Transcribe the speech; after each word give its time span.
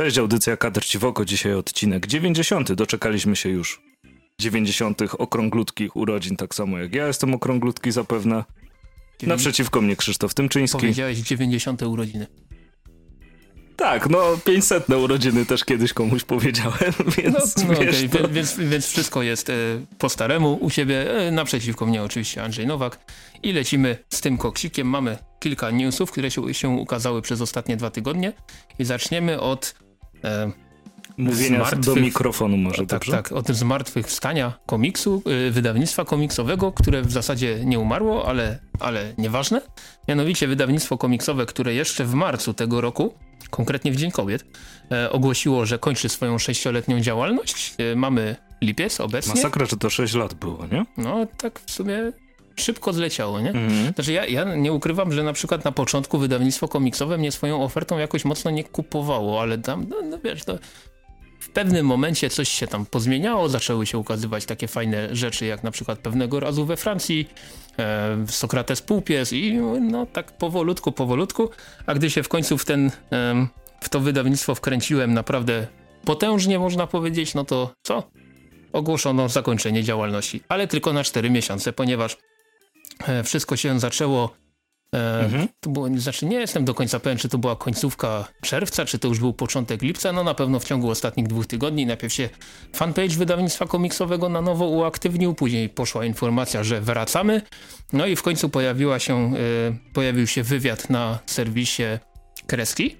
Cześć, 0.00 0.18
audycja 0.18 0.56
Kadr 0.56 0.84
Ciwoko, 0.84 1.24
dzisiaj 1.24 1.54
odcinek 1.54 2.06
90. 2.06 2.72
Doczekaliśmy 2.72 3.36
się 3.36 3.48
już 3.48 3.82
90. 4.40 5.02
okrąglutkich 5.18 5.96
urodzin, 5.96 6.36
tak 6.36 6.54
samo 6.54 6.78
jak 6.78 6.94
ja 6.94 7.06
jestem 7.06 7.34
okrąglutki 7.34 7.92
zapewne. 7.92 8.44
Naprzeciwko 9.22 9.80
mnie 9.80 9.96
Krzysztof 9.96 10.34
Tymczyński. 10.34 10.78
Powiedziałeś 10.78 11.18
90. 11.18 11.82
urodziny. 11.82 12.26
Tak, 13.76 14.10
no 14.10 14.38
500 14.44 14.90
urodziny 14.90 15.46
też 15.46 15.64
kiedyś 15.64 15.92
komuś 15.92 16.24
powiedziałem, 16.24 16.92
więc 17.18 17.56
no, 17.56 17.64
no 17.68 17.80
wiesz, 17.80 18.04
okay. 18.04 18.22
to... 18.22 18.28
więc, 18.28 18.58
więc 18.58 18.86
wszystko 18.86 19.22
jest 19.22 19.50
e, 19.50 19.54
po 19.98 20.08
staremu 20.08 20.58
u 20.60 20.70
siebie, 20.70 21.18
e, 21.18 21.30
naprzeciwko 21.30 21.86
mnie 21.86 22.02
oczywiście 22.02 22.42
Andrzej 22.42 22.66
Nowak 22.66 22.98
i 23.42 23.52
lecimy 23.52 23.96
z 24.10 24.20
tym 24.20 24.38
koksikiem. 24.38 24.86
Mamy 24.86 25.18
kilka 25.40 25.70
newsów, 25.70 26.10
które 26.10 26.30
się, 26.30 26.54
się 26.54 26.68
ukazały 26.68 27.22
przez 27.22 27.40
ostatnie 27.40 27.76
dwa 27.76 27.90
tygodnie 27.90 28.32
i 28.78 28.84
zaczniemy 28.84 29.40
od 29.40 29.74
e, 30.24 30.52
Mówienia 31.20 31.70
do 31.76 31.96
mikrofonu 31.96 32.56
może, 32.56 32.78
tak, 32.78 32.86
dobrze? 32.86 33.12
Tak, 33.12 33.32
od 33.32 33.48
zmartwychwstania 33.48 34.52
komiksu, 34.66 35.22
y, 35.48 35.50
wydawnictwa 35.50 36.04
komiksowego, 36.04 36.72
które 36.72 37.02
w 37.02 37.12
zasadzie 37.12 37.64
nie 37.64 37.78
umarło, 37.78 38.28
ale, 38.28 38.58
ale 38.80 39.14
nieważne. 39.18 39.60
Mianowicie 40.08 40.48
wydawnictwo 40.48 40.98
komiksowe, 40.98 41.46
które 41.46 41.74
jeszcze 41.74 42.04
w 42.04 42.14
marcu 42.14 42.54
tego 42.54 42.80
roku, 42.80 43.14
konkretnie 43.50 43.92
w 43.92 43.96
Dzień 43.96 44.10
Kobiet, 44.10 44.44
e, 44.92 45.12
ogłosiło, 45.12 45.66
że 45.66 45.78
kończy 45.78 46.08
swoją 46.08 46.38
sześcioletnią 46.38 47.00
działalność. 47.00 47.74
E, 47.78 47.96
mamy 47.96 48.36
lipiec 48.62 49.00
obecnie. 49.00 49.34
Masakra, 49.34 49.66
że 49.66 49.76
to 49.76 49.90
sześć 49.90 50.14
lat 50.14 50.34
było, 50.34 50.66
nie? 50.72 50.84
No, 50.96 51.26
tak 51.36 51.60
w 51.60 51.70
sumie 51.70 52.12
szybko 52.60 52.92
zleciało, 52.92 53.40
nie? 53.40 53.50
Mhm. 53.50 53.94
Znaczy 53.94 54.12
ja, 54.12 54.26
ja 54.26 54.56
nie 54.56 54.72
ukrywam, 54.72 55.12
że 55.12 55.22
na 55.22 55.32
przykład 55.32 55.64
na 55.64 55.72
początku 55.72 56.18
wydawnictwo 56.18 56.68
komiksowe 56.68 57.18
mnie 57.18 57.32
swoją 57.32 57.62
ofertą 57.62 57.98
jakoś 57.98 58.24
mocno 58.24 58.50
nie 58.50 58.64
kupowało, 58.64 59.40
ale 59.40 59.58
tam, 59.58 59.86
no, 59.88 59.96
no 60.02 60.18
wiesz, 60.24 60.44
to 60.44 60.58
w 61.40 61.48
pewnym 61.48 61.86
momencie 61.86 62.30
coś 62.30 62.48
się 62.48 62.66
tam 62.66 62.86
pozmieniało, 62.86 63.48
zaczęły 63.48 63.86
się 63.86 63.98
ukazywać 63.98 64.44
takie 64.44 64.68
fajne 64.68 65.16
rzeczy, 65.16 65.46
jak 65.46 65.62
na 65.62 65.70
przykład 65.70 65.98
pewnego 65.98 66.40
razu 66.40 66.66
we 66.66 66.76
Francji, 66.76 67.28
e, 67.78 68.16
Sokrates 68.28 68.82
Półpies 68.82 69.32
i 69.32 69.54
no 69.80 70.06
tak 70.06 70.32
powolutku, 70.32 70.92
powolutku, 70.92 71.50
a 71.86 71.94
gdy 71.94 72.10
się 72.10 72.22
w 72.22 72.28
końcu 72.28 72.58
w 72.58 72.64
ten, 72.64 72.90
e, 73.12 73.46
w 73.80 73.88
to 73.88 74.00
wydawnictwo 74.00 74.54
wkręciłem 74.54 75.14
naprawdę 75.14 75.66
potężnie 76.04 76.58
można 76.58 76.86
powiedzieć, 76.86 77.34
no 77.34 77.44
to 77.44 77.74
co? 77.82 78.10
Ogłoszono 78.72 79.28
zakończenie 79.28 79.82
działalności, 79.82 80.40
ale 80.48 80.66
tylko 80.66 80.92
na 80.92 81.04
4 81.04 81.30
miesiące, 81.30 81.72
ponieważ 81.72 82.16
wszystko 83.24 83.56
się 83.56 83.80
zaczęło 83.80 84.34
E, 84.94 85.24
mhm. 85.24 85.48
To 85.60 85.70
było, 85.70 85.88
znaczy 85.96 86.26
nie 86.26 86.36
jestem 86.36 86.64
do 86.64 86.74
końca 86.74 87.00
pewien, 87.00 87.18
czy 87.18 87.28
to 87.28 87.38
była 87.38 87.56
końcówka 87.56 88.28
czerwca, 88.40 88.84
czy 88.84 88.98
to 88.98 89.08
już 89.08 89.18
był 89.18 89.32
początek 89.32 89.82
lipca. 89.82 90.12
No 90.12 90.24
na 90.24 90.34
pewno 90.34 90.60
w 90.60 90.64
ciągu 90.64 90.90
ostatnich 90.90 91.26
dwóch 91.26 91.46
tygodni 91.46 91.86
najpierw 91.86 92.14
się 92.14 92.28
fanpage 92.72 93.08
wydawnictwa 93.08 93.66
komiksowego 93.66 94.28
na 94.28 94.40
nowo 94.40 94.66
uaktywnił, 94.66 95.34
później 95.34 95.68
poszła 95.68 96.04
informacja, 96.04 96.64
że 96.64 96.80
wracamy. 96.80 97.42
No 97.92 98.06
i 98.06 98.16
w 98.16 98.22
końcu 98.22 98.48
pojawiła 98.48 98.98
się, 98.98 99.32
e, 99.34 99.38
pojawił 99.92 100.26
się 100.26 100.42
wywiad 100.42 100.90
na 100.90 101.18
serwisie 101.26 101.82
Kreski, 102.46 102.96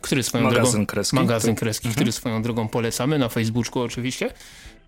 który 0.00 0.22
swoją 0.22 0.44
magazyn 0.44 0.72
drogą, 0.72 0.86
kreski. 0.86 1.16
magazyn 1.16 1.54
kreski, 1.54 1.86
mhm. 1.88 1.94
który 1.94 2.12
swoją 2.12 2.42
drogą 2.42 2.68
polecamy 2.68 3.18
na 3.18 3.28
Facebooku 3.28 3.82
oczywiście. 3.82 4.30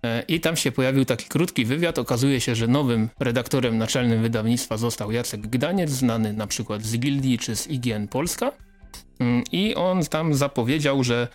E, 0.03 0.23
I 0.27 0.39
tam 0.39 0.55
się 0.55 0.71
pojawił 0.71 1.05
taki 1.05 1.25
krótki 1.25 1.65
wywiad. 1.65 1.99
Okazuje 1.99 2.41
się, 2.41 2.55
że 2.55 2.67
nowym 2.67 3.09
redaktorem 3.19 3.77
naczelnym 3.77 4.21
wydawnictwa 4.21 4.77
został 4.77 5.11
Jacek 5.11 5.41
Gdaniec, 5.41 5.89
znany 5.89 6.33
na 6.33 6.47
przykład 6.47 6.83
z 6.83 6.97
Gildii 6.97 7.37
czy 7.37 7.55
z 7.55 7.67
IGN 7.67 8.07
Polska. 8.07 8.51
Mm, 9.19 9.43
I 9.51 9.75
on 9.75 10.05
tam 10.05 10.33
zapowiedział, 10.33 11.03
że 11.03 11.27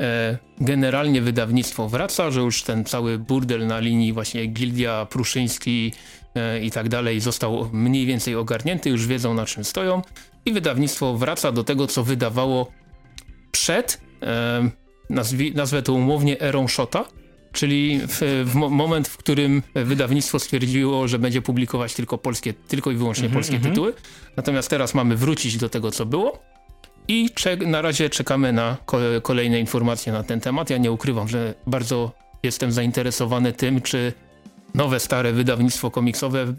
e, 0.00 0.38
generalnie 0.60 1.20
wydawnictwo 1.22 1.88
wraca, 1.88 2.30
że 2.30 2.40
już 2.40 2.62
ten 2.62 2.84
cały 2.84 3.18
burdel 3.18 3.66
na 3.66 3.78
linii 3.78 4.12
właśnie 4.12 4.46
Gildia, 4.46 5.06
Pruszyński 5.10 5.92
e, 6.34 6.60
i 6.60 6.70
tak 6.70 6.88
dalej 6.88 7.20
został 7.20 7.70
mniej 7.72 8.06
więcej 8.06 8.34
ogarnięty, 8.34 8.90
już 8.90 9.06
wiedzą 9.06 9.34
na 9.34 9.46
czym 9.46 9.64
stoją 9.64 10.02
i 10.44 10.52
wydawnictwo 10.52 11.16
wraca 11.16 11.52
do 11.52 11.64
tego, 11.64 11.86
co 11.86 12.04
wydawało 12.04 12.72
przed, 13.50 14.00
nazwę 15.54 15.82
to 15.82 15.92
umownie, 15.92 16.40
erą 16.40 16.68
Shota, 16.68 17.04
czyli 17.56 18.00
w, 18.08 18.44
w 18.46 18.54
moment, 18.54 19.08
w 19.08 19.16
którym 19.16 19.62
wydawnictwo 19.74 20.38
stwierdziło, 20.38 21.08
że 21.08 21.18
będzie 21.18 21.42
publikować 21.42 21.94
tylko 21.94 22.18
polskie, 22.18 22.54
tylko 22.54 22.90
i 22.90 22.96
wyłącznie 22.96 23.28
-hmm, 23.28 23.32
polskie 23.32 23.58
-hmm. 23.58 23.62
tytuły. 23.62 23.92
Natomiast 24.36 24.70
teraz 24.70 24.94
mamy 24.94 25.16
wrócić 25.16 25.56
do 25.56 25.68
tego, 25.68 25.90
co 25.90 26.06
było. 26.06 26.38
I 27.08 27.28
na 27.66 27.82
razie 27.82 28.10
czekamy 28.10 28.52
na 28.52 28.76
kolejne 29.22 29.60
informacje 29.60 30.12
na 30.12 30.22
ten 30.22 30.40
temat. 30.40 30.70
Ja 30.70 30.78
nie 30.78 30.92
ukrywam, 30.92 31.28
że 31.28 31.54
bardzo 31.66 32.12
jestem 32.42 32.72
zainteresowany 32.72 33.52
tym, 33.52 33.80
czy 33.80 34.12
nowe, 34.74 35.00
stare 35.00 35.32
wydawnictwo 35.32 35.90
komiksowe 35.90 36.54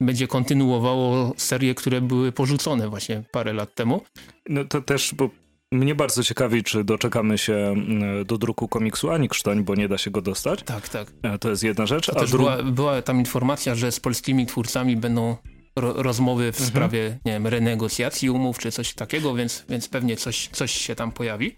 będzie 0.00 0.26
kontynuowało 0.26 1.34
serie, 1.36 1.74
które 1.74 2.00
były 2.00 2.32
porzucone 2.32 2.88
właśnie 2.88 3.22
parę 3.30 3.52
lat 3.52 3.74
temu. 3.74 4.00
No 4.48 4.64
to 4.64 4.82
też, 4.82 5.14
bo 5.14 5.30
mnie 5.72 5.94
bardzo 5.94 6.24
ciekawi, 6.24 6.62
czy 6.62 6.84
doczekamy 6.84 7.38
się 7.38 7.54
mm, 7.54 8.24
do 8.24 8.38
druku 8.38 8.68
komiksu 8.68 9.10
Ani 9.10 9.28
Krztoń, 9.28 9.64
bo 9.64 9.74
nie 9.74 9.88
da 9.88 9.98
się 9.98 10.10
go 10.10 10.22
dostać. 10.22 10.62
Tak, 10.62 10.88
tak. 10.88 11.12
E, 11.22 11.38
to 11.38 11.50
jest 11.50 11.62
jedna 11.62 11.86
rzecz. 11.86 12.06
To 12.06 12.20
a 12.20 12.26
dru... 12.26 12.38
była, 12.38 12.62
była 12.62 13.02
tam 13.02 13.18
informacja, 13.18 13.74
że 13.74 13.92
z 13.92 14.00
polskimi 14.00 14.46
twórcami 14.46 14.96
będą 14.96 15.36
ro 15.76 16.02
rozmowy 16.02 16.52
w 16.52 16.60
mhm. 16.60 16.68
sprawie, 16.68 17.18
nie 17.24 17.32
wiem, 17.32 17.46
renegocjacji 17.46 18.30
umów 18.30 18.58
czy 18.58 18.72
coś 18.72 18.94
takiego, 18.94 19.34
więc, 19.34 19.64
więc 19.68 19.88
pewnie 19.88 20.16
coś, 20.16 20.48
coś 20.48 20.72
się 20.72 20.94
tam 20.94 21.12
pojawi. 21.12 21.56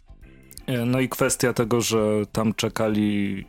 E, 0.66 0.84
no 0.84 1.00
i 1.00 1.08
kwestia 1.08 1.52
tego, 1.52 1.80
że 1.80 2.22
tam 2.32 2.54
czekali, 2.54 3.44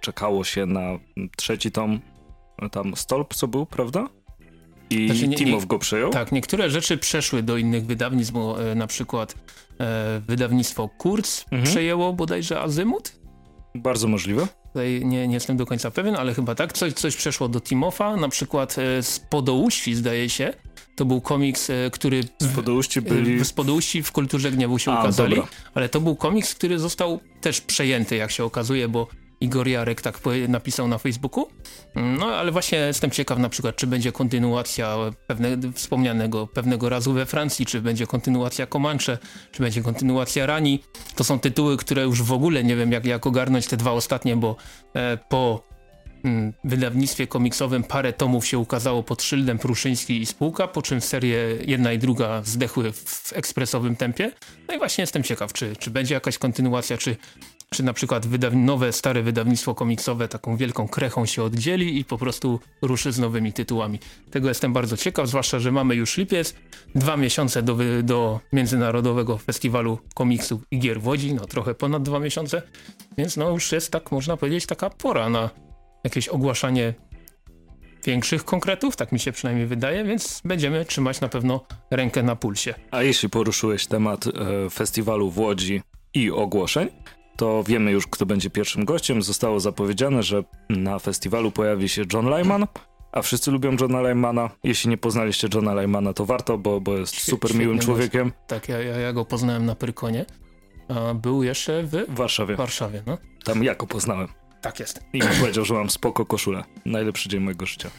czekało 0.00 0.44
się 0.44 0.66
na 0.66 0.98
trzeci 1.36 1.70
tom, 1.70 2.00
tam 2.72 2.96
Stolp 2.96 3.34
co 3.34 3.48
był, 3.48 3.66
prawda? 3.66 4.08
I 4.90 5.06
znaczy, 5.06 5.28
nie, 5.28 5.36
Timow 5.36 5.66
go 5.66 5.78
przejął? 5.78 6.10
Tak, 6.10 6.32
niektóre 6.32 6.70
rzeczy 6.70 6.98
przeszły 6.98 7.42
do 7.42 7.56
innych 7.56 7.86
wydawnictw, 7.86 8.32
bo 8.32 8.70
e, 8.70 8.74
na 8.74 8.86
przykład 8.86 9.32
e, 9.32 9.36
wydawnictwo 10.28 10.88
Kurz 10.98 11.40
mhm. 11.40 11.62
przejęło 11.62 12.12
bodajże 12.12 12.60
Azymut. 12.60 13.12
Bardzo 13.74 14.08
możliwe. 14.08 14.46
Tutaj 14.66 15.04
nie, 15.04 15.28
nie 15.28 15.34
jestem 15.34 15.56
do 15.56 15.66
końca 15.66 15.90
pewien, 15.90 16.16
ale 16.16 16.34
chyba 16.34 16.54
tak. 16.54 16.72
Coś, 16.72 16.92
coś 16.92 17.16
przeszło 17.16 17.48
do 17.48 17.60
Timofa, 17.60 18.16
na 18.16 18.28
przykład 18.28 18.76
e, 18.78 19.02
z 19.02 19.20
Podouści 19.20 19.94
zdaje 19.94 20.28
się. 20.28 20.52
To 20.96 21.04
był 21.04 21.20
komiks, 21.20 21.70
e, 21.70 21.90
który... 21.92 22.24
Z 22.40 22.54
Podouści 22.54 23.00
byli... 23.00 23.44
Z 23.44 23.52
Podouści 23.52 24.02
w 24.02 24.12
Kulturze 24.12 24.50
Gniewu 24.50 24.78
się 24.78 24.92
A, 24.92 25.00
ukazali, 25.00 25.36
dobra. 25.36 25.50
ale 25.74 25.88
to 25.88 26.00
był 26.00 26.16
komiks, 26.16 26.54
który 26.54 26.78
został 26.78 27.20
też 27.40 27.60
przejęty, 27.60 28.16
jak 28.16 28.30
się 28.30 28.44
okazuje, 28.44 28.88
bo 28.88 29.08
Igor 29.44 29.68
Jarek 29.68 30.02
tak 30.02 30.20
napisał 30.48 30.88
na 30.88 30.98
Facebooku. 30.98 31.48
No 31.94 32.26
ale 32.26 32.52
właśnie 32.52 32.78
jestem 32.78 33.10
ciekaw 33.10 33.38
na 33.38 33.48
przykład, 33.48 33.76
czy 33.76 33.86
będzie 33.86 34.12
kontynuacja 34.12 34.96
pewne, 35.26 35.72
wspomnianego 35.74 36.46
pewnego 36.46 36.88
razu 36.88 37.12
we 37.12 37.26
Francji, 37.26 37.66
czy 37.66 37.82
będzie 37.82 38.06
kontynuacja 38.06 38.66
Comanche, 38.66 39.18
czy 39.52 39.62
będzie 39.62 39.82
kontynuacja 39.82 40.46
Rani. 40.46 40.82
To 41.14 41.24
są 41.24 41.40
tytuły, 41.40 41.76
które 41.76 42.02
już 42.02 42.22
w 42.22 42.32
ogóle 42.32 42.64
nie 42.64 42.76
wiem 42.76 42.92
jak, 42.92 43.04
jak 43.04 43.26
ogarnąć 43.26 43.66
te 43.66 43.76
dwa 43.76 43.92
ostatnie, 43.92 44.36
bo 44.36 44.56
e, 44.94 45.18
po 45.28 45.62
mm, 46.24 46.52
wydawnictwie 46.64 47.26
komiksowym 47.26 47.84
parę 47.84 48.12
tomów 48.12 48.46
się 48.46 48.58
ukazało 48.58 49.02
pod 49.02 49.22
szyldem 49.22 49.58
Pruszyński 49.58 50.20
i 50.20 50.26
spółka, 50.26 50.68
po 50.68 50.82
czym 50.82 51.00
serie 51.00 51.38
jedna 51.66 51.92
i 51.92 51.98
druga 51.98 52.42
zdechły 52.44 52.92
w 52.92 53.32
ekspresowym 53.32 53.96
tempie. 53.96 54.30
No 54.68 54.74
i 54.74 54.78
właśnie 54.78 55.02
jestem 55.02 55.22
ciekaw, 55.22 55.52
czy, 55.52 55.76
czy 55.76 55.90
będzie 55.90 56.14
jakaś 56.14 56.38
kontynuacja, 56.38 56.98
czy 56.98 57.16
czy 57.70 57.82
na 57.82 57.92
przykład 57.92 58.26
nowe, 58.52 58.92
stare 58.92 59.22
wydawnictwo 59.22 59.74
komiksowe 59.74 60.28
taką 60.28 60.56
wielką 60.56 60.88
krechą 60.88 61.26
się 61.26 61.42
oddzieli 61.42 61.98
i 61.98 62.04
po 62.04 62.18
prostu 62.18 62.60
ruszy 62.82 63.12
z 63.12 63.18
nowymi 63.18 63.52
tytułami. 63.52 63.98
Tego 64.30 64.48
jestem 64.48 64.72
bardzo 64.72 64.96
ciekaw, 64.96 65.28
zwłaszcza, 65.28 65.58
że 65.58 65.72
mamy 65.72 65.94
już 65.94 66.16
lipiec, 66.16 66.54
dwa 66.94 67.16
miesiące 67.16 67.62
do, 67.62 67.76
do 68.02 68.40
Międzynarodowego 68.52 69.38
Festiwalu 69.38 69.98
Komiksu 70.14 70.60
i 70.70 70.78
Gier 70.78 71.00
w 71.00 71.06
Łodzi, 71.06 71.34
no 71.34 71.46
trochę 71.46 71.74
ponad 71.74 72.02
dwa 72.02 72.18
miesiące, 72.18 72.62
więc 73.18 73.36
no 73.36 73.50
już 73.50 73.72
jest 73.72 73.90
tak, 73.90 74.12
można 74.12 74.36
powiedzieć, 74.36 74.66
taka 74.66 74.90
pora 74.90 75.28
na 75.28 75.50
jakieś 76.04 76.28
ogłaszanie 76.28 76.94
większych 78.04 78.44
konkretów, 78.44 78.96
tak 78.96 79.12
mi 79.12 79.20
się 79.20 79.32
przynajmniej 79.32 79.66
wydaje, 79.66 80.04
więc 80.04 80.40
będziemy 80.44 80.84
trzymać 80.84 81.20
na 81.20 81.28
pewno 81.28 81.64
rękę 81.90 82.22
na 82.22 82.36
pulsie. 82.36 82.74
A 82.90 83.02
jeśli 83.02 83.28
poruszyłeś 83.28 83.86
temat 83.86 84.26
e, 84.26 84.30
festiwalu 84.70 85.30
w 85.30 85.38
Łodzi 85.38 85.82
i 86.14 86.30
ogłoszeń, 86.30 86.88
to 87.36 87.62
wiemy 87.62 87.90
już, 87.90 88.06
kto 88.06 88.26
będzie 88.26 88.50
pierwszym 88.50 88.84
gościem. 88.84 89.22
Zostało 89.22 89.60
zapowiedziane, 89.60 90.22
że 90.22 90.44
na 90.68 90.98
festiwalu 90.98 91.50
pojawi 91.50 91.88
się 91.88 92.02
John 92.12 92.34
Lyman, 92.34 92.66
a 93.12 93.22
wszyscy 93.22 93.50
lubią 93.50 93.76
Johna 93.80 94.00
Lymana. 94.00 94.50
Jeśli 94.64 94.90
nie 94.90 94.98
poznaliście 94.98 95.48
Johna 95.54 95.74
Lymana, 95.74 96.12
to 96.12 96.26
warto, 96.26 96.58
bo, 96.58 96.80
bo 96.80 96.96
jest 96.96 97.20
super 97.20 97.54
miłym 97.54 97.78
człowiekiem. 97.78 98.32
Tak, 98.46 98.68
ja, 98.68 98.80
ja, 98.80 98.96
ja, 98.98 99.12
go 99.12 99.24
poznałem 99.24 99.66
na 99.66 99.74
Pyrkonie. 99.74 100.26
A 100.88 101.14
był 101.14 101.42
jeszcze 101.42 101.82
w 101.82 102.04
Warszawie. 102.08 102.56
Warszawie 102.56 103.02
no. 103.06 103.18
Tam 103.44 103.64
ja 103.64 103.74
go 103.74 103.86
poznałem. 103.86 104.28
Tak 104.60 104.80
jest. 104.80 105.00
I 105.12 105.18
mi 105.18 105.28
powiedział, 105.40 105.64
że 105.64 105.74
mam 105.74 105.90
spoko 105.90 106.26
koszulę. 106.26 106.64
Najlepszy 106.84 107.28
dzień 107.28 107.40
mojego 107.40 107.66
życia. 107.66 107.90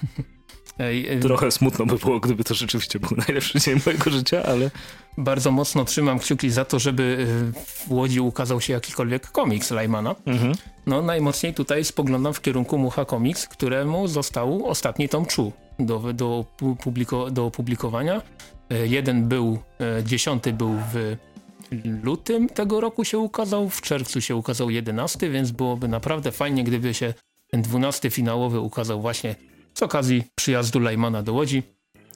Trochę 1.21 1.51
smutno 1.51 1.85
by 1.85 1.97
było, 1.97 2.19
gdyby 2.19 2.43
to 2.43 2.53
rzeczywiście 2.53 2.99
był 2.99 3.17
najlepszy 3.17 3.59
dzień 3.59 3.79
mojego 3.85 4.09
życia, 4.09 4.43
ale... 4.43 4.71
Bardzo 5.17 5.51
mocno 5.51 5.85
trzymam 5.85 6.19
kciuki 6.19 6.49
za 6.49 6.65
to, 6.65 6.79
żeby 6.79 7.27
w 7.55 7.91
Łodzi 7.91 8.19
ukazał 8.19 8.61
się 8.61 8.73
jakikolwiek 8.73 9.31
komiks 9.31 9.71
Lajmana. 9.71 10.15
Mhm. 10.25 10.53
No 10.85 11.01
najmocniej 11.01 11.53
tutaj 11.53 11.85
spoglądam 11.85 12.33
w 12.33 12.41
kierunku 12.41 12.77
Mucha 12.77 13.05
Comics, 13.05 13.47
któremu 13.47 14.07
został 14.07 14.67
ostatni 14.67 15.09
tom 15.09 15.25
Czu 15.25 15.51
do, 15.79 16.13
do, 16.13 16.45
publiko, 16.79 17.31
do 17.31 17.45
opublikowania. 17.45 18.21
Jeden 18.69 19.27
był, 19.27 19.59
dziesiąty 20.03 20.53
był 20.53 20.75
w 20.93 21.17
lutym 22.03 22.49
tego 22.49 22.81
roku 22.81 23.05
się 23.05 23.17
ukazał, 23.17 23.69
w 23.69 23.81
czerwcu 23.81 24.21
się 24.21 24.35
ukazał 24.35 24.69
jedenasty, 24.69 25.29
więc 25.29 25.51
byłoby 25.51 25.87
naprawdę 25.87 26.31
fajnie, 26.31 26.63
gdyby 26.63 26.93
się 26.93 27.13
ten 27.51 27.61
dwunasty 27.61 28.09
finałowy 28.09 28.59
ukazał 28.59 29.01
właśnie 29.01 29.35
z 29.73 29.83
okazji 29.83 30.23
przyjazdu 30.35 30.79
Lajmana 30.79 31.23
do 31.23 31.33
Łodzi. 31.33 31.63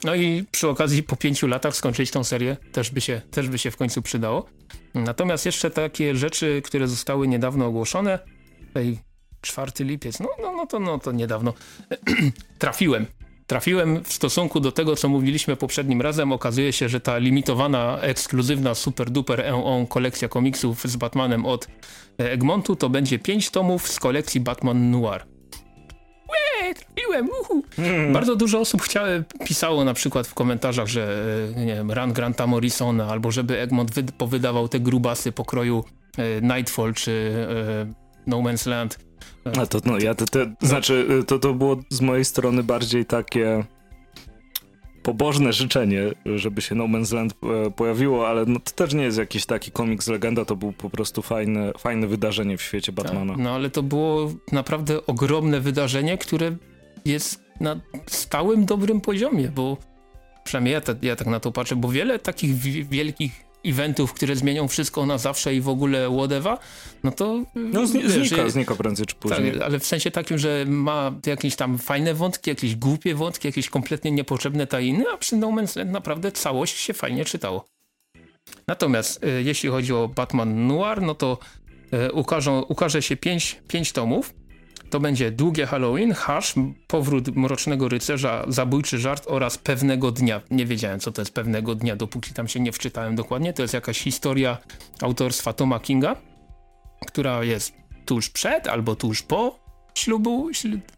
No 0.04 0.16
i 0.16 0.46
przy 0.52 0.70
okazji 0.70 1.04
po 1.04 1.16
pięciu 1.16 1.48
latach 1.48 1.76
skończyć 1.76 2.12
tą 2.12 2.24
serię 2.24 2.58
też 2.72 2.92
by 2.92 3.02
się, 3.02 3.22
też 3.32 3.50
by 3.50 3.58
się 3.58 3.72
w 3.72 3.78
końcu 3.78 4.02
przydało. 4.02 4.46
Natomiast 4.94 5.46
jeszcze 5.46 5.72
takie 5.72 6.16
rzeczy, 6.16 6.62
które 6.66 6.88
zostały 6.88 7.28
niedawno 7.28 7.66
ogłoszone, 7.66 8.20
tutaj 8.68 9.00
4 9.42 9.72
lipiec, 9.80 10.20
no, 10.20 10.30
no, 10.42 10.52
no, 10.52 10.68
to, 10.68 10.80
no 10.80 11.00
to 11.00 11.12
niedawno 11.12 11.54
trafiłem 12.60 13.06
trafiłem 13.50 14.04
w 14.04 14.14
stosunku 14.14 14.60
do 14.60 14.72
tego, 14.72 14.96
co 14.96 15.10
mówiliśmy 15.10 15.56
poprzednim 15.56 16.02
razem. 16.02 16.32
Okazuje 16.32 16.74
się, 16.74 16.90
że 16.90 17.00
ta 17.00 17.18
limitowana, 17.18 18.00
ekskluzywna, 18.02 18.76
super 18.76 19.10
duper 19.10 19.42
EON 19.42 19.88
kolekcja 19.88 20.28
komiksów 20.28 20.84
z 20.84 20.96
Batmanem 20.96 21.46
od 21.46 21.68
e, 22.20 22.32
Egmontu 22.32 22.76
to 22.76 22.90
będzie 22.90 23.20
5 23.20 23.50
tomów 23.50 23.88
z 23.88 24.00
kolekcji 24.00 24.42
Batman 24.42 24.92
Noir. 24.92 25.26
Łe, 26.62 26.74
trafiłem, 26.74 27.30
uhu. 27.42 27.64
Mm. 27.78 28.14
Bardzo 28.14 28.36
dużo 28.36 28.60
osób 28.60 28.82
chciało, 28.82 29.08
pisało 29.46 29.84
na 29.84 29.94
przykład 29.94 30.28
w 30.28 30.34
komentarzach, 30.34 30.88
że 30.88 31.24
e, 31.56 31.66
nie 31.66 31.76
wiem, 31.76 31.92
run 31.92 32.14
Granta 32.14 32.48
Morrisona 32.48 33.08
albo 33.08 33.32
żeby 33.32 33.60
Egmont 33.60 33.92
wy, 33.92 34.04
powydawał 34.04 34.68
te 34.68 34.80
grubasy 34.80 35.32
pokroju 35.32 35.84
e, 36.18 36.42
Nightfall 36.42 36.94
czy 36.94 37.34
e, 37.50 37.94
No 38.28 38.38
Man's 38.38 38.68
Land 38.68 39.10
a 39.46 39.66
to, 39.66 39.80
no, 39.86 39.98
ja 40.00 40.16
to, 40.16 40.26
to, 40.26 40.40
znaczy, 40.62 41.24
to, 41.28 41.40
to 41.40 41.54
było 41.54 41.78
z 41.90 42.02
mojej 42.02 42.26
strony 42.26 42.64
bardziej 42.64 43.06
takie 43.06 43.64
pobożne 45.10 45.54
życzenie, 45.54 46.02
żeby 46.36 46.62
się 46.62 46.76
No 46.76 46.84
Man's 46.84 47.14
Land 47.14 47.34
e, 47.34 47.72
pojawiło, 47.72 48.28
ale 48.28 48.46
no, 48.46 48.60
to 48.60 48.72
też 48.72 48.94
nie 48.94 49.04
jest 49.04 49.18
jakiś 49.18 49.46
taki 49.46 49.72
komiks 49.72 50.08
legenda, 50.08 50.46
to 50.46 50.56
był 50.56 50.74
po 50.74 50.90
prostu 50.90 51.22
fajne, 51.22 51.72
fajne 51.78 52.08
wydarzenie 52.08 52.58
w 52.58 52.62
świecie 52.62 52.94
tak, 52.94 53.06
Batmana. 53.06 53.36
no 53.38 53.52
ale 53.52 53.70
to 53.70 53.84
było 53.84 54.32
naprawdę 54.52 55.06
ogromne 55.06 55.60
wydarzenie, 55.60 56.18
które 56.18 56.56
jest 57.06 57.44
na 57.60 57.80
stałym 58.08 58.66
dobrym 58.66 59.02
poziomie, 59.02 59.48
bo 59.48 59.78
przynajmniej 60.44 60.74
ja, 60.74 60.82
ja 61.02 61.16
tak 61.16 61.28
na 61.28 61.40
to 61.40 61.52
patrzę, 61.52 61.76
bo 61.76 61.90
wiele 61.90 62.20
takich 62.20 62.56
wielkich 62.90 63.49
eventów, 63.66 64.14
które 64.14 64.36
zmienią 64.36 64.68
wszystko 64.68 65.06
na 65.06 65.18
zawsze 65.18 65.56
i 65.56 65.62
w 65.62 65.70
ogóle 65.70 66.10
whatever, 66.18 66.58
no 67.04 67.12
to... 67.12 67.44
No 67.56 67.88
zni 67.88 68.04
wiesz, 68.04 68.30
znika, 68.30 68.50
znika 68.50 68.76
prędzej 68.76 69.06
czy 69.06 69.16
później. 69.16 69.52
Tak, 69.52 69.62
ale 69.62 69.80
w 69.80 69.86
sensie 69.86 70.12
takim, 70.12 70.38
że 70.38 70.66
ma 70.68 71.12
jakieś 71.26 71.56
tam 71.56 71.78
fajne 71.78 72.14
wątki, 72.14 72.50
jakieś 72.50 72.76
głupie 72.76 73.16
wątki, 73.16 73.48
jakieś 73.48 73.70
kompletnie 73.70 74.12
niepotrzebne 74.12 74.68
tajiny, 74.68 75.06
a 75.14 75.18
przy 75.18 75.38
No 75.38 75.48
Man's 75.48 75.78
Land 75.78 75.92
naprawdę 75.92 76.32
całość 76.32 76.78
się 76.78 76.94
fajnie 76.94 77.26
czytało. 77.26 77.66
Natomiast 78.68 79.24
y, 79.24 79.44
jeśli 79.44 79.70
chodzi 79.70 79.94
o 79.94 80.08
Batman 80.08 80.68
Noir, 80.68 81.02
no 81.02 81.16
to 81.16 81.38
y, 81.94 82.12
ukażą, 82.12 82.62
ukaże 82.62 83.02
się 83.02 83.18
pięć, 83.18 83.62
pięć 83.68 83.92
tomów 83.92 84.34
to 84.90 85.00
będzie 85.00 85.32
Długie 85.32 85.66
Halloween, 85.66 86.14
Hash, 86.14 86.54
Powrót 86.88 87.36
Mrocznego 87.36 87.90
Rycerza, 87.90 88.46
Zabójczy 88.48 89.00
Żart 89.00 89.24
oraz 89.28 89.58
Pewnego 89.58 90.12
Dnia. 90.12 90.42
Nie 90.52 90.66
wiedziałem, 90.66 91.00
co 91.00 91.12
to 91.12 91.22
jest 91.22 91.34
Pewnego 91.34 91.76
Dnia, 91.76 91.96
dopóki 91.96 92.34
tam 92.34 92.48
się 92.48 92.60
nie 92.60 92.72
wczytałem 92.72 93.16
dokładnie. 93.16 93.54
To 93.54 93.62
jest 93.62 93.74
jakaś 93.74 94.00
historia 94.00 94.58
autorstwa 95.02 95.54
Toma 95.54 95.80
Kinga, 95.80 96.16
która 97.08 97.44
jest 97.44 97.74
tuż 98.06 98.30
przed 98.30 98.68
albo 98.68 98.96
tuż 98.96 99.22
po 99.22 99.60
ślubu, 99.96 100.50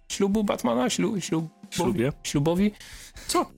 ślubu 0.09 0.43
Batmana, 0.43 0.89
ślub, 0.89 1.23
ślub, 1.23 1.60
Ślubie? 1.71 2.11
Ślubowi. 2.23 2.71
Co? 3.27 3.51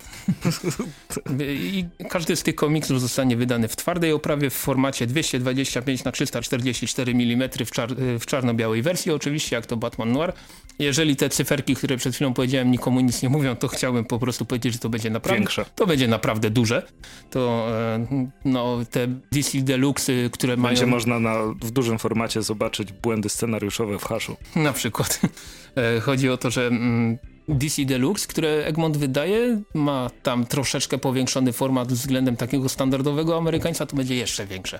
I 1.41 1.85
każdy 2.09 2.35
z 2.35 2.43
tych 2.43 2.55
komiksów 2.55 3.01
zostanie 3.01 3.37
wydany 3.37 3.67
w 3.67 3.75
twardej 3.75 4.11
oprawie 4.11 4.49
w 4.49 4.53
formacie 4.53 5.07
225 5.07 6.03
na 6.03 6.11
344 6.11 7.11
mm 7.11 7.49
w, 7.65 7.71
czar 7.71 7.89
w 8.19 8.25
czarno-białej 8.25 8.81
wersji, 8.81 9.11
oczywiście 9.11 9.55
jak 9.55 9.65
to 9.65 9.77
Batman 9.77 10.11
Noir. 10.11 10.33
Jeżeli 10.79 11.15
te 11.15 11.29
cyferki, 11.29 11.75
które 11.75 11.97
przed 11.97 12.15
chwilą 12.15 12.33
powiedziałem 12.33 12.71
nikomu 12.71 12.99
nic 12.99 13.23
nie 13.23 13.29
mówią, 13.29 13.55
to 13.55 13.67
chciałbym 13.67 14.05
po 14.05 14.19
prostu 14.19 14.45
powiedzieć, 14.45 14.73
że 14.73 14.79
to 14.79 14.89
będzie 14.89 15.09
naprawdę 15.09 15.39
Większe. 15.39 15.65
To 15.75 15.87
będzie 15.87 16.07
naprawdę 16.07 16.49
duże. 16.49 16.87
To 17.29 17.67
e, 17.71 18.27
no, 18.45 18.79
te 18.91 19.07
DC 19.07 19.57
Deluxe, 19.57 20.13
które 20.31 20.57
będzie 20.57 20.61
mają... 20.61 20.75
Będzie 20.75 20.85
można 20.85 21.19
na, 21.19 21.35
w 21.61 21.71
dużym 21.71 21.99
formacie 21.99 22.41
zobaczyć 22.41 22.93
błędy 22.93 23.29
scenariuszowe 23.29 23.99
w 23.99 24.03
haszu. 24.03 24.37
Na 24.55 24.73
przykład. 24.73 25.19
E, 25.75 25.99
chodzi 25.99 26.29
o 26.29 26.37
to, 26.37 26.51
że 26.51 26.67
mm, 26.67 27.17
DC 27.47 27.85
Deluxe, 27.85 28.27
które 28.27 28.65
Egmont 28.65 28.97
wydaje, 28.97 29.61
ma 29.73 30.09
tam 30.23 30.45
troszeczkę 30.45 30.97
powiększony 30.97 31.53
format 31.53 31.93
względem 31.93 32.35
takiego 32.35 32.69
standardowego 32.69 33.37
Amerykańca, 33.37 33.85
to 33.85 33.95
będzie 33.95 34.15
jeszcze 34.15 34.45
większe. 34.47 34.79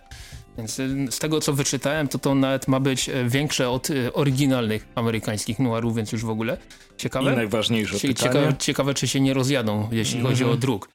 Więc 0.57 0.79
y, 0.79 1.07
z 1.09 1.19
tego 1.19 1.39
co 1.39 1.53
wyczytałem, 1.53 2.07
to 2.07 2.19
to 2.19 2.35
nawet 2.35 2.67
ma 2.67 2.79
być 2.79 3.09
e, 3.09 3.29
większe 3.29 3.69
od 3.69 3.89
y, 3.89 4.13
oryginalnych 4.13 4.87
amerykańskich 4.95 5.59
noirów, 5.59 5.95
więc 5.95 6.11
już 6.11 6.25
w 6.25 6.29
ogóle 6.29 6.57
ciekawe. 6.97 7.33
I 7.33 7.35
najważniejsze. 7.35 7.99
Ciekawe, 7.99 8.53
ciekawe 8.59 8.93
czy 8.93 9.07
się 9.07 9.19
nie 9.19 9.33
rozjadą, 9.33 9.89
jeśli 9.91 10.19
mm 10.19 10.25
-hmm. 10.25 10.29
chodzi 10.29 10.43
o 10.43 10.57
druk. 10.57 10.89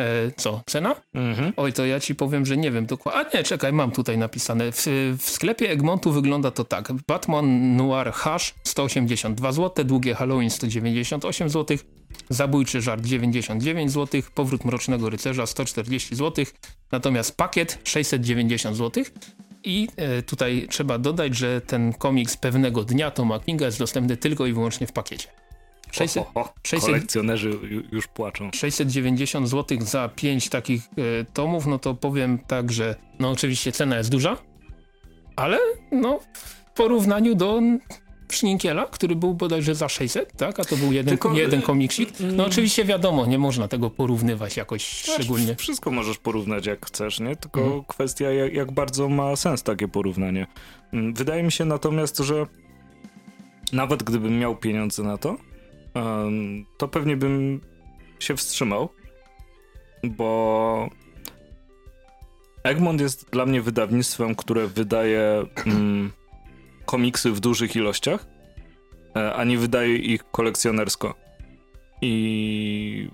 E, 0.00 0.30
co? 0.36 0.62
Cena? 0.66 0.96
Mhm. 1.14 1.52
Oj, 1.56 1.72
to 1.72 1.86
ja 1.86 2.00
ci 2.00 2.14
powiem, 2.14 2.46
że 2.46 2.56
nie 2.56 2.70
wiem 2.70 2.86
dokładnie. 2.86 3.20
A 3.20 3.36
nie, 3.36 3.44
czekaj, 3.44 3.72
mam 3.72 3.90
tutaj 3.90 4.18
napisane. 4.18 4.72
W, 4.72 4.86
w 5.18 5.30
sklepie 5.30 5.70
Egmontu 5.70 6.12
wygląda 6.12 6.50
to 6.50 6.64
tak. 6.64 6.92
Batman 6.92 7.76
Noir 7.76 8.12
Hash 8.12 8.54
182 8.64 9.52
zł, 9.52 9.84
długie 9.84 10.14
Halloween 10.14 10.50
198 10.50 11.48
zł, 11.48 11.76
Zabójczy 12.28 12.80
Żart 12.80 13.06
99 13.06 13.92
zł, 13.92 14.22
Powrót 14.34 14.64
Mrocznego 14.64 15.10
Rycerza 15.10 15.46
140 15.46 16.16
zł, 16.16 16.44
natomiast 16.92 17.36
pakiet 17.36 17.78
690 17.84 18.76
zł. 18.76 19.04
I 19.64 19.88
e, 19.96 20.22
tutaj 20.22 20.66
trzeba 20.70 20.98
dodać, 20.98 21.36
że 21.36 21.60
ten 21.60 21.92
komiks 21.92 22.36
pewnego 22.36 22.84
dnia 22.84 23.10
Toma 23.10 23.40
Kinga 23.40 23.66
jest 23.66 23.78
dostępny 23.78 24.16
tylko 24.16 24.46
i 24.46 24.52
wyłącznie 24.52 24.86
w 24.86 24.92
pakiecie. 24.92 25.43
600, 25.94 26.24
600, 26.62 26.90
kolekcjonerzy 26.90 27.58
już 27.92 28.06
płaczą. 28.06 28.50
690 28.54 29.48
zł 29.48 29.78
za 29.80 30.08
5 30.08 30.48
takich 30.48 30.82
e, 30.82 31.24
tomów, 31.24 31.66
no 31.66 31.78
to 31.78 31.94
powiem 31.94 32.38
tak, 32.46 32.72
że 32.72 32.96
no 33.18 33.30
oczywiście 33.30 33.72
cena 33.72 33.96
jest 33.96 34.10
duża, 34.10 34.36
ale 35.36 35.58
no 35.92 36.20
w 36.32 36.76
porównaniu 36.76 37.34
do 37.34 37.60
Szninkiela, 38.32 38.86
który 38.86 39.16
był 39.16 39.34
bodajże 39.34 39.74
za 39.74 39.88
600, 39.88 40.32
tak? 40.36 40.60
A 40.60 40.64
to 40.64 40.76
był 40.76 40.92
jeden, 40.92 41.08
Tylko, 41.10 41.32
jeden 41.32 41.62
komiksik. 41.62 42.20
No 42.20 42.28
mm. 42.28 42.40
oczywiście 42.40 42.84
wiadomo, 42.84 43.26
nie 43.26 43.38
można 43.38 43.68
tego 43.68 43.90
porównywać 43.90 44.56
jakoś 44.56 45.04
znaczy, 45.04 45.22
szczególnie. 45.22 45.54
Wszystko 45.56 45.90
możesz 45.90 46.18
porównać 46.18 46.66
jak 46.66 46.86
chcesz, 46.86 47.20
nie? 47.20 47.36
Tylko 47.36 47.60
mhm. 47.60 47.84
kwestia 47.84 48.30
jak, 48.30 48.54
jak 48.54 48.72
bardzo 48.72 49.08
ma 49.08 49.36
sens 49.36 49.62
takie 49.62 49.88
porównanie. 49.88 50.46
Mm, 50.92 51.14
wydaje 51.14 51.42
mi 51.42 51.52
się 51.52 51.64
natomiast, 51.64 52.18
że 52.18 52.46
nawet 53.72 54.02
gdybym 54.02 54.38
miał 54.38 54.56
pieniądze 54.56 55.02
na 55.02 55.18
to, 55.18 55.36
to 56.76 56.88
pewnie 56.88 57.16
bym 57.16 57.60
się 58.18 58.36
wstrzymał, 58.36 58.88
bo 60.04 60.90
Egmont 62.62 63.00
jest 63.00 63.30
dla 63.30 63.46
mnie 63.46 63.62
wydawnictwem, 63.62 64.34
które 64.34 64.66
wydaje 64.66 65.44
mm, 65.66 66.12
komiksy 66.84 67.30
w 67.30 67.40
dużych 67.40 67.76
ilościach, 67.76 68.26
e, 69.16 69.34
a 69.34 69.44
nie 69.44 69.58
wydaje 69.58 69.96
ich 69.96 70.30
kolekcjonersko. 70.30 71.14
I 72.02 73.08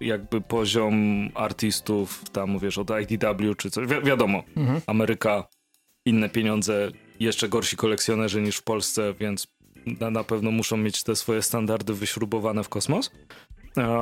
jakby 0.00 0.40
poziom 0.40 1.28
artystów, 1.34 2.24
tam 2.32 2.50
mówisz 2.50 2.78
od 2.78 2.90
IDW 2.90 3.54
czy 3.56 3.70
coś, 3.70 3.86
wi 3.86 4.02
wiadomo, 4.02 4.42
mhm. 4.56 4.80
Ameryka, 4.86 5.44
inne 6.04 6.28
pieniądze, 6.28 6.90
jeszcze 7.20 7.48
gorsi 7.48 7.76
kolekcjonerzy 7.76 8.42
niż 8.42 8.56
w 8.56 8.62
Polsce, 8.62 9.14
więc 9.20 9.46
na, 10.00 10.10
na 10.10 10.24
pewno 10.24 10.50
muszą 10.50 10.76
mieć 10.76 11.02
te 11.02 11.16
swoje 11.16 11.42
standardy 11.42 11.94
wyśrubowane 11.94 12.64
w 12.64 12.68
kosmos, 12.68 13.10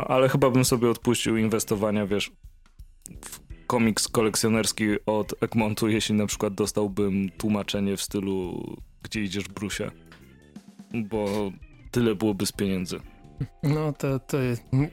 ale 0.06 0.28
chyba 0.28 0.50
bym 0.50 0.64
sobie 0.64 0.90
odpuścił 0.90 1.36
inwestowania, 1.36 2.06
wiesz, 2.06 2.32
w 3.24 3.66
komiks 3.66 4.08
kolekcjonerski 4.08 4.86
od 5.06 5.42
Egmontu, 5.42 5.88
jeśli 5.88 6.14
na 6.14 6.26
przykład 6.26 6.54
dostałbym 6.54 7.30
tłumaczenie 7.30 7.96
w 7.96 8.02
stylu 8.02 8.64
gdzie 9.02 9.22
idziesz 9.22 9.48
Brusie, 9.48 9.90
bo 10.94 11.52
tyle 11.90 12.14
byłoby 12.14 12.46
z 12.46 12.52
pieniędzy. 12.52 13.00
No 13.62 13.92
to, 13.92 14.18
to 14.18 14.36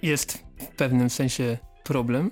jest 0.01 0.43
w 0.57 0.67
pewnym 0.67 1.09
sensie 1.09 1.57
problem, 1.83 2.31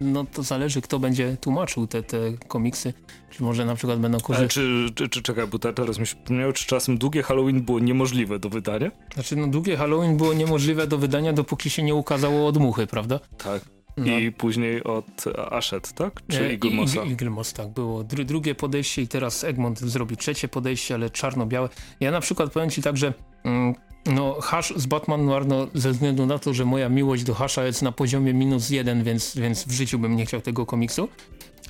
no 0.00 0.24
to 0.24 0.42
zależy, 0.42 0.80
kto 0.82 0.98
będzie 0.98 1.36
tłumaczył 1.40 1.86
te, 1.86 2.02
te 2.02 2.18
komiksy. 2.48 2.92
Czy 3.30 3.42
może 3.42 3.64
na 3.64 3.74
przykład 3.74 4.00
będą 4.00 4.20
korzystać. 4.20 4.54
Czy, 4.54 4.86
czy, 4.94 5.08
czy 5.08 5.22
czekaj, 5.22 5.46
bo 5.46 5.58
teraz 5.58 5.98
mi 5.98 6.06
się 6.06 6.16
przypomniało, 6.16 6.52
czy 6.52 6.66
czasem 6.66 6.98
długie 6.98 7.22
Halloween 7.22 7.62
było 7.62 7.78
niemożliwe 7.78 8.38
do 8.38 8.48
wydania? 8.48 8.90
Znaczy, 9.14 9.36
no 9.36 9.46
długie 9.46 9.76
Halloween 9.76 10.16
było 10.16 10.34
niemożliwe 10.34 10.86
do 10.86 10.98
wydania, 10.98 11.32
dopóki 11.32 11.70
się 11.70 11.82
nie 11.82 11.94
ukazało 11.94 12.46
od 12.46 12.56
muchy, 12.56 12.86
prawda? 12.86 13.20
Tak. 13.38 13.76
No. 13.96 14.18
I 14.18 14.32
później 14.32 14.84
od 14.84 15.24
Ashet, 15.50 15.92
tak? 15.92 16.22
Czy 16.28 16.40
e, 16.40 16.50
Eagle 16.50 16.70
Mossa? 16.70 17.00
Eagle 17.00 17.30
Moss, 17.30 17.52
tak, 17.52 17.68
było. 17.68 18.04
Dru 18.04 18.24
drugie 18.24 18.54
podejście 18.54 19.02
i 19.02 19.08
teraz 19.08 19.44
Egmont 19.44 19.80
zrobi 19.80 20.16
trzecie 20.16 20.48
podejście, 20.48 20.94
ale 20.94 21.10
czarno-białe. 21.10 21.68
Ja 22.00 22.10
na 22.10 22.20
przykład 22.20 22.52
powiem 22.52 22.70
ci 22.70 22.82
tak, 22.82 22.96
że 22.96 23.12
mm, 23.44 23.74
no, 24.06 24.40
hash 24.40 24.72
z 24.76 24.86
Batman 24.86 25.24
Noir, 25.26 25.46
no, 25.46 25.66
ze 25.74 25.90
względu 25.90 26.26
na 26.26 26.38
to, 26.38 26.54
że 26.54 26.64
moja 26.64 26.88
miłość 26.88 27.24
do 27.24 27.34
hasza 27.34 27.64
jest 27.64 27.82
na 27.82 27.92
poziomie 27.92 28.34
minus 28.34 28.70
jeden, 28.70 29.04
więc, 29.04 29.36
więc 29.36 29.64
w 29.64 29.72
życiu 29.72 29.98
bym 29.98 30.16
nie 30.16 30.26
chciał 30.26 30.40
tego 30.40 30.66
komiksu. 30.66 31.08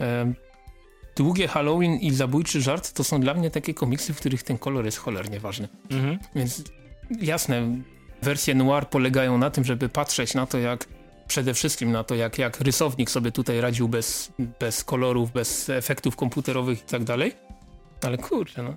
E, 0.01 0.33
Długie 1.17 1.49
Halloween 1.49 1.95
i 1.95 2.15
Zabójczy 2.15 2.61
Żart 2.61 2.93
to 2.93 3.05
są 3.05 3.21
dla 3.21 3.35
mnie 3.35 3.51
takie 3.51 3.75
komiksy, 3.75 4.15
w 4.15 4.17
których 4.17 4.43
ten 4.43 4.59
kolor 4.59 4.85
jest 4.85 4.99
cholernie 4.99 5.41
ważny. 5.41 5.69
Mhm. 5.91 6.19
Więc 6.35 6.63
jasne, 7.21 7.83
wersje 8.23 8.55
noir 8.55 8.89
polegają 8.89 9.39
na 9.39 9.51
tym, 9.51 9.65
żeby 9.65 9.89
patrzeć 9.89 10.35
na 10.35 10.47
to, 10.47 10.59
jak 10.59 10.87
przede 11.29 11.55
wszystkim 11.55 11.93
na 11.93 12.05
to, 12.05 12.15
jak, 12.15 12.39
jak 12.39 12.61
rysownik 12.61 13.11
sobie 13.11 13.33
tutaj 13.33 13.61
radził 13.61 13.89
bez, 13.89 14.33
bez 14.61 14.85
kolorów, 14.85 15.33
bez 15.33 15.69
efektów 15.69 16.17
komputerowych 16.17 16.79
i 16.79 16.87
tak 16.87 17.05
dalej. 17.05 17.33
Ale 18.03 18.19
kurczę, 18.19 18.63
no. 18.63 18.75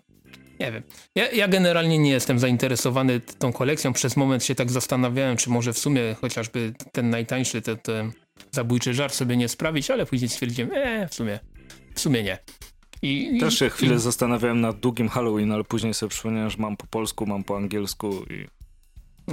Nie 0.59 0.71
wiem. 0.71 0.83
Ja, 1.15 1.31
ja, 1.31 1.47
generalnie 1.47 1.97
nie 1.97 2.11
jestem 2.11 2.39
zainteresowany 2.39 3.19
tą 3.19 3.53
kolekcją. 3.53 3.93
Przez 3.93 4.17
moment 4.17 4.43
się 4.43 4.55
tak 4.55 4.71
zastanawiałem, 4.71 5.37
czy 5.37 5.49
może 5.49 5.73
w 5.73 5.79
sumie 5.79 6.15
chociażby 6.21 6.73
ten 6.91 7.09
najtańszy, 7.09 7.61
ten, 7.61 7.77
ten 7.77 8.11
zabójczy 8.51 8.93
żart 8.93 9.13
sobie 9.13 9.37
nie 9.37 9.49
sprawić, 9.49 9.91
ale 9.91 10.05
później 10.05 10.29
stwierdziłem, 10.29 10.71
e, 10.73 11.07
w 11.07 11.15
sumie, 11.15 11.39
w 11.95 11.99
sumie 11.99 12.23
nie. 12.23 12.37
I, 13.01 13.39
Też 13.39 13.59
się 13.59 13.69
chwilę 13.69 13.95
i... 13.95 13.99
zastanawiałem 13.99 14.61
nad 14.61 14.79
długim 14.79 15.09
Halloween, 15.09 15.51
ale 15.51 15.63
później 15.63 15.93
sobie 15.93 16.09
przypomniałem, 16.09 16.49
że 16.49 16.57
mam 16.57 16.77
po 16.77 16.87
polsku, 16.87 17.25
mam 17.25 17.43
po 17.43 17.57
angielsku 17.57 18.25
i 18.29 18.47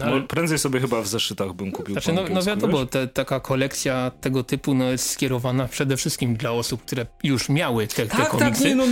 ale... 0.03 0.21
prędzej 0.21 0.59
sobie 0.59 0.81
chyba 0.81 1.03
w 1.03 1.07
zeszytach 1.07 1.53
bym 1.53 1.73
kupił. 1.73 1.95
Znaczy, 1.95 2.12
no, 2.12 2.23
no 2.31 2.43
wiadomo, 2.43 2.87
te, 2.87 3.09
taka 3.09 3.41
kolekcja 3.41 4.11
tego 4.21 4.45
typu 4.45 4.75
no, 4.75 4.85
jest 4.85 5.11
skierowana 5.11 5.69
przede 5.69 5.97
wszystkim 5.97 6.37
dla 6.37 6.53
osób, 6.53 6.83
które 6.83 7.07
już 7.23 7.49
miały 7.49 7.87
te, 7.87 8.07
tak, 8.07 8.25
te 8.25 8.38
komiksy. 8.38 8.62
Tak, 8.62 8.71
nie, 8.71 8.75
no, 8.75 8.85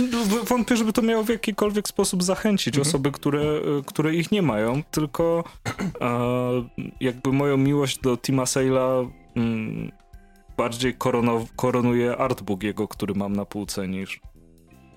wątpię, 0.43 0.77
żeby 0.77 0.93
to 0.93 1.01
miało 1.01 1.23
w 1.23 1.29
jakikolwiek 1.29 1.87
sposób 1.87 2.23
zachęcić 2.23 2.75
mhm. 2.75 2.87
osoby, 2.89 3.11
które, 3.11 3.43
które 3.85 4.15
ich 4.15 4.31
nie 4.31 4.41
mają, 4.41 4.83
tylko 4.83 5.43
e, 6.01 6.09
jakby 6.99 7.31
moją 7.31 7.57
miłość 7.57 7.99
do 7.99 8.17
Tima 8.17 8.43
Sale'a 8.43 9.09
mm, 9.35 9.91
bardziej 10.57 10.95
koronuje 11.55 12.17
artbook 12.17 12.63
jego, 12.63 12.87
który 12.87 13.15
mam 13.15 13.35
na 13.35 13.45
półce 13.45 13.87
niż, 13.87 14.19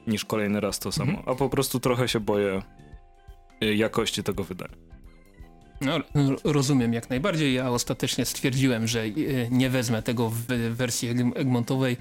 niż 0.07 0.25
kolejny 0.25 0.61
raz 0.61 0.79
to 0.79 0.93
samo. 0.93 1.11
Mhm. 1.11 1.29
A 1.29 1.35
po 1.35 1.49
prostu 1.49 1.81
trochę 1.81 2.09
się 2.09 2.21
boję 2.21 2.63
e, 3.61 3.75
jakości 3.75 4.23
tego 4.23 4.45
wydania. 4.45 4.88
No, 5.81 5.99
rozumiem 6.45 6.93
jak 6.93 7.11
najbardziej. 7.11 7.55
Ja 7.55 7.71
ostatecznie 7.71 8.25
stwierdziłem, 8.25 8.87
że 8.87 9.03
e, 9.03 9.11
nie 9.51 9.71
wezmę 9.71 10.03
tego 10.03 10.31
w 10.31 10.47
wersji 10.75 11.09
Egmontowej. 11.35 11.97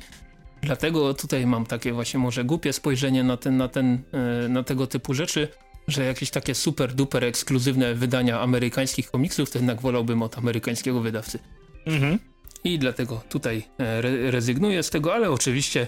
Dlatego 0.61 1.13
tutaj 1.13 1.45
mam 1.45 1.65
takie 1.65 1.93
właśnie 1.93 2.19
może 2.19 2.43
głupie 2.43 2.73
spojrzenie 2.73 3.23
na, 3.23 3.37
ten, 3.37 3.57
na, 3.57 3.67
ten, 3.67 4.03
e, 4.45 4.49
na 4.49 4.63
tego 4.63 4.87
typu 4.87 5.13
rzeczy, 5.13 5.47
że 5.87 6.05
jakieś 6.05 6.29
takie 6.29 6.55
super 6.55 6.93
duper 6.93 7.23
ekskluzywne 7.23 7.95
wydania 7.95 8.41
amerykańskich 8.41 9.11
komiksów, 9.11 9.51
to 9.51 9.59
jednak 9.59 9.81
wolałbym 9.81 10.21
od 10.21 10.37
amerykańskiego 10.37 11.01
wydawcy. 11.01 11.39
Mhm. 11.85 12.19
I 12.63 12.79
dlatego 12.79 13.21
tutaj 13.29 13.63
e, 13.79 13.97
re 13.97 14.31
rezygnuję 14.31 14.83
z 14.83 14.89
tego, 14.89 15.13
ale 15.13 15.31
oczywiście 15.31 15.87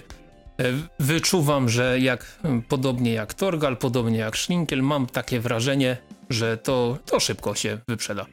wyczuwam, 0.98 1.68
że 1.68 2.00
jak 2.00 2.38
podobnie 2.68 3.12
jak 3.12 3.34
Torgal, 3.34 3.76
podobnie 3.76 4.18
jak 4.18 4.36
Schlinkel, 4.36 4.82
mam 4.82 5.06
takie 5.06 5.40
wrażenie, 5.40 5.96
że 6.30 6.56
to, 6.56 6.98
to 7.06 7.20
szybko 7.20 7.54
się 7.54 7.78
wyprzeda. 7.88 8.26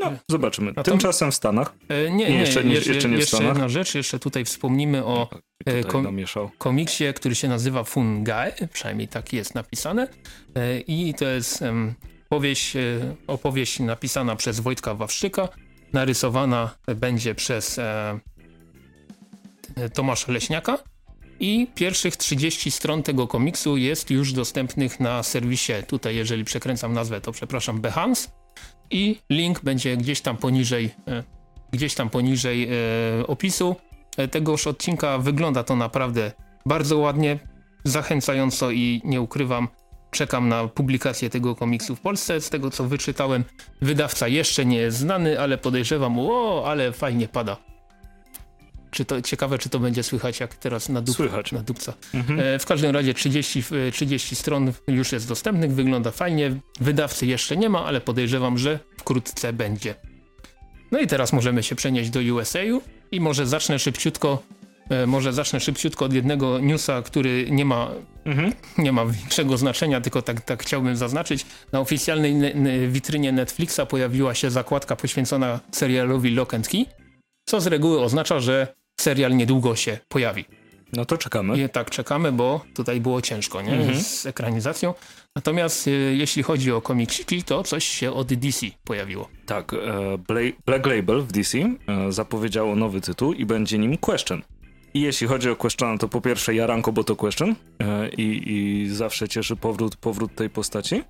No, 0.00 0.12
zobaczymy. 0.28 0.74
Tymczasem 0.74 1.30
w 1.30 1.34
Stanach. 1.34 1.74
E, 1.88 2.10
nie, 2.10 2.30
nie, 2.30 2.38
jeszcze, 2.38 2.64
nie, 2.64 2.74
jeszcze, 2.74 2.92
jeszcze 2.94 3.08
nie 3.08 3.18
w 3.18 3.24
Stanach. 3.24 3.46
jedna 3.46 3.68
rzecz, 3.68 3.94
jeszcze 3.94 4.18
tutaj 4.18 4.44
wspomnimy 4.44 5.04
o 5.04 5.28
e, 5.66 5.84
kom 5.84 6.16
komiksie, 6.58 7.04
który 7.14 7.34
się 7.34 7.48
nazywa 7.48 7.84
Fungai, 7.84 8.52
przynajmniej 8.72 9.08
tak 9.08 9.32
jest 9.32 9.54
napisane. 9.54 10.08
E, 10.56 10.80
I 10.80 11.14
to 11.14 11.24
jest 11.24 11.64
powieść, 12.28 12.72
opowieść 13.26 13.80
napisana 13.80 14.36
przez 14.36 14.60
Wojtka 14.60 14.94
Wawrzyka, 14.94 15.48
narysowana 15.92 16.74
będzie 16.96 17.34
przez 17.34 17.80
Tomasza 19.94 20.32
Leśniaka 20.32 20.78
i 21.40 21.66
pierwszych 21.74 22.16
30 22.16 22.70
stron 22.70 23.02
tego 23.02 23.26
komiksu 23.26 23.76
jest 23.76 24.10
już 24.10 24.32
dostępnych 24.32 25.00
na 25.00 25.22
serwisie, 25.22 25.72
tutaj 25.86 26.16
jeżeli 26.16 26.44
przekręcam 26.44 26.92
nazwę 26.92 27.20
to 27.20 27.32
przepraszam, 27.32 27.80
Behance 27.80 28.30
i 28.90 29.16
link 29.30 29.60
będzie 29.60 29.96
gdzieś 29.96 30.20
tam 30.20 30.36
poniżej, 30.36 30.90
e, 31.08 31.22
gdzieś 31.72 31.94
tam 31.94 32.10
poniżej 32.10 32.68
e, 32.68 33.26
opisu 33.26 33.76
tegoż 34.30 34.66
odcinka. 34.66 35.18
Wygląda 35.18 35.64
to 35.64 35.76
naprawdę 35.76 36.32
bardzo 36.66 36.98
ładnie, 36.98 37.38
zachęcająco 37.84 38.70
i 38.70 39.02
nie 39.04 39.20
ukrywam, 39.20 39.68
czekam 40.10 40.48
na 40.48 40.68
publikację 40.68 41.30
tego 41.30 41.54
komiksu 41.54 41.96
w 41.96 42.00
Polsce. 42.00 42.40
Z 42.40 42.50
tego 42.50 42.70
co 42.70 42.84
wyczytałem, 42.84 43.44
wydawca 43.82 44.28
jeszcze 44.28 44.64
nie 44.64 44.76
jest 44.76 44.98
znany, 44.98 45.40
ale 45.40 45.58
podejrzewam, 45.58 46.18
o, 46.18 46.64
ale 46.66 46.92
fajnie 46.92 47.28
pada 47.28 47.69
czy 48.90 49.04
to, 49.04 49.22
ciekawe, 49.22 49.58
czy 49.58 49.68
to 49.68 49.78
będzie 49.78 50.02
słychać 50.02 50.40
jak 50.40 50.54
teraz 50.54 50.88
na, 50.88 51.00
dup, 51.00 51.16
słychać. 51.16 51.52
na 51.52 51.60
dupca. 51.60 51.94
Mhm. 52.14 52.40
E, 52.40 52.58
w 52.58 52.66
każdym 52.66 52.90
razie 52.90 53.14
30, 53.14 53.64
30 53.92 54.36
stron 54.36 54.72
już 54.88 55.12
jest 55.12 55.28
dostępnych, 55.28 55.72
wygląda 55.72 56.10
fajnie. 56.10 56.60
Wydawcy 56.80 57.26
jeszcze 57.26 57.56
nie 57.56 57.68
ma, 57.68 57.84
ale 57.84 58.00
podejrzewam, 58.00 58.58
że 58.58 58.78
wkrótce 58.98 59.52
będzie. 59.52 59.94
No 60.90 60.98
i 60.98 61.06
teraz 61.06 61.32
możemy 61.32 61.62
się 61.62 61.74
przenieść 61.74 62.10
do 62.10 62.20
USA-u 62.34 62.82
i 63.12 63.20
może 63.20 63.46
zacznę 63.46 63.78
szybciutko 63.78 64.42
e, 64.90 65.06
może 65.06 65.32
zacznę 65.32 65.60
szybciutko 65.60 66.04
od 66.04 66.12
jednego 66.12 66.60
newsa, 66.60 67.02
który 67.02 67.46
nie 67.50 67.64
ma, 67.64 67.90
mhm. 68.24 68.52
nie 68.78 68.92
ma 68.92 69.06
większego 69.06 69.56
znaczenia, 69.56 70.00
tylko 70.00 70.22
tak, 70.22 70.40
tak 70.40 70.62
chciałbym 70.62 70.96
zaznaczyć. 70.96 71.46
Na 71.72 71.80
oficjalnej 71.80 72.34
ne 72.34 72.88
witrynie 72.88 73.32
Netflixa 73.32 73.80
pojawiła 73.88 74.34
się 74.34 74.50
zakładka 74.50 74.96
poświęcona 74.96 75.60
serialowi 75.72 76.30
Lock 76.30 76.54
and 76.54 76.68
Key, 76.68 76.86
co 77.44 77.60
z 77.60 77.66
reguły 77.66 78.00
oznacza, 78.00 78.40
że 78.40 78.79
serial 79.00 79.36
niedługo 79.36 79.76
się 79.76 79.98
pojawi. 80.08 80.44
No 80.92 81.04
to 81.04 81.18
czekamy. 81.18 81.62
I 81.62 81.68
tak, 81.68 81.90
czekamy, 81.90 82.32
bo 82.32 82.64
tutaj 82.74 83.00
było 83.00 83.22
ciężko 83.22 83.62
nie? 83.62 83.72
Mhm. 83.72 84.00
z 84.00 84.26
ekranizacją. 84.26 84.94
Natomiast 85.36 85.86
y, 85.86 85.90
jeśli 86.18 86.42
chodzi 86.42 86.72
o 86.72 86.80
komiksiki, 86.80 87.42
to 87.42 87.62
coś 87.62 87.84
się 87.84 88.12
od 88.12 88.34
DC 88.34 88.66
pojawiło. 88.84 89.28
Tak, 89.46 89.74
e, 89.74 89.76
Black 90.66 90.86
Label 90.86 91.22
w 91.22 91.32
DC 91.32 91.58
e, 91.58 91.76
zapowiedziało 92.12 92.76
nowy 92.76 93.00
tytuł 93.00 93.32
i 93.32 93.46
będzie 93.46 93.78
nim 93.78 93.96
Question. 93.96 94.42
I 94.94 95.00
jeśli 95.00 95.26
chodzi 95.26 95.50
o 95.50 95.56
Question, 95.56 95.98
to 95.98 96.08
po 96.08 96.20
pierwsze 96.20 96.54
Jaranko, 96.54 96.92
bo 96.92 97.04
to 97.04 97.16
Question 97.16 97.56
e, 97.80 98.08
i, 98.08 98.52
i 98.52 98.88
zawsze 98.88 99.28
cieszy 99.28 99.56
powrót, 99.56 99.96
powrót 99.96 100.34
tej 100.34 100.50
postaci. 100.50 101.02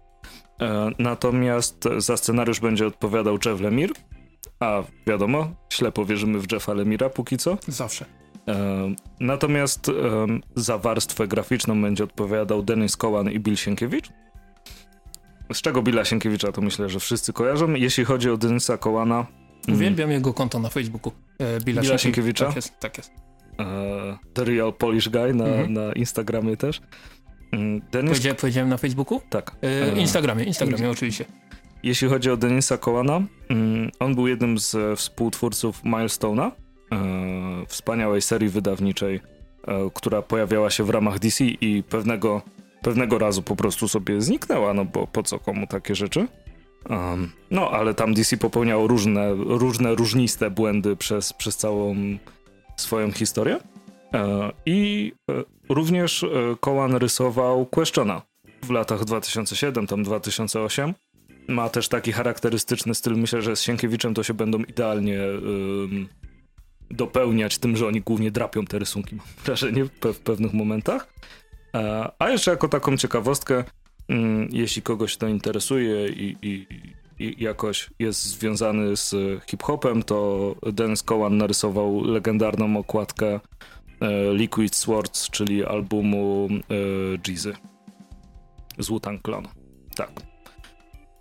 E, 0.61 0.91
natomiast 0.99 1.85
za 1.99 2.17
scenariusz 2.17 2.61
będzie 2.61 2.87
odpowiadał 2.87 3.39
Jeff 3.47 3.61
Lemire, 3.61 3.95
a 4.61 4.83
wiadomo, 5.07 5.53
ślepo 5.69 6.05
wierzymy 6.05 6.39
w 6.39 6.53
Jeffa 6.53 6.75
Lemira 6.75 7.11
póki 7.11 7.37
co. 7.39 7.59
Zawsze. 7.69 8.05
E, 8.49 8.95
natomiast 9.21 9.89
e, 9.89 9.93
za 10.57 10.79
warstwę 10.79 11.29
graficzną 11.29 11.83
będzie 11.83 12.05
odpowiadał 12.05 12.63
Denis 12.63 12.97
Kowan 12.97 13.31
i 13.31 13.41
Bill 13.41 13.57
Sienkiewicz. 13.57 14.11
Z 15.53 15.61
czego 15.63 15.83
Billa 15.83 16.05
Sienkiewicza 16.05 16.53
to 16.53 16.61
myślę, 16.61 16.89
że 16.89 17.01
wszyscy 17.01 17.33
kojarzą. 17.33 17.75
Jeśli 17.75 18.05
chodzi 18.05 18.31
o 18.31 18.37
Denisa 18.37 18.79
Kołana... 18.79 19.27
Mm, 19.69 19.77
Uwielbiam 19.79 20.11
jego 20.11 20.35
konto 20.35 20.59
na 20.59 20.69
Facebooku. 20.69 21.13
E, 21.39 21.61
Billa, 21.61 21.83
Billa 21.83 21.99
Sienkiewicza. 21.99 22.47
Tak 22.47 22.57
jest, 22.57 22.79
tak 22.81 22.99
jest. 22.99 23.13
E, 23.61 24.19
The 24.35 24.45
Real 24.45 24.73
Polish 24.73 25.09
Guy 25.09 25.35
na, 25.35 25.45
mhm. 25.45 25.73
na 25.73 25.93
Instagramie 25.93 26.57
też. 26.57 26.81
Mm, 27.53 27.81
Denis... 27.93 28.21
powiedziałem 28.41 28.69
na 28.69 28.77
Facebooku? 28.77 29.21
Tak. 29.31 29.57
E, 29.63 30.01
Instagramie, 30.01 30.45
Instagramie 30.45 30.91
oczywiście. 30.91 31.25
Jeśli 31.83 32.09
chodzi 32.09 32.31
o 32.31 32.37
Denisa 32.37 32.79
Kołana, 32.79 33.23
mm, 33.49 33.91
on 33.99 34.15
był 34.15 34.29
jednym 34.29 34.59
z 34.59 34.99
współtwórców 34.99 35.85
Milestone'a, 35.85 36.51
e, 36.93 37.67
wspaniałej 37.69 38.23
serii 38.23 38.49
wydawniczej, 38.49 39.21
e, 39.67 39.91
która 39.95 40.23
pojawiała 40.23 40.71
się 40.71 40.85
w 40.85 40.91
ramach 40.91 41.19
DC 41.19 41.45
i 41.45 41.83
pewnego, 41.83 42.43
pewnego 42.83 43.19
razu 43.19 43.43
po 43.43 43.57
prostu 43.57 43.89
sobie 43.89 44.21
zniknęła, 44.21 44.75
no 44.75 44.85
bo 44.85 45.07
po 45.07 45.23
co 45.23 45.39
komu 45.39 45.67
takie 45.67 45.95
rzeczy? 45.95 46.29
Um, 46.89 47.33
no, 47.51 47.71
ale 47.71 47.95
tam 47.95 48.15
DC 48.15 48.37
popełniało 48.37 48.87
różne, 48.87 49.35
różne 49.35 49.95
różniste 49.95 50.51
błędy 50.51 50.97
przez, 50.97 51.33
przez 51.33 51.57
całą 51.57 51.95
swoją 52.77 53.13
historię. 53.13 53.61
E, 54.15 54.53
I 54.67 55.13
e, 55.31 55.45
również 55.69 56.23
e, 56.23 56.29
Kołan 56.61 56.97
rysował 56.97 57.67
Questiona 57.67 58.23
w 58.63 58.71
latach 58.71 59.05
2007, 59.05 59.87
tam 59.87 60.03
2008 60.03 60.95
ma 61.51 61.69
też 61.69 61.89
taki 61.89 62.13
charakterystyczny 62.13 62.95
styl. 62.95 63.17
Myślę, 63.17 63.43
że 63.43 63.57
z 63.57 63.63
Sienkiewiczem 63.63 64.15
to 64.15 64.23
się 64.23 64.35
będą 64.35 64.59
idealnie 64.59 65.19
dopełniać 66.91 67.59
tym, 67.59 67.77
że 67.77 67.87
oni 67.87 68.01
głównie 68.01 68.31
drapią 68.31 68.65
te 68.65 68.79
rysunki, 68.79 69.17
mam 69.17 69.27
wrażenie, 69.45 69.85
w 69.85 70.19
pewnych 70.19 70.53
momentach. 70.53 71.07
E, 71.75 72.11
a 72.19 72.31
jeszcze 72.31 72.51
jako 72.51 72.69
taką 72.69 72.97
ciekawostkę, 72.97 73.65
jeśli 74.51 74.83
kogoś 74.83 75.17
to 75.17 75.29
interesuje 75.29 76.09
i, 76.09 76.37
i, 76.43 76.67
i 77.19 77.45
jakoś 77.45 77.91
jest 77.99 78.23
związany 78.23 78.97
z 78.97 79.15
hip-hopem, 79.47 80.03
to 80.03 80.55
Dennis 80.73 81.03
Cowan 81.03 81.37
narysował 81.37 82.05
legendarną 82.05 82.77
okładkę 82.77 83.41
e, 84.01 84.35
Liquid 84.35 84.77
Swords, 84.77 85.31
czyli 85.31 85.65
albumu 85.65 86.49
Jeezy 87.29 87.55
z 88.79 88.89
Wu-Tang 88.89 89.21
Clan. 89.23 89.49
Tak. 89.97 90.30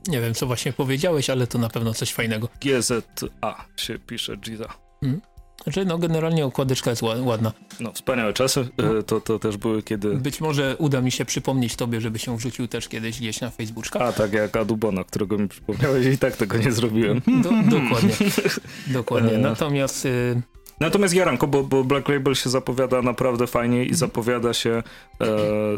Nie 0.10 0.22
wiem, 0.22 0.34
co 0.34 0.48
właśnie 0.48 0.74
powiedziałeś, 0.74 1.30
ale 1.30 1.48
to 1.48 1.58
na 1.58 1.70
pewno 1.70 1.94
coś 1.94 2.13
fajnego. 2.13 2.50
GZA 2.62 3.66
się 3.78 4.00
pisze, 4.00 4.38
Giza. 4.38 4.74
Hmm. 5.01 5.22
Znaczy, 5.63 5.86
no 5.86 5.98
generalnie 5.98 6.46
okładeczka 6.46 6.89
jest 6.89 7.01
ładna. 7.01 7.51
No, 7.80 7.92
wspaniałe 7.94 8.34
czasy. 8.34 8.60
E, 8.78 8.84
no. 8.84 9.04
To, 9.04 9.22
to 9.22 9.39
też 9.39 9.58
były 9.58 9.84
kiedy... 9.84 10.16
Być 10.16 10.42
może 10.42 10.75
uda 10.78 11.01
mi 11.01 11.12
się 11.12 11.25
przypomnieć 11.25 11.75
tobie, 11.75 12.01
żeby 12.01 12.20
się 12.20 12.38
wrzucił 12.38 12.68
też 12.68 12.88
kiedyś 12.88 13.20
gdzieś 13.20 13.42
na 13.42 13.50
Facebooka. 13.50 14.00
A, 14.00 14.12
tak 14.12 14.34
jak 14.34 14.56
Adubona, 14.56 15.04
którego 15.04 15.38
mi 15.38 15.48
przypomniałeś 15.48 16.06
i 16.06 16.18
tak 16.18 16.38
tego 16.38 16.58
nie 16.58 16.72
zrobiłem. 16.72 17.22
Do, 17.28 17.50
dokładnie. 17.80 18.13
dokładnie. 18.88 19.32
E. 19.32 19.38
Natomiast... 19.38 20.06
Y 20.06 20.42
Natomiast 20.80 21.13
Jaranko, 21.13 21.48
bo, 21.48 21.63
bo, 21.63 21.84
Black 21.84 22.10
Label 22.10 22.36
się 22.36 22.50
zapowiada 22.50 23.01
naprawdę 23.01 23.48
fajnie 23.48 23.78
i 23.78 23.82
mhm. 23.82 23.96
zapowiada 23.96 24.54
się 24.54 24.84
e, 25.22 25.28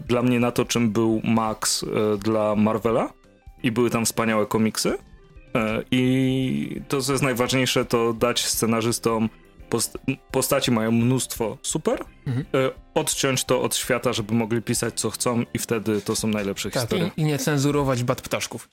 dla 0.07 0.21
mnie 0.21 0.39
na 0.39 0.51
to, 0.51 0.65
czym 0.65 0.91
był 0.91 1.21
Max 1.23 1.83
e, 1.83 2.17
dla 2.17 2.55
Marvela 2.55 3.09
i 3.63 3.71
były 3.71 3.89
tam 3.89 4.05
wspaniałe 4.05 4.45
komiksy. 4.45 4.97
E, 5.55 5.83
I 5.91 6.81
to, 6.87 7.01
co 7.01 7.11
jest 7.11 7.23
najważniejsze, 7.23 7.85
to 7.85 8.13
dać 8.13 8.45
scenarzystom 8.45 9.29
post 9.69 9.97
postaci 10.31 10.71
mają 10.71 10.91
mnóstwo 10.91 11.57
super, 11.61 12.05
mhm. 12.27 12.45
E, 12.53 12.71
odciąć 12.93 13.43
to 13.43 13.61
od 13.61 13.75
świata, 13.75 14.13
żeby 14.13 14.33
mogli 14.33 14.61
pisać 14.61 14.99
co 14.99 15.09
chcą 15.09 15.43
i 15.53 15.59
wtedy 15.59 16.01
to 16.01 16.15
są 16.15 16.27
najlepsze 16.27 16.71
tak, 16.71 16.81
historie. 16.81 17.11
I, 17.17 17.21
I 17.21 17.23
nie 17.23 17.37
cenzurować 17.37 18.03
bat 18.03 18.21
ptaszków. 18.21 18.69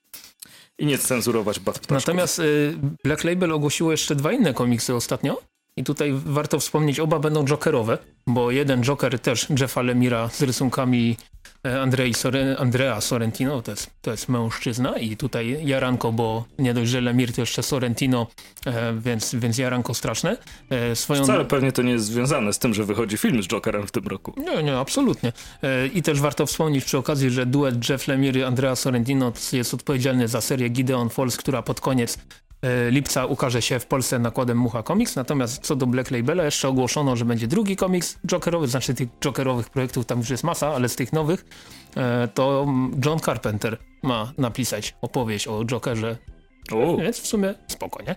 I 0.79 0.87
nie 0.87 0.99
cenzurować 0.99 1.61
bat 1.61 1.79
ptaszków. 1.79 2.07
Natomiast 2.07 2.39
y, 2.39 2.75
Black 3.05 3.25
Label 3.25 3.53
ogłosiło 3.53 3.91
jeszcze 3.91 4.15
dwa 4.15 4.33
inne 4.33 4.55
komiksy 4.55 4.95
ostatnio. 4.95 5.41
I 5.77 5.85
tutaj 5.85 6.13
warto 6.13 6.61
wspomnieć, 6.61 7.01
oba 7.01 7.19
będą 7.19 7.45
jokerowe, 7.45 7.99
bo 8.27 8.51
jeden 8.51 8.83
joker 8.83 9.19
też 9.19 9.47
Jeffa 9.61 9.83
Lemira 9.83 10.29
z 10.29 10.43
rysunkami 10.43 11.17
Andrei 11.77 12.15
Soren, 12.15 12.57
Andrea 12.59 13.01
Sorrentino, 13.01 13.63
to 13.63 13.71
jest, 13.71 13.91
to 14.03 14.11
jest 14.11 14.29
mężczyzna 14.29 14.99
i 14.99 15.17
tutaj 15.17 15.67
Jaranko, 15.67 16.13
bo 16.13 16.45
nie 16.59 16.75
dość, 16.75 16.91
że 16.91 17.01
Lemir 17.01 17.33
to 17.33 17.41
jeszcze 17.41 17.63
Sorrentino, 17.63 18.27
e, 18.67 18.95
więc, 19.01 19.35
więc 19.35 19.59
Jaranko 19.59 19.95
straszne. 19.95 20.37
E, 20.71 20.97
swoją... 20.97 21.25
Wcale 21.25 21.45
pewnie 21.45 21.73
to 21.73 21.83
nie 21.83 21.93
jest 21.93 22.05
związane 22.05 22.53
z 22.53 22.59
tym, 22.59 22.75
że 22.75 22.85
wychodzi 22.85 23.17
film 23.17 23.43
z 23.43 23.47
Jokerem 23.47 23.87
w 23.87 23.91
tym 23.91 24.07
roku. 24.07 24.35
Nie, 24.37 24.63
nie, 24.63 24.77
absolutnie. 24.77 25.33
I 25.95 26.03
też 26.03 26.21
warto 26.21 26.47
wspomnieć 26.47 26.85
przy 26.85 26.99
okazji, 26.99 27.31
że 27.31 27.47
duet 27.47 27.89
Jeff 27.89 28.09
Lemire 28.09 28.41
i 28.41 28.43
Andrea 28.43 28.77
Sorrentino 28.77 29.33
jest 29.53 29.75
odpowiedzialny 29.75 30.29
za 30.29 30.41
serię 30.41 30.69
Gideon 30.69 31.11
Falls, 31.11 31.37
która 31.37 31.63
pod 31.63 31.81
koniec 31.81 32.19
E, 32.19 32.48
lipca 32.91 33.27
ukaże 33.27 33.63
się 33.63 33.79
w 33.79 33.87
Polsce 33.87 34.19
nakładem 34.19 34.59
Mucha 34.59 34.83
Comics, 34.83 35.17
natomiast 35.17 35.63
co 35.63 35.77
do 35.77 35.87
Black 35.87 36.11
Labela 36.11 36.45
jeszcze 36.45 36.69
ogłoszono, 36.69 37.17
że 37.17 37.25
będzie 37.25 37.47
drugi 37.47 37.77
komiks 37.77 38.19
Jokerowy, 38.27 38.67
znaczy 38.69 38.95
tych 38.95 39.09
Jokerowych 39.25 39.71
projektów 39.71 40.07
tam 40.07 40.19
już 40.19 40.31
jest 40.31 40.45
masa, 40.45 40.69
ale 40.69 40.89
z 40.89 40.97
tych 40.97 41.13
nowych 41.13 41.45
e, 41.97 42.29
to 42.35 42.67
John 43.05 43.19
Carpenter 43.21 43.79
ma 44.03 44.33
napisać 44.39 44.95
opowieść 45.03 45.49
o 45.49 45.65
Jokerze, 45.65 46.17
więc 46.99 47.19
w 47.21 47.27
sumie 47.27 47.55
spoko, 47.69 48.03
nie? 48.03 48.17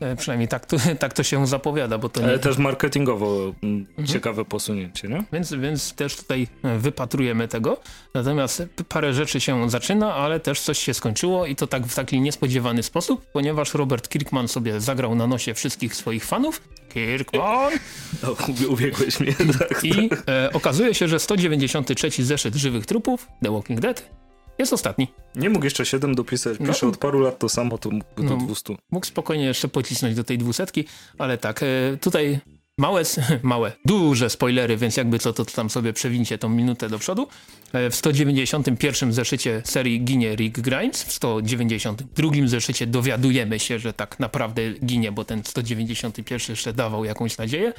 E, 0.00 0.16
przynajmniej 0.16 0.48
tak 0.48 0.66
to, 0.66 0.76
tak 0.98 1.12
to 1.12 1.22
się 1.22 1.46
zapowiada, 1.46 1.98
bo 1.98 2.08
to 2.08 2.22
Ale 2.22 2.32
nie... 2.32 2.38
też 2.38 2.58
marketingowo 2.58 3.54
mm, 3.62 3.86
mhm. 3.88 4.08
ciekawe 4.08 4.44
posunięcie, 4.44 5.08
nie? 5.08 5.24
Więc, 5.32 5.54
więc 5.54 5.94
też 5.94 6.16
tutaj 6.16 6.46
e, 6.62 6.78
wypatrujemy 6.78 7.48
tego. 7.48 7.80
Natomiast 8.14 8.62
parę 8.88 9.14
rzeczy 9.14 9.40
się 9.40 9.70
zaczyna, 9.70 10.14
ale 10.14 10.40
też 10.40 10.60
coś 10.60 10.78
się 10.78 10.94
skończyło 10.94 11.46
i 11.46 11.56
to 11.56 11.66
tak 11.66 11.86
w 11.86 11.94
taki 11.94 12.20
niespodziewany 12.20 12.82
sposób, 12.82 13.26
ponieważ 13.32 13.74
Robert 13.74 14.08
Kirkman 14.08 14.48
sobie 14.48 14.80
zagrał 14.80 15.14
na 15.14 15.26
nosie 15.26 15.54
wszystkich 15.54 15.96
swoich 15.96 16.24
fanów. 16.24 16.62
Kirkman! 16.94 17.72
No, 18.22 18.36
ubiegłeś 18.68 19.20
mnie. 19.20 19.34
Tak, 19.58 19.84
I 19.84 20.10
e, 20.28 20.52
okazuje 20.52 20.94
się, 20.94 21.08
że 21.08 21.20
193 21.20 22.24
zeszyt 22.24 22.54
żywych 22.54 22.86
trupów, 22.86 23.28
The 23.42 23.52
Walking 23.52 23.80
Dead, 23.80 24.19
jest 24.60 24.72
ostatni. 24.72 25.08
Nie 25.34 25.50
mógł 25.50 25.64
jeszcze 25.64 25.86
7 25.86 26.14
dopisać. 26.14 26.58
Pisze 26.58 26.86
no, 26.86 26.88
od 26.88 26.96
paru 26.96 27.20
lat 27.20 27.38
to 27.38 27.48
samo, 27.48 27.78
to 27.78 27.90
mógł 27.90 28.22
do 28.22 28.22
no, 28.22 28.36
200. 28.36 28.76
Mógł 28.90 29.06
spokojnie 29.06 29.44
jeszcze 29.44 29.68
pocisnąć 29.68 30.14
do 30.14 30.24
tej 30.24 30.38
dwusetki, 30.38 30.84
ale 31.18 31.38
tak, 31.38 31.62
e, 31.62 31.66
tutaj 32.00 32.40
małe, 32.78 33.02
małe, 33.42 33.72
duże 33.84 34.30
spoilery, 34.30 34.76
więc 34.76 34.96
jakby 34.96 35.18
co, 35.18 35.32
to 35.32 35.44
tam 35.44 35.70
sobie 35.70 35.92
przewincie 35.92 36.38
tą 36.38 36.48
minutę 36.48 36.88
do 36.88 36.98
przodu. 36.98 37.28
E, 37.72 37.90
w 37.90 37.94
191 37.94 39.12
zeszycie 39.12 39.62
serii 39.64 40.04
ginie 40.04 40.36
Rick 40.36 40.60
Grimes, 40.60 41.02
w 41.02 41.12
192 41.12 42.30
zeszycie 42.46 42.86
dowiadujemy 42.86 43.58
się, 43.58 43.78
że 43.78 43.92
tak 43.92 44.20
naprawdę 44.20 44.62
ginie, 44.84 45.12
bo 45.12 45.24
ten 45.24 45.44
191 45.44 46.40
jeszcze 46.48 46.72
dawał 46.72 47.04
jakąś 47.04 47.38
nadzieję. 47.38 47.72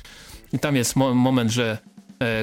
I 0.54 0.60
tam 0.60 0.76
jest 0.76 0.96
mo 0.96 1.14
moment, 1.14 1.52
że 1.52 1.78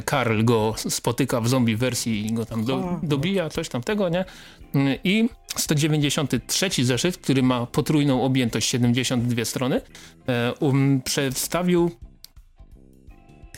Karl 0.04 0.44
go 0.44 0.74
spotyka 0.76 1.40
w 1.40 1.48
zombie 1.48 1.76
wersji 1.76 2.26
i 2.26 2.32
go 2.32 2.46
tam 2.46 2.64
do, 2.64 3.00
dobija, 3.02 3.50
coś 3.50 3.68
tamtego, 3.68 4.08
nie? 4.08 4.24
I 5.04 5.28
193 5.56 6.84
zeszyt, 6.84 7.16
który 7.16 7.42
ma 7.42 7.66
potrójną 7.66 8.22
objętość 8.22 8.68
72 8.68 9.44
strony, 9.44 9.80
e, 10.28 10.52
um, 10.60 11.02
przedstawił 11.04 11.90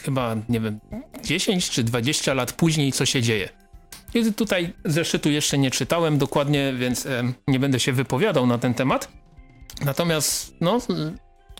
chyba, 0.00 0.36
nie 0.48 0.60
wiem, 0.60 0.80
10 1.24 1.70
czy 1.70 1.84
20 1.84 2.34
lat 2.34 2.52
później, 2.52 2.92
co 2.92 3.06
się 3.06 3.22
dzieje. 3.22 3.48
I 4.14 4.32
tutaj 4.32 4.72
zeszytu 4.84 5.30
jeszcze 5.30 5.58
nie 5.58 5.70
czytałem 5.70 6.18
dokładnie, 6.18 6.74
więc 6.78 7.06
e, 7.06 7.32
nie 7.48 7.58
będę 7.58 7.80
się 7.80 7.92
wypowiadał 7.92 8.46
na 8.46 8.58
ten 8.58 8.74
temat. 8.74 9.08
Natomiast, 9.84 10.54
no... 10.60 10.78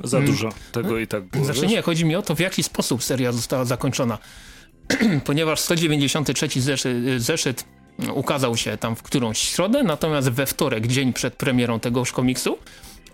Za 0.05 0.18
mm, 0.18 0.31
dużo 0.31 0.49
tego 0.73 0.99
i 0.99 1.07
tak 1.07 1.25
było. 1.25 1.44
Znaczy 1.44 1.66
nie, 1.66 1.83
chodzi 1.83 2.05
mi 2.05 2.16
o 2.16 2.23
to, 2.23 2.35
w 2.35 2.40
jaki 2.40 2.62
sposób 2.62 3.05
seria 3.05 3.33
została 3.33 3.64
zakończona. 3.64 4.18
ponieważ 5.24 5.61
193 5.61 6.61
zeszyt, 6.61 6.96
zeszyt 7.16 7.64
ukazał 8.14 8.57
się 8.57 8.76
tam 8.76 8.96
w 8.96 9.03
którąś 9.03 9.38
środę, 9.38 9.83
natomiast 9.83 10.29
we 10.29 10.46
wtorek, 10.46 10.87
dzień 10.87 11.12
przed 11.12 11.35
premierą 11.35 11.81
tegoż 11.81 12.12
komiksu, 12.12 12.59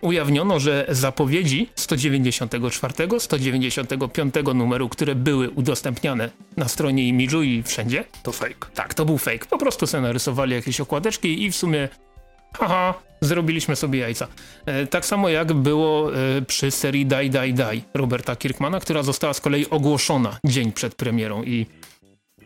ujawniono, 0.01 0.61
że 0.61 0.87
zapowiedzi 0.89 1.69
194, 1.75 3.21
195 3.21 4.35
numeru, 4.55 4.89
które 4.89 5.15
były 5.15 5.51
udostępniane 5.51 6.31
na 6.57 6.69
stronie 6.69 7.09
Imidżu 7.09 7.43
i 7.43 7.62
wszędzie. 7.62 8.05
To 8.23 8.33
fake. 8.33 8.67
Tak, 8.75 8.95
to 8.95 9.05
był 9.05 9.19
fake. 9.19 9.47
Po 9.51 9.59
prostu 9.59 9.87
sobie 9.87 10.03
narysowali 10.03 10.55
jakieś 10.55 10.81
okładeczki 10.81 11.43
i 11.45 11.51
w 11.51 11.57
sumie 11.57 11.89
haha, 12.59 12.95
zrobiliśmy 13.21 13.77
sobie 13.77 13.99
jajca. 13.99 14.29
E, 14.66 14.87
tak 14.87 15.07
samo 15.07 15.29
jak 15.29 15.53
było 15.53 16.14
e, 16.14 16.42
przy 16.42 16.71
serii 16.71 17.07
Die, 17.07 17.31
Die, 17.31 17.53
Die 17.53 17.81
Roberta 17.95 18.37
Kirkmana, 18.37 18.81
która 18.81 19.03
została 19.03 19.35
z 19.35 19.40
kolei 19.40 19.71
ogłoszona 19.71 20.38
dzień 20.45 20.73
przed 20.73 20.95
premierą 20.95 21.42
i 21.42 21.66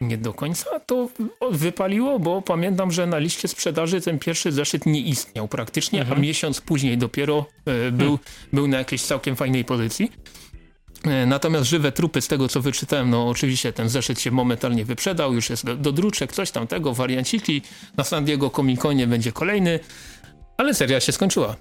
nie 0.00 0.18
do 0.18 0.32
końca 0.32 0.80
to 0.80 1.08
wypaliło, 1.50 2.18
bo 2.18 2.42
pamiętam, 2.42 2.92
że 2.92 3.06
na 3.06 3.18
liście 3.18 3.48
sprzedaży 3.48 4.00
ten 4.00 4.18
pierwszy 4.18 4.52
zeszyt 4.52 4.86
nie 4.86 5.00
istniał 5.00 5.48
praktycznie, 5.48 6.00
mhm. 6.00 6.18
a 6.18 6.20
miesiąc 6.20 6.60
później 6.60 6.98
dopiero 6.98 7.46
e, 7.66 7.90
był, 7.90 8.06
hmm. 8.06 8.18
był 8.52 8.68
na 8.68 8.78
jakiejś 8.78 9.02
całkiem 9.02 9.36
fajnej 9.36 9.64
pozycji. 9.64 10.12
Natomiast 11.26 11.66
żywe 11.66 11.92
trupy, 11.92 12.20
z 12.20 12.28
tego 12.28 12.48
co 12.48 12.60
wyczytałem, 12.60 13.10
no 13.10 13.28
oczywiście 13.28 13.72
ten 13.72 13.88
zeszyt 13.88 14.20
się 14.20 14.30
momentalnie 14.30 14.84
wyprzedał, 14.84 15.34
już 15.34 15.50
jest 15.50 15.66
do, 15.66 15.76
do 15.76 15.92
druczek, 15.92 16.32
coś 16.32 16.50
tamtego, 16.50 16.94
warianciki. 16.94 17.62
Na 17.96 18.04
San 18.04 18.24
Diego 18.24 18.50
Comic 18.50 18.80
Conie 18.80 19.06
będzie 19.06 19.32
kolejny. 19.32 19.80
Ale 20.56 20.74
seria 20.74 21.00
się 21.00 21.12
skończyła. 21.12 21.56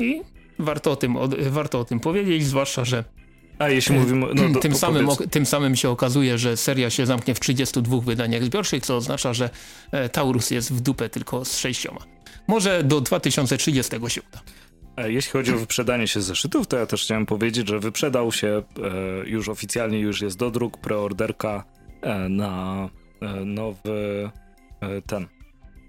I 0.00 0.22
warto 0.58 0.90
o 0.90 0.96
tym, 0.96 1.16
warto 1.50 1.80
o 1.80 1.84
tym 1.84 2.00
powiedzieć, 2.00 2.46
zwłaszcza, 2.46 2.84
że 2.84 3.04
a 3.58 3.68
jeśli 3.68 3.98
mówimy... 3.98 4.26
No, 4.34 4.60
tym, 4.60 4.74
samym, 4.74 5.08
tym 5.30 5.46
samym 5.46 5.76
się 5.76 5.88
okazuje, 5.88 6.38
że 6.38 6.56
seria 6.56 6.90
się 6.90 7.06
zamknie 7.06 7.34
w 7.34 7.40
32 7.40 8.00
wydaniach 8.00 8.44
zbiorczych, 8.44 8.84
co 8.86 8.96
oznacza, 8.96 9.34
że 9.34 9.50
e, 9.92 10.08
Taurus 10.08 10.50
jest 10.50 10.72
w 10.72 10.80
dupę 10.80 11.08
tylko 11.08 11.44
z 11.44 11.58
sześcioma. 11.58 12.00
Może 12.46 12.84
do 12.84 13.00
2030 13.00 13.92
się 14.08 14.22
uda. 14.30 14.40
Jeśli 14.96 15.32
chodzi 15.32 15.54
o 15.54 15.58
wyprzedanie 15.58 16.08
się 16.08 16.20
zeszytów, 16.20 16.66
to 16.66 16.76
ja 16.76 16.86
też 16.86 17.02
chciałem 17.02 17.26
powiedzieć, 17.26 17.68
że 17.68 17.78
wyprzedał 17.78 18.32
się 18.32 18.48
e, 18.48 19.28
już 19.28 19.48
oficjalnie, 19.48 19.98
już 19.98 20.20
jest 20.20 20.38
dodruk, 20.38 20.78
preorderka 20.78 21.64
e, 22.00 22.28
na 22.28 22.88
nowy 23.44 24.30
ten, 25.06 25.26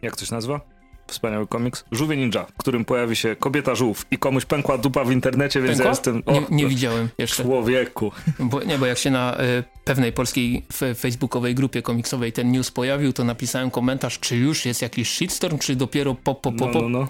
jak 0.01 0.15
to 0.15 0.25
się 0.25 0.35
nazywa? 0.35 0.73
wspaniały 1.07 1.47
komiks, 1.47 1.85
Żółwie 1.91 2.17
Ninja, 2.17 2.45
w 2.45 2.57
którym 2.57 2.85
pojawi 2.85 3.15
się 3.15 3.35
kobieta 3.35 3.75
żółw 3.75 4.05
i 4.11 4.17
komuś 4.17 4.45
pękła 4.45 4.77
dupa 4.77 5.03
w 5.03 5.11
internecie, 5.11 5.61
więc 5.61 5.71
pękła? 5.71 5.85
ja 5.85 5.89
jestem... 5.89 6.23
O, 6.25 6.31
nie, 6.31 6.41
nie 6.51 6.67
widziałem 6.67 7.09
jeszcze. 7.17 7.43
Człowieku. 7.43 8.11
Bo, 8.39 8.63
nie, 8.63 8.77
bo 8.77 8.85
jak 8.85 8.97
się 8.97 9.11
na 9.11 9.41
y, 9.41 9.63
pewnej 9.83 10.11
polskiej 10.11 10.65
facebookowej 10.95 11.55
grupie 11.55 11.81
komiksowej 11.81 12.33
ten 12.33 12.51
news 12.51 12.71
pojawił, 12.71 13.13
to 13.13 13.23
napisałem 13.23 13.71
komentarz, 13.71 14.19
czy 14.19 14.37
już 14.37 14.65
jest 14.65 14.81
jakiś 14.81 15.09
shitstorm, 15.09 15.57
czy 15.57 15.75
dopiero 15.75 16.15
pop, 16.15 16.41
pop, 16.41 16.55
pop, 16.57 16.73
no, 16.73 16.81
no, 16.81 16.89
no. 16.89 17.07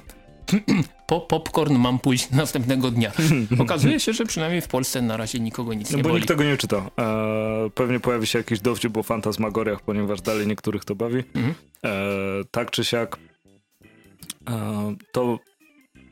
po 1.07 1.21
popcorn 1.21 1.75
mam 1.75 1.99
pójść 1.99 2.29
następnego 2.41 2.91
dnia. 2.91 3.11
Okazuje 3.59 3.99
się, 3.99 4.13
że 4.13 4.25
przynajmniej 4.25 4.61
w 4.61 4.67
Polsce 4.67 5.01
na 5.01 5.17
razie 5.17 5.39
nikogo 5.39 5.73
nic 5.73 5.91
no, 5.91 5.97
nie 5.97 6.03
bo 6.03 6.09
boli. 6.09 6.21
nikt 6.21 6.27
tego 6.27 6.43
nie 6.43 6.57
czyta. 6.57 6.77
E, 6.99 7.69
pewnie 7.75 7.99
pojawi 7.99 8.27
się 8.27 8.39
jakiś 8.39 8.59
dowcip 8.59 8.97
o 8.97 9.03
fantasmagoriach, 9.03 9.81
ponieważ 9.81 10.21
dalej 10.21 10.47
niektórych 10.47 10.85
to 10.85 10.95
bawi. 10.95 11.23
Mhm. 11.35 11.55
E, 11.85 11.91
tak 12.51 12.71
czy 12.71 12.85
siak 12.85 13.17
e, 14.49 14.95
to 15.11 15.39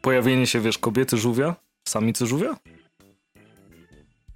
pojawienie 0.01 0.47
się, 0.47 0.59
wiesz, 0.59 0.77
kobiety 0.77 1.17
żółwia, 1.17 1.55
samicy 1.87 2.27
żółwia? 2.27 2.55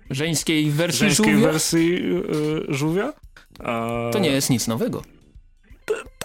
Żeńskiej 0.09 0.71
wersji 0.71 0.99
Żeńskiej 0.99 1.33
żółwia? 1.33 1.51
wersji 1.51 1.95
y, 2.69 2.73
żółwia? 2.73 3.13
To 4.11 4.19
nie 4.19 4.29
jest 4.29 4.49
nic 4.49 4.67
nowego. 4.67 5.01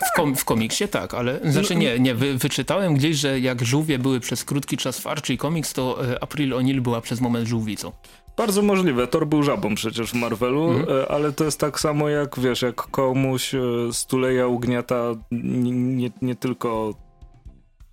W, 0.00 0.16
kom 0.16 0.36
w, 0.36 0.44
komiksie 0.44 0.88
tak, 0.88 1.14
ale 1.14 1.40
znaczy 1.52 1.76
nie, 1.76 1.98
nie 1.98 2.14
wy 2.14 2.38
wyczytałem 2.38 2.94
gdzieś, 2.94 3.16
że 3.16 3.40
jak 3.40 3.64
żółwie 3.64 3.98
były 3.98 4.20
przez 4.20 4.44
krótki 4.44 4.76
czas 4.76 5.00
w 5.00 5.06
Archie 5.06 5.38
Comics, 5.38 5.72
to 5.72 6.12
e, 6.12 6.22
April 6.22 6.50
O'Neil 6.52 6.80
była 6.80 7.00
przez 7.00 7.20
moment 7.20 7.48
żółwicą. 7.48 7.92
Bardzo 8.36 8.62
możliwe. 8.62 9.06
Thor 9.06 9.26
był 9.26 9.42
żabą 9.42 9.74
przecież 9.74 10.10
w 10.10 10.14
Marvelu, 10.14 10.70
mm. 10.70 10.86
ale 11.08 11.32
to 11.32 11.44
jest 11.44 11.60
tak 11.60 11.80
samo 11.80 12.08
jak, 12.08 12.38
wiesz, 12.38 12.62
jak 12.62 12.74
komuś 12.74 13.54
e, 13.54 13.60
stuleja 13.92 14.46
ugniata 14.46 15.14
nie, 15.30 16.10
nie 16.22 16.34
tylko 16.34 16.94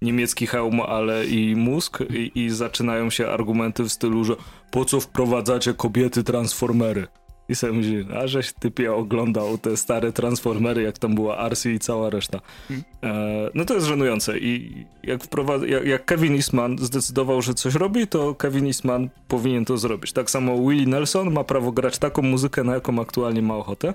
niemiecki 0.02 0.48
hełm, 0.48 0.82
ale 0.82 1.26
i 1.26 1.56
mózg 1.56 2.00
i, 2.10 2.32
i 2.36 2.50
zaczynają 2.50 3.10
się 3.10 3.28
argumenty 3.28 3.84
w 3.84 3.92
stylu, 3.92 4.24
że 4.24 4.36
po 4.72 4.86
co 4.86 5.00
wprowadzacie 5.00 5.74
kobiety 5.74 6.24
transformery? 6.24 7.08
I 7.50 7.56
sobie 7.56 7.74
myśli, 7.74 8.06
a 8.16 8.28
żeś 8.28 8.54
typie 8.54 8.94
oglądał 8.94 9.58
te 9.58 9.78
stare 9.78 10.12
Transformery, 10.12 10.82
jak 10.82 10.98
tam 10.98 11.16
była 11.16 11.38
Arsi 11.38 11.70
i 11.70 11.80
cała 11.80 12.10
reszta. 12.10 12.42
Hmm. 12.68 12.86
E, 13.04 13.50
no 13.54 13.66
to 13.66 13.74
jest 13.74 13.88
żenujące 13.88 14.40
i 14.40 14.86
jak, 15.04 15.22
jak, 15.68 15.86
jak, 15.86 16.06
Kevin 16.06 16.36
Eastman 16.36 16.78
zdecydował, 16.78 17.42
że 17.42 17.54
coś 17.54 17.76
robi, 17.76 18.08
to 18.08 18.36
Kevin 18.36 18.66
Eastman 18.66 19.10
powinien 19.28 19.66
to 19.66 19.78
zrobić. 19.78 20.12
Tak 20.12 20.30
samo 20.30 20.70
Willie 20.70 20.88
Nelson 20.88 21.34
ma 21.34 21.44
prawo 21.44 21.72
grać 21.72 21.98
taką 21.98 22.22
muzykę, 22.22 22.64
na 22.64 22.74
jaką 22.74 23.02
aktualnie 23.02 23.42
ma 23.42 23.56
ochotę 23.56 23.94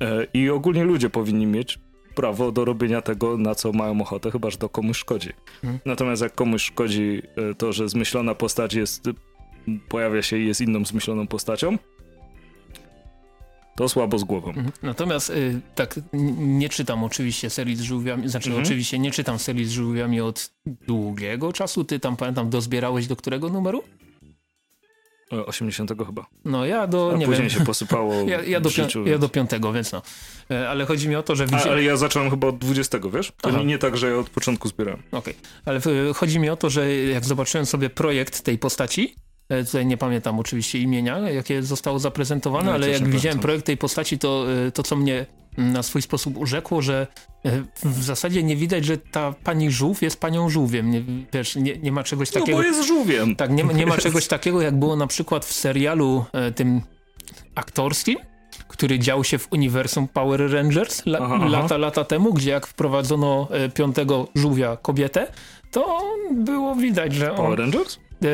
e, 0.00 0.26
i 0.34 0.50
ogólnie 0.50 0.84
ludzie 0.84 1.10
powinni 1.10 1.46
mieć 1.46 1.78
prawo 2.14 2.52
do 2.52 2.64
robienia 2.64 3.02
tego, 3.02 3.36
na 3.36 3.54
co 3.54 3.72
mają 3.72 4.00
ochotę, 4.00 4.30
chyba 4.30 4.50
że 4.50 4.58
to 4.58 4.68
komuś 4.68 4.96
szkodzi. 4.96 5.32
Hmm. 5.62 5.78
Natomiast 5.84 6.22
jak 6.22 6.34
komuś 6.34 6.62
szkodzi 6.62 7.22
e, 7.36 7.54
to, 7.54 7.72
że 7.72 7.88
zmyślona 7.88 8.34
postać 8.34 8.74
jest, 8.74 9.10
pojawia 9.88 10.22
się 10.22 10.38
i 10.38 10.46
jest 10.46 10.60
inną 10.60 10.84
zmyśloną 10.84 11.26
postacią, 11.26 11.78
to 13.78 13.88
słabo 13.88 14.18
z 14.18 14.24
głową. 14.24 14.48
Mhm. 14.48 14.72
Natomiast 14.82 15.30
y, 15.30 15.60
tak 15.74 16.00
nie 16.38 16.68
czytam 16.68 17.04
oczywiście 17.04 17.50
serii 17.50 17.76
z 17.76 17.80
żółwiami, 17.80 18.28
znaczy 18.28 18.48
mhm. 18.48 18.64
oczywiście 18.64 18.98
nie 18.98 19.10
czytam 19.10 19.38
serii 19.38 19.64
z 19.64 19.70
żółwiami 19.70 20.20
od 20.20 20.50
długiego 20.66 21.52
czasu. 21.52 21.84
Ty 21.84 22.00
tam 22.00 22.16
pamiętam 22.16 22.50
dozbierałeś 22.50 23.06
do 23.06 23.16
którego 23.16 23.48
numeru? 23.48 23.82
80 25.46 25.92
chyba. 26.06 26.26
No 26.44 26.66
ja 26.66 26.86
do, 26.86 27.12
A 27.14 27.16
nie 27.16 27.26
później 27.26 27.48
wiem. 27.48 27.58
się 27.58 27.64
posypało 27.64 28.14
ja, 28.28 28.42
ja, 28.42 28.60
do 28.60 28.70
życiu, 28.70 29.06
ja 29.06 29.18
do 29.18 29.28
piątego, 29.28 29.72
więc 29.72 29.92
no. 29.92 30.02
E, 30.50 30.68
ale 30.68 30.86
chodzi 30.86 31.08
mi 31.08 31.16
o 31.16 31.22
to, 31.22 31.36
że... 31.36 31.46
Widziałem... 31.46 31.68
Ale 31.68 31.82
ja 31.82 31.96
zacząłem 31.96 32.30
chyba 32.30 32.46
od 32.46 32.58
20, 32.58 32.98
wiesz? 33.12 33.32
To 33.40 33.50
nie, 33.50 33.64
nie, 33.64 33.78
tak, 33.78 33.96
że 33.96 34.10
ja 34.10 34.16
od 34.16 34.30
początku 34.30 34.68
zbierałem. 34.68 35.02
Okej, 35.12 35.34
okay. 35.34 35.44
ale 35.64 35.80
chodzi 36.14 36.40
mi 36.40 36.50
o 36.50 36.56
to, 36.56 36.70
że 36.70 36.94
jak 36.94 37.24
zobaczyłem 37.24 37.66
sobie 37.66 37.90
projekt 37.90 38.40
tej 38.40 38.58
postaci, 38.58 39.14
E, 39.14 39.27
tutaj 39.48 39.86
nie 39.86 39.96
pamiętam 39.96 40.38
oczywiście 40.38 40.78
imienia, 40.78 41.18
jakie 41.18 41.62
zostało 41.62 41.98
zaprezentowane, 41.98 42.66
no, 42.66 42.72
ale 42.72 42.88
jak 42.90 42.98
widziałem 42.98 43.12
pamiętam. 43.20 43.40
projekt 43.40 43.66
tej 43.66 43.76
postaci, 43.76 44.18
to 44.18 44.46
e, 44.66 44.72
to, 44.72 44.82
co 44.82 44.96
mnie 44.96 45.26
na 45.56 45.82
swój 45.82 46.02
sposób 46.02 46.36
urzekło, 46.36 46.82
że 46.82 47.06
e, 47.44 47.62
w 47.82 48.02
zasadzie 48.02 48.42
nie 48.42 48.56
widać, 48.56 48.84
że 48.84 48.98
ta 48.98 49.34
pani 49.44 49.70
żółw 49.70 50.02
jest 50.02 50.20
panią 50.20 50.50
żółwiem. 50.50 50.90
Nie, 50.90 51.02
wiesz, 51.32 51.56
nie, 51.56 51.76
nie 51.78 51.92
ma 51.92 52.04
czegoś 52.04 52.30
takiego... 52.30 52.58
No 52.58 52.62
bo 52.62 52.68
jest 52.68 52.88
żółwiem. 52.88 53.36
Tak, 53.36 53.50
nie, 53.50 53.64
nie 53.64 53.86
ma 53.86 53.96
czegoś 54.06 54.26
takiego, 54.26 54.62
jak 54.62 54.78
było 54.78 54.96
na 54.96 55.06
przykład 55.06 55.44
w 55.44 55.52
serialu 55.52 56.24
tym 56.54 56.80
aktorskim, 57.54 58.18
który 58.68 58.98
dział 58.98 59.24
się 59.24 59.38
w 59.38 59.52
uniwersum 59.52 60.08
Power 60.08 60.52
Rangers 60.52 61.06
la, 61.06 61.18
aha, 61.22 61.34
aha. 61.36 61.48
lata, 61.48 61.76
lata 61.76 62.04
temu, 62.04 62.32
gdzie 62.32 62.50
jak 62.50 62.66
wprowadzono 62.66 63.48
piątego 63.74 64.28
żółwia 64.34 64.76
kobietę, 64.76 65.26
to 65.70 66.02
było 66.32 66.74
widać, 66.74 67.14
że 67.14 67.30
on... 67.30 67.36
Power 67.36 67.58
Rangers? 67.58 67.98
E, 68.24 68.26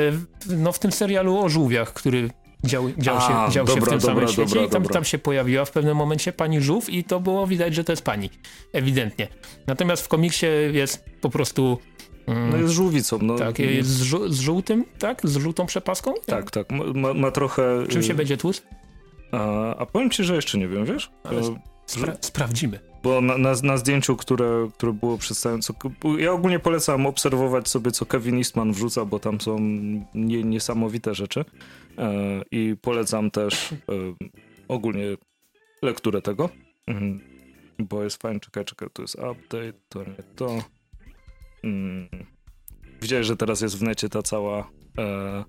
no 0.56 0.72
w 0.72 0.78
tym 0.78 0.92
serialu 0.92 1.38
o 1.38 1.48
żółwiach, 1.48 1.92
który 1.92 2.30
dział, 2.64 2.90
dział, 2.98 3.20
się, 3.20 3.34
A, 3.34 3.48
dział 3.50 3.66
dobra, 3.66 3.80
się 3.80 3.86
w 3.86 3.88
tym 3.88 3.98
dobra, 3.98 4.14
samym 4.14 4.28
świecie 4.28 4.54
dobra, 4.54 4.62
i 4.62 4.68
tam, 4.68 4.84
tam 4.84 5.04
się 5.04 5.18
pojawiła 5.18 5.64
w 5.64 5.70
pewnym 5.70 5.96
momencie 5.96 6.32
pani 6.32 6.60
żółw 6.60 6.90
i 6.90 7.04
to 7.04 7.20
było 7.20 7.46
widać, 7.46 7.74
że 7.74 7.84
to 7.84 7.92
jest 7.92 8.02
pani. 8.02 8.30
Ewidentnie. 8.72 9.28
Natomiast 9.66 10.04
w 10.04 10.08
komiksie 10.08 10.46
jest 10.72 11.04
po 11.20 11.30
prostu 11.30 11.78
Mm. 12.26 12.50
No 12.50 12.56
jest 12.56 12.72
żółwicą. 12.72 13.18
No. 13.22 13.36
Tak, 13.36 13.58
jest 13.58 13.88
z, 13.88 14.02
żół 14.02 14.28
z, 14.28 14.40
żółtym, 14.40 14.84
tak? 14.98 15.20
Z 15.24 15.36
żółtą 15.36 15.66
przepaską? 15.66 16.14
Tak, 16.26 16.50
tak. 16.50 16.66
Ma, 16.94 17.14
ma 17.14 17.30
trochę... 17.30 17.86
Czym 17.88 18.02
się 18.02 18.12
y, 18.12 18.16
będzie 18.16 18.36
tłuc? 18.36 18.62
A, 19.32 19.74
a 19.76 19.86
powiem 19.86 20.10
ci, 20.10 20.24
że 20.24 20.34
jeszcze 20.34 20.58
nie 20.58 20.68
wiem, 20.68 20.84
wiesz? 20.84 21.10
Ale 21.24 21.42
spra 21.86 22.16
sprawdzimy. 22.20 22.80
Bo 23.02 23.20
na, 23.20 23.38
na, 23.38 23.54
na, 23.62 23.76
zdjęciu, 23.76 24.16
które, 24.16 24.68
które 24.74 24.92
było 24.92 25.18
przedstawione, 25.18 25.62
ja 26.18 26.32
ogólnie 26.32 26.58
polecam 26.58 27.06
obserwować 27.06 27.68
sobie, 27.68 27.90
co 27.90 28.06
Kevin 28.06 28.36
Eastman 28.36 28.72
wrzuca, 28.72 29.04
bo 29.04 29.18
tam 29.18 29.40
są 29.40 29.58
nie, 30.14 30.44
niesamowite 30.44 31.14
rzeczy. 31.14 31.44
E, 31.98 32.42
I 32.50 32.76
polecam 32.82 33.30
też 33.30 33.72
e, 33.72 33.76
ogólnie 34.68 35.04
lekturę 35.82 36.22
tego, 36.22 36.48
mhm. 36.86 37.20
bo 37.78 38.04
jest 38.04 38.22
fajnie. 38.22 38.40
Czekaj, 38.40 38.64
czekaj, 38.64 38.88
tu 38.92 39.02
jest 39.02 39.14
update, 39.14 39.72
to 39.88 40.04
nie 40.04 40.22
to. 40.36 40.58
Mm. 41.64 42.08
Widziałeś, 43.02 43.26
że 43.26 43.36
teraz 43.36 43.60
jest 43.60 43.78
w 43.78 43.82
necie 43.82 44.08
ta 44.08 44.22
cała 44.22 44.70
e, 44.98 45.44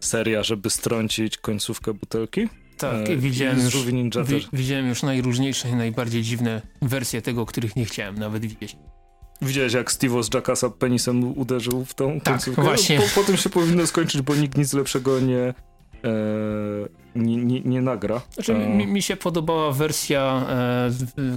seria, 0.00 0.42
żeby 0.42 0.70
strącić 0.70 1.38
końcówkę 1.38 1.94
butelki? 1.94 2.48
Tak, 2.78 3.10
e, 3.10 3.16
widziałem, 3.16 3.58
już, 3.58 3.86
wi 3.86 4.10
widziałem 4.52 4.88
już 4.88 5.02
najróżniejsze 5.02 5.68
i 5.68 5.74
najbardziej 5.74 6.22
dziwne 6.22 6.62
wersje 6.82 7.22
tego, 7.22 7.46
których 7.46 7.76
nie 7.76 7.84
chciałem 7.84 8.18
nawet 8.18 8.42
widzieć. 8.42 8.76
Widziałeś, 9.42 9.72
jak 9.72 9.92
Steve 9.92 10.22
z 10.22 10.34
Jackasa 10.34 10.70
penisem 10.70 11.38
uderzył 11.38 11.84
w 11.84 11.94
tą 11.94 12.20
tak, 12.20 12.34
końcówkę? 12.34 12.62
właśnie. 12.62 13.00
Po, 13.00 13.20
po, 13.20 13.26
tym 13.26 13.36
się 13.36 13.50
powinno 13.50 13.86
skończyć, 13.86 14.22
bo 14.22 14.34
nikt 14.34 14.58
nic 14.58 14.72
lepszego 14.72 15.20
nie, 15.20 15.38
e, 15.38 15.54
nie, 17.14 17.36
nie, 17.36 17.60
nie, 17.60 17.82
nagra. 17.82 18.20
Znaczy, 18.30 18.54
e. 18.54 18.68
mi, 18.68 18.86
mi, 18.86 19.02
się 19.02 19.16
podobała 19.16 19.72
wersja, 19.72 20.46
e, 20.48 20.90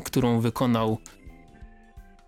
którą 0.03 0.39
wykonał 0.39 0.97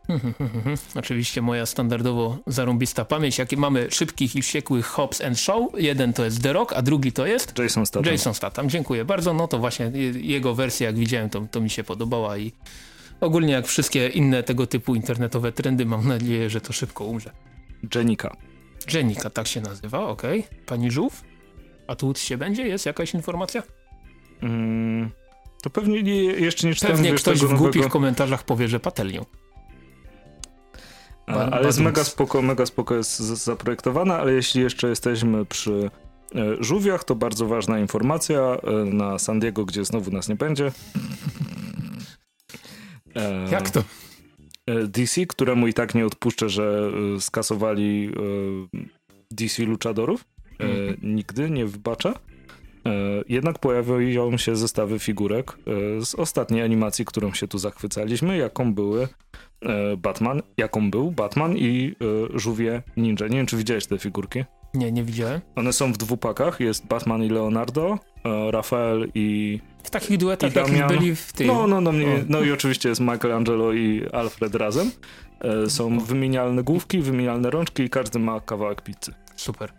Oczywiście 0.95 1.41
moja 1.41 1.65
standardowo 1.65 2.37
zarąbista 2.47 3.05
pamięć, 3.05 3.37
jakie 3.37 3.57
mamy 3.57 3.87
szybkich 3.91 4.35
i 4.35 4.41
wściekłych 4.41 4.85
Hobbs 4.85 5.21
and 5.21 5.39
Show. 5.39 5.71
Jeden 5.77 6.13
to 6.13 6.25
jest 6.25 6.43
The 6.43 6.53
Rock, 6.53 6.73
a 6.73 6.81
drugi 6.81 7.11
to 7.11 7.25
jest 7.25 7.59
Jason 7.59 7.85
Statham. 7.85 8.11
Jason 8.11 8.33
Statham, 8.33 8.69
dziękuję 8.69 9.05
bardzo. 9.05 9.33
No 9.33 9.47
to 9.47 9.59
właśnie 9.59 9.91
jego 10.21 10.55
wersja, 10.55 10.87
jak 10.87 10.95
widziałem, 10.95 11.29
to, 11.29 11.47
to 11.51 11.61
mi 11.61 11.69
się 11.69 11.83
podobała 11.83 12.37
i 12.37 12.51
ogólnie 13.21 13.53
jak 13.53 13.67
wszystkie 13.67 14.07
inne 14.07 14.43
tego 14.43 14.67
typu 14.67 14.95
internetowe 14.95 15.51
trendy, 15.51 15.85
mam 15.85 16.07
nadzieję, 16.07 16.49
że 16.49 16.61
to 16.61 16.73
szybko 16.73 17.05
umrze. 17.05 17.31
Jenika. 17.95 18.37
Jenika, 18.93 19.29
tak 19.29 19.47
się 19.47 19.61
nazywa, 19.61 20.07
okej. 20.07 20.39
Okay. 20.39 20.57
Pani 20.65 20.91
Żółw? 20.91 21.23
A 21.87 21.95
tu 21.95 22.13
się 22.15 22.37
będzie? 22.37 22.67
Jest 22.67 22.85
jakaś 22.85 23.13
informacja? 23.13 23.63
Mm, 24.41 25.11
to 25.61 25.69
pewnie 25.69 26.03
nie, 26.03 26.23
jeszcze 26.23 26.67
nie 26.67 26.73
czytałem. 26.73 26.97
Pewnie 26.97 27.13
ktoś 27.13 27.39
w 27.39 27.41
nowego... 27.41 27.59
głupich 27.59 27.87
komentarzach 27.87 28.43
powie, 28.43 28.67
że 28.67 28.79
patelnią. 28.79 29.25
Ale 31.25 31.65
jest 31.65 31.79
mega 31.79 32.03
spoko, 32.03 32.41
mega 32.41 32.65
spoko 32.65 32.95
jest 32.95 33.19
zaprojektowana, 33.19 34.17
ale 34.17 34.33
jeśli 34.33 34.62
jeszcze 34.62 34.89
jesteśmy 34.89 35.45
przy 35.45 35.89
e, 36.36 36.63
żółwiach, 36.63 37.03
to 37.03 37.15
bardzo 37.15 37.47
ważna 37.47 37.79
informacja 37.79 38.39
e, 38.41 38.71
na 38.86 39.19
San 39.19 39.39
Diego, 39.39 39.65
gdzie 39.65 39.86
znowu 39.86 40.12
nas 40.12 40.29
nie 40.29 40.36
będzie. 40.36 40.71
E, 43.15 43.49
Jak 43.51 43.69
to? 43.69 43.83
DC, 44.88 45.25
któremu 45.25 45.67
i 45.67 45.73
tak 45.73 45.95
nie 45.95 46.05
odpuszczę, 46.05 46.49
że 46.49 46.91
skasowali 47.19 48.12
DC 49.31 49.63
Luchadorów. 49.63 50.25
Mm. 50.59 50.97
Nigdy 51.03 51.49
nie 51.49 51.65
wybaczę. 51.65 52.13
Jednak 53.29 53.59
pojawiają 53.59 54.37
się 54.37 54.55
zestawy 54.55 54.99
figurek 54.99 55.57
z 55.99 56.15
ostatniej 56.15 56.61
animacji, 56.61 57.05
którą 57.05 57.33
się 57.33 57.47
tu 57.47 57.57
zachwycaliśmy, 57.57 58.37
jaką 58.37 58.73
były 58.73 59.07
E, 59.65 59.97
Batman, 59.97 60.41
jaką 60.57 60.91
był 60.91 61.11
Batman 61.11 61.57
i 61.57 61.95
e, 62.33 62.39
Żółwie 62.39 62.81
Ninja. 62.97 63.27
Nie 63.27 63.37
wiem, 63.37 63.45
czy 63.45 63.57
widziałeś 63.57 63.85
te 63.85 63.97
figurki? 63.97 64.43
Nie, 64.73 64.91
nie 64.91 65.03
widziałem. 65.03 65.41
One 65.55 65.73
są 65.73 65.93
w 65.93 65.97
dwupakach, 65.97 66.59
jest 66.59 66.87
Batman 66.87 67.23
i 67.23 67.29
Leonardo, 67.29 67.99
e, 68.25 68.51
Rafael 68.51 69.11
i 69.15 69.59
W 69.83 69.89
takich 69.89 70.17
duetach, 70.17 70.55
jakich 70.55 70.87
byli 70.87 71.15
w 71.15 71.33
tym. 71.33 71.47
No, 71.47 71.67
no, 71.67 71.81
no, 71.81 71.91
no, 71.91 72.07
no 72.29 72.41
i 72.41 72.51
oczywiście 72.51 72.89
jest 72.89 73.01
Michelangelo 73.01 73.73
i 73.73 74.05
Alfred 74.11 74.55
razem. 74.55 74.91
Są 75.67 75.99
wymienialne 75.99 76.63
główki, 76.63 76.99
wymienialne 76.99 77.49
rączki 77.49 77.83
i 77.83 77.89
każdy 77.89 78.19
ma 78.19 78.39
kawałek 78.39 78.81
pizzy. 78.81 79.13
Super. 79.35 79.73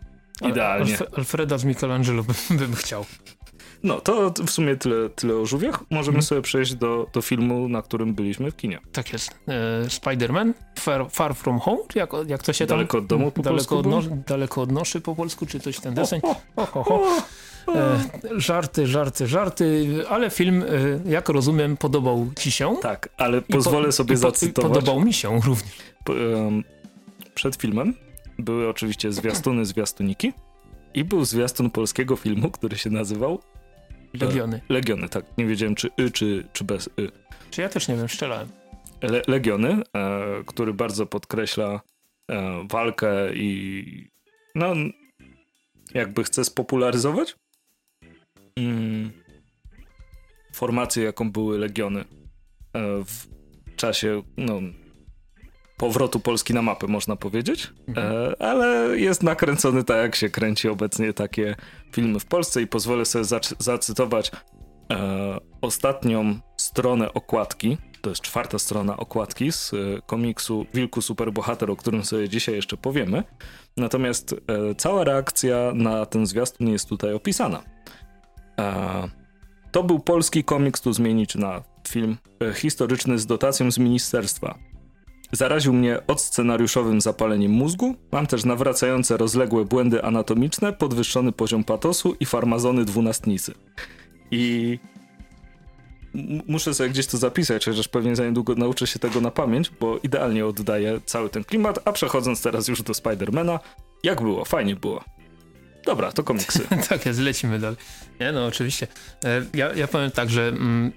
Idealnie. 0.49 0.99
Alf 0.99 1.19
Alfreda 1.19 1.59
z 1.59 1.65
Michelangelo 1.65 2.23
bym, 2.23 2.59
bym 2.59 2.75
chciał. 2.75 3.05
No, 3.85 4.01
to 4.01 4.31
w 4.47 4.51
sumie 4.51 4.77
tyle, 4.77 5.09
tyle 5.09 5.37
o 5.37 5.47
żółwiach. 5.47 5.81
Możemy 5.91 6.15
hmm. 6.15 6.23
sobie 6.23 6.43
przejść 6.43 6.75
do, 6.75 7.07
do 7.13 7.23
filmu, 7.23 7.69
na 7.69 7.83
którym 7.83 8.15
byliśmy 8.15 8.51
w 8.51 8.57
kinie. 8.57 8.79
Tak 8.93 9.13
jest. 9.13 9.31
E, 9.49 9.85
Spider-Man, 9.85 10.53
Far, 10.79 11.07
Far, 11.11 11.35
From 11.35 11.59
Home, 11.59 11.83
jak, 11.95 12.11
jak 12.27 12.43
to 12.43 12.53
się 12.53 12.67
tam... 12.67 12.79
Daleko 12.79 12.99
od 12.99 13.07
domu 13.07 13.31
po 13.31 13.43
daleko 13.43 13.83
polsku 13.83 14.13
od, 14.13 14.21
Daleko 14.21 14.63
od 14.63 14.73
noszy 14.73 15.01
po 15.01 15.15
polsku, 15.15 15.47
czy 15.47 15.61
coś 15.61 15.81
ten 15.81 15.95
deseń. 15.95 16.21
E, 17.75 18.01
żarty, 18.37 18.87
żarty, 18.87 19.27
żarty, 19.27 19.87
ale 20.09 20.31
film, 20.31 20.63
e, 21.07 21.11
jak 21.11 21.29
rozumiem, 21.29 21.77
podobał 21.77 22.31
ci 22.39 22.51
się. 22.51 22.77
Tak, 22.83 23.09
ale 23.17 23.43
pozwolę 23.43 23.87
po, 23.87 23.93
sobie 23.93 24.17
zacytować. 24.17 24.73
Podobał 24.73 25.01
mi 25.01 25.13
się 25.13 25.41
również. 25.41 25.79
Przed 27.35 27.57
filmem 27.57 27.95
były 28.39 28.69
oczywiście 28.69 29.13
zwiastuny, 29.13 29.65
zwiastuniki 29.65 30.33
i 30.95 31.05
był 31.05 31.25
zwiastun 31.25 31.71
polskiego 31.71 32.17
filmu, 32.17 32.51
który 32.51 32.79
się 32.79 32.91
nazywał 32.91 33.41
Legiony. 34.21 34.61
Legiony, 34.69 35.09
tak. 35.09 35.25
Nie 35.39 35.47
wiedziałem, 35.47 35.75
czy 35.75 35.91
y, 36.01 36.11
czy, 36.11 36.45
czy 36.53 36.65
bez 36.65 36.87
y. 36.87 37.11
Czy 37.51 37.63
ja 37.63 37.69
też 37.69 37.89
nie 37.89 37.97
wiem, 37.97 38.09
strzelałem. 38.09 38.49
Le 39.03 39.23
Legiony, 39.29 39.83
e, 39.97 40.45
który 40.47 40.75
bardzo 40.75 41.07
podkreśla 41.07 41.81
e, 42.31 42.67
walkę 42.71 43.35
i 43.35 44.09
no, 44.55 44.75
jakby 45.95 46.25
chce 46.25 46.45
spopularyzować 46.45 47.37
mm, 48.57 49.13
formację, 50.53 51.05
jaką 51.05 51.33
były 51.33 51.59
Legiony 51.59 52.01
e, 52.01 52.05
w 53.05 53.27
czasie 53.77 54.23
no, 54.37 54.61
powrotu 55.77 56.21
Polski 56.21 56.55
na 56.55 56.63
mapę, 56.63 56.87
można 56.87 57.17
powiedzieć, 57.17 57.73
mhm. 57.89 58.17
e, 58.17 58.43
ale 58.43 58.99
jest 58.99 59.23
nakręcony 59.23 59.85
tak, 59.85 59.97
jak 59.97 60.15
się 60.15 60.29
kręci 60.29 60.69
obecnie 60.69 61.13
takie 61.13 61.57
filmy 61.93 62.21
w 62.21 62.25
Polsce 62.25 62.63
i 62.63 62.67
pozwolę 62.67 63.05
sobie 63.05 63.25
zacytować 63.59 64.31
e, 64.93 65.41
ostatnią 65.61 66.39
stronę 66.57 67.15
okładki, 67.15 67.79
to 68.01 68.11
jest 68.11 68.23
czwarta 68.23 68.59
strona 68.59 68.97
okładki 68.97 69.53
z 69.53 69.75
e, 69.75 69.77
komiksu 70.07 70.67
Wilku 70.75 71.03
Superbohater, 71.03 71.71
o 71.71 71.77
którym 71.77 72.05
sobie 72.05 72.29
dzisiaj 72.29 72.55
jeszcze 72.55 72.77
powiemy. 72.77 73.23
Natomiast 73.77 74.35
cała 74.77 75.05
reakcja 75.05 75.73
na 75.75 76.07
ten 76.07 76.27
zwiastun 76.27 76.69
jest 76.69 76.89
tutaj 76.89 77.15
opisana. 77.15 77.63
To 79.73 79.83
był 79.83 80.01
polski 80.01 80.45
komiks, 80.45 80.81
tu 80.81 80.93
zmienić 80.93 81.35
na 81.35 81.63
film 81.89 82.17
historyczny 82.55 83.19
z 83.19 83.27
dotacją 83.27 83.71
z 83.71 83.79
ministerstwa. 83.79 84.59
Zaraził 85.33 85.73
mnie 85.73 86.07
odscenariuszowym 86.07 87.01
zapaleniem 87.01 87.53
mózgu. 87.53 87.95
Mam 88.13 88.27
też 88.27 88.45
nawracające 88.45 89.17
rozległe 89.17 89.65
błędy 89.65 90.05
anatomiczne, 90.05 90.73
podwyższony 90.73 91.33
poziom 91.33 91.65
patosu 91.65 92.17
i 92.21 92.27
farmazony 92.27 92.85
dwunastnicy. 92.85 93.55
I 94.31 94.79
muszę 96.47 96.75
sobie 96.75 96.91
gdzieś 96.91 97.07
to 97.07 97.19
zapisać, 97.19 97.65
chociaż 97.65 97.89
pewnie 97.89 98.17
za 98.17 98.25
niedługo 98.25 98.55
nauczę 98.55 98.87
się 98.87 98.99
tego 98.99 99.21
na 99.21 99.31
pamięć, 99.31 99.71
bo 99.81 99.99
idealnie 100.03 100.47
oddaje 100.47 101.01
cały 101.07 101.29
ten 101.29 101.45
klimat. 101.45 101.79
A 101.85 101.93
przechodząc 101.93 102.43
teraz 102.43 102.69
już 102.69 102.83
do 102.83 102.95
Spidermana, 102.95 103.61
jak 104.03 104.23
było? 104.23 104.45
Fajnie 104.45 104.77
było. 104.77 105.05
Dobra, 105.87 106.13
to 106.13 106.23
komiksy. 106.25 106.67
tak 106.89 107.07
jest, 107.07 107.21
lecimy 107.21 107.59
dalej. 107.59 107.77
Nie, 108.21 108.33
no 108.33 108.47
oczywiście. 108.47 108.87
E, 109.25 109.47
ja, 109.55 109.73
ja 109.75 109.89
powiem 109.89 110.11
tak, 110.11 110.31
że 110.31 110.49
mm, 110.49 110.93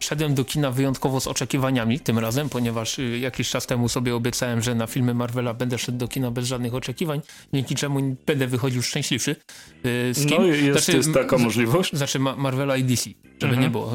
szedłem 0.00 0.34
do 0.34 0.44
kina 0.44 0.70
wyjątkowo 0.70 1.20
z 1.20 1.26
oczekiwaniami 1.26 2.00
tym 2.00 2.18
razem, 2.18 2.48
ponieważ 2.48 2.98
y, 2.98 3.18
jakiś 3.18 3.50
czas 3.50 3.66
temu 3.66 3.88
sobie 3.88 4.14
obiecałem, 4.14 4.62
że 4.62 4.74
na 4.74 4.86
filmy 4.86 5.14
Marvela 5.14 5.54
będę 5.54 5.78
szedł 5.78 5.98
do 5.98 6.08
kina 6.08 6.30
bez 6.30 6.46
żadnych 6.46 6.74
oczekiwań, 6.74 7.20
dzięki 7.54 7.74
czemu 7.74 8.16
będę 8.26 8.46
wychodził 8.46 8.82
szczęśliwszy. 8.82 9.30
Y, 9.30 10.14
z 10.14 10.26
kim? 10.26 10.36
No 10.38 10.46
jest, 10.46 10.84
znaczy, 10.84 10.96
jest 10.96 11.14
taka 11.14 11.38
możliwość. 11.38 11.92
Znaczy 11.92 12.18
Marvela 12.18 12.76
i 12.76 12.84
DC, 12.84 13.10
żeby 13.40 13.54
mhm. 13.54 13.60
nie 13.60 13.70
było. 13.70 13.92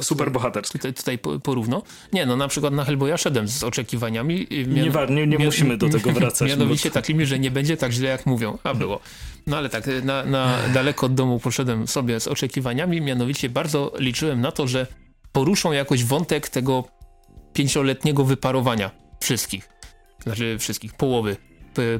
Y, 0.00 0.02
Super 0.04 0.32
bohaterski. 0.32 0.78
Tutaj, 0.78 0.94
tutaj 0.94 1.18
porówno. 1.42 1.82
Nie, 2.12 2.26
no 2.26 2.36
na 2.36 2.48
przykład 2.48 2.74
na 2.74 2.84
Hellboya 2.84 3.16
szedłem 3.16 3.48
z 3.48 3.64
oczekiwaniami. 3.64 4.46
Nie, 4.50 4.90
nie, 5.08 5.26
nie 5.26 5.38
musimy 5.38 5.76
do 5.76 5.88
tego 5.88 6.12
wracać. 6.12 6.48
Mianowicie 6.54 6.88
bo... 6.88 6.94
takimi, 6.94 7.26
że 7.26 7.38
nie 7.38 7.50
będzie 7.50 7.76
tak 7.76 7.92
źle 7.92 8.08
jak 8.08 8.26
mówią, 8.26 8.58
a 8.64 8.74
było. 8.74 9.00
No 9.46 9.56
ale 9.56 9.68
tak, 9.68 9.84
na, 10.02 10.24
na 10.24 10.58
daleko 10.74 11.06
od 11.06 11.14
domu 11.14 11.40
poszedłem 11.40 11.88
sobie 11.88 12.20
z 12.20 12.28
oczekiwaniami, 12.28 13.00
mianowicie 13.00 13.48
bardzo 13.48 13.92
liczyłem 13.98 14.40
na 14.40 14.52
to, 14.52 14.66
że 14.66 14.86
poruszą 15.32 15.72
jakoś 15.72 16.04
wątek 16.04 16.48
tego 16.48 16.84
pięcioletniego 17.52 18.24
wyparowania 18.24 18.90
wszystkich, 19.20 19.68
znaczy 20.22 20.58
wszystkich, 20.58 20.92
połowy, 20.92 21.36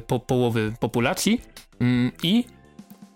po, 0.07 0.19
połowy 0.19 0.73
populacji. 0.79 1.41
Mm, 1.79 2.11
i 2.23 2.43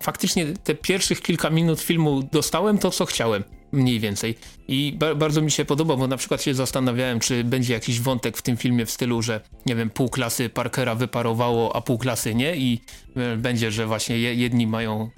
faktycznie 0.02 0.46
te 0.46 0.74
pierwszych 0.74 1.20
kilka 1.22 1.50
minut 1.50 1.80
filmu 1.80 2.22
dostałem 2.22 2.78
to, 2.78 2.90
co 2.90 3.06
chciałem 3.06 3.44
mniej 3.72 4.00
więcej. 4.00 4.34
I 4.68 4.94
ba 4.98 5.14
bardzo 5.14 5.42
mi 5.42 5.50
się 5.50 5.64
podoba, 5.64 5.96
bo 5.96 6.06
na 6.06 6.16
przykład 6.16 6.42
się 6.42 6.54
zastanawiałem, 6.54 7.20
czy 7.20 7.44
będzie 7.44 7.74
jakiś 7.74 8.00
wątek 8.00 8.36
w 8.36 8.42
tym 8.42 8.56
filmie 8.56 8.86
w 8.86 8.90
stylu, 8.90 9.22
że 9.22 9.40
nie 9.66 9.74
wiem, 9.74 9.90
pół 9.90 10.08
klasy 10.08 10.48
Parkera 10.48 10.94
wyparowało, 10.94 11.76
a 11.76 11.80
pół 11.80 11.98
klasy 11.98 12.34
nie 12.34 12.56
i 12.56 12.80
e, 13.16 13.36
będzie, 13.36 13.70
że 13.70 13.86
właśnie 13.86 14.18
jedni 14.18 14.66
mają 14.66 15.10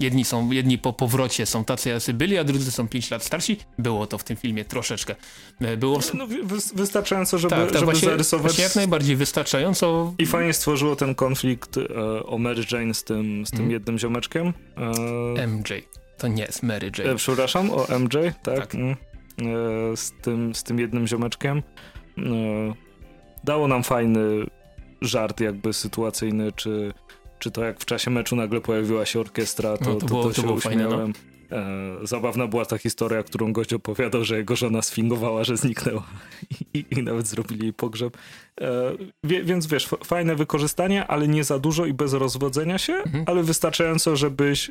jedni 0.00 0.24
są, 0.24 0.50
jedni 0.50 0.78
po 0.78 0.92
powrocie 0.92 1.46
są 1.46 1.64
tacy, 1.64 1.88
jacy 1.88 2.14
byli, 2.14 2.38
a 2.38 2.44
drudzy 2.44 2.70
są 2.70 2.88
5 2.88 3.10
lat 3.10 3.24
starsi. 3.24 3.56
Było 3.78 4.06
to 4.06 4.18
w 4.18 4.24
tym 4.24 4.36
filmie 4.36 4.64
troszeczkę. 4.64 5.14
E, 5.60 5.76
było... 5.76 6.00
No, 6.14 6.26
wystarczająco, 6.74 7.38
żeby, 7.38 7.50
tak, 7.50 7.64
tak, 7.64 7.74
żeby 7.74 7.84
właśnie, 7.84 8.08
zarysować... 8.08 8.46
Właśnie 8.46 8.64
jak 8.64 8.76
najbardziej 8.76 9.16
wystarczająco. 9.16 10.14
I 10.18 10.26
fajnie 10.26 10.52
stworzyło 10.52 10.96
ten 10.96 11.14
konflikt 11.14 11.76
e, 11.76 11.86
o 12.26 12.38
Mary 12.38 12.64
Jane 12.72 12.94
z 12.94 13.04
tym, 13.04 13.46
z 13.46 13.50
tym 13.50 13.60
mm. 13.60 13.70
jednym 13.70 13.98
ziomeczkiem. 13.98 14.52
E... 15.36 15.46
MJ. 15.46 15.72
To 16.20 16.28
nie 16.28 16.42
jest 16.42 16.62
Mary 16.62 16.90
Jane. 16.98 17.10
E, 17.10 17.14
przepraszam, 17.16 17.70
o 17.70 17.86
MJ, 17.98 18.16
tak? 18.42 18.56
tak. 18.56 18.74
Mm. 18.74 18.90
E, 18.90 19.96
z, 19.96 20.12
tym, 20.22 20.54
z 20.54 20.62
tym 20.62 20.78
jednym 20.78 21.06
ziomeczkiem. 21.06 21.62
E, 22.18 22.22
dało 23.44 23.68
nam 23.68 23.82
fajny 23.82 24.46
żart 25.00 25.40
jakby 25.40 25.72
sytuacyjny, 25.72 26.52
czy, 26.52 26.92
czy 27.38 27.50
to 27.50 27.64
jak 27.64 27.80
w 27.80 27.84
czasie 27.84 28.10
meczu 28.10 28.36
nagle 28.36 28.60
pojawiła 28.60 29.06
się 29.06 29.20
orkiestra, 29.20 29.76
to, 29.76 29.84
no, 29.84 29.94
to, 29.94 30.00
to, 30.00 30.06
było, 30.06 30.22
to, 30.22 30.28
to 30.28 30.42
się 30.42 30.48
uśmiałem. 30.48 31.12
Fajne, 31.12 31.12
no. 31.98 32.06
zabawna 32.06 32.46
była 32.46 32.64
ta 32.64 32.78
historia, 32.78 33.22
którą 33.22 33.52
gość 33.52 33.72
opowiadał, 33.72 34.24
że 34.24 34.36
jego 34.36 34.56
żona 34.56 34.82
sfingowała, 34.82 35.44
że 35.44 35.56
zniknęła 35.56 36.06
i, 36.74 36.84
i 36.90 37.02
nawet 37.02 37.26
zrobili 37.26 37.62
jej 37.62 37.72
pogrzeb. 37.72 38.16
wie, 39.24 39.44
więc 39.44 39.66
wiesz, 39.66 39.88
fajne 40.04 40.36
wykorzystanie, 40.36 41.06
ale 41.06 41.28
nie 41.28 41.44
za 41.44 41.58
dużo 41.58 41.86
i 41.86 41.92
bez 41.92 42.12
rozwodzenia 42.12 42.78
się, 42.78 42.92
mhm. 42.92 43.24
ale 43.26 43.42
wystarczająco, 43.42 44.16
żebyś 44.16 44.70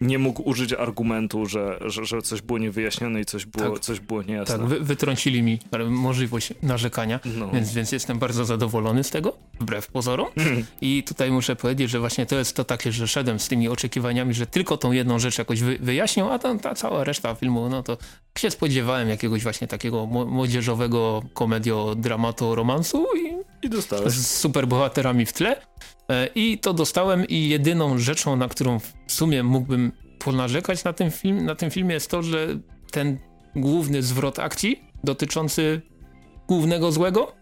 nie 0.00 0.18
mógł 0.18 0.48
użyć 0.48 0.72
argumentu, 0.72 1.46
że, 1.46 1.78
że, 1.84 2.04
że 2.04 2.22
coś 2.22 2.42
było 2.42 2.58
niewyjaśnione 2.58 3.20
i 3.20 3.24
coś 3.24 3.46
było, 3.46 3.70
tak. 3.70 3.80
coś 3.80 4.00
było 4.00 4.22
niejasne. 4.22 4.58
Tak, 4.58 4.66
wy, 4.66 4.80
wytrącili 4.80 5.42
mi 5.42 5.58
możliwość 5.88 6.52
narzekania, 6.62 7.20
no. 7.24 7.50
więc, 7.50 7.72
więc 7.72 7.92
jestem 7.92 8.18
bardzo 8.18 8.44
zadowolony 8.44 9.04
z 9.04 9.10
tego, 9.10 9.36
wbrew 9.60 9.86
pozorom. 9.86 10.28
Mm. 10.36 10.64
I 10.80 11.02
tutaj 11.02 11.30
muszę 11.30 11.56
powiedzieć, 11.56 11.90
że 11.90 12.00
właśnie 12.00 12.26
to 12.26 12.36
jest 12.36 12.56
to 12.56 12.64
takie, 12.64 12.92
że 12.92 13.08
szedłem 13.08 13.40
z 13.40 13.48
tymi 13.48 13.68
oczekiwaniami, 13.68 14.34
że 14.34 14.46
tylko 14.46 14.76
tą 14.76 14.92
jedną 14.92 15.18
rzecz 15.18 15.38
jakoś 15.38 15.60
wy, 15.60 15.78
wyjaśnią, 15.80 16.32
a 16.32 16.38
ta, 16.38 16.54
ta 16.54 16.74
cała 16.74 17.04
reszta 17.04 17.34
filmu, 17.34 17.68
no 17.68 17.82
to 17.82 17.98
się 18.38 18.50
spodziewałem 18.50 19.08
jakiegoś 19.08 19.42
właśnie 19.42 19.68
takiego 19.68 20.06
młodzieżowego 20.06 21.22
komedio, 21.34 21.94
dramato, 21.94 22.54
romansu 22.54 23.06
i, 23.16 23.34
I 23.66 23.70
dostałeś. 23.70 24.12
z 24.12 24.36
superbohaterami 24.36 25.26
w 25.26 25.32
tle. 25.32 25.56
E, 26.10 26.28
I 26.34 26.58
to 26.58 26.74
dostałem 26.74 27.26
i 27.28 27.48
jedyną 27.48 27.98
rzeczą, 27.98 28.36
na 28.36 28.48
którą 28.48 28.78
w 28.78 29.12
sumie 29.12 29.42
mógłbym 29.42 29.92
ponarzekać 30.18 30.84
na 30.84 30.92
tym, 30.92 31.10
film, 31.10 31.44
na 31.44 31.54
tym 31.54 31.70
filmie 31.70 31.94
jest 31.94 32.10
to, 32.10 32.22
że 32.22 32.46
ten 32.90 33.18
główny 33.56 34.02
zwrot 34.02 34.38
akcji 34.38 34.84
dotyczący 35.04 35.82
głównego 36.48 36.92
złego 36.92 37.32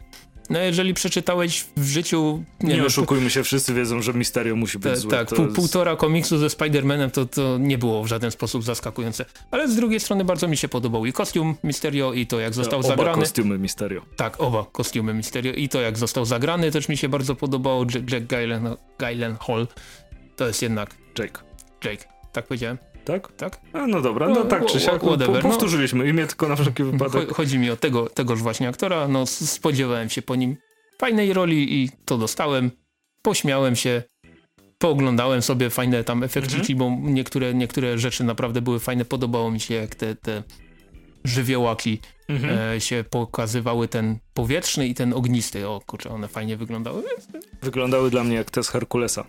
no 0.50 0.58
jeżeli 0.58 0.94
przeczytałeś 0.94 1.66
w 1.76 1.88
życiu... 1.88 2.44
Nie, 2.60 2.76
nie 2.76 2.84
oszukujmy 2.84 3.30
się, 3.30 3.42
wszyscy 3.42 3.74
wiedzą, 3.74 4.02
że 4.02 4.14
Misterio 4.14 4.56
musi 4.56 4.78
być 4.78 4.98
zły. 4.98 5.10
Tak, 5.10 5.28
pół, 5.28 5.44
jest... 5.44 5.56
półtora 5.56 5.96
komiksu 5.96 6.38
ze 6.38 6.46
Spider-Manem 6.46 7.10
to, 7.10 7.26
to 7.26 7.58
nie 7.58 7.78
było 7.78 8.04
w 8.04 8.06
żaden 8.06 8.30
sposób 8.30 8.64
zaskakujące. 8.64 9.24
Ale 9.50 9.68
z 9.68 9.76
drugiej 9.76 10.00
strony 10.00 10.24
bardzo 10.24 10.48
mi 10.48 10.56
się 10.56 10.68
podobał 10.68 11.06
i 11.06 11.12
kostium 11.12 11.54
Misterio 11.64 12.12
i 12.12 12.26
to 12.26 12.40
jak 12.40 12.54
został 12.54 12.80
oba 12.80 12.88
zagrany. 12.88 13.10
Oba 13.10 13.20
kostiumy 13.20 13.58
Misterio. 13.58 14.02
Tak, 14.16 14.40
oba 14.40 14.66
kostiumy 14.72 15.14
Misterio 15.14 15.52
i 15.52 15.68
to 15.68 15.80
jak 15.80 15.98
został 15.98 16.24
zagrany 16.24 16.70
też 16.70 16.88
mi 16.88 16.96
się 16.96 17.08
bardzo 17.08 17.34
podobało. 17.34 17.84
Jack, 17.94 18.12
Jack 18.12 18.26
Gyllen, 18.98 19.36
Hall 19.46 19.66
to 20.36 20.46
jest 20.46 20.62
jednak... 20.62 20.94
Jake. 21.18 21.40
Jake, 21.84 22.04
tak 22.32 22.46
powiedziałem? 22.46 22.78
Tak? 23.08 23.32
Tak? 23.32 23.60
A, 23.72 23.86
no 23.86 24.00
dobra, 24.00 24.28
no 24.28 24.44
tak 24.44 24.66
czy 24.66 24.80
siak, 24.80 25.02
whatever, 25.02 25.42
po, 25.42 25.48
powtórzyliśmy 25.48 26.08
imię 26.08 26.26
tylko 26.26 26.48
na 26.48 26.56
wszelki 26.56 26.84
wypadek. 26.84 27.32
Chodzi 27.32 27.58
mi 27.58 27.70
o 27.70 27.76
tego, 27.76 28.08
tegoż 28.08 28.42
właśnie 28.42 28.68
aktora, 28.68 29.08
no 29.08 29.26
spodziewałem 29.26 30.10
się 30.10 30.22
po 30.22 30.36
nim 30.36 30.56
fajnej 30.98 31.32
roli 31.32 31.82
i 31.82 31.90
to 32.04 32.18
dostałem. 32.18 32.70
Pośmiałem 33.22 33.76
się, 33.76 34.02
pooglądałem 34.78 35.42
sobie 35.42 35.70
fajne 35.70 36.04
tam 36.04 36.22
efekciki, 36.22 36.72
mhm. 36.72 36.78
bo 36.78 37.10
niektóre, 37.10 37.54
niektóre 37.54 37.98
rzeczy 37.98 38.24
naprawdę 38.24 38.62
były 38.62 38.80
fajne. 38.80 39.04
Podobało 39.04 39.50
mi 39.50 39.60
się, 39.60 39.74
jak 39.74 39.94
te, 39.94 40.14
te 40.14 40.42
żywiołaki 41.24 42.00
mhm. 42.28 42.58
e, 42.76 42.80
się 42.80 43.04
pokazywały, 43.10 43.88
ten 43.88 44.18
powietrzny 44.34 44.86
i 44.86 44.94
ten 44.94 45.12
ognisty. 45.12 45.68
O 45.68 45.80
kurczę, 45.86 46.10
one 46.10 46.28
fajnie 46.28 46.56
wyglądały. 46.56 47.02
Wyglądały 47.62 48.10
dla 48.10 48.24
mnie 48.24 48.36
jak 48.36 48.50
te 48.50 48.62
z 48.62 48.68
Herkulesa, 48.68 49.24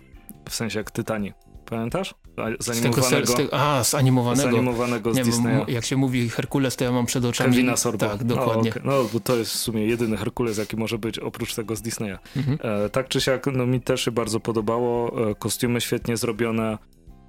w 0.48 0.54
sensie 0.54 0.78
jak 0.78 0.90
Tytani 0.90 1.32
Pamiętasz? 1.70 2.14
Z, 2.60 2.66
z 2.66 2.70
animowanego. 2.70 3.26
Z 3.26 3.34
tego, 3.34 3.50
a, 3.52 3.84
z 3.84 3.94
animowanego. 3.94 4.50
Z 4.50 4.54
animowanego 4.54 5.14
z 5.14 5.16
nie, 5.16 5.24
Disneya. 5.24 5.64
Jak 5.68 5.84
się 5.84 5.96
mówi 5.96 6.28
Herkules, 6.28 6.76
to 6.76 6.84
ja 6.84 6.92
mam 6.92 7.06
przed 7.06 7.24
oczami... 7.24 7.50
Kevina 7.50 7.76
Sorbo. 7.76 8.08
Tak, 8.08 8.24
dokładnie. 8.24 8.72
No, 8.84 8.92
okay. 8.92 9.02
no, 9.04 9.08
bo 9.12 9.20
to 9.20 9.36
jest 9.36 9.52
w 9.52 9.56
sumie 9.56 9.86
jedyny 9.86 10.16
Herkules, 10.16 10.58
jaki 10.58 10.76
może 10.76 10.98
być 10.98 11.18
oprócz 11.18 11.54
tego 11.54 11.76
z 11.76 11.82
Disneya. 11.82 12.16
Mhm. 12.36 12.58
E, 12.62 12.88
tak 12.88 13.08
czy 13.08 13.20
siak, 13.20 13.46
no 13.46 13.66
mi 13.66 13.80
też 13.80 14.04
się 14.04 14.10
bardzo 14.10 14.40
podobało. 14.40 15.30
E, 15.30 15.34
kostiumy 15.34 15.80
świetnie 15.80 16.16
zrobione. 16.16 16.78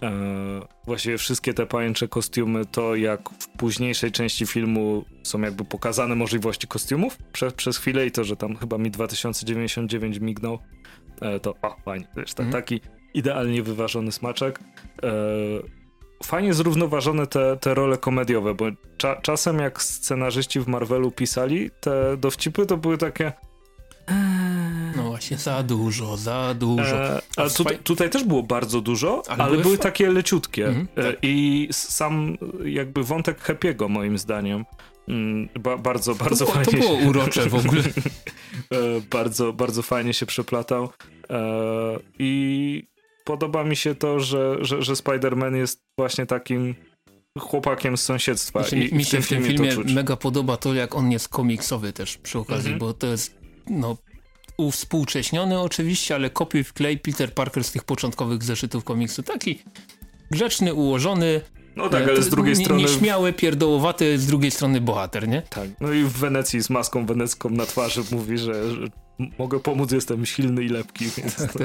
E, 0.04 0.12
właściwie 0.86 1.18
wszystkie 1.18 1.54
te 1.54 1.66
pajęcze 1.66 2.08
kostiumy, 2.08 2.66
to 2.66 2.96
jak 2.96 3.30
w 3.30 3.48
późniejszej 3.48 4.12
części 4.12 4.46
filmu 4.46 5.06
są 5.24 5.42
jakby 5.42 5.66
pokazane 5.66 6.16
możliwości 6.16 6.68
kostiumów 6.68 7.18
przez, 7.32 7.54
przez 7.54 7.78
chwilę 7.78 8.06
i 8.06 8.12
to, 8.12 8.24
że 8.24 8.36
tam 8.36 8.56
chyba 8.56 8.78
mi 8.78 8.92
2099 8.92 10.20
mignął, 10.20 10.60
e, 11.22 11.40
to 11.40 11.56
o, 11.62 11.76
fajnie. 11.86 12.08
Wiesz, 12.18 12.32
mhm. 12.32 12.52
taki 12.52 12.82
idealnie 13.14 13.64
wyważony 13.64 14.12
smaczek. 14.12 14.60
E, 15.04 15.12
fajnie 16.24 16.54
zrównoważone 16.54 17.28
te, 17.28 17.58
te 17.58 17.74
role 17.74 17.98
komediowe, 17.98 18.54
bo 18.54 18.66
cza, 18.98 19.16
czasem 19.16 19.60
jak 19.60 19.82
scenarzyści 19.82 20.60
w 20.60 20.68
Marvelu 20.68 21.12
pisali 21.12 21.70
te 21.80 22.18
dowcipy, 22.18 22.66
to 22.66 22.78
były 22.78 22.98
takie 22.98 23.32
no 24.96 25.04
właśnie, 25.04 25.38
za 25.38 25.64
dużo, 25.64 26.18
za 26.18 26.56
dużo. 26.60 27.04
E, 27.04 27.22
ale 27.36 27.50
tutaj, 27.50 27.78
tutaj, 27.78 28.10
też 28.10 28.24
było 28.24 28.44
bardzo 28.44 28.82
dużo, 28.82 29.24
ale, 29.28 29.44
ale 29.44 29.52
były, 29.52 29.64
były 29.64 29.78
takie 29.78 30.10
leciutkie. 30.10 30.68
Mhm, 30.68 30.88
e, 30.96 31.04
tak. 31.04 31.20
I 31.22 31.68
sam 31.72 32.38
jakby 32.66 33.04
wątek 33.04 33.42
Happy'ego 33.44 33.90
moim 33.90 34.18
zdaniem 34.18 34.66
mm, 35.08 35.50
ba, 35.60 35.78
bardzo, 35.78 36.16
bardzo 36.16 36.46
to 36.46 36.52
fajnie. 36.52 36.66
To 36.66 36.78
było 36.78 36.94
urocze 37.10 37.50
w 37.50 37.56
ogóle. 37.56 37.82
E, 38.72 39.02
bardzo, 39.12 39.54
bardzo 39.54 39.82
fajnie 39.82 40.14
się 40.14 40.26
przeplatał. 40.26 40.90
I 42.20 42.88
podoba 43.24 43.64
mi 43.64 43.76
się 43.76 43.96
to, 43.96 44.20
że, 44.20 44.58
że, 44.62 44.82
że 44.82 44.94
Spider-Man 44.94 45.56
jest 45.56 45.84
właśnie 45.98 46.26
takim 46.26 46.76
chłopakiem 47.40 47.98
z 47.98 48.04
sąsiedztwa. 48.04 48.60
Znaczy, 48.60 48.78
I 48.78 48.96
mi 48.96 49.06
się 49.06 49.22
w 49.22 49.28
tym 49.28 49.44
filmie, 49.44 49.72
filmie 49.72 49.94
mega 49.94 50.16
podoba 50.16 50.58
to, 50.58 50.74
jak 50.74 50.96
on 50.96 51.12
jest 51.12 51.30
komiksowy 51.30 51.94
też 51.94 52.18
przy 52.18 52.40
okazji, 52.40 52.74
mhm. 52.74 52.80
bo 52.80 52.94
to 52.94 53.08
jest 53.08 53.38
no, 53.70 53.98
uwspółcześniony 54.58 55.60
oczywiście, 55.60 56.16
ale 56.16 56.30
kopiuj 56.30 56.64
w 56.64 56.74
klej 56.74 56.98
Peter 56.98 57.34
Parker 57.34 57.64
z 57.64 57.72
tych 57.72 57.84
początkowych 57.84 58.44
zeszytów 58.44 58.84
komiksu. 58.84 59.24
Taki 59.24 59.64
grzeczny, 60.32 60.74
ułożony, 60.74 61.42
no 61.76 61.90
tak, 61.90 62.04
ale 62.04 62.22
z 62.22 62.30
drugiej 62.30 62.56
strony... 62.56 62.82
Nieśmiały, 62.82 63.34
pierdołowaty, 63.34 64.20
z 64.20 64.28
drugiej 64.28 64.52
strony 64.52 64.82
bohater, 64.82 65.28
nie? 65.28 65.42
Tak, 65.42 65.70
no 65.82 65.94
i 65.94 66.04
w 66.04 66.12
Wenecji 66.12 66.64
z 66.64 66.70
maską 66.70 67.06
wenecką 67.06 67.50
na 67.50 67.66
twarzy 67.66 68.02
mówi, 68.12 68.38
że, 68.38 68.76
że 68.76 68.88
mogę 69.40 69.60
pomóc, 69.60 69.92
jestem 69.92 70.26
silny 70.26 70.64
i 70.64 70.68
lepki, 70.68 71.06
więc 71.18 71.36
to... 71.54 71.60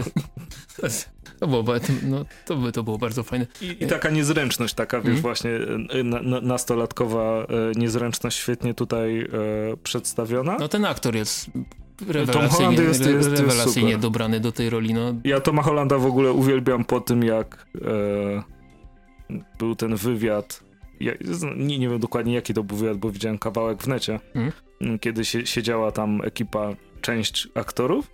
To 1.41 1.47
było, 1.47 1.65
no, 2.03 2.25
to, 2.47 2.57
by, 2.57 2.73
to 2.73 2.83
było 2.83 2.99
bardzo 2.99 3.23
fajne. 3.23 3.47
I, 3.61 3.85
I, 3.85 3.87
taka 3.87 4.11
niezręczność, 4.11 4.75
taka 4.75 5.01
wiesz, 5.01 5.11
mm. 5.11 5.23
właśnie 5.23 5.51
e, 5.91 6.03
na, 6.03 6.23
na, 6.23 6.41
nastolatkowa 6.41 7.43
e, 7.43 7.47
niezręczność 7.77 8.39
świetnie 8.39 8.75
tutaj 8.75 9.21
e, 9.21 9.27
przedstawiona. 9.83 10.57
No 10.61 10.69
ten 10.69 10.85
aktor 10.85 11.17
jest 11.17 11.51
rewelacyjnie, 12.09 12.77
jest, 12.77 13.07
jest, 13.07 13.29
rewelacyjnie 13.29 13.91
jest 13.91 14.03
dobrany 14.03 14.41
do 14.41 14.53
tej 14.53 14.71
roli. 14.71 14.95
No. 14.95 15.15
Ja 15.25 15.41
Toma 15.41 15.63
Hollanda 15.63 15.99
w 15.99 16.07
ogóle 16.07 16.33
uwielbiam 16.33 16.85
po 16.85 17.01
tym, 17.01 17.23
jak 17.23 17.67
e, 17.85 18.43
był 19.59 19.77
ten 19.77 19.97
wywiad. 19.97 20.61
Ja, 21.01 21.13
nie, 21.57 21.79
nie 21.79 21.89
wiem 21.89 22.01
dokładnie 22.01 22.35
jaki 22.35 22.55
to 22.55 22.65
był 22.65 22.77
wywiad, 22.77 22.97
bo 22.97 23.11
widziałem 23.11 23.39
kawałek 23.39 23.83
w 23.83 23.87
necie, 23.87 24.21
hmm? 24.35 24.53
kiedy 24.99 25.25
się, 25.25 25.47
siedziała 25.47 25.93
tam 25.93 26.21
ekipa, 26.25 26.71
część 27.01 27.49
aktorów 27.55 28.11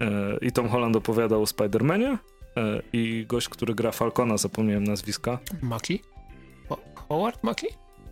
e, 0.00 0.38
i 0.40 0.52
Tom 0.52 0.68
Holland 0.68 0.96
opowiadał 0.96 1.42
o 1.42 1.44
Spider-Manie 1.44 2.18
i 2.92 3.24
gość, 3.28 3.48
który 3.48 3.74
gra 3.74 3.92
Falcona, 3.92 4.36
zapomniałem 4.36 4.84
nazwiska. 4.84 5.38
Mackie? 5.62 5.98
Howard 7.08 7.44
Mackie? 7.44 7.68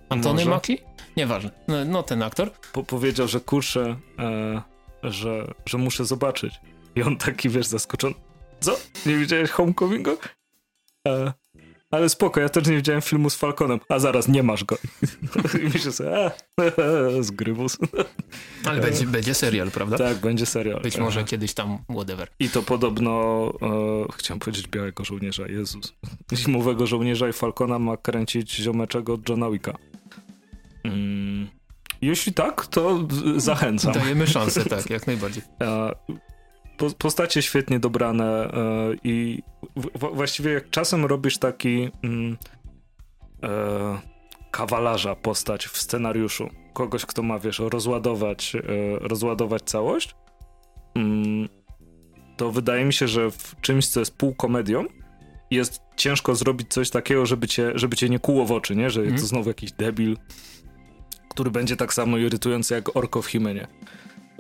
Antony 0.08 0.44
Mackie? 0.44 0.76
Nieważne. 1.16 1.50
No, 1.68 1.84
no, 1.84 2.02
ten 2.02 2.22
aktor. 2.22 2.52
Po 2.72 2.84
powiedział, 2.84 3.28
że 3.28 3.40
kurczę, 3.40 3.96
e, 4.18 4.62
że, 5.02 5.54
że 5.66 5.78
muszę 5.78 6.04
zobaczyć. 6.04 6.60
I 6.96 7.02
on 7.02 7.16
taki, 7.16 7.48
wiesz, 7.48 7.66
zaskoczony. 7.66 8.14
Co? 8.60 8.76
Nie 9.06 9.16
widziałeś 9.16 9.50
Homecomingu? 9.50 10.10
E, 11.08 11.32
ale 11.90 12.08
spoko, 12.08 12.40
ja 12.40 12.48
też 12.48 12.66
nie 12.66 12.76
widziałem 12.76 13.02
filmu 13.02 13.30
z 13.30 13.36
Falconem. 13.36 13.80
A 13.88 13.98
zaraz, 13.98 14.28
nie 14.28 14.42
masz 14.42 14.64
go. 14.64 14.78
I 15.62 15.64
myślę 15.64 15.92
sobie, 15.92 16.26
a, 16.26 16.30
zgrybus. 17.22 17.78
Ale 18.64 18.80
będzie, 18.80 19.06
będzie 19.06 19.34
serial, 19.34 19.70
prawda? 19.70 19.98
Tak, 19.98 20.16
będzie 20.16 20.46
serial. 20.46 20.82
Być 20.82 20.98
może 20.98 21.24
kiedyś 21.24 21.54
tam, 21.54 21.78
whatever. 21.90 22.28
I 22.38 22.50
to 22.50 22.62
podobno, 22.62 23.52
e, 23.62 24.12
chciałem 24.16 24.38
powiedzieć 24.38 24.68
Białego 24.68 25.04
Żołnierza, 25.04 25.48
Jezus. 25.48 25.94
Zimowego 26.32 26.86
Żołnierza 26.86 27.28
i 27.28 27.32
Falcona 27.32 27.78
ma 27.78 27.96
kręcić 27.96 28.56
ziomeczego 28.56 29.18
Johna 29.28 29.50
Wicka. 29.50 29.76
Mm. 30.84 31.48
Jeśli 32.02 32.32
tak, 32.32 32.66
to 32.66 33.08
zachęcam. 33.36 33.92
Dajemy 33.92 34.26
szansę, 34.26 34.64
tak, 34.64 34.90
jak 34.90 35.06
najbardziej. 35.06 35.42
E, 36.82 36.90
postacie 36.98 37.42
świetnie 37.42 37.80
dobrane 37.80 38.24
e, 38.24 38.50
i 39.04 39.42
właściwie 40.12 40.52
jak 40.52 40.70
czasem 40.70 41.04
robisz 41.04 41.38
taki 41.38 41.90
mm, 42.04 42.36
e, 43.42 43.98
kawalarza 44.50 45.14
postać 45.16 45.66
w 45.66 45.78
scenariuszu, 45.78 46.50
kogoś, 46.72 47.06
kto 47.06 47.22
ma, 47.22 47.38
wiesz, 47.38 47.58
rozładować, 47.58 48.52
rozładować 49.00 49.62
całość, 49.62 50.14
mm, 50.94 51.48
to 52.36 52.52
wydaje 52.52 52.84
mi 52.84 52.92
się, 52.92 53.08
że 53.08 53.30
w 53.30 53.60
czymś, 53.60 53.88
co 53.88 54.00
jest 54.00 54.16
półkomedią, 54.16 54.84
jest 55.50 55.80
ciężko 55.96 56.34
zrobić 56.34 56.68
coś 56.68 56.90
takiego, 56.90 57.26
żeby 57.26 57.48
cię, 57.48 57.72
żeby 57.74 57.96
cię 57.96 58.08
nie 58.08 58.18
kuło 58.18 58.44
w 58.44 58.52
oczy, 58.52 58.76
nie? 58.76 58.90
Że 58.90 59.00
mm. 59.00 59.18
to 59.18 59.26
znowu 59.26 59.50
jakiś 59.50 59.72
debil, 59.72 60.16
który 61.30 61.50
będzie 61.50 61.76
tak 61.76 61.94
samo 61.94 62.18
irytujący 62.18 62.74
jak 62.74 62.96
Orko 62.96 63.22
w 63.22 63.26
Himenie. 63.26 63.66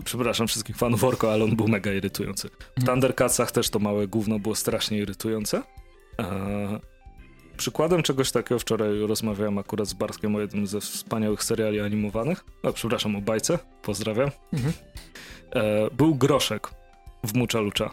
Przepraszam 0.04 0.46
wszystkich 0.46 0.76
fanów 0.76 1.04
Orko, 1.04 1.32
ale 1.32 1.44
on 1.44 1.56
był 1.56 1.68
mega 1.68 1.92
irytujący. 1.92 2.48
W 2.48 2.52
mhm. 2.52 2.86
Thundercatsach 2.86 3.52
też 3.52 3.70
to 3.70 3.78
małe 3.78 4.08
gówno 4.08 4.38
było 4.38 4.54
strasznie 4.54 4.98
irytujące. 4.98 5.62
Eee, 6.18 6.26
przykładem 7.56 8.02
czegoś 8.02 8.32
takiego 8.32 8.58
wczoraj 8.58 8.98
rozmawiałem 8.98 9.58
akurat 9.58 9.88
z 9.88 9.94
Barskiem 9.94 10.36
o 10.36 10.40
jednym 10.40 10.66
ze 10.66 10.80
wspaniałych 10.80 11.44
seriali 11.44 11.80
animowanych. 11.80 12.44
No, 12.64 12.72
przepraszam, 12.72 13.16
o 13.16 13.20
bajce. 13.20 13.58
Pozdrawiam. 13.82 14.30
Mhm. 14.52 14.72
Eee, 15.52 15.90
był 15.96 16.14
Groszek 16.14 16.70
w 17.24 17.34
Muczalucza. 17.34 17.90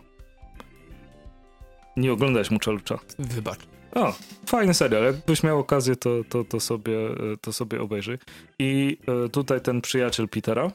Nie 1.97 2.13
oglądałeś 2.13 2.51
Muczalucza? 2.51 2.99
Wybacz. 3.19 3.59
O, 3.95 4.13
fajny 4.45 4.73
serial. 4.73 5.03
Jakbyś 5.03 5.43
miał 5.43 5.59
okazję, 5.59 5.95
to, 5.95 6.09
to, 6.29 6.43
to, 6.43 6.59
sobie, 6.59 6.97
to 7.41 7.53
sobie 7.53 7.81
obejrzyj. 7.81 8.17
I 8.59 8.97
e, 9.25 9.29
tutaj 9.29 9.61
ten 9.61 9.81
przyjaciel 9.81 10.29
Petera, 10.29 10.63
e, 10.65 10.71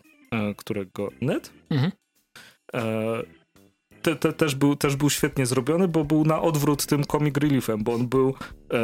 którego 0.57 1.09
Ned, 1.21 1.53
mhm. 1.71 1.93
E, 2.75 3.23
te, 4.03 4.17
te, 4.17 4.33
też, 4.33 4.55
był, 4.55 4.77
też 4.77 4.97
był 4.97 5.11
świetnie 5.11 5.47
zrobiony, 5.47 5.88
bo 5.88 6.05
był 6.05 6.25
na 6.25 6.43
odwrót 6.43 6.87
tym 6.87 7.05
comic 7.05 7.37
reliefem, 7.37 7.85
bo 7.85 7.95
on 7.95 8.09
był 8.09 8.35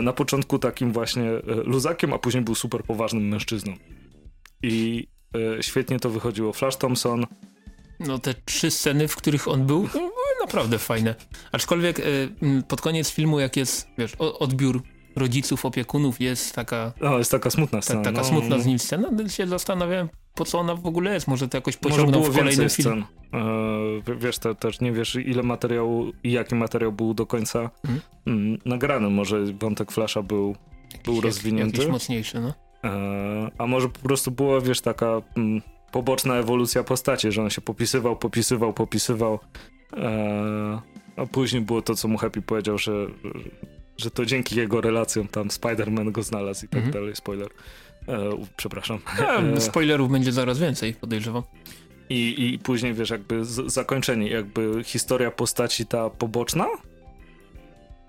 na 0.03 0.13
początku 0.13 0.59
takim 0.59 0.93
właśnie 0.93 1.31
luzakiem, 1.45 2.13
a 2.13 2.19
później 2.19 2.43
był 2.43 2.55
super 2.55 2.83
poważnym 2.83 3.29
mężczyzną. 3.29 3.75
I 4.63 5.07
świetnie 5.61 6.01
to 6.01 6.11
wychodziło. 6.11 6.53
Flash 6.53 6.77
Thompson. 6.77 7.27
No 8.01 8.19
te 8.19 8.35
trzy 8.45 8.71
sceny, 8.71 9.09
w 9.09 9.17
których 9.17 9.49
on 9.49 9.67
był, 9.67 9.89
naprawdę 10.41 10.79
fajne. 10.79 11.15
Aczkolwiek 11.53 12.01
pod 12.69 12.81
koniec 12.81 13.11
filmu, 13.11 13.41
jak 13.41 13.57
jest, 13.57 13.89
wiesz, 13.99 14.15
odbiór 14.15 14.83
rodziców, 15.17 15.65
opiekunów, 15.65 16.21
jest 16.21 16.55
taka... 16.55 16.93
O, 17.01 17.19
jest 17.19 17.31
taka 17.31 17.51
smutna 17.51 17.83
scena. 17.83 18.03
Ta, 18.03 18.13
taka 18.13 18.23
no. 18.23 18.29
smutna 18.29 18.59
z 18.59 18.67
nim 18.67 18.79
scena, 18.79 19.09
no, 19.13 19.29
się 19.29 19.47
zastanawiałem, 19.47 20.09
po 20.35 20.45
co 20.45 20.59
ona 20.59 20.75
w 20.75 20.87
ogóle 20.87 21.15
jest. 21.15 21.29
Może 21.29 21.49
to 21.49 21.57
jakoś 21.57 21.77
pociągnął 21.77 22.23
w 22.23 22.37
kolejnym 22.37 22.69
filmie. 22.69 23.03
E, 23.33 24.17
wiesz, 24.17 24.39
te, 24.39 24.55
też 24.55 24.81
nie 24.81 24.93
wiesz 24.93 25.15
ile 25.15 25.43
materiału 25.43 26.13
i 26.25 26.33
jaki 26.33 26.55
materiał 26.55 26.93
był 26.93 27.15
do 27.15 27.27
końca 27.27 27.71
mhm. 27.85 28.01
mm, 28.27 28.59
nagrany. 28.65 29.11
Może 29.11 29.45
wątek 29.45 29.93
Flasha 29.93 30.23
był, 30.23 30.57
był 31.05 31.15
jakiś, 31.15 31.25
rozwinięty. 31.25 31.77
Jakiś 31.77 31.93
mocniejszy, 31.93 32.41
no. 32.41 32.55
E, 32.85 33.51
a 33.59 33.67
może 33.67 33.89
po 33.89 34.01
prostu 34.01 34.31
była, 34.31 34.61
wiesz, 34.61 34.81
taka... 34.81 35.23
Mm, 35.37 35.63
poboczna 35.93 36.35
ewolucja 36.35 36.85
postaci, 36.85 37.33
że 37.33 37.43
on 37.43 37.51
się 37.51 37.61
popisywał, 37.61 38.17
popisywał, 38.17 38.73
popisywał 38.73 39.39
Eee, 39.97 40.79
a 41.17 41.27
później 41.27 41.63
było 41.63 41.83
to, 41.83 41.95
co 41.95 42.09
mu 42.09 42.19
Happy 42.19 42.43
powiedział, 42.43 42.79
że, 42.79 42.93
że 43.97 44.11
to 44.11 44.27
dzięki 44.27 44.57
jego 44.57 44.81
relacjom 44.81 45.29
tam 45.29 45.49
Spider-Man 45.49 46.13
go 46.13 46.23
znalazł 46.23 46.67
i 46.67 46.69
tak 46.69 46.85
mhm. 46.85 46.93
dalej. 46.93 47.17
Spoiler. 47.17 47.49
Eee, 48.09 48.47
przepraszam. 48.57 48.99
Eee, 49.19 49.61
spoilerów 49.61 50.11
będzie 50.11 50.33
zaraz 50.33 50.59
więcej, 50.59 50.95
podejrzewam. 50.95 51.43
I, 52.11 52.53
I 52.55 52.59
później, 52.59 52.95
wiesz, 52.95 53.11
jakby 53.11 53.45
zakończenie, 53.67 54.29
jakby 54.31 54.85
historia 54.85 55.31
postaci 55.31 55.87
ta 55.87 56.11
poboczna 56.11 56.67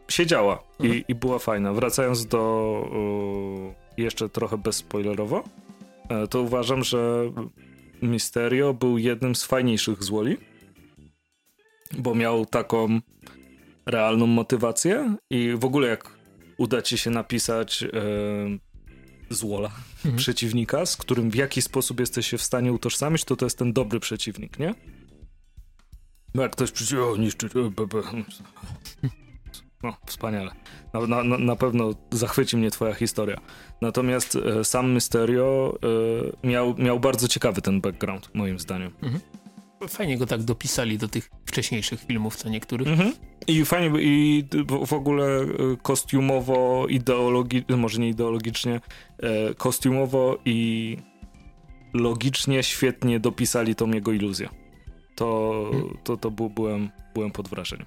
siedziała 0.09 0.63
mhm. 0.79 0.99
i, 0.99 1.05
i 1.07 1.15
była 1.15 1.39
fajna. 1.39 1.73
Wracając 1.73 2.25
do 2.25 2.39
o, 2.39 3.73
jeszcze 3.97 4.29
trochę 4.29 4.57
bezspoilerowo, 4.57 5.43
e, 6.09 6.27
to 6.27 6.41
uważam, 6.41 6.83
że 6.83 7.31
Mysterio 8.01 8.73
był 8.73 8.97
jednym 8.97 9.35
z 9.35 9.43
fajniejszych 9.43 10.03
złoli 10.03 10.37
bo 11.97 12.15
miał 12.15 12.45
taką 12.45 12.99
realną 13.85 14.27
motywację 14.27 15.15
i 15.29 15.53
w 15.57 15.65
ogóle 15.65 15.87
jak 15.87 16.11
uda 16.57 16.81
ci 16.81 16.97
się 16.97 17.09
napisać 17.09 17.83
e, 17.83 17.87
złola 19.29 19.71
mhm. 19.95 20.15
przeciwnika, 20.15 20.85
z 20.85 20.97
którym 20.97 21.31
w 21.31 21.35
jakiś 21.35 21.63
sposób 21.63 21.99
jesteś 21.99 22.27
się 22.27 22.37
w 22.37 22.43
stanie 22.43 22.73
utożsamić, 22.73 23.23
to 23.23 23.35
to 23.35 23.45
jest 23.45 23.57
ten 23.57 23.73
dobry 23.73 23.99
przeciwnik, 23.99 24.59
nie? 24.59 24.75
No 26.33 26.41
jak 26.41 26.51
ktoś 26.51 26.71
przyjdzie, 26.71 27.03
o 27.03 27.17
niszczy, 27.17 27.49
no 29.83 29.97
wspaniale. 30.05 30.51
Na, 30.93 31.23
na, 31.23 31.37
na 31.37 31.55
pewno 31.55 31.93
zachwyci 32.11 32.57
mnie 32.57 32.71
twoja 32.71 32.93
historia. 32.93 33.41
Natomiast 33.81 34.35
e, 34.35 34.63
sam 34.63 34.91
Mysterio 34.91 35.77
e, 36.43 36.47
miał, 36.47 36.75
miał 36.77 36.99
bardzo 36.99 37.27
ciekawy 37.27 37.61
ten 37.61 37.81
background, 37.81 38.29
moim 38.33 38.59
zdaniem. 38.59 38.91
Mhm. 39.01 39.21
Fajnie 39.87 40.17
go 40.17 40.25
tak 40.25 40.43
dopisali 40.43 40.97
do 40.97 41.07
tych 41.07 41.29
wcześniejszych 41.45 42.01
filmów, 42.01 42.35
co 42.35 42.49
niektórych. 42.49 42.87
Mhm. 42.87 43.13
I 43.47 43.65
fajnie, 43.65 44.01
i 44.01 44.45
w 44.85 44.93
ogóle 44.93 45.25
e, 45.25 45.47
kostiumowo, 45.81 46.87
ideologicznie, 46.89 47.77
może 47.77 47.99
nie 47.99 48.09
ideologicznie, 48.09 48.81
e, 49.19 49.53
kostiumowo 49.53 50.37
i 50.45 50.97
logicznie 51.93 52.63
świetnie 52.63 53.19
dopisali 53.19 53.75
tą 53.75 53.91
jego 53.91 54.11
iluzję. 54.11 54.49
To, 55.15 55.53
mhm. 55.73 55.97
to, 56.03 56.17
to 56.17 56.31
był, 56.31 56.49
byłem, 56.49 56.89
byłem 57.13 57.31
pod 57.31 57.47
wrażeniem. 57.47 57.85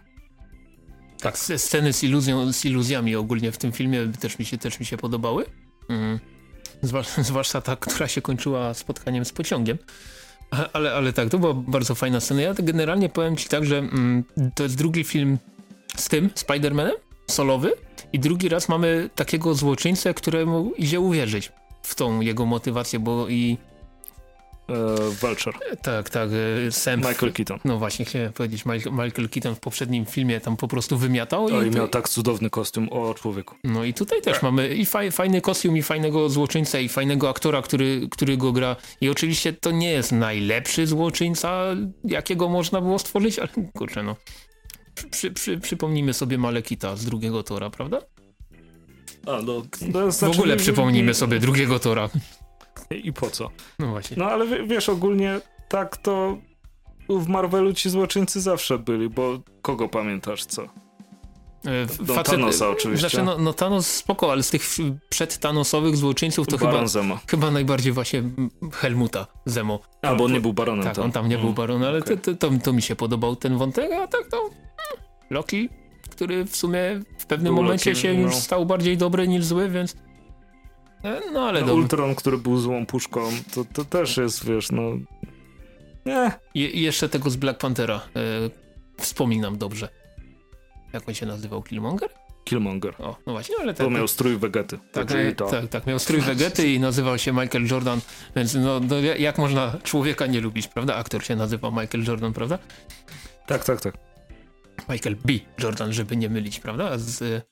Tak, 1.21 1.39
sceny 1.39 1.93
z, 1.93 2.03
iluzją, 2.03 2.53
z 2.53 2.65
iluzjami 2.65 3.17
ogólnie 3.17 3.53
w 3.53 3.59
tym 3.59 3.73
filmie 3.73 4.07
też 4.21 4.39
mi 4.39 4.45
się, 4.45 4.59
też 4.59 4.81
mi 4.81 4.87
się 4.87 4.97
podobały. 4.97 5.45
Mhm. 5.89 6.19
Zwłaszcza 7.29 7.61
ta, 7.61 7.77
która 7.77 8.09
się 8.09 8.23
kończyła 8.23 8.75
spotkaniem 8.75 9.25
z 9.25 9.33
pociągiem. 9.33 9.79
Ale, 10.73 10.95
ale 10.95 11.13
tak, 11.13 11.29
to 11.29 11.39
była 11.39 11.55
bardzo 11.55 11.95
fajna 11.95 12.21
scena. 12.21 12.43
Ja 12.43 12.55
generalnie 12.55 13.09
powiem 13.09 13.37
ci 13.37 13.49
tak, 13.49 13.65
że 13.65 13.79
mm, 13.79 14.25
to 14.55 14.63
jest 14.63 14.77
drugi 14.77 15.05
film 15.05 15.39
z 15.97 16.09
tym, 16.09 16.29
Spider-Manem, 16.29 16.93
solowy 17.27 17.73
i 18.13 18.19
drugi 18.19 18.49
raz 18.49 18.69
mamy 18.69 19.11
takiego 19.15 19.55
złoczyńcę, 19.55 20.15
któremu 20.15 20.73
idzie 20.77 21.01
uwierzyć 21.01 21.53
w 21.83 21.95
tą 21.95 22.21
jego 22.21 22.47
motywację, 22.47 22.99
bo 22.99 23.29
i 23.29 23.59
Vulture. 25.21 25.59
Tak, 25.83 26.11
tak. 26.11 26.31
E, 26.69 26.73
Sam 26.73 27.01
Michael 27.01 27.33
Keaton. 27.33 27.59
No 27.65 27.79
właśnie, 27.79 28.05
chciałem 28.05 28.33
powiedzieć, 28.33 28.65
Michael 28.91 29.29
Keaton 29.29 29.55
w 29.55 29.61
poprzednim 29.61 30.07
filmie 30.07 30.41
tam 30.41 30.57
po 30.57 30.69
prostu 30.69 30.99
wymiatał. 30.99 31.45
O, 31.45 31.63
i, 31.63 31.67
i 31.67 31.71
miał 31.71 31.89
tak 31.89 32.09
cudowny 32.09 32.51
kostium, 32.51 32.89
o 32.89 33.15
człowieku. 33.15 33.55
No 33.65 33.85
i 33.85 33.95
tutaj 33.95 34.23
też 34.23 34.43
mamy 34.43 34.69
i 34.75 34.87
faj, 34.87 35.13
fajny 35.13 35.41
kostium, 35.41 35.77
i 35.77 35.83
fajnego 35.83 36.29
złoczyńcę, 36.29 36.83
i 36.83 36.89
fajnego 36.89 37.29
aktora, 37.29 37.63
który, 37.63 38.09
który 38.11 38.37
go 38.37 38.53
gra. 38.53 38.77
I 39.01 39.09
oczywiście 39.09 39.53
to 39.53 39.71
nie 39.71 39.91
jest 39.91 40.13
najlepszy 40.13 40.87
złoczyńca, 40.87 41.63
jakiego 42.05 42.49
można 42.49 42.81
było 42.81 42.99
stworzyć, 42.99 43.39
ale 43.39 43.49
kurczę 43.75 44.03
no. 44.03 44.17
Przy, 45.11 45.31
przy, 45.31 45.59
przypomnijmy 45.59 46.15
sobie 46.15 46.39
Malekita 46.39 46.97
z 46.97 47.05
drugiego 47.05 47.43
Tora, 47.43 47.71
prawda? 47.71 48.01
A, 49.27 49.43
no, 49.43 49.63
no 49.93 50.13
znaczy, 50.13 50.35
w 50.35 50.39
ogóle 50.39 50.57
przypomnijmy 50.57 51.15
sobie 51.15 51.41
drugiego 51.41 51.79
Tora. 51.79 52.09
I 53.05 53.13
po 53.13 53.31
co? 53.31 53.51
No 53.79 53.87
właśnie. 53.87 54.17
No 54.17 54.25
ale 54.25 54.67
wiesz, 54.67 54.89
ogólnie 54.89 55.41
tak 55.69 55.97
to 55.97 56.39
w 57.09 57.29
Marvelu 57.29 57.75
ci 57.75 57.91
złoczyńcy 57.91 58.41
zawsze 58.41 58.79
byli, 58.79 59.09
bo 59.09 59.39
kogo 59.63 59.89
pamiętasz, 59.89 60.45
co? 60.45 60.63
E, 60.63 61.87
no, 62.09 62.15
Facet, 62.15 62.35
Thanosa 62.35 62.69
oczywiście. 62.69 63.09
Znaczy, 63.09 63.23
no, 63.25 63.39
no 63.39 63.53
Thanos 63.53 63.87
spoko, 63.87 64.33
ale 64.33 64.43
z 64.43 64.51
tych 64.51 64.63
przedtanosowych 65.09 65.97
złoczyńców 65.97 66.47
to 66.47 66.59
Baron 66.59 66.75
chyba, 66.75 66.87
Zemo. 66.87 67.19
chyba 67.31 67.51
najbardziej 67.51 67.93
właśnie 67.93 68.23
Helmuta 68.73 69.27
Zemo. 69.47 69.81
A, 70.03 70.15
bo 70.15 70.25
on 70.25 70.33
nie 70.33 70.41
był 70.41 70.53
baronem. 70.53 70.85
Tak, 70.85 70.99
on 70.99 71.13
tam 71.13 71.29
nie 71.29 71.35
mm. 71.35 71.47
był 71.47 71.55
baronem, 71.55 71.89
ale 71.89 71.99
okay. 71.99 72.17
to, 72.17 72.35
to, 72.35 72.51
to, 72.65 72.73
mi 72.73 72.83
się 72.83 72.97
podobał 72.97 73.37
ten 73.37 73.59
wątek, 73.59 73.93
a 73.93 74.09
tak 74.09 74.27
to 74.31 74.37
hmm, 74.37 75.05
Loki, 75.31 75.69
który 76.11 76.45
w 76.45 76.57
sumie 76.57 77.01
w 77.19 77.27
pewnym 77.27 77.55
był 77.55 77.63
momencie 77.63 77.91
Loki, 77.91 78.03
się 78.03 78.15
no. 78.15 78.21
już 78.21 78.35
stał 78.35 78.67
bardziej 78.67 78.97
dobry 78.97 79.29
niż 79.29 79.45
zły, 79.45 79.69
więc 79.69 79.97
no 81.33 81.49
ale 81.49 81.63
no, 81.63 81.75
Ultron, 81.75 82.15
który 82.15 82.39
był 82.39 82.59
złą 82.59 82.87
puszką, 82.87 83.31
to, 83.55 83.65
to 83.73 83.85
też 83.85 84.17
jest, 84.17 84.47
wiesz, 84.47 84.71
no... 84.71 84.83
Nie. 86.07 86.33
I 86.55 86.83
jeszcze 86.83 87.09
tego 87.09 87.31
z 87.31 87.37
Black 87.37 87.61
Panthera 87.61 87.97
e, 87.97 88.21
wspominam 88.99 89.59
dobrze. 89.59 89.89
Jak 90.93 91.09
on 91.09 91.15
się 91.15 91.27
nazywał? 91.27 91.63
Killmonger? 91.63 92.11
Killmonger. 92.45 92.95
O, 92.99 93.17
no 93.27 93.33
właśnie, 93.33 93.57
ale 93.61 93.75
tak. 93.75 93.87
To 93.87 93.91
miał 93.91 94.09
strój 94.09 94.37
Vegety. 94.37 94.79
Tak, 94.93 95.09
tak, 95.09 95.37
to... 95.37 95.47
tak, 95.47 95.69
tak, 95.69 95.87
miał 95.87 95.99
strój 95.99 96.21
Vegety 96.21 96.73
i 96.73 96.81
nazywał 96.81 97.19
się 97.19 97.33
Michael 97.33 97.67
Jordan, 97.67 98.01
więc 98.37 98.55
no, 98.55 98.81
no, 98.81 99.01
jak 99.01 99.39
można 99.39 99.77
człowieka 99.83 100.27
nie 100.27 100.41
lubić, 100.41 100.69
prawda? 100.69 100.97
Aktor 100.97 101.25
się 101.25 101.37
nazywa 101.37 101.71
Michael 101.71 102.05
Jordan, 102.05 102.33
prawda? 102.33 102.59
Tak, 103.47 103.65
tak, 103.65 103.81
tak. 103.81 103.95
Michael 104.89 105.17
B. 105.25 105.33
Jordan, 105.63 105.93
żeby 105.93 106.17
nie 106.17 106.29
mylić, 106.29 106.61
prawda? 106.61 106.99
Z 106.99 107.45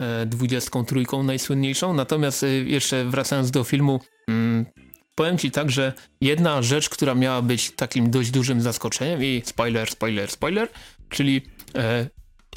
E, 0.00 0.26
dwudziestką 0.26 0.84
trójką 0.84 1.22
najsłynniejszą. 1.22 1.94
Natomiast 1.94 2.42
e, 2.42 2.48
jeszcze 2.48 3.04
wracając 3.04 3.50
do 3.50 3.64
filmu, 3.64 4.00
mm, 4.28 4.66
powiem 5.14 5.38
ci 5.38 5.50
tak, 5.50 5.70
że 5.70 5.92
jedna 6.20 6.62
rzecz, 6.62 6.88
która 6.88 7.14
miała 7.14 7.42
być 7.42 7.70
takim 7.70 8.10
dość 8.10 8.30
dużym 8.30 8.60
zaskoczeniem 8.60 9.24
i 9.24 9.42
spoiler, 9.44 9.90
spoiler, 9.90 10.30
spoiler, 10.30 10.68
czyli 11.08 11.42
e, 11.74 12.08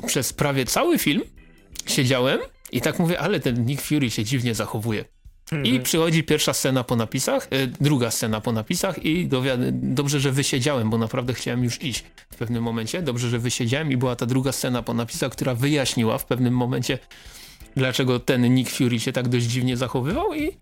przez 0.08 0.34
prawie 0.34 0.66
cały 0.66 0.98
film 0.98 1.22
siedziałem 1.86 2.40
i 2.72 2.82
tak 2.82 3.00
mówię, 3.00 3.20
ale 3.20 3.40
ten 3.40 3.66
Nick 3.66 3.82
Fury 3.82 4.10
się 4.12 4.24
dziwnie 4.24 4.56
zachowuje. 4.56 5.06
Mhm. 5.52 5.76
I 5.76 5.80
przychodzi 5.80 6.24
pierwsza 6.24 6.54
scena 6.54 6.84
po 6.84 6.96
napisach, 6.96 7.48
e, 7.50 7.68
druga 7.68 8.12
scena 8.12 8.42
po 8.42 8.52
napisach 8.52 9.06
i 9.06 9.30
dobrze, 9.72 10.20
że 10.20 10.32
wysiedziałem, 10.32 10.90
bo 10.90 10.98
naprawdę 10.98 11.34
chciałem 11.34 11.64
już 11.64 11.84
iść 11.84 12.04
w 12.30 12.36
pewnym 12.36 12.64
momencie. 12.64 13.02
Dobrze, 13.02 13.30
że 13.30 13.40
wysiedziałem 13.40 13.92
i 13.92 13.98
była 13.98 14.16
ta 14.16 14.26
druga 14.26 14.52
scena 14.52 14.84
po 14.84 14.94
napisach, 14.94 15.32
która 15.32 15.56
wyjaśniła 15.56 16.18
w 16.18 16.26
pewnym 16.26 16.54
momencie, 16.54 17.00
dlaczego 17.76 18.20
ten 18.20 18.54
Nick 18.54 18.72
Fury 18.72 19.00
się 19.00 19.12
tak 19.12 19.28
dość 19.28 19.46
dziwnie 19.46 19.78
zachowywał 19.78 20.34
i 20.34 20.58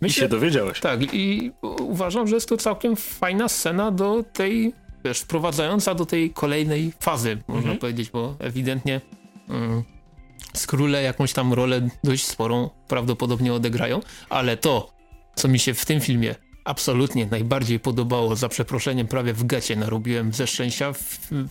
myślę, 0.00 0.06
I 0.06 0.12
się 0.24 0.28
dowiedziałeś. 0.28 0.80
Tak, 0.80 1.14
i 1.14 1.52
uważam, 1.80 2.28
że 2.28 2.34
jest 2.34 2.48
to 2.48 2.56
całkiem 2.56 2.96
fajna 2.96 3.48
scena 3.48 3.90
do 3.90 4.24
tej, 4.32 4.72
wiesz, 5.04 5.20
wprowadzająca 5.20 5.94
do 5.94 6.06
tej 6.06 6.30
kolejnej 6.30 6.92
fazy, 7.00 7.38
można 7.48 7.60
mhm. 7.60 7.78
powiedzieć, 7.78 8.10
bo 8.10 8.36
ewidentnie 8.38 9.00
mm, 9.48 9.82
Skróle 10.54 11.02
jakąś 11.02 11.32
tam 11.32 11.52
rolę 11.52 11.88
dość 12.04 12.26
sporą 12.26 12.70
prawdopodobnie 12.88 13.54
odegrają, 13.54 14.00
ale 14.28 14.56
to, 14.56 14.92
co 15.34 15.48
mi 15.48 15.58
się 15.58 15.74
w 15.74 15.84
tym 15.84 16.00
filmie 16.00 16.34
absolutnie 16.64 17.26
najbardziej 17.26 17.80
podobało, 17.80 18.36
za 18.36 18.48
przeproszeniem 18.48 19.06
prawie 19.06 19.32
w 19.32 19.44
gecie 19.44 19.76
narobiłem 19.76 20.32
ze 20.32 20.46
szczęścia 20.46 20.92
w, 20.92 20.98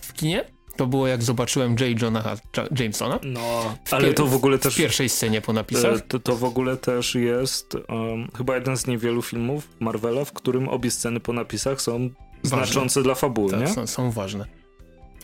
w 0.02 0.12
kinie, 0.12 0.44
to 0.76 0.86
było 0.86 1.06
jak 1.06 1.22
zobaczyłem 1.22 1.76
J. 1.80 2.02
Johna 2.02 2.36
Jamesona. 2.78 3.18
No, 3.22 3.76
ale 3.90 4.14
to 4.14 4.26
w 4.26 4.34
ogóle 4.34 4.58
też... 4.58 4.74
W 4.74 4.76
pierwszej 4.76 5.08
scenie 5.08 5.40
po 5.40 5.52
napisach. 5.52 5.96
E, 5.96 6.00
to, 6.00 6.18
to 6.20 6.36
w 6.36 6.44
ogóle 6.44 6.76
też 6.76 7.14
jest 7.14 7.74
um, 7.74 8.28
chyba 8.36 8.54
jeden 8.54 8.76
z 8.76 8.86
niewielu 8.86 9.22
filmów 9.22 9.68
Marvela, 9.80 10.24
w 10.24 10.32
którym 10.32 10.68
obie 10.68 10.90
sceny 10.90 11.20
po 11.20 11.32
napisach 11.32 11.82
są 11.82 11.92
ważne. 11.92 12.66
znaczące 12.66 13.02
dla 13.02 13.14
fabuły, 13.14 13.50
tak, 13.50 13.60
nie? 13.60 13.68
Są, 13.68 13.86
są 13.86 14.10
ważne. 14.10 14.44
To 14.44 14.48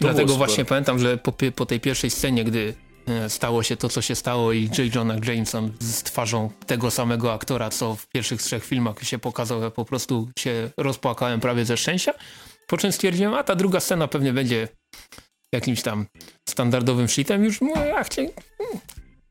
Dlatego 0.00 0.34
właśnie 0.34 0.64
pamiętam, 0.64 0.98
że 0.98 1.16
po, 1.18 1.32
po 1.54 1.66
tej 1.66 1.80
pierwszej 1.80 2.10
scenie, 2.10 2.44
gdy 2.44 2.74
stało 3.28 3.62
się 3.62 3.76
to, 3.76 3.88
co 3.88 4.02
się 4.02 4.14
stało 4.14 4.52
i 4.52 4.62
J. 4.62 4.94
Jonah 4.94 5.26
Jameson 5.26 5.72
z 5.80 6.02
twarzą 6.02 6.50
tego 6.66 6.90
samego 6.90 7.32
aktora, 7.32 7.70
co 7.70 7.94
w 7.94 8.06
pierwszych 8.08 8.42
trzech 8.42 8.64
filmach 8.64 9.04
się 9.04 9.18
pokazał, 9.18 9.62
ja 9.62 9.70
po 9.70 9.84
prostu 9.84 10.30
się 10.38 10.70
rozpłakałem 10.76 11.40
prawie 11.40 11.64
ze 11.64 11.76
szczęścia. 11.76 12.12
Po 12.66 12.76
czym 12.76 12.92
stwierdziłem, 12.92 13.34
a 13.34 13.42
ta 13.44 13.54
druga 13.54 13.80
scena 13.80 14.08
pewnie 14.08 14.32
będzie 14.32 14.68
jakimś 15.52 15.82
tam 15.82 16.06
standardowym 16.48 17.08
shitem. 17.08 17.44
Już 17.44 17.60
mówię, 17.60 17.80
ja 17.80 18.04
chcę, 18.04 18.26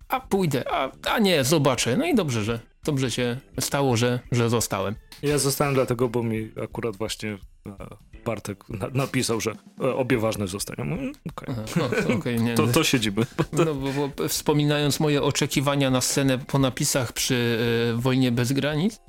a 0.09 0.19
pójdę, 0.19 0.63
a, 0.71 0.91
a 1.03 1.19
nie, 1.19 1.43
zobaczę. 1.43 1.97
No 1.97 2.05
i 2.05 2.15
dobrze, 2.15 2.43
że 2.43 2.59
dobrze 2.84 3.11
się 3.11 3.38
stało, 3.59 3.97
że, 3.97 4.19
że 4.32 4.49
zostałem. 4.49 4.95
Ja 5.21 5.38
zostałem 5.38 5.73
dlatego, 5.73 6.09
bo 6.09 6.23
mi 6.23 6.51
akurat 6.63 6.97
właśnie 6.97 7.38
e, 7.67 7.88
Bartek 8.28 8.63
napisał, 8.93 9.41
że 9.41 9.51
e, 9.82 9.95
obie 9.95 10.17
ważne 10.17 10.47
zostają. 10.47 10.84
Mm, 10.84 11.13
okay. 11.32 11.55
no, 11.75 12.15
okay, 12.15 12.36
nie, 12.36 12.55
to, 12.55 12.67
to 12.67 12.84
siedzimy. 12.84 13.25
No, 13.53 13.75
bo, 13.75 13.91
bo, 13.93 14.28
wspominając 14.28 14.99
moje 14.99 15.23
oczekiwania 15.23 15.89
na 15.89 16.01
scenę 16.01 16.38
po 16.38 16.59
napisach 16.59 17.13
przy 17.13 17.59
y, 17.93 18.01
Wojnie 18.01 18.32
bez 18.32 18.51
granic, 18.51 18.99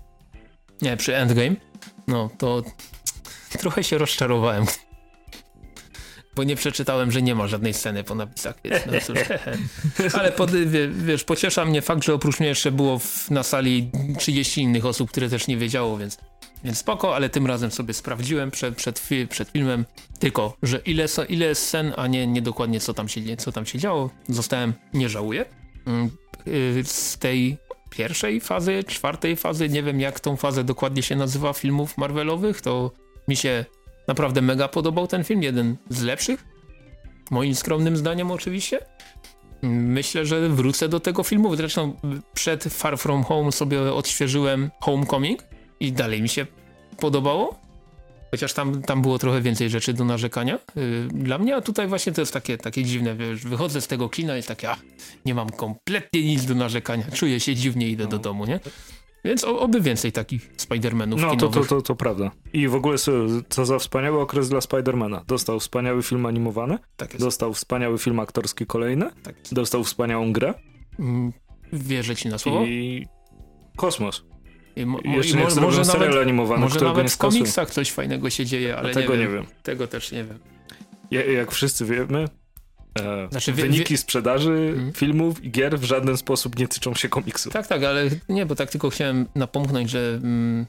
nie, 0.83 0.97
przy 0.97 1.17
Endgame, 1.17 1.57
no 2.09 2.31
to 2.39 2.63
trochę 3.59 3.85
się 3.85 3.99
rozczarowałem. 3.99 4.65
Bo 6.39 6.45
nie 6.45 6.57
przeczytałem, 6.57 7.13
że 7.13 7.23
nie 7.23 7.35
ma 7.35 7.47
żadnej 7.47 7.75
sceny 7.75 8.05
po 8.05 8.15
napisach, 8.15 8.55
więc 8.65 8.87
no 8.87 8.93
cóż. 9.01 9.19
Ale 10.19 10.33
pod, 10.33 10.51
wiesz, 10.91 11.25
pociesza 11.25 11.65
mnie 11.65 11.83
fakt, 11.83 12.05
że 12.05 12.15
oprócz 12.15 12.41
mnie 12.41 12.49
jeszcze 12.49 12.73
było 12.73 12.99
w, 12.99 13.31
na 13.31 13.43
sali 13.43 13.91
30 14.19 14.63
innych 14.63 14.87
osób, 14.87 15.11
które 15.11 15.29
też 15.29 15.47
nie 15.47 15.57
wiedziało, 15.57 15.99
więc 15.99 16.19
więc 16.65 16.79
spoko, 16.79 17.15
ale 17.15 17.29
tym 17.29 17.47
razem 17.47 17.71
sobie 17.71 17.95
sprawdziłem 17.95 18.51
przed, 18.51 18.77
przed, 18.77 19.03
przed 19.31 19.49
filmem 19.49 19.85
tylko, 20.19 20.57
że 20.63 20.79
ile, 20.79 21.07
ile 21.29 21.47
jest 21.47 21.67
scen, 21.67 21.93
a 21.97 22.07
nie, 22.07 22.27
nie 22.27 22.43
dokładnie 22.43 22.81
co 22.81 22.95
tam, 22.95 23.09
się, 23.09 23.37
co 23.37 23.53
tam 23.53 23.67
się 23.67 23.79
działo. 23.79 24.11
Zostałem, 24.29 24.75
nie 24.95 25.09
żałuję. 25.09 25.45
Mm, 25.87 26.11
y, 26.49 26.83
z 26.85 27.19
tej 27.19 27.59
pierwszej 27.91 28.41
fazy, 28.41 28.85
czwartej 28.85 29.37
fazy, 29.37 29.69
nie 29.69 29.83
wiem 29.83 30.01
jak 30.01 30.21
tą 30.21 30.37
fazę 30.37 30.65
dokładnie 30.65 31.03
się 31.03 31.17
nazywa 31.17 31.53
filmów 31.53 31.99
Marvelowych, 31.99 32.61
to 32.61 32.93
mi 33.29 33.37
się 33.37 33.65
naprawdę 34.09 34.43
mega 34.43 34.69
podobał 34.69 35.07
ten 35.07 35.25
film, 35.25 35.43
jeden 35.43 35.77
z 35.91 36.03
lepszych 36.03 36.45
moim 37.31 37.55
skromnym 37.55 37.97
zdaniem 37.97 38.31
oczywiście. 38.31 38.79
Myślę, 39.63 40.27
że 40.27 40.49
wrócę 40.49 40.89
do 40.89 41.01
tego 41.01 41.23
filmu. 41.23 41.57
Zresztą 41.57 41.97
przed 42.35 42.65
Far 42.65 42.99
From 42.99 43.25
Home 43.25 43.53
sobie 43.53 43.93
odświeżyłem 43.93 44.71
Homecoming 44.81 45.45
i 45.81 45.93
dalej 45.93 46.23
mi 46.23 46.29
się 46.29 46.47
podobało. 47.01 47.61
Chociaż 48.31 48.53
tam, 48.53 48.83
tam 48.83 49.03
było 49.03 49.19
trochę 49.19 49.41
więcej 49.41 49.71
rzeczy 49.71 49.93
do 49.93 50.05
narzekania 50.05 50.59
yy, 50.77 51.09
dla 51.13 51.39
mnie, 51.39 51.57
a 51.57 51.61
tutaj 51.61 51.89
właśnie 51.89 52.13
to 52.13 52.21
jest 52.23 52.33
takie, 52.33 52.59
takie 52.59 52.85
dziwne, 52.85 53.17
wiesz, 53.17 53.45
wychodzę 53.45 53.81
z 53.81 53.87
tego 53.87 54.09
klina 54.09 54.39
i 54.39 54.43
takie, 54.43 54.71
a, 54.71 54.77
nie 55.25 55.35
mam 55.35 55.51
kompletnie 55.51 56.25
nic 56.25 56.45
do 56.45 56.55
narzekania, 56.55 57.05
czuję 57.15 57.41
się 57.41 57.55
dziwnie, 57.55 57.89
idę 57.89 58.07
do 58.07 58.19
domu, 58.19 58.45
nie? 58.45 58.61
Więc 59.29 59.45
oby 59.45 59.81
więcej 59.81 60.13
takich 60.13 60.53
Spider-Manów 60.57 61.21
No 61.21 61.37
to, 61.37 61.49
to, 61.49 61.65
to, 61.65 61.83
to 61.83 61.97
prawda. 61.97 62.31
I 62.53 62.69
w 62.69 62.75
ogóle 62.75 62.97
co 63.49 63.67
za 63.67 63.79
wspaniały 63.79 64.21
okres 64.21 64.49
dla 64.49 64.59
Spider-Mana. 64.59 65.25
Dostał 65.27 65.61
wspaniały 65.61 66.03
film 66.03 66.27
animowany, 66.27 66.79
tak 66.97 67.13
jest. 67.13 67.25
dostał 67.25 67.55
wspaniały 67.55 67.99
film 67.99 68.21
aktorski 68.21 68.67
kolejny, 68.67 69.11
tak 69.23 69.35
dostał 69.53 69.85
wspaniałą 69.85 70.33
grę. 70.33 70.55
Mm, 70.99 71.33
wierzę 71.73 72.17
ci 72.17 72.29
na 72.29 72.39
słowo. 72.39 72.65
I 72.65 73.07
kosmos. 73.77 74.25
I 74.77 74.87
mo, 74.87 74.99
mo, 75.05 75.17
Jeszcze 75.17 75.41
i 75.41 75.41
mo, 75.41 75.61
może 75.61 75.85
serial 75.85 76.09
nawet, 76.09 76.23
animowany, 76.23 76.61
może 76.61 76.81
nawet 76.81 77.13
w 77.13 77.19
komiksach 77.19 77.71
coś 77.71 77.93
fajnego 77.93 78.31
się 78.31 78.47
dzieje, 78.47 78.77
ale 78.77 78.95
tego 78.95 79.13
nie 79.13 79.19
wiem. 79.19 79.31
nie 79.31 79.35
wiem. 79.35 79.47
Tego 79.63 79.87
też 79.87 80.13
nie 80.13 80.25
wiem. 80.25 80.39
Ja, 81.11 81.25
jak 81.25 81.53
wszyscy 81.53 81.85
wiemy, 81.85 82.29
znaczy, 83.31 83.53
wyniki 83.53 83.95
wie... 83.95 83.99
sprzedaży 83.99 84.73
hmm. 84.75 84.93
filmów 84.93 85.45
i 85.45 85.51
gier 85.51 85.79
w 85.79 85.85
żaden 85.85 86.17
sposób 86.17 86.59
nie 86.59 86.69
tyczą 86.69 86.95
się 86.95 87.09
komiksu. 87.09 87.51
Tak, 87.51 87.67
tak, 87.67 87.85
ale 87.85 88.11
nie, 88.29 88.47
bo 88.47 88.55
tak 88.55 88.71
tylko 88.71 88.91
chciałem 88.91 89.27
napomknąć, 89.35 89.91
że 89.91 90.21
mm, 90.23 90.67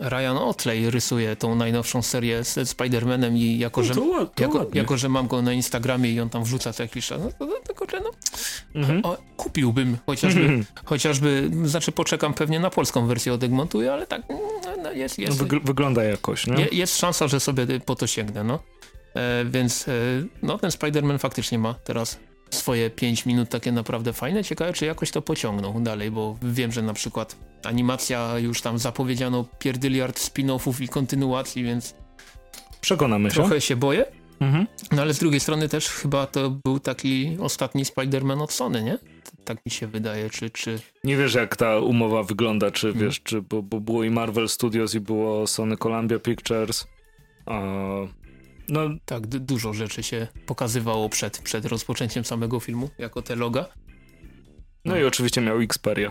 Ryan 0.00 0.38
Otley 0.38 0.90
rysuje 0.90 1.36
tą 1.36 1.54
najnowszą 1.54 2.02
serię 2.02 2.44
z 2.44 2.58
Spider-Manem 2.58 3.36
i 3.36 3.58
jako, 3.58 3.80
no, 3.80 3.86
że, 3.86 3.94
to, 3.94 4.26
to 4.26 4.42
jako, 4.42 4.66
jako, 4.74 4.96
że 4.96 5.08
mam 5.08 5.28
go 5.28 5.42
na 5.42 5.52
Instagramie 5.52 6.10
i 6.10 6.20
on 6.20 6.30
tam 6.30 6.44
wrzuca 6.44 6.72
co 6.72 6.82
jakiś 6.82 7.06
czas, 7.06 7.20
no 7.22 7.46
to, 7.46 7.60
to 7.66 7.74
kurczę, 7.74 8.00
no, 8.00 8.10
-hmm. 8.82 9.00
o, 9.02 9.18
kupiłbym 9.36 9.98
chociażby, 10.06 10.40
-hmm. 10.40 10.64
chociażby, 10.84 11.50
znaczy 11.64 11.92
poczekam 11.92 12.34
pewnie 12.34 12.60
na 12.60 12.70
polską 12.70 13.06
wersję 13.06 13.32
od 13.32 13.42
Egmontu, 13.42 13.90
ale 13.90 14.06
tak, 14.06 14.22
no, 14.28 14.40
no 14.82 14.92
jest, 14.92 15.18
jest. 15.18 15.40
No, 15.40 15.60
wygląda 15.64 16.04
jakoś, 16.04 16.46
nie? 16.46 16.68
Jest 16.72 16.98
szansa, 16.98 17.28
że 17.28 17.40
sobie 17.40 17.66
po 17.80 17.96
to 17.96 18.06
sięgnę, 18.06 18.44
no. 18.44 18.58
E, 19.14 19.44
więc 19.44 19.88
e, 19.88 19.92
no, 20.42 20.58
ten 20.58 20.70
Spider-Man 20.70 21.18
faktycznie 21.18 21.58
ma 21.58 21.74
teraz 21.74 22.20
swoje 22.50 22.90
5 22.90 23.26
minut 23.26 23.48
takie 23.48 23.72
naprawdę 23.72 24.12
fajne. 24.12 24.44
Ciekawe, 24.44 24.72
czy 24.72 24.86
jakoś 24.86 25.10
to 25.10 25.22
pociągną 25.22 25.82
dalej, 25.82 26.10
bo 26.10 26.36
wiem, 26.42 26.72
że 26.72 26.82
na 26.82 26.94
przykład 26.94 27.36
animacja 27.64 28.38
już 28.38 28.60
tam 28.62 28.78
zapowiedziano 28.78 29.44
pierdyliard 29.58 30.18
spin-offów 30.18 30.82
i 30.82 30.88
kontynuacji, 30.88 31.64
więc 31.64 31.94
przekonamy 32.80 33.30
się. 33.30 33.34
Trochę 33.34 33.60
się 33.60 33.76
boję. 33.76 34.04
Mhm. 34.40 34.66
No 34.92 35.02
ale 35.02 35.14
z 35.14 35.18
drugiej 35.18 35.40
strony 35.40 35.68
też 35.68 35.88
chyba 35.88 36.26
to 36.26 36.50
był 36.50 36.80
taki 36.80 37.36
ostatni 37.40 37.84
Spider-Man 37.84 38.42
od 38.42 38.52
Sony, 38.52 38.82
nie? 38.82 38.98
Tak 39.44 39.66
mi 39.66 39.72
się 39.72 39.86
wydaje, 39.86 40.30
czy... 40.30 40.50
czy... 40.50 40.78
Nie 41.04 41.16
wiesz 41.16 41.34
jak 41.34 41.56
ta 41.56 41.78
umowa 41.78 42.22
wygląda, 42.22 42.70
czy 42.70 42.86
mhm. 42.88 43.06
wiesz, 43.06 43.22
czy, 43.22 43.42
bo, 43.42 43.62
bo 43.62 43.80
było 43.80 44.04
i 44.04 44.10
Marvel 44.10 44.48
Studios 44.48 44.94
i 44.94 45.00
było 45.00 45.46
Sony 45.46 45.76
Columbia 45.76 46.18
Pictures, 46.18 46.86
a 47.46 47.60
no 48.68 48.80
tak, 49.04 49.26
dużo 49.26 49.72
rzeczy 49.72 50.02
się 50.02 50.28
pokazywało 50.46 51.08
przed, 51.08 51.38
przed 51.38 51.64
rozpoczęciem 51.64 52.24
samego 52.24 52.60
filmu, 52.60 52.90
jako 52.98 53.22
te 53.22 53.36
loga. 53.36 53.66
No, 54.84 54.92
no 54.92 54.98
i 54.98 55.04
oczywiście 55.04 55.40
miał 55.40 55.60
Xperia 55.60 56.10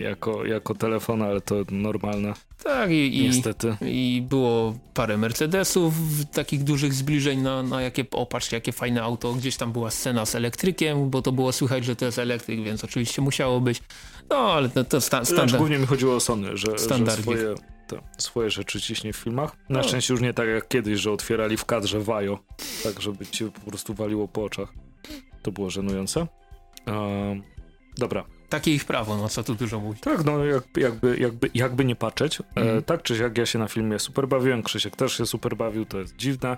jako, 0.00 0.44
jako 0.44 0.74
telefon, 0.74 1.22
ale 1.22 1.40
to 1.40 1.54
normalne. 1.70 2.34
Tak, 2.64 2.90
i, 2.90 3.20
niestety. 3.22 3.76
I, 3.82 4.16
i 4.16 4.22
było 4.22 4.78
parę 4.94 5.16
Mercedesów, 5.16 5.94
takich 6.32 6.64
dużych 6.64 6.94
zbliżeń 6.94 7.40
na, 7.40 7.62
na 7.62 7.82
jakie, 7.82 8.04
opatrzcie, 8.10 8.56
jakie 8.56 8.72
fajne 8.72 9.02
auto. 9.02 9.32
Gdzieś 9.32 9.56
tam 9.56 9.72
była 9.72 9.90
scena 9.90 10.26
z 10.26 10.34
elektrykiem, 10.34 11.10
bo 11.10 11.22
to 11.22 11.32
było 11.32 11.52
słychać, 11.52 11.84
że 11.84 11.96
to 11.96 12.04
jest 12.04 12.18
elektryk, 12.18 12.62
więc 12.62 12.84
oczywiście 12.84 13.22
musiało 13.22 13.60
być. 13.60 13.82
No, 14.30 14.36
ale 14.36 14.68
to, 14.68 14.84
to 14.84 15.00
sta, 15.00 15.24
standard. 15.24 15.50
Znaczy, 15.50 15.58
głównie 15.58 15.78
mi 15.78 15.86
chodziło 15.86 16.16
o 16.16 16.20
Sony, 16.20 16.56
że, 16.56 16.78
że 16.78 17.10
swoje 17.10 17.54
to 17.86 18.02
swoje 18.18 18.50
rzeczy 18.50 18.80
ciśnie 18.80 19.12
w 19.12 19.16
filmach. 19.16 19.56
Na 19.68 19.78
no. 19.78 19.88
szczęście 19.88 20.14
już 20.14 20.20
nie 20.20 20.34
tak 20.34 20.48
jak 20.48 20.68
kiedyś, 20.68 21.00
że 21.00 21.12
otwierali 21.12 21.56
w 21.56 21.64
kadrze 21.64 22.00
wajo, 22.00 22.38
tak 22.82 23.00
żeby 23.00 23.26
ci 23.26 23.44
po 23.44 23.70
prostu 23.70 23.94
waliło 23.94 24.28
po 24.28 24.44
oczach. 24.44 24.72
To 25.42 25.52
było 25.52 25.70
żenujące. 25.70 26.26
Um, 26.86 27.42
dobra. 27.98 28.24
Takie 28.48 28.74
ich 28.74 28.84
prawo, 28.84 29.16
no 29.16 29.28
co 29.28 29.42
tu 29.42 29.54
dużo 29.54 29.80
mówić. 29.80 30.00
Tak, 30.00 30.24
no 30.24 30.44
jak, 30.44 30.64
jakby, 30.76 31.16
jakby, 31.18 31.50
jakby 31.54 31.84
nie 31.84 31.96
patrzeć. 31.96 32.38
Mm. 32.54 32.78
E, 32.78 32.82
tak 32.82 33.02
czy 33.02 33.16
jak 33.16 33.38
ja 33.38 33.46
się 33.46 33.58
na 33.58 33.68
filmie 33.68 33.98
super 33.98 34.28
bawiłem, 34.28 34.62
Krzysiek 34.62 34.96
też 34.96 35.16
się 35.16 35.26
super 35.26 35.56
bawił, 35.56 35.84
to 35.84 35.98
jest 35.98 36.16
dziwne, 36.16 36.56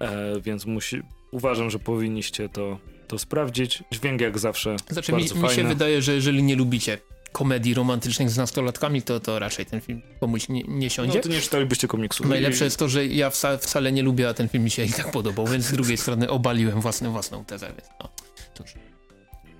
e, 0.00 0.40
więc 0.40 0.66
musi, 0.66 1.02
uważam, 1.30 1.70
że 1.70 1.78
powinniście 1.78 2.48
to, 2.48 2.78
to 3.08 3.18
sprawdzić. 3.18 3.84
Dźwięk 3.90 4.20
jak 4.20 4.38
zawsze 4.38 4.76
Znaczy 4.90 5.12
mi, 5.12 5.22
mi 5.22 5.50
się 5.50 5.64
wydaje, 5.64 6.02
że 6.02 6.14
jeżeli 6.14 6.42
nie 6.42 6.56
lubicie 6.56 6.98
komedii 7.32 7.74
romantycznych 7.74 8.30
z 8.30 8.36
nastolatkami, 8.36 9.02
to, 9.02 9.20
to 9.20 9.38
raczej 9.38 9.66
ten 9.66 9.80
film 9.80 10.02
komuś 10.20 10.48
nie, 10.48 10.62
nie 10.62 10.90
siądzie. 10.90 11.18
No 11.18 11.22
to 11.22 11.28
nie 11.28 11.40
czytalibyście 11.40 11.88
komiksu. 11.88 12.28
Najlepsze 12.28 12.64
jest 12.64 12.78
to, 12.78 12.88
że 12.88 13.06
ja 13.06 13.30
wca, 13.30 13.58
wcale 13.58 13.92
nie 13.92 14.02
lubię, 14.02 14.28
a 14.28 14.34
ten 14.34 14.48
film 14.48 14.64
mi 14.64 14.70
się 14.70 14.84
i 14.84 14.92
tak 14.92 15.10
podobał, 15.10 15.46
więc 15.46 15.64
z 15.64 15.72
drugiej 15.72 15.96
strony 15.96 16.30
obaliłem 16.30 16.80
własną, 16.80 17.12
własną 17.12 17.44
tezę, 17.44 17.66
więc 17.66 17.88
no, 18.00 18.08
cóż. 18.54 18.74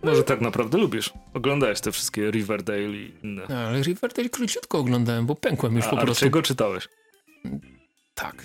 Może 0.02 0.24
tak 0.24 0.40
naprawdę 0.40 0.78
lubisz. 0.78 1.12
Oglądałeś 1.34 1.80
te 1.80 1.92
wszystkie 1.92 2.30
Riverdale 2.30 2.92
i 2.92 3.14
inne. 3.22 3.42
No, 3.48 3.56
ale 3.56 3.82
Riverdale 3.82 4.28
króciutko 4.28 4.78
oglądałem, 4.78 5.26
bo 5.26 5.34
pękłem 5.34 5.76
już 5.76 5.86
a, 5.86 5.90
po 5.90 5.98
a 5.98 6.00
prostu. 6.00 6.24
czego 6.24 6.42
czytałeś? 6.42 6.88
Tak. 8.14 8.44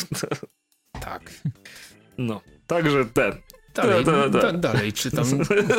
tak. 1.00 1.30
No, 2.18 2.40
także 2.66 3.04
ten. 3.04 3.32
Dalej, 3.76 4.04
da, 4.04 4.28
da, 4.28 4.40
da. 4.40 4.52
dalej 4.52 4.92
czytam. 4.92 5.26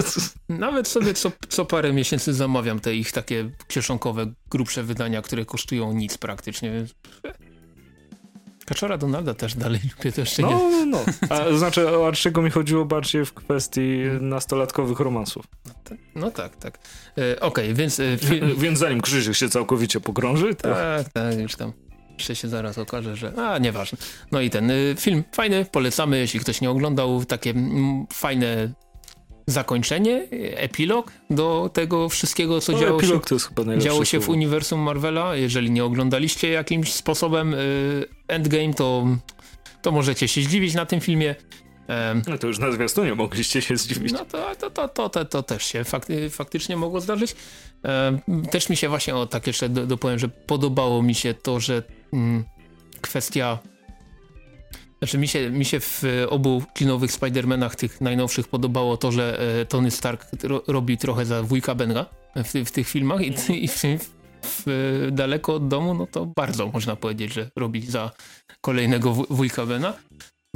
Nawet 0.50 0.88
sobie 0.88 1.14
co, 1.14 1.32
co 1.50 1.66
parę 1.66 1.93
miesięcy 1.93 2.34
zamawiam 2.34 2.80
te 2.80 2.95
ich 2.95 3.12
takie 3.12 3.52
kieszonkowe, 3.68 4.34
grubsze 4.50 4.84
wydania, 4.84 5.22
które 5.22 5.45
kosztują 5.45 5.93
nic 5.93 6.18
praktycznie. 6.18 6.86
Kaczora 8.66 8.98
Donalda 8.98 9.34
też 9.34 9.56
dalej 9.56 9.80
lubię, 9.98 10.12
to 10.12 10.22
jeszcze 10.22 10.41
no, 10.41 10.50
nie. 10.50 10.86
No, 10.86 11.04
no. 11.06 11.06
A 11.36 11.58
znaczy, 11.58 11.88
a 11.89 12.12
czego 12.12 12.41
mi 12.41 12.50
chodziło 12.50 12.86
bardziej 12.86 13.26
w 13.26 13.34
kwestii 13.34 14.00
nastolatkowych 14.22 15.00
romansów? 15.00 15.45
No 16.16 16.32
tak, 16.32 16.56
tak. 16.56 16.80
E, 17.18 17.39
Okej, 17.39 17.66
okay, 17.66 17.74
więc... 17.74 18.00
E, 18.00 18.18
film... 18.30 18.56
więc 18.58 18.80
zanim 18.80 19.02
Krzysiek 19.02 19.36
się 19.36 19.50
całkowicie 19.50 20.00
pogrąży, 20.00 20.56
to... 20.56 20.74
Tak, 20.74 21.10
tak, 21.10 21.39
już 21.39 21.56
tam 21.56 21.74
jeszcze 22.18 22.36
się 22.36 22.47
zaraz 22.47 22.78
okaże, 22.78 23.15
że 23.15 23.34
a 23.38 23.57
nieważne. 23.57 23.97
No 24.32 24.41
i 24.41 24.49
ten 24.49 24.72
y, 24.72 24.95
film 24.99 25.24
fajny, 25.32 25.65
polecamy, 25.72 26.20
jeśli 26.20 26.39
ktoś 26.39 26.61
nie 26.61 26.70
oglądał, 26.70 27.26
takie 27.26 27.49
mm, 27.49 28.07
fajne 28.13 28.74
zakończenie, 29.47 30.28
epilog 30.55 31.11
do 31.30 31.70
tego 31.74 32.09
wszystkiego, 32.09 32.61
co 32.61 32.72
no, 32.72 32.80
działo, 32.80 33.01
się, 33.01 33.20
działo 33.78 34.05
się 34.05 34.20
w 34.20 34.30
uniwersum 34.30 34.80
Marvela. 34.80 35.36
Jeżeli 35.36 35.72
nie 35.72 35.86
oglądaliście 35.86 36.49
jakimś 36.49 36.93
sposobem 36.93 37.53
y, 37.53 38.05
Endgame, 38.28 38.74
to, 38.74 39.07
to 39.82 39.91
możecie 39.91 40.28
się 40.28 40.41
zdziwić 40.41 40.74
na 40.74 40.86
tym 40.86 41.01
filmie. 41.01 41.36
No 42.28 42.38
to 42.38 42.48
już 42.48 42.60
na 42.60 42.72
zwiastunie 42.72 43.16
mogliście 43.16 43.62
się 43.62 43.78
zdziwić. 43.78 44.12
No 44.12 44.26
to, 44.26 44.56
to, 44.56 44.70
to, 44.70 44.88
to, 44.88 45.10
to, 45.10 45.26
to 45.26 45.44
też 45.44 45.66
się 45.66 45.84
fakty, 45.84 46.30
faktycznie 46.30 46.78
mogło 46.78 47.02
zdarzyć. 47.02 47.36
Też 48.52 48.70
mi 48.70 48.78
się 48.78 48.90
właśnie, 48.90 49.16
o 49.16 49.26
tak 49.26 49.48
jeszcze 49.48 49.70
dopowiem, 49.70 50.20
że 50.20 50.30
podobało 50.30 51.04
mi 51.04 51.16
się 51.16 51.34
to, 51.34 51.60
że 51.60 51.84
mm, 52.14 52.44
kwestia 53.02 53.60
znaczy 55.00 55.18
mi 55.18 55.28
się, 55.28 55.50
mi 55.50 55.66
się 55.66 55.80
w 55.80 56.04
obu 56.30 56.64
klinowych 56.74 57.12
Spider-Manach 57.12 57.76
tych 57.76 58.02
najnowszych 58.02 58.48
podobało 58.48 58.98
to, 58.98 59.12
że 59.12 59.40
e, 59.62 59.66
Tony 59.66 59.92
Stark 59.92 60.26
ro, 60.44 60.64
robi 60.68 60.98
trochę 60.98 61.26
za 61.26 61.44
wujka 61.44 61.76
Benga 61.76 62.06
w, 62.36 62.54
w 62.66 62.72
tych 62.72 62.88
filmach 62.90 63.22
i, 63.22 63.34
i 63.64 63.68
w, 63.68 63.84
w, 64.44 65.08
daleko 65.12 65.56
od 65.56 65.68
domu, 65.68 65.94
no 65.94 66.08
to 66.08 66.26
bardzo 66.26 66.68
można 66.68 66.96
powiedzieć, 66.96 67.34
że 67.34 67.50
robi 67.56 67.82
za 67.82 68.12
kolejnego 68.62 69.14
wujka 69.14 69.66
Bena. 69.66 69.94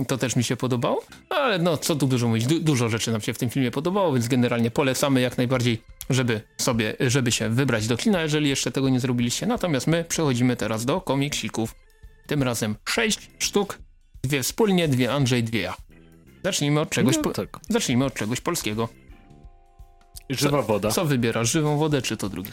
To 0.08 0.18
też 0.18 0.36
mi 0.36 0.44
się 0.44 0.58
podobało, 0.58 1.04
ale 1.30 1.60
no 1.60 1.78
co 1.78 1.96
tu 1.96 2.08
dużo 2.08 2.28
mówić, 2.28 2.46
du 2.46 2.60
dużo 2.60 2.90
rzeczy 2.90 3.12
nam 3.12 3.22
się 3.22 3.34
w 3.34 3.38
tym 3.38 3.50
filmie 3.50 3.72
podobało, 3.72 4.14
więc 4.14 4.28
generalnie 4.28 4.72
polecamy 4.72 5.22
jak 5.22 5.38
najbardziej, 5.38 5.82
żeby 6.10 6.42
sobie, 6.58 6.96
żeby 7.00 7.32
się 7.32 7.50
wybrać 7.50 7.88
do 7.88 7.98
kina, 7.98 8.22
jeżeli 8.22 8.50
jeszcze 8.50 8.72
tego 8.72 8.90
nie 8.90 9.00
zrobiliście. 9.00 9.46
Natomiast 9.46 9.88
my 9.88 10.06
przechodzimy 10.10 10.56
teraz 10.56 10.86
do 10.86 11.02
komiksików. 11.02 11.76
Tym 12.28 12.44
razem 12.44 12.76
sześć 12.86 13.30
sztuk, 13.40 13.80
dwie 14.24 14.44
wspólnie, 14.44 14.88
dwie 14.88 15.14
Andrzej, 15.14 15.44
dwie 15.44 15.62
ja. 15.62 15.76
Zacznijmy 16.44 16.80
od 16.80 16.90
czegoś, 16.90 17.16
no, 17.26 17.32
tak. 17.32 17.60
zacznijmy 17.70 18.06
od 18.06 18.14
czegoś 18.14 18.42
polskiego. 18.42 18.90
Żywa 20.30 20.62
co, 20.62 20.64
woda. 20.64 20.92
Co 20.92 21.06
wybierasz, 21.06 21.52
żywą 21.52 21.78
wodę 21.78 22.02
czy 22.02 22.18
to 22.18 22.30
drugie? 22.30 22.52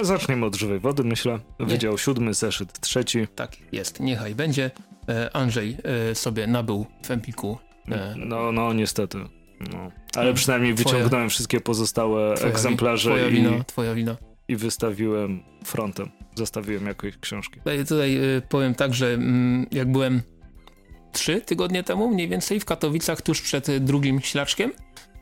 Zaczniemy 0.00 0.46
od 0.46 0.56
żywej 0.56 0.80
wody, 0.80 1.04
myślę. 1.04 1.38
Wydział 1.60 1.92
Nie. 1.92 1.98
siódmy, 1.98 2.34
zeszyt 2.34 2.80
trzeci. 2.80 3.26
Tak, 3.34 3.56
jest. 3.72 4.00
Niechaj 4.00 4.34
będzie. 4.34 4.70
E, 5.08 5.36
Andrzej 5.36 5.76
e, 6.10 6.14
sobie 6.14 6.46
nabył 6.46 6.86
w 7.04 7.10
Empiku. 7.10 7.58
E, 7.88 8.14
no, 8.16 8.52
no, 8.52 8.72
niestety. 8.72 9.18
No. 9.72 9.90
Ale 10.16 10.34
przynajmniej 10.34 10.74
twoja, 10.74 10.94
wyciągnąłem 10.94 11.28
wszystkie 11.30 11.60
pozostałe 11.60 12.34
twoja, 12.34 12.50
egzemplarze 12.52 13.10
twoja 13.10 13.28
i, 13.28 13.32
wina, 13.32 13.64
twoja 13.64 13.94
wina. 13.94 14.16
i 14.48 14.56
wystawiłem 14.56 15.42
frontem. 15.64 16.10
Zostawiłem 16.34 16.86
jakieś 16.86 17.18
książki. 17.18 17.58
Tutaj, 17.58 17.84
tutaj 17.84 18.20
powiem 18.48 18.74
tak, 18.74 18.94
że 18.94 19.06
mm, 19.14 19.66
jak 19.70 19.92
byłem 19.92 20.22
trzy 21.12 21.40
tygodnie 21.40 21.82
temu, 21.82 22.08
mniej 22.08 22.28
więcej 22.28 22.60
w 22.60 22.64
Katowicach, 22.64 23.22
tuż 23.22 23.42
przed 23.42 23.84
drugim 23.84 24.20
ślaczkiem. 24.20 24.72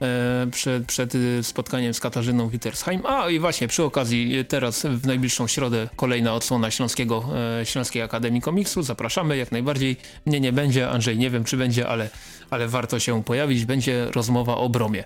E, 0.02 0.46
przed, 0.50 0.86
przed 0.86 1.12
spotkaniem 1.42 1.94
z 1.94 2.00
Katarzyną 2.00 2.48
Wittersheim. 2.48 3.06
A 3.06 3.30
i 3.30 3.38
właśnie 3.38 3.68
przy 3.68 3.84
okazji 3.84 4.44
teraz 4.48 4.86
w 4.86 5.06
najbliższą 5.06 5.46
środę 5.46 5.88
kolejna 5.96 6.34
odsłona 6.34 6.70
Śląskiego, 6.70 7.24
e, 7.60 7.66
Śląskiej 7.66 8.02
Akademii 8.02 8.40
Komiksu. 8.40 8.82
Zapraszamy 8.82 9.36
jak 9.36 9.52
najbardziej. 9.52 9.96
Mnie 10.26 10.40
nie 10.40 10.52
będzie, 10.52 10.90
Andrzej 10.90 11.18
nie 11.18 11.30
wiem 11.30 11.44
czy 11.44 11.56
będzie, 11.56 11.88
ale, 11.88 12.10
ale 12.50 12.68
warto 12.68 12.98
się 12.98 13.24
pojawić. 13.24 13.64
Będzie 13.64 14.06
rozmowa 14.14 14.56
o 14.56 14.68
bromie 14.68 15.04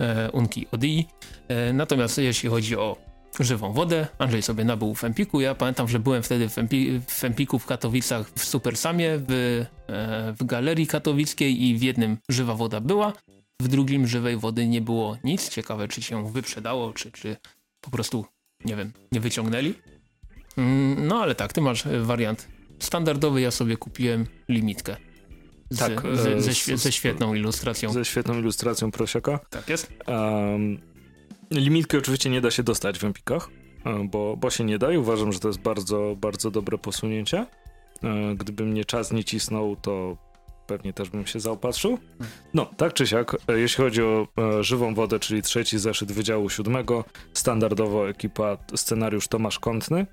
e, 0.00 0.30
Unki 0.30 0.66
Odii. 0.72 1.08
Natomiast 1.72 2.18
jeśli 2.18 2.48
chodzi 2.48 2.76
o 2.76 2.96
żywą 3.40 3.72
wodę. 3.72 4.06
Andrzej 4.18 4.42
sobie 4.42 4.64
nabył 4.64 4.94
w 4.94 5.04
Empiku. 5.04 5.40
Ja 5.40 5.54
pamiętam, 5.54 5.88
że 5.88 5.98
byłem 5.98 6.22
wtedy 6.22 6.48
w, 6.48 6.58
Empi 6.58 7.00
w 7.06 7.24
Empiku 7.24 7.58
w 7.58 7.66
Katowicach 7.66 8.30
w 8.30 8.44
Supersamie, 8.44 9.18
w, 9.28 9.64
w 10.40 10.44
Galerii 10.44 10.86
Katowickiej 10.86 11.64
i 11.64 11.78
w 11.78 11.82
jednym 11.82 12.16
żywa 12.28 12.54
woda 12.54 12.80
była, 12.80 13.12
w 13.62 13.68
drugim 13.68 14.06
żywej 14.06 14.36
wody 14.36 14.66
nie 14.66 14.80
było 14.80 15.16
nic. 15.24 15.48
Ciekawe, 15.48 15.88
czy 15.88 16.02
się 16.02 16.32
wyprzedało, 16.32 16.92
czy, 16.92 17.12
czy 17.12 17.36
po 17.80 17.90
prostu, 17.90 18.26
nie 18.64 18.76
wiem, 18.76 18.92
nie 19.12 19.20
wyciągnęli. 19.20 19.74
Mm, 20.56 21.06
no 21.06 21.22
ale 21.22 21.34
tak, 21.34 21.52
ty 21.52 21.60
masz 21.60 21.86
e, 21.86 22.00
wariant 22.00 22.48
standardowy, 22.78 23.40
ja 23.40 23.50
sobie 23.50 23.76
kupiłem 23.76 24.26
limitkę. 24.48 24.96
Z, 25.70 25.78
tak, 25.78 26.02
ze, 26.12 26.40
ze, 26.40 26.76
ze, 26.76 26.92
świetną 26.92 27.34
ilustracją. 27.34 27.92
Ze 27.92 28.04
świetną 28.04 28.38
ilustracją 28.38 28.90
prosiaka. 28.90 29.40
Tak 29.50 29.68
jest. 29.68 29.92
Um, 30.06 30.93
limitkę 31.50 31.98
oczywiście 31.98 32.30
nie 32.30 32.40
da 32.40 32.50
się 32.50 32.62
dostać 32.62 32.98
w 32.98 33.04
Empikach, 33.04 33.50
e, 33.84 34.08
bo, 34.08 34.36
bo 34.36 34.50
się 34.50 34.64
nie 34.64 34.78
da 34.78 34.92
i 34.92 34.96
uważam, 34.96 35.32
że 35.32 35.40
to 35.40 35.48
jest 35.48 35.60
bardzo, 35.60 36.16
bardzo 36.20 36.50
dobre 36.50 36.78
posunięcie. 36.78 37.46
E, 38.04 38.34
gdyby 38.34 38.64
mnie 38.64 38.84
czas 38.84 39.12
nie 39.12 39.24
cisnął, 39.24 39.76
to 39.76 40.16
pewnie 40.66 40.92
też 40.92 41.10
bym 41.10 41.26
się 41.26 41.40
zaopatrzył. 41.40 41.98
No, 42.54 42.66
tak 42.76 42.92
czy 42.92 43.06
siak, 43.06 43.36
e, 43.48 43.58
jeśli 43.58 43.84
chodzi 43.84 44.02
o 44.02 44.28
żywą 44.60 44.94
wodę, 44.94 45.18
czyli 45.18 45.42
trzeci 45.42 45.78
zeszyt 45.78 46.12
Wydziału 46.12 46.50
Siódmego, 46.50 47.04
standardowo 47.32 48.08
ekipa, 48.08 48.56
scenariusz 48.74 49.28
Tomasz 49.28 49.58
Kątny, 49.58 50.06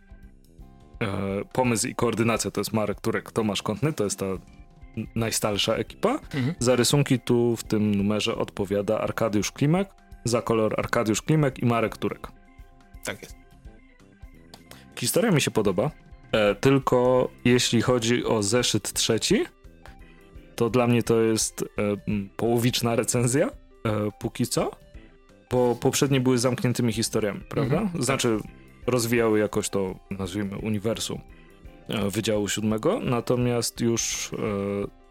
pomysł 1.54 1.88
i 1.88 1.96
koordynacja 1.96 2.52
to 2.52 2.62
jest 2.62 2.74
Marek 2.74 3.02
Turek, 3.02 3.32
Tomasz 3.32 3.62
Kątny, 3.62 3.94
to 3.94 4.04
jest 4.04 4.20
ta 4.20 4.26
najstarsza 5.16 5.76
ekipa. 5.76 6.14
Mhm. 6.14 6.54
Za 6.60 6.76
rysunki 6.76 7.20
tu 7.20 7.56
w 7.56 7.64
tym 7.64 7.96
numerze 7.96 8.36
odpowiada 8.36 9.00
Arkadiusz 9.00 9.52
Klimek, 9.52 9.90
za 10.24 10.42
kolor 10.42 10.80
Arkadiusz 10.80 11.22
Klimek 11.22 11.60
i 11.60 11.66
Marek 11.66 11.98
Turek. 11.98 12.28
Tak 13.04 13.22
jest. 13.22 13.36
Historia 14.96 15.32
mi 15.32 15.42
się 15.42 15.52
podoba, 15.52 15.92
e, 16.32 16.56
tylko 16.56 17.30
jeśli 17.46 17.82
chodzi 17.82 18.26
o 18.26 18.44
zeszyt 18.44 18.94
trzeci, 18.94 19.46
to 20.56 20.70
dla 20.70 20.88
mnie 20.88 21.04
to 21.04 21.22
jest 21.22 21.62
e, 21.62 21.66
połowiczna 22.38 22.96
recenzja, 22.96 23.48
e, 23.48 23.52
póki 24.20 24.48
co, 24.48 24.72
bo 25.52 25.76
poprzednie 25.76 26.20
były 26.20 26.38
zamkniętymi 26.38 26.94
historiami, 26.94 27.40
prawda? 27.50 27.82
Mhm. 27.82 28.04
Znaczy 28.04 28.38
rozwijały 28.88 29.40
jakoś 29.40 29.70
to, 29.70 29.96
nazwijmy, 30.12 30.58
uniwersum 30.58 31.22
e, 31.88 32.10
Wydziału 32.10 32.48
Siódmego, 32.48 33.00
natomiast 33.00 33.82
już 33.82 34.32
e, 34.34 34.38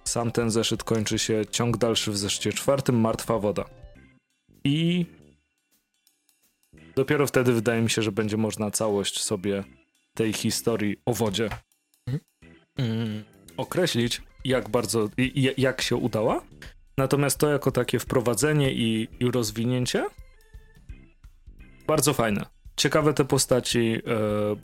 sam 0.05 0.31
ten 0.33 0.51
zeszyt 0.51 0.85
kończy 0.85 1.19
się 1.19 1.43
ciąg 1.51 1.77
dalszy 1.77 2.11
w 2.11 2.19
zeszycie 2.19 2.53
czwartym, 2.53 3.01
Martwa 3.01 3.39
Woda. 3.39 3.65
I 4.65 5.07
dopiero 6.97 7.27
wtedy 7.27 7.53
wydaje 7.53 7.83
mi 7.83 7.91
się, 7.91 8.03
że 8.03 8.13
będzie 8.13 8.37
można 8.37 8.71
całość 8.71 9.21
sobie 9.21 9.65
tej 10.15 10.33
historii 10.33 10.97
o 11.07 11.15
wodzie 11.15 11.49
mm, 12.77 13.25
określić 13.57 14.23
jak 14.45 14.69
bardzo, 14.69 15.09
jak 15.57 15.83
się 15.83 15.97
udała. 15.97 16.43
Natomiast 16.99 17.39
to 17.39 17.51
jako 17.51 17.71
takie 17.71 17.99
wprowadzenie 17.99 18.73
i, 18.73 19.09
i 19.21 19.31
rozwinięcie 19.31 20.07
bardzo 21.87 22.13
fajne. 22.13 22.47
Ciekawe 22.77 23.15
te 23.15 23.25
postaci. 23.25 23.99
E, 24.07 24.57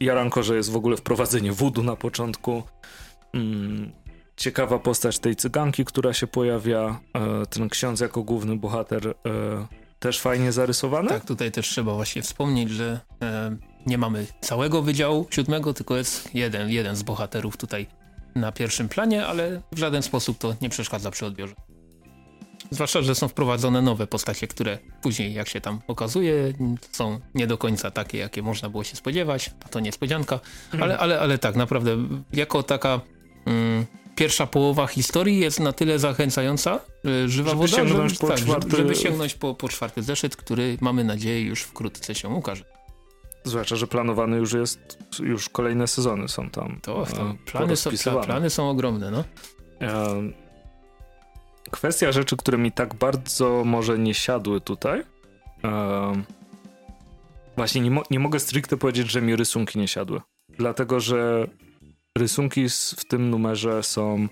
Jaranko, 0.00 0.42
że 0.42 0.56
jest 0.56 0.70
w 0.70 0.76
ogóle 0.76 0.96
wprowadzenie 0.96 1.52
wudu 1.52 1.82
na 1.82 1.96
początku. 1.96 2.62
Mm, 3.34 3.92
ciekawa 4.40 4.78
postać 4.78 5.18
tej 5.18 5.36
cyganki, 5.36 5.84
która 5.84 6.12
się 6.12 6.26
pojawia. 6.26 7.00
E, 7.14 7.46
ten 7.46 7.68
ksiądz 7.68 8.00
jako 8.00 8.22
główny 8.22 8.56
bohater 8.56 9.08
e, 9.08 9.12
też 9.98 10.20
fajnie 10.20 10.52
zarysowany. 10.52 11.08
Tak, 11.08 11.24
tutaj 11.24 11.52
też 11.52 11.68
trzeba 11.68 11.94
właśnie 11.94 12.22
wspomnieć, 12.22 12.70
że 12.70 13.00
e, 13.22 13.56
nie 13.86 13.98
mamy 13.98 14.26
całego 14.40 14.82
wydziału 14.82 15.26
siódmego, 15.30 15.74
tylko 15.74 15.96
jest 15.96 16.34
jeden, 16.34 16.70
jeden 16.70 16.96
z 16.96 17.02
bohaterów 17.02 17.56
tutaj 17.56 17.86
na 18.34 18.52
pierwszym 18.52 18.88
planie, 18.88 19.26
ale 19.26 19.60
w 19.72 19.78
żaden 19.78 20.02
sposób 20.02 20.38
to 20.38 20.54
nie 20.60 20.68
przeszkadza 20.68 21.10
przy 21.10 21.26
odbiorze. 21.26 21.54
Zwłaszcza, 22.70 23.02
że 23.02 23.14
są 23.14 23.28
wprowadzone 23.28 23.82
nowe 23.82 24.06
postacie, 24.06 24.46
które 24.46 24.78
później, 25.02 25.34
jak 25.34 25.48
się 25.48 25.60
tam 25.60 25.80
okazuje, 25.88 26.34
są 26.92 27.20
nie 27.34 27.46
do 27.46 27.58
końca 27.58 27.90
takie, 27.90 28.18
jakie 28.18 28.42
można 28.42 28.70
było 28.70 28.84
się 28.84 28.96
spodziewać, 28.96 29.50
a 29.64 29.68
to 29.68 29.80
niespodzianka, 29.80 30.40
mhm. 30.64 30.82
ale, 30.82 30.98
ale, 30.98 31.20
ale 31.20 31.38
tak, 31.38 31.56
naprawdę, 31.56 31.96
jako 32.32 32.62
taka 32.62 33.00
mm, 33.46 33.86
pierwsza 34.20 34.46
połowa 34.46 34.86
historii 34.86 35.38
jest 35.38 35.60
na 35.60 35.72
tyle 35.72 35.98
zachęcająca, 35.98 36.80
żywa 37.26 37.50
żeby 37.50 37.60
woda, 37.60 37.76
sięgnąć 37.76 38.12
żeby, 38.12 38.20
po 38.20 38.28
tak, 38.28 38.38
czwarty... 38.38 38.76
żeby 38.76 38.94
sięgnąć 38.94 39.34
po, 39.34 39.54
po 39.54 39.68
czwarty 39.68 40.02
zeszyt, 40.02 40.36
który 40.36 40.78
mamy 40.80 41.04
nadzieję 41.04 41.42
już 41.42 41.62
wkrótce 41.62 42.14
się 42.14 42.28
ukaże. 42.28 42.64
Zwłaszcza, 43.44 43.76
że 43.76 43.86
planowany 43.86 44.36
już 44.36 44.52
jest, 44.52 44.98
już 45.20 45.48
kolejne 45.48 45.86
sezony 45.86 46.28
są 46.28 46.50
tam. 46.50 46.78
To, 46.82 47.06
to 47.06 47.34
plany, 47.52 47.76
są, 47.76 47.90
plany 48.22 48.50
są 48.50 48.70
ogromne, 48.70 49.10
no. 49.10 49.24
kwestia 51.70 52.12
rzeczy, 52.12 52.36
które 52.36 52.58
mi 52.58 52.72
tak 52.72 52.94
bardzo 52.94 53.62
może 53.64 53.98
nie 53.98 54.14
siadły 54.14 54.60
tutaj. 54.60 55.02
właśnie 57.56 57.80
nie, 57.80 57.90
mo 57.90 58.02
nie 58.10 58.18
mogę 58.18 58.40
stricte 58.40 58.76
powiedzieć, 58.76 59.10
że 59.10 59.22
mi 59.22 59.36
rysunki 59.36 59.78
nie 59.78 59.88
siadły. 59.88 60.20
Dlatego, 60.58 61.00
że 61.00 61.46
rysunki 62.18 62.68
w 62.96 63.04
tym 63.04 63.30
numerze 63.30 63.82
są 63.82 64.28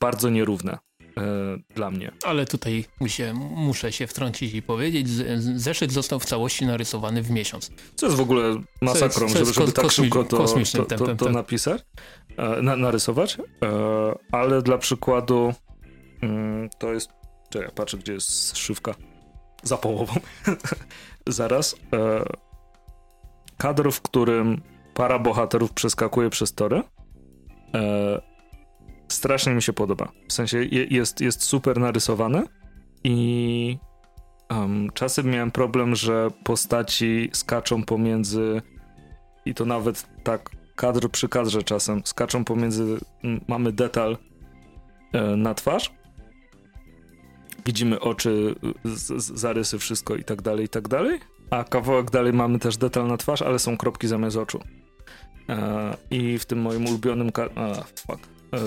bardzo 0.00 0.30
nierówne. 0.30 0.78
E, 1.18 1.58
dla 1.74 1.90
mnie. 1.90 2.12
Ale 2.24 2.46
tutaj 2.46 2.84
się, 3.06 3.34
muszę 3.34 3.92
się 3.92 4.06
wtrącić 4.06 4.54
i 4.54 4.62
powiedzieć, 4.62 5.08
zeszyt 5.38 5.92
został 5.92 6.20
w 6.20 6.24
całości 6.24 6.66
narysowany 6.66 7.22
w 7.22 7.30
miesiąc. 7.30 7.70
Co 7.94 8.06
jest 8.06 8.18
w 8.18 8.20
ogóle 8.20 8.62
masakrą, 8.82 9.26
jest, 9.26 9.38
żeby, 9.38 9.52
żeby 9.52 9.72
tak 9.72 9.90
szybko 9.90 10.24
to, 10.24 10.36
to, 10.36 10.54
to, 10.72 10.84
to, 10.84 11.16
to 11.16 11.24
tak. 11.24 11.34
napisać, 11.34 11.82
e, 12.36 12.62
na, 12.62 12.76
narysować, 12.76 13.38
e, 13.38 13.42
ale 14.32 14.62
dla 14.62 14.78
przykładu 14.78 15.54
mm, 16.22 16.68
to 16.78 16.92
jest, 16.92 17.10
czekaj, 17.50 17.70
patrzę 17.74 17.98
gdzie 17.98 18.12
jest 18.12 18.56
szywka, 18.56 18.94
za 19.62 19.76
połową, 19.76 20.14
zaraz, 21.26 21.76
kadr, 23.58 23.92
w 23.92 24.00
którym 24.00 24.60
para 24.94 25.18
bohaterów 25.18 25.72
przeskakuje 25.72 26.30
przez 26.30 26.54
tory, 26.54 26.82
strasznie 29.08 29.54
mi 29.54 29.62
się 29.62 29.72
podoba. 29.72 30.12
W 30.28 30.32
sensie 30.32 30.64
jest, 30.90 31.20
jest 31.20 31.42
super 31.42 31.80
narysowany 31.80 32.42
i 33.04 33.78
um, 34.50 34.90
czasem 34.94 35.26
miałem 35.26 35.50
problem, 35.50 35.94
że 35.94 36.28
postaci 36.44 37.30
skaczą 37.32 37.82
pomiędzy 37.82 38.62
i 39.44 39.54
to 39.54 39.64
nawet 39.64 40.06
tak 40.22 40.50
kadr 40.76 41.10
przy 41.10 41.28
kadrze 41.28 41.62
czasem 41.62 42.02
skaczą 42.04 42.44
pomiędzy, 42.44 42.98
mamy 43.48 43.72
detal 43.72 44.18
e, 45.12 45.36
na 45.36 45.54
twarz, 45.54 45.92
widzimy 47.66 48.00
oczy, 48.00 48.54
z, 48.84 49.22
z, 49.22 49.40
zarysy, 49.40 49.78
wszystko 49.78 50.16
i 50.16 50.24
tak 50.24 50.42
dalej, 50.42 50.64
i 50.64 50.68
tak 50.68 50.88
dalej, 50.88 51.20
a 51.50 51.64
kawałek 51.64 52.10
dalej 52.10 52.32
mamy 52.32 52.58
też 52.58 52.76
detal 52.76 53.06
na 53.06 53.16
twarz, 53.16 53.42
ale 53.42 53.58
są 53.58 53.76
kropki 53.76 54.08
zamiast 54.08 54.36
oczu. 54.36 54.60
E, 55.48 55.96
I 56.10 56.38
w 56.38 56.44
tym 56.44 56.60
moim 56.60 56.86
ulubionym. 56.86 57.30
A, 57.54 57.74
fuck 57.74 58.28
e, 58.52 58.58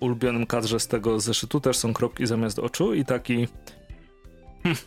ulubionym 0.00 0.46
kadrze 0.46 0.80
z 0.80 0.88
tego 0.88 1.20
zeszytu 1.20 1.60
też 1.60 1.76
są 1.76 1.92
kropki 1.92 2.26
zamiast 2.26 2.58
oczu 2.58 2.94
i 2.94 3.04
taki 3.04 3.48
hmm, 4.62 4.82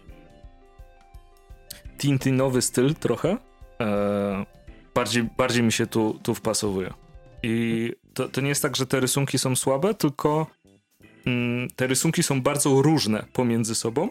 tintinowy 1.98 2.62
styl 2.62 2.96
trochę. 2.96 3.38
E, 3.82 4.46
bardziej, 4.96 5.24
bardziej 5.38 5.64
mi 5.64 5.72
się 5.72 5.88
tu, 5.88 6.20
tu 6.24 6.36
wpasowuje. 6.36 6.94
I 7.44 7.92
to, 8.14 8.30
to 8.30 8.42
nie 8.42 8.50
jest 8.50 8.62
tak, 8.62 8.76
że 8.76 8.86
te 8.86 9.00
rysunki 9.00 9.38
są 9.40 9.56
słabe, 9.56 9.94
tylko 9.94 10.48
mm, 11.26 11.68
te 11.76 11.88
rysunki 11.88 12.24
są 12.24 12.42
bardzo 12.42 12.82
różne 12.82 13.26
pomiędzy 13.34 13.76
sobą. 13.76 14.10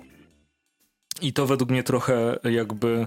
I 1.23 1.33
to 1.33 1.47
według 1.47 1.71
mnie 1.71 1.83
trochę 1.83 2.39
jakby 2.45 3.07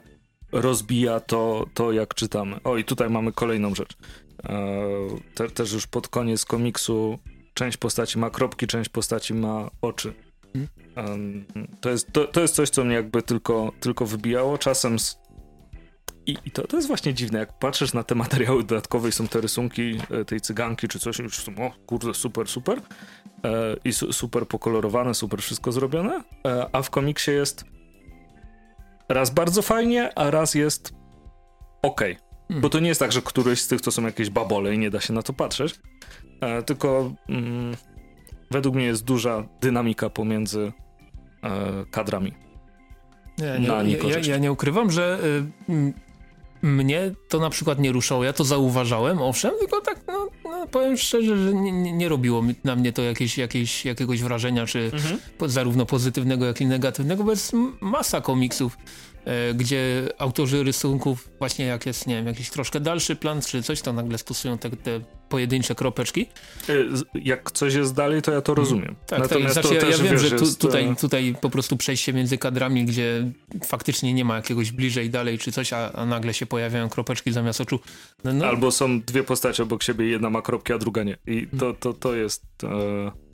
rozbija 0.56 1.20
to, 1.20 1.66
to 1.74 1.92
jak 1.92 2.14
czytamy. 2.14 2.64
O, 2.64 2.78
i 2.78 2.84
tutaj 2.84 3.10
mamy 3.10 3.32
kolejną 3.32 3.76
rzecz. 3.76 3.98
E, 4.44 4.68
te, 5.36 5.50
też 5.50 5.74
już 5.74 5.88
pod 5.88 6.08
koniec 6.08 6.46
komiksu 6.46 7.20
część 7.54 7.78
postaci 7.78 8.20
ma 8.20 8.30
kropki, 8.30 8.68
część 8.68 8.90
postaci 8.90 9.34
ma 9.34 9.70
oczy. 9.82 10.14
To, 11.82 11.90
jest, 11.90 12.14
to, 12.14 12.28
to 12.28 12.42
jest 12.42 12.56
coś, 12.56 12.70
co 12.70 12.84
mnie 12.84 12.96
jakby 12.96 13.22
tylko, 13.22 13.72
tylko 13.80 14.06
wybijało. 14.06 14.58
Czasem 14.58 14.98
I, 16.26 16.38
I, 16.46 16.52
to, 16.52 16.68
to 16.68 16.78
jest 16.78 16.88
właśnie 16.88 17.14
dziwne, 17.14 17.40
jak 17.40 17.60
patrzysz 17.60 17.94
na 17.94 18.04
te 18.04 18.16
materiały 18.16 18.64
dodatkowe 18.64 19.10
i 19.10 19.12
są 19.12 19.28
te 19.28 19.42
rysunki 19.42 19.98
e, 20.12 20.26
tej 20.26 20.42
cyganki 20.42 20.88
czy 20.88 21.00
coś, 21.00 21.20
już 21.20 21.38
są, 21.38 21.52
o 21.58 21.72
kurde, 21.86 22.14
super, 22.14 22.48
super. 22.48 22.82
E, 23.44 23.76
I 23.86 23.94
su, 23.94 24.14
super 24.14 24.48
pokolorowane, 24.48 25.14
super 25.14 25.42
wszystko 25.42 25.72
zrobione. 25.72 26.24
E, 26.48 26.70
a 26.72 26.82
w 26.82 26.90
komiksie 26.90 27.32
jest 27.32 27.66
raz 29.10 29.30
bardzo 29.30 29.62
fajnie, 29.62 30.18
a 30.18 30.32
raz 30.32 30.56
jest 30.56 30.94
ok. 31.82 32.02
Hmm. 32.48 32.62
Bo 32.62 32.70
to 32.70 32.80
nie 32.80 32.88
jest 32.88 33.00
tak, 33.00 33.12
że 33.12 33.22
któryś 33.22 33.62
z 33.62 33.68
tych 33.68 33.82
to 33.82 33.92
są 33.92 34.06
jakieś 34.06 34.30
babole 34.30 34.76
i 34.76 34.78
nie 34.78 34.90
da 34.90 35.02
się 35.02 35.14
na 35.14 35.22
to 35.22 35.34
patrzeć. 35.34 35.76
E, 36.42 36.64
tylko 36.64 37.14
mm, 37.30 37.76
według 38.52 38.76
mnie 38.76 38.86
jest 38.86 39.04
duża 39.04 39.48
dynamika 39.62 40.10
pomiędzy 40.10 40.72
e, 41.44 41.86
kadrami. 41.92 42.34
Nie, 43.38 43.60
nie, 43.60 43.68
ja, 43.68 44.10
ja, 44.10 44.20
ja, 44.20 44.38
nie 44.38 44.52
ukrywam, 44.52 44.92
że 44.92 45.20
y, 45.70 45.94
mnie 46.66 47.12
to 47.28 47.40
na 47.40 47.50
przykład 47.50 47.80
nie 47.80 47.92
ruszało. 47.92 48.24
Ja 48.24 48.34
to 48.34 48.44
zauważałem, 48.44 49.22
owszem, 49.22 49.52
tylko 49.60 49.82
tak, 49.82 50.02
no, 50.08 50.30
no 50.44 50.68
powiem 50.68 50.98
szczerze, 50.98 51.38
że 51.38 51.54
nie, 51.54 51.94
nie, 51.94 52.10
robiło 52.10 52.44
na 52.64 52.76
mnie 52.76 52.94
to 52.94 53.02
jakieś, 53.02 53.38
jakieś, 53.38 53.86
jakiegoś 53.86 54.24
wrażenia, 54.24 54.66
czy 54.66 54.92
mhm. 54.94 55.20
po, 55.38 55.50
zarówno 55.50 55.86
pozytywnego, 55.86 56.46
jak 56.46 56.62
i 56.62 56.66
negatywnego, 56.66 57.24
bo 57.24 57.32
jest 57.32 57.54
masa 57.82 58.22
komiksów, 58.22 58.78
gdzie 59.56 60.10
autorzy 60.18 60.64
rysunków 60.64 61.30
właśnie 61.40 61.66
jak 61.66 61.86
jest, 61.86 62.08
nie 62.08 62.16
wiem, 62.16 62.28
jakiś 62.28 62.50
troszkę 62.50 62.80
dalszy 62.80 63.16
plan 63.16 63.42
czy 63.42 63.64
coś, 63.64 63.82
to 63.82 63.94
nagle 63.94 64.18
stosują 64.18 64.58
te, 64.58 64.70
te 64.70 65.02
pojedyncze 65.30 65.76
kropeczki. 65.76 66.26
E, 66.70 66.74
jak 67.16 67.52
coś 67.52 67.74
jest 67.74 67.94
dalej, 67.94 68.22
to 68.22 68.32
ja 68.32 68.42
to 68.42 68.56
rozumiem. 68.56 68.86
Mm, 68.86 68.96
tak, 69.08 69.20
Natomiast 69.20 69.56
tak, 69.56 69.66
znaczy, 69.66 69.86
ja, 69.86 69.92
ja 69.92 69.98
wiem, 69.98 70.18
że 70.18 70.32
tu, 70.32 70.56
tutaj, 70.56 70.88
e, 70.88 70.96
tutaj 70.96 71.36
po 71.42 71.50
prostu 71.50 71.78
przejście 71.78 72.14
między 72.14 72.38
kadrami, 72.38 72.86
gdzie 72.86 73.32
faktycznie 73.66 74.14
nie 74.14 74.26
ma 74.26 74.36
jakiegoś 74.36 74.72
bliżej, 74.72 75.10
dalej 75.10 75.38
czy 75.38 75.52
coś, 75.52 75.74
a, 75.74 75.92
a 75.92 76.06
nagle 76.06 76.34
się 76.34 76.46
pojawiają 76.46 76.90
kropeczki 76.90 77.32
zamiast 77.32 77.62
oczu. 77.62 77.80
No, 78.24 78.34
no. 78.34 78.46
Albo 78.46 78.72
są 78.72 79.02
dwie 79.02 79.24
postacie 79.24 79.64
obok 79.64 79.84
siebie, 79.84 80.06
jedna 80.06 80.30
ma 80.30 80.42
kropki, 80.42 80.74
a 80.74 80.78
druga 80.78 81.04
nie. 81.04 81.18
I 81.28 81.48
to, 81.60 81.74
to, 81.74 81.94
to 81.94 82.16
jest... 82.16 82.44
E 82.64 83.25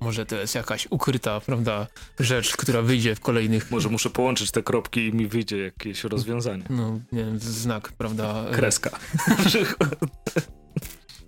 może 0.00 0.26
to 0.26 0.36
jest 0.36 0.54
jakaś 0.54 0.88
ukryta, 0.90 1.40
prawda, 1.40 1.86
rzecz, 2.20 2.56
która 2.56 2.82
wyjdzie 2.82 3.14
w 3.14 3.20
kolejnych... 3.20 3.70
Może 3.70 3.88
muszę 3.88 4.10
połączyć 4.10 4.50
te 4.50 4.62
kropki 4.62 5.06
i 5.06 5.12
mi 5.12 5.26
wyjdzie 5.26 5.58
jakieś 5.58 6.04
rozwiązanie. 6.04 6.64
No, 6.70 7.00
nie 7.12 7.24
wiem, 7.24 7.38
znak, 7.38 7.92
prawda... 7.92 8.44
Kreska. 8.52 8.90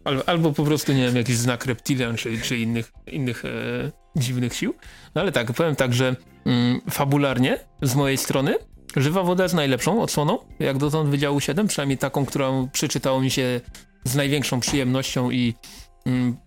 albo, 0.05 0.29
albo 0.29 0.53
po 0.53 0.65
prostu, 0.65 0.93
nie 0.93 1.07
wiem, 1.07 1.17
jakiś 1.17 1.37
znak 1.37 1.67
reptilian, 1.67 2.17
czy, 2.17 2.41
czy 2.41 2.59
innych, 2.59 2.93
innych 3.07 3.45
e, 3.45 3.49
dziwnych 4.17 4.55
sił. 4.55 4.75
No 5.15 5.21
ale 5.21 5.33
tak, 5.33 5.53
powiem 5.53 5.77
tak, 5.77 5.95
że 5.95 6.17
mm, 6.45 6.81
fabularnie, 6.91 7.59
z 7.83 7.95
mojej 7.95 8.19
strony, 8.19 8.55
Żywa 8.97 9.23
Woda 9.23 9.43
jest 9.43 9.55
najlepszą 9.55 10.03
odsłoną, 10.03 10.39
jak 10.59 10.79
dotąd 10.79 11.11
Wydziału 11.11 11.41
7, 11.41 11.67
przynajmniej 11.67 11.99
taką, 11.99 12.27
którą 12.27 12.69
przeczytało 12.69 13.21
mi 13.21 13.31
się 13.31 13.61
z 14.05 14.15
największą 14.15 14.61
przyjemnością 14.61 15.31
i 15.31 15.55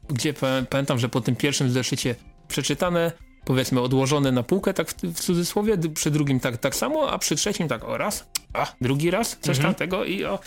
gdzie 0.10 0.34
pamiętam, 0.70 1.00
że 1.00 1.10
po 1.10 1.22
tym 1.22 1.36
pierwszym 1.36 1.72
zeszycie 1.72 2.16
przeczytane, 2.48 3.12
powiedzmy 3.46 3.82
odłożone 3.82 4.32
na 4.32 4.44
półkę, 4.44 4.74
tak 4.74 4.90
w, 4.90 4.96
w 5.04 5.20
cudzysłowie, 5.20 5.78
przy 5.78 6.12
drugim 6.12 6.40
tak, 6.40 6.58
tak 6.58 6.76
samo, 6.76 7.12
a 7.12 7.18
przy 7.18 7.36
trzecim 7.36 7.68
tak 7.68 7.84
o 7.84 7.98
raz, 7.98 8.28
a 8.54 8.74
drugi 8.82 9.12
raz, 9.12 9.38
coś 9.42 9.58
mhm. 9.58 9.74
tamtego 9.74 10.06
i 10.06 10.26
o, 10.26 10.40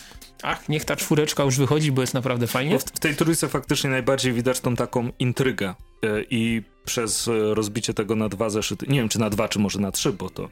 ach, 0.43 0.69
niech 0.69 0.85
ta 0.85 0.97
czwóreczka 0.97 1.43
już 1.43 1.57
wychodzi, 1.57 1.93
bo 1.93 2.01
jest 2.01 2.15
naprawdę 2.15 2.47
fajnie. 2.47 2.79
W, 2.79 2.85
w, 2.85 2.99
tej 2.99 3.17
trójce 3.17 3.49
faktycznie 3.49 3.91
najbardziej 3.91 4.33
widać 4.33 4.61
tą 4.61 4.77
taką 4.77 5.11
intrygę 5.19 5.75
yy, 6.03 6.27
i 6.31 6.63
przez 6.85 7.29
e, 7.29 7.55
rozbicie 7.55 7.95
tego 7.95 8.17
na 8.17 8.29
dwa 8.29 8.51
zeszyty, 8.51 8.87
nie 8.89 8.99
wiem 8.99 9.09
czy 9.09 9.21
na 9.21 9.31
dwa, 9.31 9.49
czy 9.49 9.59
może 9.59 9.81
na 9.81 9.93
trzy, 9.93 10.13
bo 10.13 10.31
to 10.31 10.49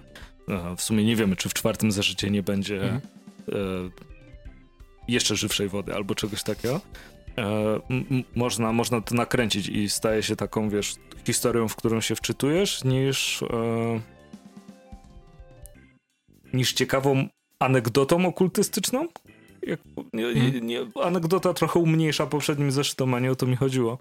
yy, 0.48 0.76
w 0.76 0.82
sumie 0.82 1.04
nie 1.04 1.16
wiemy, 1.16 1.36
czy 1.36 1.48
w 1.48 1.54
czwartym 1.54 1.92
zeszycie 1.92 2.30
nie 2.30 2.42
będzie 2.42 2.82
mhm. 2.82 3.00
jeszcze 5.08 5.36
żywszej 5.36 5.68
wody 5.68 5.94
albo 5.94 6.14
czegoś 6.14 6.42
takiego. 6.42 6.80
E, 7.38 7.80
można, 8.34 8.72
można 8.72 9.00
to 9.00 9.14
nakręcić 9.14 9.68
i 9.68 9.88
staje 9.88 10.22
się 10.22 10.36
taką, 10.36 10.68
wiesz, 10.68 10.94
historią, 11.26 11.68
w 11.68 11.76
którą 11.76 12.00
się 12.00 12.14
wczytujesz, 12.14 12.84
niż 12.84 13.42
e, 13.42 14.00
niż 16.52 16.72
ciekawą 16.72 17.28
anegdotą 17.58 18.26
okultystyczną. 18.26 19.08
Jak, 19.62 19.80
nie, 20.12 20.22
hmm. 20.22 20.66
nie, 20.66 20.80
anegdota 21.02 21.54
trochę 21.54 21.78
umniejsza 21.78 22.26
poprzednim 22.26 22.70
zeszytom, 22.70 23.14
a 23.14 23.20
nie 23.20 23.30
o 23.30 23.36
to 23.36 23.46
mi 23.46 23.56
chodziło. 23.56 23.98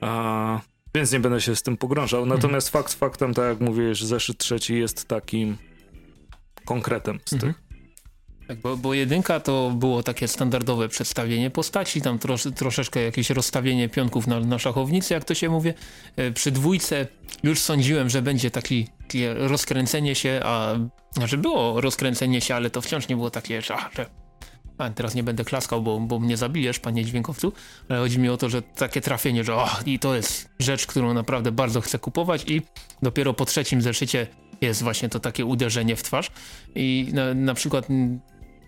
A, 0.00 0.60
więc 0.94 1.12
nie 1.12 1.20
będę 1.20 1.40
się 1.40 1.56
z 1.56 1.62
tym 1.62 1.76
pogrążał. 1.76 2.22
Mhm. 2.22 2.38
Natomiast 2.38 2.72
hmm. 2.72 2.84
fakt 2.84 2.98
faktem, 2.98 3.34
tak 3.34 3.44
jak 3.44 3.60
mówiłeś, 3.60 4.02
zeszyt 4.02 4.38
trzeci 4.38 4.78
jest 4.78 5.08
takim 5.08 5.56
konkretem 6.64 7.18
z 7.24 7.30
hmm. 7.30 7.54
tych. 7.54 7.67
Tak, 8.48 8.58
bo, 8.58 8.76
bo 8.76 8.94
jedynka 8.94 9.40
to 9.40 9.70
było 9.70 10.02
takie 10.02 10.28
standardowe 10.28 10.88
przedstawienie 10.88 11.50
postaci, 11.50 12.02
tam 12.02 12.18
trosz, 12.18 12.42
troszeczkę 12.56 13.02
jakieś 13.02 13.30
rozstawienie 13.30 13.88
pionków 13.88 14.26
na, 14.26 14.40
na 14.40 14.58
szachownicy, 14.58 15.14
jak 15.14 15.24
to 15.24 15.34
się 15.34 15.48
mówi. 15.48 15.72
E, 16.16 16.30
przy 16.32 16.50
dwójce 16.50 17.06
już 17.42 17.60
sądziłem, 17.60 18.10
że 18.10 18.22
będzie 18.22 18.50
taki, 18.50 18.88
takie 19.00 19.34
rozkręcenie 19.34 20.14
się, 20.14 20.40
a 20.44 20.74
znaczy 21.10 21.38
było 21.38 21.80
rozkręcenie 21.80 22.40
się, 22.40 22.54
ale 22.54 22.70
to 22.70 22.80
wciąż 22.80 23.08
nie 23.08 23.16
było 23.16 23.30
takie, 23.30 23.62
że, 23.62 23.76
że 23.96 24.06
a 24.78 24.90
teraz 24.90 25.14
nie 25.14 25.22
będę 25.22 25.44
klaskał, 25.44 25.82
bo, 25.82 26.00
bo 26.00 26.18
mnie 26.18 26.36
zabijesz, 26.36 26.78
panie 26.78 27.04
dźwiękowcu, 27.04 27.52
ale 27.88 27.98
chodzi 27.98 28.18
mi 28.18 28.28
o 28.28 28.36
to, 28.36 28.48
że 28.48 28.62
takie 28.62 29.00
trafienie, 29.00 29.44
że 29.44 29.54
oh, 29.54 29.80
i 29.86 29.98
to 29.98 30.14
jest 30.14 30.48
rzecz, 30.58 30.86
którą 30.86 31.14
naprawdę 31.14 31.52
bardzo 31.52 31.80
chcę 31.80 31.98
kupować 31.98 32.44
i 32.46 32.62
dopiero 33.02 33.34
po 33.34 33.44
trzecim 33.44 33.82
zeszycie 33.82 34.26
jest 34.60 34.82
właśnie 34.82 35.08
to 35.08 35.20
takie 35.20 35.44
uderzenie 35.44 35.96
w 35.96 36.02
twarz 36.02 36.30
i 36.74 37.08
na, 37.12 37.34
na 37.34 37.54
przykład 37.54 37.86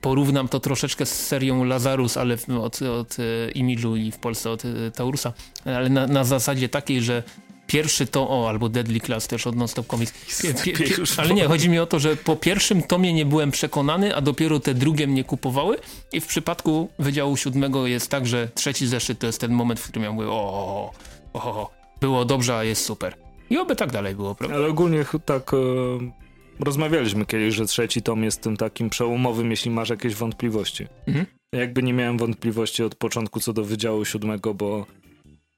porównam 0.00 0.48
to 0.48 0.60
troszeczkę 0.60 1.06
z 1.06 1.26
serią 1.26 1.64
Lazarus, 1.64 2.16
ale 2.16 2.36
od, 2.62 2.82
od 2.82 3.16
e, 3.18 3.50
Imidżu 3.50 3.96
i 3.96 4.10
w 4.10 4.18
Polsce 4.18 4.50
od 4.50 4.64
e, 4.64 4.90
Taurusa, 4.90 5.32
ale 5.64 5.88
na, 5.88 6.06
na 6.06 6.24
zasadzie 6.24 6.68
takiej, 6.68 7.02
że 7.02 7.22
pierwszy 7.70 8.06
to, 8.06 8.30
o, 8.30 8.48
albo 8.48 8.68
Deadly 8.68 9.00
Class 9.00 9.28
też 9.28 9.46
od 9.46 9.56
Nonstop 9.56 9.86
Comics. 9.86 10.42
Pie, 10.42 10.54
pie, 10.54 10.72
pie, 10.72 10.94
ale 11.16 11.34
nie, 11.34 11.46
chodzi 11.46 11.68
mi 11.68 11.78
o 11.78 11.86
to, 11.86 11.98
że 11.98 12.16
po 12.16 12.36
pierwszym 12.36 12.82
tomie 12.82 13.12
nie 13.12 13.26
byłem 13.26 13.50
przekonany, 13.50 14.16
a 14.16 14.20
dopiero 14.20 14.60
te 14.60 14.74
drugie 14.74 15.06
mnie 15.06 15.24
kupowały 15.24 15.76
i 16.12 16.20
w 16.20 16.26
przypadku 16.26 16.88
Wydziału 16.98 17.36
Siódmego 17.36 17.86
jest 17.86 18.10
tak, 18.10 18.26
że 18.26 18.48
trzeci 18.54 18.86
zeszyt 18.86 19.18
to 19.18 19.26
jest 19.26 19.40
ten 19.40 19.52
moment, 19.52 19.80
w 19.80 19.84
którym 19.84 20.02
ja 20.02 20.12
mówię, 20.12 20.28
o, 20.28 20.32
o, 20.32 20.92
o 21.32 21.70
było 22.00 22.24
dobrze, 22.24 22.56
a 22.56 22.64
jest 22.64 22.84
super. 22.84 23.16
I 23.50 23.58
oby 23.58 23.76
tak 23.76 23.92
dalej 23.92 24.14
było, 24.14 24.34
prawda? 24.34 24.56
Ale 24.56 24.68
ogólnie 24.68 25.04
tak... 25.24 25.54
E, 25.54 26.20
rozmawialiśmy 26.60 27.26
kiedyś, 27.26 27.54
że 27.54 27.66
trzeci 27.66 28.02
tom 28.02 28.24
jest 28.24 28.40
tym 28.40 28.56
takim 28.56 28.90
przełomowym, 28.90 29.50
jeśli 29.50 29.70
masz 29.70 29.88
jakieś 29.88 30.14
wątpliwości. 30.14 30.86
Mhm. 31.06 31.26
Jakby 31.54 31.82
nie 31.82 31.92
miałem 31.92 32.18
wątpliwości 32.18 32.82
od 32.82 32.94
początku 32.94 33.40
co 33.40 33.52
do 33.52 33.64
Wydziału 33.64 34.04
Siódmego, 34.04 34.54
bo 34.54 34.86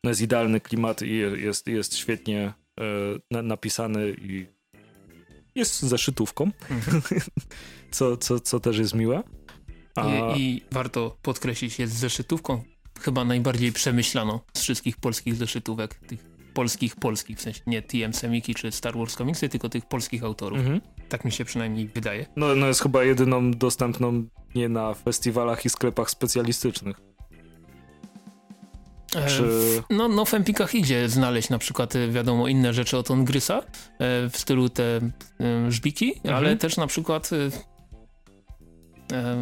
jest 0.04 0.20
idealny 0.20 0.60
klimat 0.60 1.02
i 1.02 1.16
jest, 1.16 1.66
jest 1.66 1.96
świetnie 1.96 2.52
e, 3.32 3.42
napisany 3.42 4.16
i 4.22 4.46
jest 5.54 5.82
zeszytówką, 5.82 6.50
mhm. 6.70 7.02
co, 7.90 8.16
co, 8.16 8.40
co 8.40 8.60
też 8.60 8.78
jest 8.78 8.94
miłe. 8.94 9.22
A... 9.94 10.34
I, 10.36 10.40
I, 10.40 10.62
warto 10.70 11.16
podkreślić, 11.22 11.78
jest 11.78 11.94
zeszytówką 11.94 12.62
chyba 13.00 13.24
najbardziej 13.24 13.72
przemyślaną 13.72 14.40
z 14.56 14.60
wszystkich 14.60 14.96
polskich 14.96 15.34
zeszytówek, 15.34 15.94
tych 15.94 16.32
polskich, 16.54 16.96
polskich, 16.96 17.38
w 17.38 17.40
sensie 17.40 17.60
nie 17.66 17.82
TM 17.82 18.12
Semiki 18.12 18.54
czy 18.54 18.72
Star 18.72 18.96
Wars 18.96 19.16
Comicsy, 19.16 19.48
tylko 19.48 19.68
tych 19.68 19.86
polskich 19.86 20.24
autorów. 20.24 20.58
Mhm. 20.58 20.80
Tak 21.12 21.24
mi 21.24 21.32
się 21.32 21.44
przynajmniej 21.44 21.88
wydaje. 21.88 22.26
No, 22.36 22.54
no 22.54 22.66
jest 22.66 22.82
chyba 22.82 23.04
jedyną 23.04 23.50
dostępną 23.50 24.24
nie 24.54 24.68
na 24.68 24.94
festiwalach 24.94 25.64
i 25.64 25.70
sklepach 25.70 26.10
specjalistycznych. 26.10 26.96
E, 29.16 29.26
czy... 29.26 29.42
No, 29.90 30.08
no 30.08 30.24
w 30.24 30.34
Empikach 30.34 30.74
idzie 30.74 31.08
znaleźć 31.08 31.48
na 31.48 31.58
przykład, 31.58 31.96
e, 31.96 32.08
wiadomo, 32.08 32.48
inne 32.48 32.74
rzeczy 32.74 32.96
od 32.96 33.10
Ongrysa 33.10 33.58
e, 33.58 33.62
w 34.28 34.32
stylu 34.34 34.68
te 34.68 35.00
żbiki, 35.68 36.14
mhm. 36.14 36.34
ale 36.34 36.56
też 36.56 36.76
na 36.76 36.86
przykład 36.86 37.30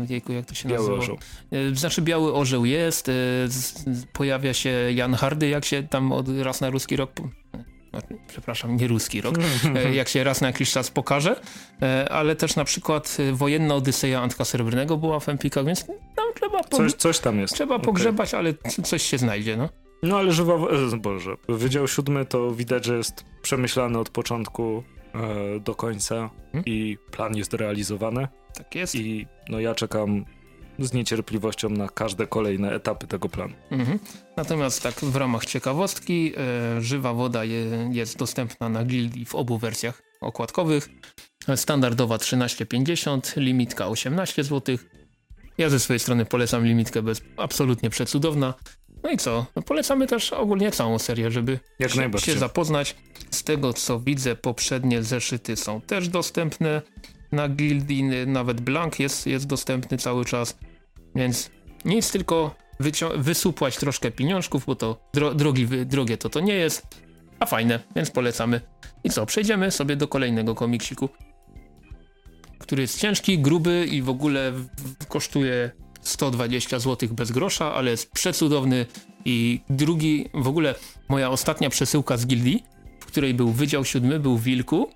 Jejku, 0.09 0.33
jak 0.33 0.47
to 0.47 0.55
się 0.55 0.68
biały 0.68 0.89
nazywa? 0.89 0.99
Orzeł. 0.99 1.18
Znaczy 1.73 2.03
biały 2.03 2.35
orzeł 2.35 2.64
jest, 2.64 3.11
pojawia 4.12 4.55
się 4.55 4.71
Jan 4.95 5.14
Hardy, 5.14 5.49
jak 5.49 5.64
się 5.64 5.83
tam 5.83 6.12
od 6.12 6.27
raz 6.29 6.61
na 6.61 6.71
ruski 6.71 6.97
rok 6.97 7.11
przepraszam, 8.28 8.76
nie 8.76 8.88
ruski 8.88 9.20
rok, 9.20 9.34
jak 9.93 10.09
się 10.09 10.24
raz 10.24 10.41
na 10.41 10.47
jakiś 10.47 10.72
czas 10.72 10.91
pokaże, 10.91 11.41
ale 12.11 12.36
też 12.36 12.57
na 12.57 12.64
przykład 12.64 13.16
wojenna 13.32 13.74
Odyseja 13.74 14.20
Antka 14.20 14.45
Srebrnego 14.45 14.97
była 14.97 15.20
w 15.20 15.28
Empikach, 15.28 15.64
więc 15.64 15.86
tam 15.86 16.26
trzeba... 16.34 16.64
Coś, 16.64 16.93
coś 16.93 17.18
tam 17.18 17.38
jest. 17.41 17.55
Trzeba 17.55 17.74
okay. 17.74 17.84
pogrzebać, 17.84 18.34
ale 18.34 18.55
coś 18.84 19.03
się 19.03 19.18
znajdzie, 19.18 19.57
no. 19.57 19.68
No 20.03 20.18
ale 20.18 20.32
żywa... 20.32 20.59
Boże, 20.97 21.36
Wydział 21.49 21.88
Siódmy 21.88 22.24
to 22.24 22.51
widać, 22.51 22.84
że 22.84 22.97
jest 22.97 23.24
przemyślany 23.43 23.99
od 23.99 24.11
początku 24.11 24.82
e, 25.14 25.61
do 25.61 25.74
końca 25.74 26.30
hmm? 26.53 26.64
i 26.66 26.99
plan 27.11 27.36
jest 27.36 27.55
realizowany. 27.55 28.28
Tak 28.55 28.74
jest. 28.74 28.95
I 28.95 29.26
no 29.49 29.61
ja 29.61 29.74
czekam 29.74 30.24
z 30.85 30.93
niecierpliwością 30.93 31.70
na 31.70 31.89
każde 31.89 32.26
kolejne 32.26 32.74
etapy 32.74 33.07
tego 33.07 33.28
planu. 33.28 33.55
Mhm. 33.70 33.99
Natomiast 34.37 34.83
tak 34.83 34.95
w 34.95 35.16
ramach 35.16 35.47
ciekawostki, 35.47 36.33
e, 36.37 36.81
żywa 36.81 37.12
woda 37.12 37.45
je, 37.45 37.91
jest 37.93 38.18
dostępna 38.18 38.68
na 38.68 38.85
Gildii 38.85 39.24
w 39.24 39.35
obu 39.35 39.59
wersjach 39.59 40.03
okładkowych. 40.20 40.89
Standardowa 41.57 42.16
13,50, 42.16 43.37
limitka 43.37 43.89
18 43.89 44.45
zł. 44.45 44.76
Ja 45.59 45.70
ze 45.70 45.81
swojej 45.81 46.01
strony 46.01 46.24
polecam 46.24 46.66
limitkę, 46.66 47.03
bo 47.03 47.09
jest 47.09 47.24
absolutnie 47.37 47.91
przecudowna. 47.91 48.55
No 49.03 49.11
i 49.11 49.16
co? 49.16 49.47
No 49.57 49.62
polecamy 49.62 50.07
też 50.07 50.33
ogólnie 50.33 50.70
całą 50.70 50.99
serię, 50.99 51.31
żeby 51.31 51.59
się, 51.89 52.18
się 52.18 52.39
zapoznać. 52.39 52.97
Z 53.31 53.45
tego 53.45 53.72
co 53.72 54.01
widzę, 54.01 54.37
poprzednie 54.37 55.03
zeszyty 55.03 55.57
są 55.57 55.81
też 55.81 56.09
dostępne 56.09 56.83
na 57.33 57.49
Gildii, 57.49 58.05
nawet 58.26 58.61
Blank 58.61 59.01
jest, 59.01 59.26
jest 59.26 59.47
dostępny 59.47 59.99
cały 59.99 60.24
czas, 60.24 60.59
więc 61.15 61.51
nic, 61.85 62.13
tylko 62.13 62.55
wysupłać 63.17 63.77
troszkę 63.77 64.11
pieniążków, 64.11 64.67
bo 64.67 64.75
to 64.75 65.09
dro 65.15 65.35
drogi, 65.35 65.67
drogie 65.67 66.19
to 66.19 66.29
to 66.29 66.41
nie 66.41 66.55
jest, 66.55 66.87
a 67.41 67.47
fajne, 67.47 67.81
więc 67.97 68.11
polecamy. 68.11 68.61
I 69.05 69.11
co, 69.11 69.27
przejdziemy 69.27 69.71
sobie 69.71 69.97
do 69.97 70.09
kolejnego 70.09 70.55
komiksiku, 70.55 71.09
który 72.59 72.83
jest 72.83 73.01
ciężki, 73.01 73.39
gruby 73.39 73.87
i 73.91 74.03
w 74.03 74.09
ogóle 74.09 74.53
kosztuje 75.09 75.71
120 76.01 76.79
zł 76.79 77.09
bez 77.13 77.31
grosza, 77.31 77.75
ale 77.75 77.91
jest 77.91 78.11
przecudowny 78.11 78.87
i 79.25 79.61
drugi, 79.71 80.29
w 80.35 80.49
ogóle 80.49 80.75
moja 81.09 81.31
ostatnia 81.31 81.71
przesyłka 81.71 82.17
z 82.17 82.27
gildii, 82.27 82.65
w 83.01 83.07
której 83.07 83.35
był 83.35 83.53
Wydział 83.53 83.85
Siódmy, 83.85 84.21
był 84.21 84.39
Wilku, 84.39 84.91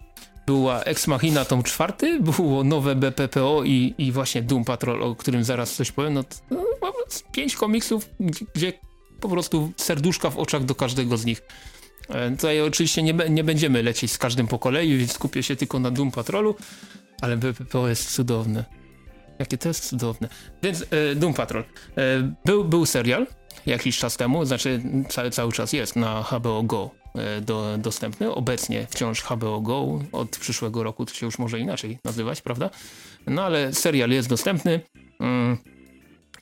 była 0.46 0.82
Ex 0.82 1.06
Machina 1.06 1.44
tom 1.44 1.62
czwarty, 1.62 2.20
było 2.38 2.64
nowe 2.64 2.94
BPPO 2.94 3.64
i, 3.64 3.94
i 3.98 4.12
właśnie 4.12 4.42
Doom 4.42 4.64
Patrol, 4.64 5.02
o 5.02 5.14
którym 5.14 5.44
zaraz 5.44 5.74
coś 5.74 5.92
powiem, 5.92 6.14
no, 6.14 6.24
no 6.50 6.64
pięć 7.32 7.56
komiksów, 7.56 8.10
gdzie, 8.54 8.72
po 9.20 9.28
prostu 9.28 9.72
serduszka 9.76 10.30
w 10.30 10.38
oczach 10.38 10.64
do 10.64 10.74
każdego 10.74 11.16
z 11.16 11.24
nich. 11.24 11.42
E, 12.08 12.30
tutaj 12.30 12.60
oczywiście 12.60 13.02
nie, 13.02 13.14
nie 13.30 13.44
będziemy 13.44 13.82
lecieć 13.82 14.12
z 14.12 14.18
każdym 14.18 14.46
po 14.46 14.58
kolei, 14.58 14.98
więc 14.98 15.12
skupię 15.12 15.42
się 15.42 15.56
tylko 15.56 15.78
na 15.78 15.90
Doom 15.90 16.10
Patrolu, 16.10 16.54
ale 17.20 17.36
BPPO 17.36 17.88
jest 17.88 18.14
cudowne. 18.14 18.64
Jakie 19.38 19.58
to 19.58 19.68
jest 19.68 19.88
cudowne. 19.88 20.28
Więc 20.62 20.84
e, 20.90 21.14
Doom 21.14 21.34
Patrol. 21.34 21.62
E, 21.62 22.32
był, 22.44 22.64
był 22.64 22.86
serial 22.86 23.26
jakiś 23.66 23.98
czas 23.98 24.16
temu, 24.16 24.44
znaczy 24.44 24.82
cały, 25.08 25.30
cały 25.30 25.52
czas 25.52 25.72
jest 25.72 25.96
na 25.96 26.22
HBO 26.22 26.62
Go 26.62 27.03
do, 27.42 27.78
dostępny. 27.78 28.34
Obecnie 28.34 28.86
wciąż 28.90 29.22
HBO 29.22 29.60
Go. 29.60 30.00
Od 30.12 30.36
przyszłego 30.36 30.82
roku 30.82 31.06
to 31.06 31.14
się 31.14 31.26
już 31.26 31.38
może 31.38 31.58
inaczej 31.58 31.98
nazywać, 32.04 32.42
prawda? 32.42 32.70
No 33.26 33.42
ale 33.42 33.74
serial 33.74 34.10
jest 34.10 34.28
dostępny. 34.28 34.80
Mm 35.20 35.58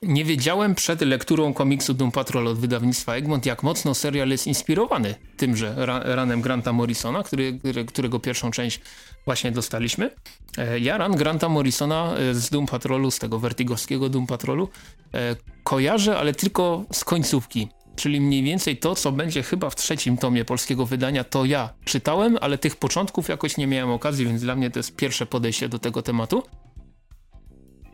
nie 0.03 0.25
wiedziałem 0.25 0.75
przed 0.75 1.01
lekturą 1.01 1.55
komiksu 1.55 1.95
Doom 1.95 2.12
Patrol 2.12 2.49
od 2.49 2.59
wydawnictwa 2.59 3.14
Egmont, 3.14 3.47
jak 3.47 3.62
mocno 3.62 3.95
serial 3.95 4.29
jest 4.29 4.47
inspirowany 4.47 5.14
tymże 5.37 5.75
ra 5.77 6.01
ranem 6.05 6.41
Granta 6.41 6.73
Morrisona, 6.73 7.23
który, 7.23 7.59
którego 7.87 8.20
pierwszą 8.20 8.51
część 8.51 8.81
właśnie 9.25 9.53
dostaliśmy. 9.53 10.11
E, 10.59 10.79
ja 10.79 10.99
ran 10.99 11.12
Granta 11.12 11.49
Morrisona 11.49 12.14
e, 12.16 12.35
z 12.35 12.51
Doom 12.51 12.66
Patrolu, 12.66 13.11
z 13.11 13.18
tego 13.18 13.39
vertigowskiego 13.39 14.09
Doom 14.09 14.27
Patrolu, 14.27 14.68
e, 15.14 15.37
kojarzę, 15.64 16.18
ale 16.18 16.35
tylko 16.35 16.85
z 16.93 17.05
końcówki. 17.05 17.68
Czyli 17.97 18.20
mniej 18.20 18.43
więcej 18.43 18.76
to, 18.76 18.95
co 18.95 19.12
będzie 19.12 19.43
chyba 19.43 19.70
w 19.70 19.76
trzecim 19.76 20.16
tomie 20.16 20.45
polskiego 20.45 20.86
wydania, 20.86 21.24
to 21.24 21.45
ja 21.45 21.74
czytałem, 21.84 22.38
ale 22.40 22.59
tych 22.59 22.76
początków 22.76 23.28
jakoś 23.28 23.57
nie 23.57 23.66
miałem 23.66 23.90
okazji, 23.90 24.26
więc 24.26 24.40
dla 24.43 24.57
mnie 24.57 24.70
to 24.70 24.78
jest 24.78 24.97
pierwsze 24.97 25.26
podejście 25.26 25.68
do 25.68 25.78
tego 25.78 26.03
tematu. 26.03 26.43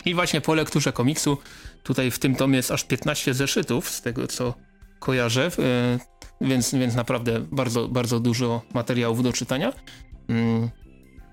I 0.05 0.14
właśnie 0.14 0.40
po 0.40 0.55
lekturze 0.55 0.92
komiksu, 0.92 1.38
tutaj 1.82 2.11
w 2.11 2.18
tym 2.18 2.34
tomie 2.34 2.57
jest 2.57 2.70
aż 2.70 2.84
15 2.84 3.34
zeszytów, 3.34 3.90
z 3.90 4.03
tego 4.03 4.26
co 4.26 4.55
kojarzę, 4.99 5.51
e, 5.59 5.99
więc, 6.40 6.74
więc 6.74 6.94
naprawdę 6.94 7.40
bardzo, 7.40 7.88
bardzo 7.88 8.20
dużo 8.20 8.62
materiałów 8.74 9.22
do 9.22 9.32
czytania. 9.32 9.72
Mm, 10.28 10.70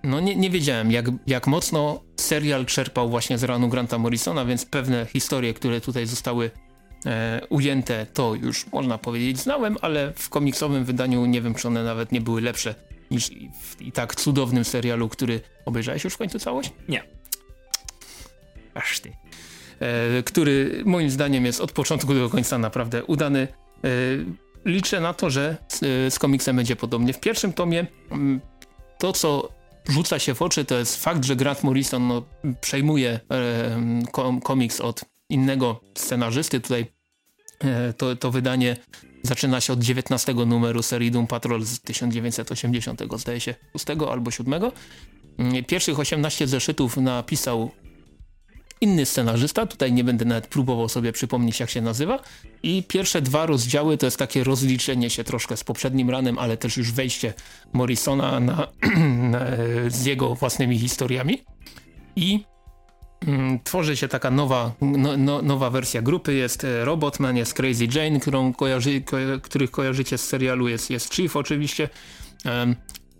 no 0.04 0.20
nie, 0.20 0.36
nie 0.36 0.50
wiedziałem, 0.50 0.92
jak, 0.92 1.06
jak 1.28 1.48
mocno 1.48 2.04
serial 2.20 2.66
czerpał 2.66 3.10
właśnie 3.10 3.38
z 3.38 3.44
ranu 3.44 3.70
Granta 3.70 3.98
Morrisona, 3.98 4.46
więc 4.46 4.66
pewne 4.66 5.06
historie, 5.06 5.54
które 5.54 5.82
tutaj 5.82 6.06
zostały 6.06 6.52
ujęte, 7.50 8.06
to 8.14 8.36
już 8.36 8.66
można 8.72 8.98
powiedzieć 8.98 9.40
znałem, 9.40 9.78
ale 9.82 10.14
w 10.16 10.30
komiksowym 10.30 10.86
wydaniu 10.86 11.26
nie 11.26 11.42
wiem, 11.42 11.56
czy 11.56 11.68
one 11.68 11.84
nawet 11.84 12.12
nie 12.12 12.22
były 12.22 12.42
lepsze 12.42 12.76
niż 13.12 13.30
w 13.62 13.82
i 13.82 13.92
tak 13.92 14.16
cudownym 14.16 14.66
serialu, 14.66 15.10
który 15.10 15.42
obejrzałeś 15.66 16.04
już 16.04 16.14
w 16.14 16.18
końcu 16.18 16.40
całość? 16.40 16.72
Nie 16.90 17.16
aż 18.76 19.00
ty, 19.00 19.14
e, 19.80 20.24
który 20.24 20.84
moim 20.86 21.10
zdaniem 21.10 21.46
jest 21.46 21.62
od 21.62 21.72
początku 21.72 22.14
do 22.14 22.30
końca 22.30 22.58
naprawdę 22.58 23.04
udany. 23.04 23.48
E, 23.84 23.90
liczę 24.66 25.00
na 25.00 25.14
to, 25.14 25.30
że 25.30 25.58
z, 25.68 25.84
e, 25.84 26.12
z 26.12 26.20
komiksem 26.20 26.56
będzie 26.56 26.76
podobnie. 26.76 27.14
W 27.14 27.20
pierwszym 27.20 27.54
tomie 27.54 27.88
to, 28.98 29.14
co 29.14 29.50
rzuca 29.90 30.20
się 30.20 30.36
w 30.36 30.42
oczy, 30.42 30.66
to 30.66 30.80
jest 30.80 31.04
fakt, 31.04 31.26
że 31.26 31.36
Grant 31.36 31.64
Morrison 31.64 32.08
no, 32.08 32.24
przejmuje 32.62 33.20
e, 33.32 33.80
kom, 34.12 34.42
komiks 34.42 34.82
od 34.82 35.06
innego 35.30 35.82
scenarzysty. 35.98 36.60
Tutaj 36.60 36.82
e, 36.82 36.86
to, 37.98 38.16
to 38.16 38.32
wydanie 38.32 38.78
zaczyna 39.24 39.62
się 39.62 39.74
od 39.74 39.80
19 39.80 40.34
numeru 40.34 40.84
serii 40.84 41.12
Doom 41.12 41.28
Patrol 41.28 41.64
z 41.64 41.80
1980, 41.80 43.02
zdaje 43.18 43.40
się, 43.40 43.56
6 43.78 43.86
albo 44.10 44.32
7. 44.32 44.54
Mm, 45.38 45.66
pierwszych 45.66 46.00
18 46.00 46.48
zeszytów 46.48 46.98
napisał 46.98 47.72
inny 48.82 49.06
scenarzysta, 49.06 49.66
tutaj 49.66 49.94
nie 49.94 50.04
będę 50.04 50.26
nawet 50.26 50.48
próbował 50.48 50.90
sobie 50.90 51.12
przypomnieć 51.12 51.60
jak 51.60 51.70
się 51.70 51.82
nazywa 51.82 52.20
i 52.64 52.84
pierwsze 52.88 53.22
dwa 53.22 53.46
rozdziały 53.46 53.98
to 53.98 54.06
jest 54.08 54.18
takie 54.18 54.44
rozliczenie 54.44 55.10
się 55.10 55.24
troszkę 55.24 55.58
z 55.58 55.64
poprzednim 55.64 56.10
ranem, 56.10 56.40
ale 56.40 56.58
też 56.58 56.78
już 56.78 56.92
wejście 56.92 57.34
Morrisona 57.74 58.40
na, 58.40 58.68
na, 59.32 59.46
z 59.88 60.06
jego 60.06 60.36
własnymi 60.36 60.80
historiami 60.80 61.44
i 62.16 62.46
tworzy 63.64 63.98
się 63.98 64.08
taka 64.08 64.32
nowa, 64.32 64.72
no, 64.82 65.18
no, 65.18 65.42
nowa 65.42 65.70
wersja 65.70 66.02
grupy, 66.02 66.34
jest 66.34 66.64
e, 66.64 66.86
Robotman, 66.86 67.38
jest 67.38 67.54
Crazy 67.54 67.88
Jane, 67.96 68.20
którą 68.20 68.54
kojarzy, 68.54 69.02
ko, 69.02 69.18
których 69.42 69.72
kojarzycie 69.72 70.18
z 70.18 70.28
serialu, 70.28 70.68
jest, 70.68 70.90
jest 70.90 71.14
Chief 71.14 71.36
oczywiście, 71.36 71.90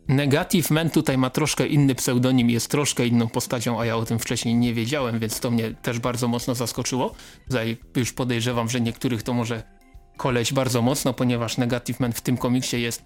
Negative 0.08 0.72
Man 0.72 0.90
tutaj 0.90 1.18
ma 1.18 1.30
troszkę 1.30 1.68
inny 1.68 1.96
pseudonim, 1.96 2.50
jest 2.50 2.72
troszkę 2.72 3.08
inną 3.08 3.28
postacią, 3.28 3.80
a 3.80 3.86
ja 3.86 3.98
o 3.98 4.06
tym 4.06 4.20
wcześniej 4.20 4.56
nie 4.56 4.74
wiedziałem, 4.74 5.20
więc 5.20 5.40
to 5.40 5.52
mnie 5.52 5.72
też 5.72 6.00
bardzo 6.00 6.28
mocno 6.28 6.56
zaskoczyło. 6.56 7.16
Tutaj 7.48 7.78
już 7.96 8.14
podejrzewam, 8.14 8.70
że 8.70 8.82
niektórych 8.82 9.24
to 9.24 9.34
może 9.34 9.64
koleć 10.18 10.54
bardzo 10.54 10.82
mocno, 10.82 11.14
ponieważ 11.14 11.58
Negative 11.58 12.00
Man 12.00 12.14
w 12.14 12.22
tym 12.22 12.38
komiksie 12.38 12.82
jest 12.82 13.04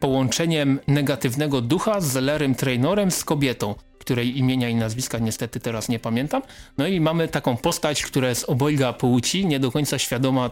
połączeniem 0.00 0.80
negatywnego 0.86 1.60
ducha 1.60 2.00
z 2.00 2.14
Lerym 2.14 2.54
Trainorem 2.54 3.10
z 3.10 3.24
kobietą, 3.24 3.74
której 4.06 4.38
imienia 4.38 4.68
i 4.68 4.74
nazwiska 4.74 5.18
niestety 5.18 5.60
teraz 5.60 5.88
nie 5.88 5.98
pamiętam. 5.98 6.42
No 6.78 6.86
i 6.86 7.00
mamy 7.00 7.28
taką 7.28 7.56
postać, 7.56 8.02
która 8.02 8.28
jest 8.28 8.44
obojga 8.44 8.92
płci, 8.92 9.46
nie 9.46 9.60
do 9.60 9.70
końca 9.70 9.98
świadoma 9.98 10.50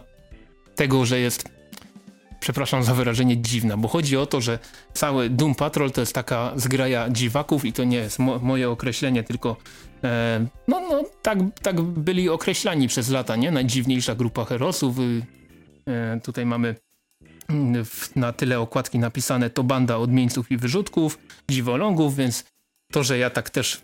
tego, 0.75 1.05
że 1.05 1.19
jest 1.19 1.49
przepraszam 2.39 2.83
za 2.83 2.93
wyrażenie, 2.93 3.37
dziwna, 3.37 3.77
bo 3.77 3.87
chodzi 3.87 4.17
o 4.17 4.25
to, 4.25 4.41
że 4.41 4.59
cały 4.93 5.29
Doom 5.29 5.55
Patrol 5.55 5.91
to 5.91 6.01
jest 6.01 6.13
taka 6.13 6.51
zgraja 6.55 7.09
dziwaków 7.09 7.65
i 7.65 7.73
to 7.73 7.83
nie 7.83 7.97
jest 7.97 8.19
mo 8.19 8.39
moje 8.39 8.69
określenie, 8.69 9.23
tylko 9.23 9.57
e, 10.03 10.45
no, 10.67 10.79
no 10.89 11.03
tak, 11.21 11.37
tak 11.61 11.81
byli 11.81 12.29
określani 12.29 12.87
przez 12.87 13.09
lata, 13.09 13.35
nie? 13.35 13.51
Najdziwniejsza 13.51 14.15
grupa 14.15 14.45
herosów. 14.45 14.95
E, 14.99 16.19
tutaj 16.19 16.45
mamy 16.45 16.75
mm, 17.49 17.85
w, 17.85 18.15
na 18.15 18.33
tyle 18.33 18.59
okładki 18.59 18.99
napisane 18.99 19.49
to 19.49 19.63
banda 19.63 19.97
odmieńców 19.97 20.51
i 20.51 20.57
wyrzutków, 20.57 21.19
dziwolągów, 21.49 22.15
więc 22.15 22.54
to, 22.91 23.03
że 23.03 23.17
ja 23.17 23.29
tak 23.29 23.49
też 23.49 23.81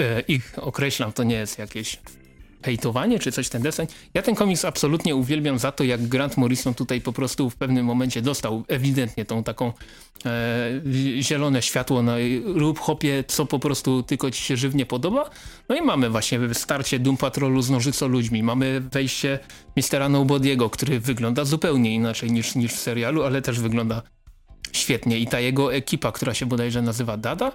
e, 0.00 0.20
ich 0.20 0.54
określam, 0.56 1.12
to 1.12 1.22
nie 1.22 1.34
jest 1.34 1.58
jakieś 1.58 1.98
hejtowanie 2.64 3.18
czy 3.18 3.32
coś 3.32 3.48
ten 3.48 3.62
deseń. 3.62 3.86
Ja 4.14 4.22
ten 4.22 4.34
komiks 4.34 4.64
absolutnie 4.64 5.16
uwielbiam 5.16 5.58
za 5.58 5.72
to, 5.72 5.84
jak 5.84 6.06
Grant 6.06 6.36
Morrison 6.36 6.74
tutaj 6.74 7.00
po 7.00 7.12
prostu 7.12 7.50
w 7.50 7.56
pewnym 7.56 7.86
momencie 7.86 8.22
dostał 8.22 8.64
ewidentnie 8.68 9.24
tą 9.24 9.44
taką 9.44 9.72
e, 10.24 10.80
zielone 11.20 11.62
światło 11.62 12.02
na 12.02 12.16
rób 12.44 12.78
hopie, 12.78 13.24
co 13.26 13.46
po 13.46 13.58
prostu 13.58 14.02
tylko 14.02 14.30
ci 14.30 14.42
się 14.42 14.56
żywnie 14.56 14.86
podoba. 14.86 15.30
No 15.68 15.76
i 15.76 15.82
mamy 15.82 16.10
właśnie 16.10 16.40
starcie 16.52 16.98
Doom 16.98 17.16
Patrolu 17.16 17.62
z 17.62 17.70
nożyco 17.70 18.08
ludźmi. 18.08 18.42
Mamy 18.42 18.80
wejście 18.80 19.38
Mistera 19.76 20.08
Nobody'ego, 20.08 20.70
który 20.70 21.00
wygląda 21.00 21.44
zupełnie 21.44 21.94
inaczej 21.94 22.32
niż, 22.32 22.54
niż 22.54 22.72
w 22.72 22.78
serialu, 22.78 23.22
ale 23.22 23.42
też 23.42 23.60
wygląda 23.60 24.02
świetnie. 24.72 25.18
I 25.18 25.26
ta 25.26 25.40
jego 25.40 25.74
ekipa, 25.74 26.12
która 26.12 26.34
się 26.34 26.46
bodajże 26.46 26.82
nazywa 26.82 27.16
Dada, 27.16 27.52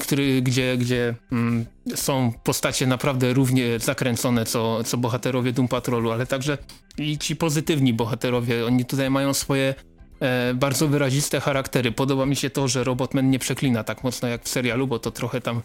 który, 0.00 0.42
gdzie, 0.42 0.76
gdzie 0.76 1.14
mm, 1.32 1.66
są 1.94 2.32
postacie 2.44 2.86
naprawdę 2.86 3.32
równie 3.32 3.78
zakręcone 3.78 4.44
co, 4.44 4.84
co 4.84 4.96
bohaterowie 4.96 5.52
Doom 5.52 5.68
Patrolu, 5.68 6.10
ale 6.10 6.26
także 6.26 6.58
i 6.98 7.18
ci 7.18 7.36
pozytywni 7.36 7.94
bohaterowie, 7.94 8.66
oni 8.66 8.84
tutaj 8.84 9.10
mają 9.10 9.34
swoje 9.34 9.74
e, 10.20 10.54
bardzo 10.54 10.88
wyraziste 10.88 11.40
charaktery. 11.40 11.92
Podoba 11.92 12.26
mi 12.26 12.36
się 12.36 12.50
to, 12.50 12.68
że 12.68 12.84
Robotman 12.84 13.30
nie 13.30 13.38
przeklina 13.38 13.84
tak 13.84 14.04
mocno 14.04 14.28
jak 14.28 14.44
w 14.44 14.48
serialu, 14.48 14.86
bo 14.86 14.98
to 14.98 15.10
trochę 15.10 15.40
tam 15.40 15.62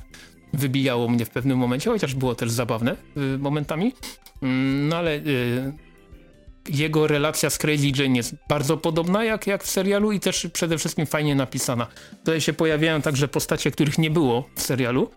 wybijało 0.53 1.09
mnie 1.09 1.25
w 1.25 1.29
pewnym 1.29 1.57
momencie, 1.57 1.89
chociaż 1.89 2.15
było 2.15 2.35
też 2.35 2.51
zabawne 2.51 2.95
y, 3.17 3.37
momentami. 3.37 3.93
Mm, 4.41 4.87
no 4.87 4.95
ale 4.95 5.15
y, 5.15 5.73
jego 6.69 7.07
relacja 7.07 7.49
z 7.49 7.57
Crazy 7.57 7.87
Jane 7.97 8.17
jest 8.17 8.35
bardzo 8.49 8.77
podobna 8.77 9.23
jak, 9.23 9.47
jak 9.47 9.63
w 9.63 9.69
serialu 9.69 10.11
i 10.11 10.19
też 10.19 10.47
przede 10.53 10.77
wszystkim 10.77 11.05
fajnie 11.05 11.35
napisana. 11.35 11.87
Tutaj 12.17 12.41
się 12.41 12.53
pojawiają 12.53 13.01
także 13.01 13.27
postacie, 13.27 13.71
których 13.71 13.97
nie 13.97 14.09
było 14.09 14.49
w 14.55 14.61
serialu 14.61 15.09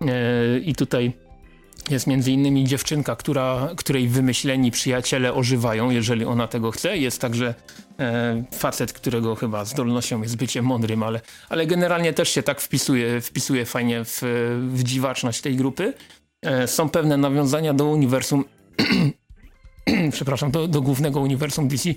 e, 0.00 0.58
i 0.58 0.74
tutaj 0.74 1.12
jest 1.90 2.06
między 2.06 2.32
innymi 2.32 2.64
dziewczynka, 2.64 3.16
która, 3.16 3.68
której 3.76 4.08
wymyśleni 4.08 4.70
przyjaciele 4.70 5.34
ożywają, 5.34 5.90
jeżeli 5.90 6.24
ona 6.24 6.48
tego 6.48 6.70
chce. 6.70 6.96
Jest 6.96 7.20
także 7.20 7.54
e, 7.98 8.44
facet, 8.52 8.92
którego 8.92 9.34
chyba 9.34 9.64
zdolnością 9.64 10.22
jest 10.22 10.36
bycie 10.36 10.62
mądrym, 10.62 11.02
ale, 11.02 11.20
ale 11.48 11.66
generalnie 11.66 12.12
też 12.12 12.28
się 12.28 12.42
tak 12.42 12.60
wpisuje, 12.60 13.20
wpisuje 13.20 13.64
fajnie 13.64 14.04
w, 14.04 14.22
w 14.72 14.82
dziwaczność 14.82 15.40
tej 15.40 15.56
grupy. 15.56 15.94
E, 16.42 16.68
są 16.68 16.88
pewne 16.88 17.16
nawiązania 17.16 17.74
do 17.74 17.84
uniwersum 17.84 18.44
przepraszam, 20.12 20.50
do, 20.50 20.68
do 20.68 20.82
głównego 20.82 21.20
uniwersum 21.20 21.68
DC, 21.68 21.90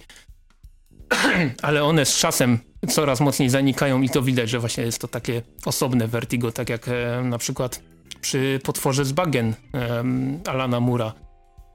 ale 1.62 1.84
one 1.84 2.06
z 2.06 2.18
czasem 2.18 2.60
coraz 2.90 3.20
mocniej 3.20 3.50
zanikają 3.50 4.02
i 4.02 4.10
to 4.10 4.22
widać, 4.22 4.50
że 4.50 4.60
właśnie 4.60 4.84
jest 4.84 5.02
to 5.02 5.08
takie 5.08 5.42
osobne 5.66 6.08
Vertigo, 6.08 6.52
tak 6.52 6.70
jak 6.70 6.88
e, 6.88 7.22
na 7.24 7.38
przykład 7.38 7.82
przy 8.22 8.60
potworze 8.64 9.06
z 9.06 9.12
bagien 9.12 9.54
e, 9.74 10.04
Alana 10.46 10.80
Mura. 10.80 11.14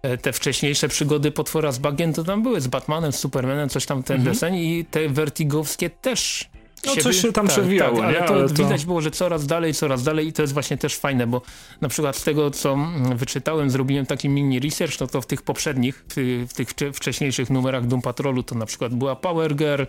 E, 0.03 0.19
te 0.19 0.33
wcześniejsze 0.33 0.89
przygody 0.89 1.31
potwora 1.31 1.73
z 1.73 1.79
bagien 1.79 2.12
to 2.12 2.25
tam 2.25 2.43
były 2.43 2.61
z 2.61 2.67
Batmanem, 2.67 3.12
z 3.12 3.19
Supermanem, 3.19 3.69
coś 3.69 3.87
tam 3.87 4.03
ten 4.03 4.17
mhm. 4.17 4.35
deseń 4.35 4.57
i 4.57 4.85
te 4.85 5.09
vertigowskie 5.09 5.91
też 5.91 6.51
no 6.87 6.97
coś 6.97 7.16
się 7.16 7.32
tam 7.32 7.47
tak, 7.47 7.57
przewijało, 7.57 7.97
tak, 7.97 8.07
ale, 8.07 8.22
to 8.28 8.35
ale 8.35 8.49
to 8.49 8.55
widać 8.55 8.85
było, 8.85 9.01
że 9.01 9.11
coraz 9.11 9.47
dalej, 9.47 9.74
coraz 9.74 10.03
dalej 10.03 10.28
i 10.28 10.32
to 10.32 10.43
jest 10.43 10.55
właśnie 10.55 10.76
też 10.76 10.97
fajne, 10.97 11.26
bo 11.26 11.43
na 11.80 11.89
przykład 11.89 12.16
z 12.16 12.24
tego, 12.24 12.51
co 12.51 12.78
wyczytałem, 13.14 13.70
zrobiłem 13.70 14.07
taki 14.07 14.28
mini 14.28 14.61
research, 14.61 15.01
no 15.01 15.07
to 15.07 15.20
w 15.20 15.26
tych 15.26 15.43
poprzednich, 15.43 16.05
w, 16.09 16.47
w 16.49 16.55
tych 16.55 16.68
wcześniejszych 16.93 17.51
numerach 17.51 17.87
Doom 17.87 18.03
Patrolu 18.03 18.43
to 18.43 18.55
na 18.55 18.66
przykład 18.66 18.95
była 18.95 19.16
Power 19.16 19.57
Girl, 19.57 19.85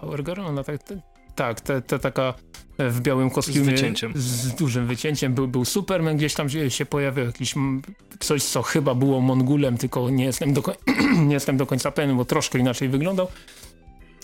Power 0.00 0.24
Girl? 0.24 0.40
Ona 0.40 0.64
tak, 0.64 0.78
tak, 1.34 1.60
ta, 1.60 1.80
ta 1.80 1.98
taka 1.98 2.34
w 2.78 3.00
białym 3.00 3.30
kostiumie 3.30 3.78
z, 4.14 4.22
z, 4.22 4.54
dużym 4.54 4.86
wycięciem. 4.86 5.34
Był, 5.34 5.48
był 5.48 5.64
Superman, 5.64 6.16
gdzieś 6.16 6.34
tam 6.34 6.50
się, 6.50 6.70
się 6.70 6.86
pojawiał 6.86 7.26
jakiś 7.26 7.54
coś, 8.20 8.44
co 8.44 8.62
chyba 8.62 8.94
było 8.94 9.20
Mongulem, 9.20 9.78
tylko 9.78 10.10
nie 10.10 10.24
jestem 10.24 10.52
do, 10.52 10.62
nie 11.28 11.34
jestem 11.34 11.56
do 11.56 11.66
końca 11.66 11.90
pewien, 11.90 12.16
bo 12.16 12.24
troszkę 12.24 12.58
inaczej 12.58 12.88
wyglądał. 12.88 13.28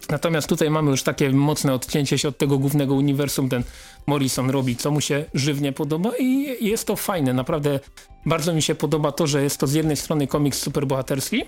Natomiast 0.09 0.49
tutaj 0.49 0.71
mamy 0.71 0.91
już 0.91 1.03
takie 1.03 1.31
mocne 1.31 1.75
odcięcie 1.75 2.19
się 2.19 2.29
od 2.29 2.39
tego 2.39 2.59
głównego 2.59 2.95
uniwersum. 2.95 3.49
Ten 3.49 3.63
Morrison 4.07 4.51
robi, 4.51 4.77
co 4.77 4.91
mu 4.91 5.01
się 5.01 5.25
żywnie 5.35 5.73
podoba 5.73 6.11
i 6.19 6.57
jest 6.61 6.87
to 6.87 6.97
fajne. 6.97 7.33
Naprawdę 7.33 7.81
bardzo 8.27 8.55
mi 8.55 8.63
się 8.63 8.75
podoba 8.75 9.13
to, 9.13 9.27
że 9.27 9.43
jest 9.43 9.61
to 9.61 9.67
z 9.67 9.73
jednej 9.73 9.97
strony 9.97 10.27
komiks 10.27 10.59
superbohaterski, 10.59 11.45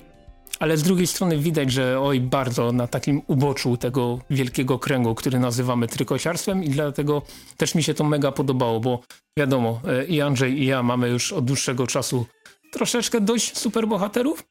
ale 0.58 0.76
z 0.76 0.82
drugiej 0.82 1.06
strony 1.06 1.38
widać, 1.38 1.72
że 1.72 2.00
oj 2.00 2.20
bardzo 2.20 2.72
na 2.72 2.86
takim 2.86 3.22
uboczu 3.26 3.76
tego 3.76 4.18
wielkiego 4.30 4.78
kręgu, 4.78 5.14
który 5.14 5.38
nazywamy 5.38 5.88
trykociarstwem 5.88 6.64
i 6.64 6.68
dlatego 6.68 7.22
też 7.56 7.74
mi 7.74 7.82
się 7.82 7.94
to 7.94 8.04
mega 8.04 8.32
podobało, 8.32 8.80
bo 8.80 9.00
wiadomo, 9.38 9.80
e, 9.88 10.04
i 10.04 10.20
Andrzej 10.20 10.62
i 10.62 10.66
ja 10.66 10.82
mamy 10.82 11.08
już 11.08 11.32
od 11.32 11.44
dłuższego 11.44 11.86
czasu 11.86 12.26
troszeczkę 12.72 13.20
dość 13.20 13.58
superbohaterów, 13.58 14.44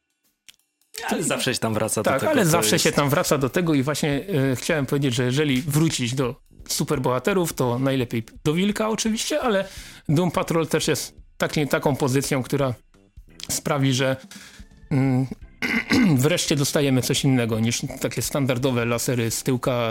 ale 1.07 1.23
zawsze 1.23 1.53
się 1.53 1.59
tam 1.59 1.73
wraca 1.73 2.03
tak, 2.03 2.13
do 2.13 2.19
tego. 2.19 2.31
ale 2.31 2.45
zawsze 2.45 2.75
jest... 2.75 2.83
się 2.83 2.91
tam 2.91 3.09
wraca 3.09 3.37
do 3.37 3.49
tego 3.49 3.73
i 3.73 3.83
właśnie 3.83 4.25
e, 4.51 4.55
chciałem 4.55 4.85
powiedzieć, 4.85 5.13
że 5.13 5.23
jeżeli 5.23 5.61
wrócić 5.61 6.15
do 6.15 6.35
superbohaterów, 6.67 7.53
to 7.53 7.79
najlepiej 7.79 8.23
do 8.43 8.53
Wilka 8.53 8.89
oczywiście, 8.89 9.41
ale 9.41 9.65
Doom 10.09 10.31
Patrol 10.31 10.67
też 10.67 10.87
jest 10.87 11.15
taki, 11.37 11.67
taką 11.67 11.95
pozycją, 11.95 12.43
która 12.43 12.73
sprawi, 13.49 13.93
że 13.93 14.15
mm, 14.91 15.27
wreszcie 16.17 16.55
dostajemy 16.55 17.01
coś 17.01 17.23
innego 17.23 17.59
niż 17.59 17.81
takie 18.01 18.21
standardowe 18.21 18.85
lasery 18.85 19.31
z 19.31 19.43
tyłka, 19.43 19.89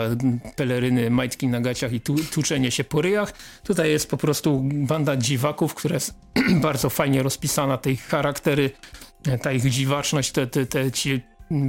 peleryny, 0.55 1.09
majtki 1.09 1.47
na 1.47 1.61
gaciach 1.61 1.93
i 1.93 2.01
tu, 2.01 2.15
tłuczenie 2.31 2.71
się 2.71 2.83
po 2.83 3.01
ryjach. 3.01 3.33
Tutaj 3.63 3.89
jest 3.89 4.09
po 4.09 4.17
prostu 4.17 4.61
banda 4.63 5.17
dziwaków, 5.17 5.73
która 5.73 5.93
jest 5.93 6.13
bardzo 6.67 6.89
fajnie 6.89 7.23
rozpisana, 7.23 7.77
tej 7.77 7.97
charaktery 7.97 8.71
ta 9.41 9.51
ich 9.51 9.69
dziwaczność, 9.69 10.31
te, 10.31 10.47
te, 10.47 10.65
te 10.65 10.91
ci 10.91 11.21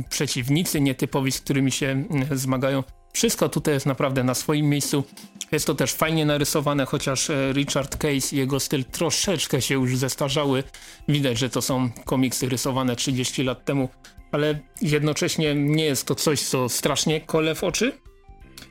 przeciwnicy 0.08 0.80
nietypowi, 0.80 1.32
z 1.32 1.40
którymi 1.40 1.72
się 1.72 1.86
mm, 1.86 2.38
zmagają. 2.38 2.82
Wszystko 3.12 3.48
tutaj 3.48 3.74
jest 3.74 3.86
naprawdę 3.86 4.24
na 4.24 4.34
swoim 4.34 4.68
miejscu. 4.68 5.04
Jest 5.52 5.66
to 5.66 5.74
też 5.74 5.92
fajnie 5.92 6.26
narysowane, 6.26 6.86
chociaż 6.86 7.30
e, 7.30 7.52
Richard 7.52 7.96
Case 7.96 8.36
i 8.36 8.36
jego 8.36 8.60
styl 8.60 8.84
troszeczkę 8.84 9.62
się 9.62 9.74
już 9.74 9.96
zestarzały. 9.96 10.62
Widać, 11.08 11.38
że 11.38 11.50
to 11.50 11.62
są 11.62 11.90
komiksy 12.04 12.48
rysowane 12.48 12.96
30 12.96 13.42
lat 13.42 13.64
temu, 13.64 13.88
ale 14.32 14.60
jednocześnie 14.82 15.54
nie 15.54 15.84
jest 15.84 16.06
to 16.06 16.14
coś, 16.14 16.40
co 16.40 16.68
strasznie 16.68 17.20
kole 17.20 17.54
w 17.54 17.64
oczy. 17.64 17.92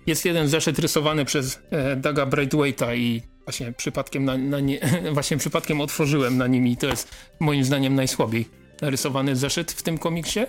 Jest 0.07 0.25
jeden 0.25 0.47
zeszyt 0.47 0.79
rysowany 0.79 1.25
przez 1.25 1.59
e, 1.71 1.95
Daga 1.95 2.25
Braithwaite'a 2.25 2.97
i 2.97 3.21
właśnie 3.45 3.71
przypadkiem, 3.71 4.25
na, 4.25 4.38
na 4.38 4.59
nie, 4.59 4.79
właśnie 5.13 5.38
przypadkiem 5.38 5.81
otworzyłem 5.81 6.38
na 6.38 6.47
nim 6.47 6.67
i 6.67 6.77
to 6.77 6.88
jest 6.88 7.15
moim 7.39 7.63
zdaniem 7.63 7.95
najsłabiej 7.95 8.62
narysowany 8.82 9.36
zeszyt 9.36 9.71
w 9.71 9.84
tym 9.84 9.97
komiksie. 9.97 10.39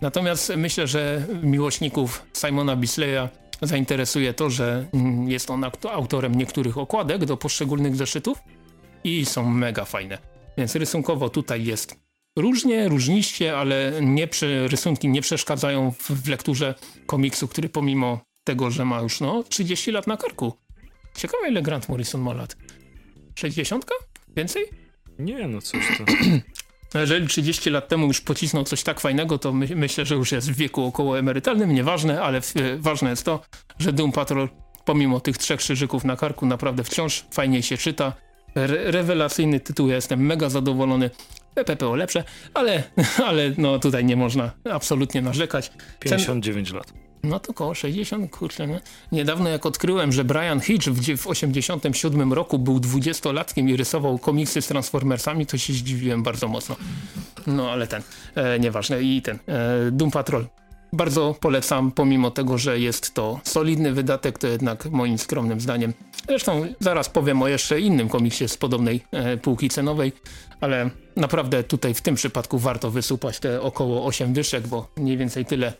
Natomiast 0.00 0.52
myślę, 0.56 0.86
że 0.86 1.26
miłośników 1.42 2.26
Simona 2.34 2.76
Bisleya 2.76 3.28
zainteresuje 3.62 4.34
to, 4.34 4.50
że 4.50 4.86
mm, 4.92 5.30
jest 5.30 5.50
on 5.50 5.64
autorem 5.90 6.34
niektórych 6.34 6.78
okładek 6.78 7.24
do 7.24 7.36
poszczególnych 7.36 7.96
zeszytów 7.96 8.38
i 9.04 9.26
są 9.26 9.50
mega 9.50 9.84
fajne. 9.84 10.18
Więc 10.58 10.76
rysunkowo 10.76 11.28
tutaj 11.28 11.64
jest 11.64 11.96
różnie, 12.38 12.88
różniście, 12.88 13.56
ale 13.56 13.92
nie 14.00 14.28
rysunki 14.66 15.08
nie 15.08 15.20
przeszkadzają 15.20 15.90
w, 15.90 16.10
w 16.10 16.28
lekturze 16.28 16.74
komiksu, 17.06 17.48
który 17.48 17.68
pomimo 17.68 18.20
tego, 18.44 18.70
że 18.70 18.84
ma 18.84 19.00
już 19.00 19.20
no 19.20 19.42
30 19.42 19.90
lat 19.90 20.06
na 20.06 20.16
karku. 20.16 20.52
Ciekawe 21.16 21.48
ile 21.48 21.62
Grant 21.62 21.88
Morrison 21.88 22.20
ma 22.20 22.32
lat. 22.32 22.56
60? 23.34 23.86
Więcej? 24.36 24.64
Nie, 25.18 25.48
no 25.48 25.60
cóż 25.60 25.98
to. 25.98 26.04
Jeżeli 26.94 27.28
30 27.28 27.70
lat 27.70 27.88
temu 27.88 28.06
już 28.06 28.20
pocisnął 28.20 28.64
coś 28.64 28.82
tak 28.82 29.00
fajnego, 29.00 29.38
to 29.38 29.52
my, 29.52 29.68
myślę, 29.76 30.06
że 30.06 30.14
już 30.14 30.32
jest 30.32 30.52
w 30.52 30.56
wieku 30.56 30.84
około 30.84 31.18
emerytalnym, 31.18 31.74
nieważne, 31.74 32.22
ale 32.22 32.40
w, 32.40 32.56
e, 32.56 32.78
ważne 32.78 33.10
jest 33.10 33.24
to, 33.24 33.42
że 33.78 33.92
Doom 33.92 34.12
Patrol 34.12 34.48
pomimo 34.84 35.20
tych 35.20 35.38
trzech 35.38 35.60
krzyżyków 35.60 36.04
na 36.04 36.16
karku 36.16 36.46
naprawdę 36.46 36.84
wciąż 36.84 37.24
fajnie 37.30 37.62
się 37.62 37.76
czyta. 37.76 38.12
Re 38.54 38.90
rewelacyjny 38.90 39.60
tytuł, 39.60 39.88
ja 39.88 39.94
jestem 39.94 40.26
mega 40.26 40.48
zadowolony. 40.48 41.10
PPPO 41.54 41.96
lepsze, 41.96 42.24
ale, 42.54 42.82
ale 43.28 43.52
no 43.58 43.78
tutaj 43.78 44.04
nie 44.04 44.16
można 44.16 44.50
absolutnie 44.70 45.22
narzekać. 45.22 45.72
59 46.00 46.68
Cen... 46.68 46.76
lat. 46.76 46.92
No 47.24 47.40
to 47.40 47.50
około 47.50 47.74
60, 47.74 48.30
kurczę. 48.30 48.66
Nie? 48.66 48.80
Niedawno 49.12 49.48
jak 49.48 49.66
odkryłem, 49.66 50.12
że 50.12 50.24
Brian 50.24 50.60
Hitch 50.60 50.86
w, 50.86 51.16
w 51.16 51.26
87 51.26 52.32
roku 52.32 52.58
był 52.58 52.78
20-latkiem 52.78 53.68
i 53.68 53.76
rysował 53.76 54.18
komiksy 54.18 54.62
z 54.62 54.66
Transformersami, 54.66 55.46
to 55.46 55.58
się 55.58 55.72
zdziwiłem 55.72 56.22
bardzo 56.22 56.48
mocno. 56.48 56.76
No 57.46 57.70
ale 57.70 57.86
ten, 57.86 58.02
e, 58.34 58.58
nieważne. 58.58 59.02
I 59.02 59.22
ten, 59.22 59.38
e, 59.46 59.90
Doom 59.90 60.10
Patrol. 60.10 60.46
Bardzo 60.92 61.34
polecam, 61.40 61.92
pomimo 61.92 62.30
tego, 62.30 62.58
że 62.58 62.78
jest 62.78 63.14
to 63.14 63.40
solidny 63.44 63.92
wydatek, 63.92 64.38
to 64.38 64.46
jednak 64.46 64.86
moim 64.90 65.18
skromnym 65.18 65.60
zdaniem. 65.60 65.92
Zresztą 66.28 66.66
zaraz 66.80 67.08
powiem 67.08 67.42
o 67.42 67.48
jeszcze 67.48 67.80
innym 67.80 68.08
komiksie 68.08 68.48
z 68.48 68.56
podobnej 68.56 69.04
e, 69.12 69.36
półki 69.36 69.68
cenowej, 69.68 70.12
ale 70.60 70.90
naprawdę 71.16 71.64
tutaj 71.64 71.94
w 71.94 72.00
tym 72.00 72.14
przypadku 72.14 72.58
warto 72.58 72.90
wysupać 72.90 73.38
te 73.38 73.62
około 73.62 74.06
8 74.06 74.32
dyszek, 74.32 74.66
bo 74.66 74.88
mniej 74.96 75.16
więcej 75.16 75.44
tyle 75.44 75.72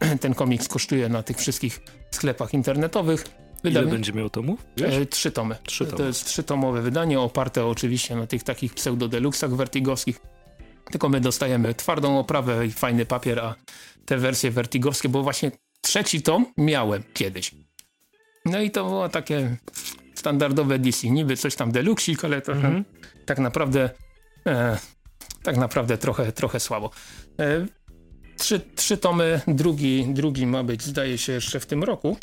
ten 0.20 0.34
komiks 0.34 0.68
kosztuje 0.68 1.08
na 1.08 1.22
tych 1.22 1.36
wszystkich 1.36 1.80
sklepach 2.10 2.54
internetowych. 2.54 3.24
Wydamy... 3.64 3.86
Ile 3.86 3.92
będzie 3.92 4.12
miał 4.12 4.30
tomów? 4.30 4.66
E, 4.82 5.06
trzy 5.06 5.30
tomy. 5.30 5.56
Trzy 5.66 5.86
tomy. 5.86 5.98
To 5.98 6.04
jest 6.04 6.24
trzytomowe 6.24 6.82
wydanie 6.82 7.20
oparte 7.20 7.66
oczywiście 7.66 8.16
na 8.16 8.26
tych 8.26 8.42
takich 8.42 8.74
pseudo-deluxach 8.74 9.56
vertigowskich. 9.56 10.20
Tylko 10.90 11.08
my 11.08 11.20
dostajemy 11.20 11.74
twardą 11.74 12.18
oprawę 12.18 12.66
i 12.66 12.70
fajny 12.70 13.06
papier, 13.06 13.40
a 13.40 13.54
te 14.04 14.16
wersje 14.16 14.50
vertigowskie, 14.50 15.08
bo 15.08 15.22
właśnie 15.22 15.50
trzeci 15.80 16.22
tom 16.22 16.46
miałem 16.56 17.02
kiedyś. 17.14 17.54
No 18.44 18.60
i 18.60 18.70
to 18.70 18.84
było 18.84 19.08
takie 19.08 19.56
standardowe 20.14 20.78
DC. 20.78 21.10
Niby 21.10 21.36
coś 21.36 21.56
tam 21.56 21.72
deluxik, 21.72 22.24
ale 22.24 22.42
to 22.42 22.52
-hmm. 22.52 22.84
tak 23.26 23.38
naprawdę 23.38 23.90
e, 24.46 24.78
tak 25.42 25.56
naprawdę 25.56 25.98
trochę, 25.98 26.32
trochę 26.32 26.60
słabo. 26.60 26.90
E, 27.40 27.66
trzy, 28.40 28.60
trzy 28.76 28.96
tomy, 28.96 29.40
drugi, 29.48 30.06
drugi 30.08 30.46
ma 30.46 30.62
być 30.62 30.82
zdaje 30.82 31.18
się 31.18 31.32
jeszcze 31.32 31.60
w 31.60 31.66
tym 31.66 31.84
roku. 31.84 32.16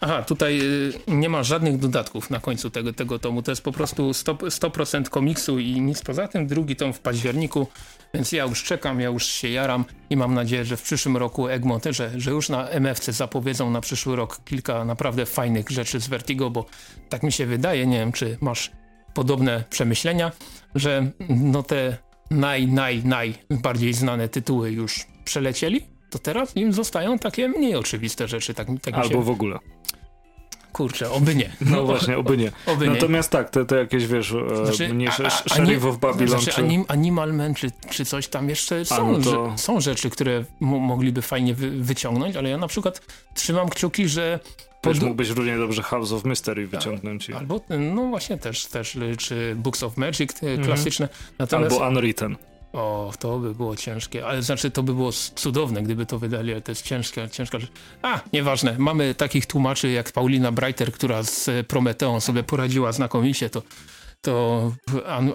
Aha, 0.00 0.22
tutaj 0.22 0.60
y, 0.60 0.92
nie 1.08 1.28
ma 1.28 1.42
żadnych 1.42 1.78
dodatków 1.78 2.30
na 2.30 2.40
końcu 2.40 2.70
tego, 2.70 2.92
tego 2.92 3.18
tomu. 3.18 3.42
To 3.42 3.52
jest 3.52 3.62
po 3.62 3.72
prostu 3.72 4.10
100%, 4.10 4.50
100 4.50 5.10
komiksu 5.10 5.58
i 5.58 5.80
nic 5.80 6.02
poza 6.02 6.28
tym. 6.28 6.46
Drugi 6.46 6.76
tom 6.76 6.92
w 6.92 7.00
październiku, 7.00 7.66
więc 8.14 8.32
ja 8.32 8.44
już 8.44 8.64
czekam, 8.64 9.00
ja 9.00 9.08
już 9.08 9.26
się 9.26 9.48
jaram 9.48 9.84
i 10.10 10.16
mam 10.16 10.34
nadzieję, 10.34 10.64
że 10.64 10.76
w 10.76 10.82
przyszłym 10.82 11.16
roku 11.16 11.48
Egmont, 11.48 11.84
że, 11.90 12.10
że 12.16 12.30
już 12.30 12.48
na 12.48 12.68
MFC 12.68 13.12
zapowiedzą 13.12 13.70
na 13.70 13.80
przyszły 13.80 14.16
rok 14.16 14.40
kilka 14.44 14.84
naprawdę 14.84 15.26
fajnych 15.26 15.70
rzeczy 15.70 16.00
z 16.00 16.08
Vertigo, 16.08 16.50
bo 16.50 16.64
tak 17.08 17.22
mi 17.22 17.32
się 17.32 17.46
wydaje, 17.46 17.86
nie 17.86 17.98
wiem 17.98 18.12
czy 18.12 18.38
masz 18.40 18.70
podobne 19.14 19.64
przemyślenia, 19.70 20.32
że 20.74 21.10
no 21.28 21.62
te 21.62 21.96
naj, 22.30 22.68
naj, 22.68 23.04
naj 23.04 23.34
bardziej 23.50 23.94
znane 23.94 24.28
tytuły 24.28 24.70
już 24.70 25.06
przelecieli, 25.30 25.80
to 26.10 26.18
teraz 26.18 26.56
im 26.56 26.72
zostają 26.72 27.18
takie 27.18 27.48
mniej 27.48 27.76
oczywiste 27.76 28.28
rzeczy. 28.28 28.54
Tak, 28.54 28.66
tak 28.82 28.94
Albo 28.94 29.08
się... 29.08 29.22
w 29.22 29.30
ogóle. 29.30 29.58
Kurczę, 30.72 31.10
oby 31.10 31.34
nie. 31.34 31.50
No, 31.60 31.84
właśnie, 31.84 32.18
oby 32.18 32.36
nie. 32.36 32.52
Oby 32.72 32.86
Natomiast 32.86 33.32
nie. 33.32 33.38
tak, 33.38 33.50
te, 33.50 33.64
te 33.64 33.76
jakieś, 33.76 34.06
wiesz, 34.06 34.34
e, 34.52 34.66
znaczy, 34.66 34.94
mniejsze 34.94 35.30
Sheriff 35.30 35.84
of 35.84 35.98
Babylon. 35.98 36.28
Znaczy, 36.28 36.50
czy... 36.50 36.60
anim, 36.60 36.84
Animal 36.88 37.32
Man, 37.34 37.54
czy, 37.54 37.70
czy 37.90 38.04
coś 38.04 38.28
tam 38.28 38.48
jeszcze 38.48 38.84
są, 38.84 39.12
no 39.12 39.18
to... 39.18 39.52
są 39.56 39.80
rzeczy, 39.80 40.10
które 40.10 40.44
mogliby 40.60 41.22
fajnie 41.22 41.54
wy, 41.54 41.70
wyciągnąć, 41.70 42.36
ale 42.36 42.50
ja 42.50 42.58
na 42.58 42.68
przykład 42.68 43.02
trzymam 43.34 43.68
kciuki, 43.68 44.08
że 44.08 44.40
pod... 44.82 44.92
Też 44.92 45.02
mógłbyś 45.02 45.28
równie 45.28 45.56
dobrze 45.56 45.82
House 45.82 46.12
of 46.12 46.24
Mystery 46.24 46.66
wyciągnąć. 46.66 47.30
Albo, 47.30 47.60
no 47.78 48.06
właśnie 48.06 48.38
też, 48.38 48.66
też 48.66 48.98
czy 49.18 49.54
Books 49.56 49.82
of 49.82 49.96
Magic 49.96 50.42
mhm. 50.42 50.64
klasyczne. 50.64 51.08
Natomiast... 51.38 51.72
Albo 51.72 51.88
Unwritten. 51.88 52.36
O, 52.72 53.12
to 53.18 53.38
by 53.38 53.54
było 53.54 53.76
ciężkie, 53.76 54.26
ale 54.26 54.42
znaczy 54.42 54.70
to 54.70 54.82
by 54.82 54.94
było 54.94 55.12
cudowne, 55.12 55.82
gdyby 55.82 56.06
to 56.06 56.18
wydali, 56.18 56.52
ale 56.52 56.62
to 56.62 56.72
jest 56.72 56.82
ciężkie, 56.82 57.28
ciężka 57.32 57.58
rzecz. 57.58 57.70
A, 58.02 58.20
nieważne, 58.32 58.76
mamy 58.78 59.14
takich 59.14 59.46
tłumaczy 59.46 59.90
jak 59.90 60.12
Paulina 60.12 60.52
Breiter, 60.52 60.92
która 60.92 61.22
z 61.22 61.66
Prometeą 61.66 62.20
sobie 62.20 62.42
poradziła 62.42 62.92
znakomicie, 62.92 63.50
to, 63.50 63.62
to 64.20 64.72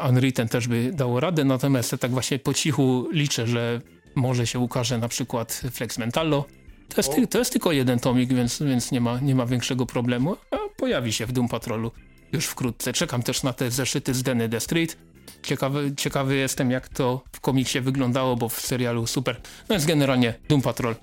Unwritten 0.10 0.48
też 0.48 0.68
by 0.68 0.92
dało 0.94 1.20
radę, 1.20 1.44
natomiast 1.44 1.92
ja 1.92 1.98
tak 1.98 2.12
właśnie 2.12 2.40
po 2.40 2.54
cichu 2.54 3.08
liczę, 3.12 3.48
że 3.48 3.82
może 4.16 4.48
się 4.48 4.60
ukaże 4.60 4.98
na 4.98 5.08
przykład 5.08 5.62
Flex 5.72 5.98
Mentallo. 5.98 6.46
To 6.90 6.96
jest, 6.98 7.32
to 7.32 7.40
jest 7.40 7.52
tylko 7.52 7.72
jeden 7.72 8.00
tomik, 8.00 8.34
więc, 8.34 8.62
więc 8.62 8.92
nie, 8.92 9.02
ma, 9.02 9.20
nie 9.20 9.36
ma 9.36 9.46
większego 9.46 9.86
problemu, 9.86 10.38
a 10.52 10.58
pojawi 10.78 11.14
się 11.14 11.26
w 11.26 11.32
Doom 11.32 11.50
Patrolu 11.50 11.92
już 12.32 12.46
wkrótce. 12.46 12.94
Czekam 12.94 13.24
też 13.24 13.44
na 13.44 13.54
te 13.54 13.72
zeszyty 13.72 14.14
z 14.14 14.24
Denny 14.24 14.50
the 14.50 14.60
Street, 14.60 14.98
Ciekawy, 15.44 15.94
ciekawy 15.98 16.36
jestem, 16.36 16.72
jak 16.72 16.90
to 16.90 17.24
w 17.32 17.40
komiksie 17.40 17.82
wyglądało, 17.82 18.36
bo 18.36 18.50
w 18.50 18.60
serialu 18.60 19.08
super. 19.08 19.42
No 19.70 19.76
więc 19.76 19.86
generalnie 19.86 20.34
Doom 20.50 20.62
Patrol, 20.62 20.96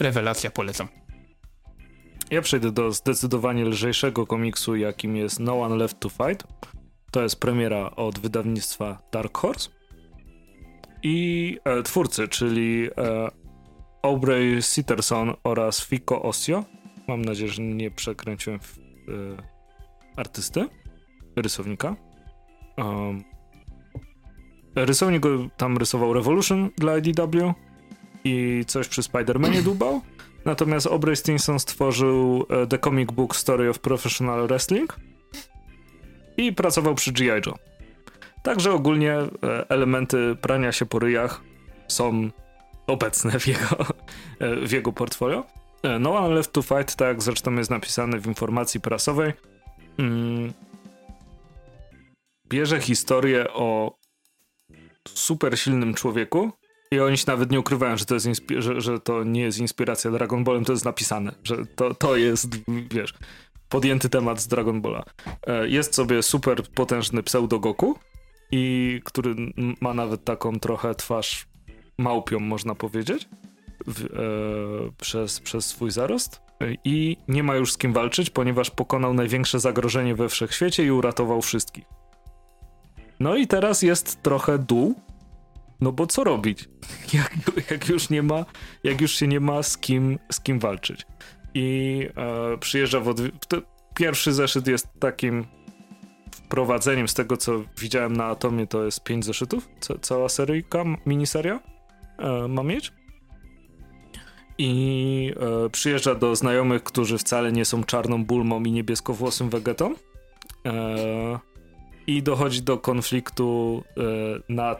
rewelacja, 0.00 0.50
polecam. 0.50 0.88
Ja 2.30 2.42
przejdę 2.42 2.72
do 2.72 2.92
zdecydowanie 2.92 3.64
lżejszego 3.64 4.26
komiksu, 4.26 4.76
jakim 4.76 5.16
jest 5.16 5.40
No 5.40 5.60
One 5.60 5.76
Left 5.76 6.00
to 6.00 6.08
Fight. 6.08 6.46
To 7.10 7.22
jest 7.22 7.40
premiera 7.40 7.90
od 7.90 8.18
wydawnictwa 8.18 9.02
Dark 9.12 9.38
Horse. 9.38 9.70
I 11.02 11.58
e, 11.64 11.82
twórcy, 11.82 12.28
czyli 12.28 12.88
e, 12.98 13.28
Aubrey 14.02 14.62
Sitterson 14.62 15.34
oraz 15.44 15.86
Fico 15.86 16.22
Osio. 16.22 16.64
Mam 17.08 17.24
nadzieję, 17.24 17.50
że 17.50 17.62
nie 17.62 17.90
przekręciłem 17.90 18.60
w, 18.60 18.78
e, 18.78 18.80
artysty, 20.16 20.68
rysownika. 21.36 21.96
Um, 22.76 23.24
Rysownik 24.84 25.22
go 25.22 25.28
tam 25.56 25.76
rysował 25.76 26.12
Revolution 26.12 26.70
dla 26.76 26.98
IDW 26.98 27.54
i 28.24 28.64
coś 28.66 28.88
przy 28.88 29.02
Spider-Manie 29.02 29.62
dubał. 29.62 30.00
Natomiast 30.44 30.86
Aubrey 30.86 31.16
Stinson 31.16 31.58
stworzył 31.58 32.46
e, 32.50 32.66
The 32.66 32.78
Comic 32.78 33.12
Book 33.12 33.36
Story 33.36 33.70
of 33.70 33.78
Professional 33.78 34.46
Wrestling 34.46 34.96
i 36.36 36.52
pracował 36.52 36.94
przy 36.94 37.12
G.I. 37.12 37.40
Joe. 37.46 37.54
Także 38.42 38.72
ogólnie 38.72 39.12
e, 39.14 39.28
elementy 39.68 40.36
prania 40.40 40.72
się 40.72 40.86
po 40.86 40.98
ryjach 40.98 41.40
są 41.88 42.30
obecne 42.86 43.40
w 43.40 43.46
jego, 43.46 43.76
e, 44.40 44.66
w 44.66 44.72
jego 44.72 44.92
portfolio. 44.92 45.44
No 46.00 46.16
One 46.16 46.34
Left 46.34 46.52
to 46.52 46.62
Fight, 46.62 46.96
tak 46.96 47.08
jak 47.08 47.22
zresztą 47.22 47.54
jest 47.54 47.70
napisane 47.70 48.18
w 48.18 48.26
informacji 48.26 48.80
prasowej, 48.80 49.32
mm, 49.98 50.52
bierze 52.48 52.80
historię 52.80 53.46
o 53.52 53.97
super 55.14 55.58
silnym 55.58 55.94
człowieku 55.94 56.52
i 56.90 57.00
oni 57.00 57.18
się 57.18 57.24
nawet 57.26 57.50
nie 57.50 57.60
ukrywają, 57.60 57.96
że 57.96 58.04
to, 58.04 58.14
jest 58.14 58.28
że, 58.58 58.80
że 58.80 59.00
to 59.00 59.24
nie 59.24 59.40
jest 59.40 59.58
inspiracja 59.58 60.10
Dragon 60.10 60.44
Ballem, 60.44 60.64
to 60.64 60.72
jest 60.72 60.84
napisane, 60.84 61.34
że 61.44 61.66
to, 61.66 61.94
to 61.94 62.16
jest, 62.16 62.48
wiesz, 62.90 63.14
podjęty 63.68 64.08
temat 64.08 64.40
z 64.40 64.48
Dragon 64.48 64.80
Balla. 64.80 65.04
E, 65.46 65.68
jest 65.68 65.94
sobie 65.94 66.22
super 66.22 66.62
potężny 66.62 67.22
pseudo-Goku 67.22 67.94
i 68.50 69.00
który 69.04 69.34
ma 69.80 69.94
nawet 69.94 70.24
taką 70.24 70.60
trochę 70.60 70.94
twarz 70.94 71.46
małpią, 71.98 72.40
można 72.40 72.74
powiedzieć, 72.74 73.28
w, 73.86 74.04
e, 74.04 74.92
przez, 75.00 75.40
przez 75.40 75.66
swój 75.66 75.90
zarost 75.90 76.40
i 76.84 77.16
nie 77.28 77.42
ma 77.42 77.56
już 77.56 77.72
z 77.72 77.78
kim 77.78 77.92
walczyć, 77.92 78.30
ponieważ 78.30 78.70
pokonał 78.70 79.14
największe 79.14 79.60
zagrożenie 79.60 80.14
we 80.14 80.28
wszechświecie 80.28 80.84
i 80.84 80.90
uratował 80.90 81.42
wszystkich. 81.42 81.84
No 83.20 83.36
i 83.36 83.46
teraz 83.46 83.82
jest 83.82 84.22
trochę 84.22 84.58
dół, 84.58 84.94
no 85.80 85.92
bo 85.92 86.06
co 86.06 86.24
robić, 86.24 86.68
jak, 87.14 87.36
jak, 87.70 87.88
już 87.88 88.10
nie 88.10 88.22
ma, 88.22 88.44
jak 88.84 89.00
już 89.00 89.12
się 89.12 89.26
nie 89.28 89.40
ma 89.40 89.62
z 89.62 89.78
kim, 89.78 90.18
z 90.32 90.40
kim 90.40 90.58
walczyć. 90.58 91.06
I 91.54 92.08
e, 92.16 92.58
przyjeżdża 92.58 93.00
w 93.00 93.06
odwi- 93.06 93.62
Pierwszy 93.94 94.32
zeszyt 94.32 94.66
jest 94.66 94.86
takim 95.00 95.46
wprowadzeniem 96.32 97.08
z 97.08 97.14
tego, 97.14 97.36
co 97.36 97.52
widziałem 97.78 98.16
na 98.16 98.24
Atomie, 98.24 98.66
to 98.66 98.84
jest 98.84 99.04
pięć 99.04 99.24
zeszytów, 99.24 99.68
ca- 99.80 99.98
cała 100.00 100.28
seryjka, 100.28 100.84
miniseria 101.06 101.60
e, 102.18 102.48
ma 102.48 102.62
mieć. 102.62 102.92
I 104.58 105.32
e, 105.66 105.70
przyjeżdża 105.70 106.14
do 106.14 106.36
znajomych, 106.36 106.82
którzy 106.82 107.18
wcale 107.18 107.52
nie 107.52 107.64
są 107.64 107.84
czarną 107.84 108.24
bulmą 108.24 108.62
i 108.64 108.72
niebieskowłosym 108.72 109.50
wegetą. 109.50 109.94
E, 110.66 111.38
i 112.08 112.22
dochodzi 112.22 112.62
do 112.62 112.78
konfliktu 112.78 113.82
e, 113.96 114.02
na 114.48 114.76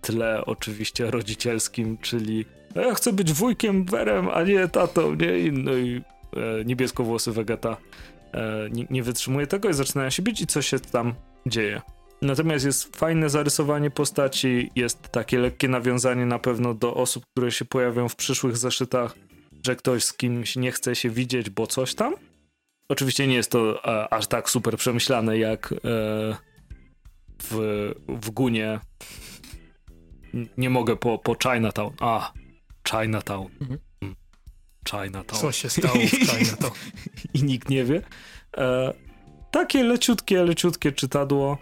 tle 0.00 0.44
oczywiście 0.46 1.10
rodzicielskim, 1.10 1.98
czyli 1.98 2.44
ja 2.74 2.94
chcę 2.94 3.12
być 3.12 3.32
wujkiem 3.32 3.84
Werem, 3.84 4.28
a 4.28 4.42
nie 4.42 4.68
tatą, 4.68 5.14
nie? 5.14 5.52
No 5.52 5.74
i 5.74 6.02
e, 6.36 6.64
niebieskowłosy 6.64 7.32
Vegeta 7.32 7.76
e, 8.32 8.68
nie, 8.70 8.86
nie 8.90 9.02
wytrzymuje 9.02 9.46
tego 9.46 9.68
i 9.68 9.74
zaczynają 9.74 10.10
się 10.10 10.22
bić 10.22 10.40
i 10.40 10.46
co 10.46 10.62
się 10.62 10.80
tam 10.80 11.14
dzieje. 11.46 11.82
Natomiast 12.22 12.64
jest 12.64 12.96
fajne 12.96 13.30
zarysowanie 13.30 13.90
postaci, 13.90 14.70
jest 14.76 15.08
takie 15.08 15.38
lekkie 15.38 15.68
nawiązanie 15.68 16.26
na 16.26 16.38
pewno 16.38 16.74
do 16.74 16.94
osób, 16.94 17.24
które 17.26 17.52
się 17.52 17.64
pojawią 17.64 18.08
w 18.08 18.16
przyszłych 18.16 18.56
zeszytach, 18.56 19.14
że 19.66 19.76
ktoś 19.76 20.04
z 20.04 20.12
kimś 20.12 20.56
nie 20.56 20.72
chce 20.72 20.96
się 20.96 21.10
widzieć, 21.10 21.50
bo 21.50 21.66
coś 21.66 21.94
tam. 21.94 22.14
Oczywiście 22.92 23.26
nie 23.26 23.34
jest 23.34 23.50
to 23.50 23.84
e, 23.84 24.12
aż 24.12 24.26
tak 24.26 24.50
super 24.50 24.76
przemyślane 24.76 25.38
jak 25.38 25.72
e, 25.72 25.76
w, 27.42 27.92
w 28.08 28.30
Gunie. 28.30 28.80
Nie 30.56 30.70
mogę 30.70 30.96
po, 30.96 31.18
po 31.18 31.36
Chinatown. 31.42 31.92
A, 32.00 32.32
Chinatown. 32.90 33.48
Mhm. 33.60 33.80
Mm, 34.02 34.16
Chinatown. 34.90 35.40
Co 35.40 35.52
się 35.52 35.70
stało 35.70 35.94
w 35.94 36.10
Chinatown? 36.30 36.72
I 37.34 37.42
nikt 37.42 37.70
nie 37.70 37.84
wie. 37.84 38.02
E, 38.56 38.94
takie 39.50 39.84
leciutkie, 39.84 40.44
leciutkie 40.44 40.92
czytadło. 40.92 41.58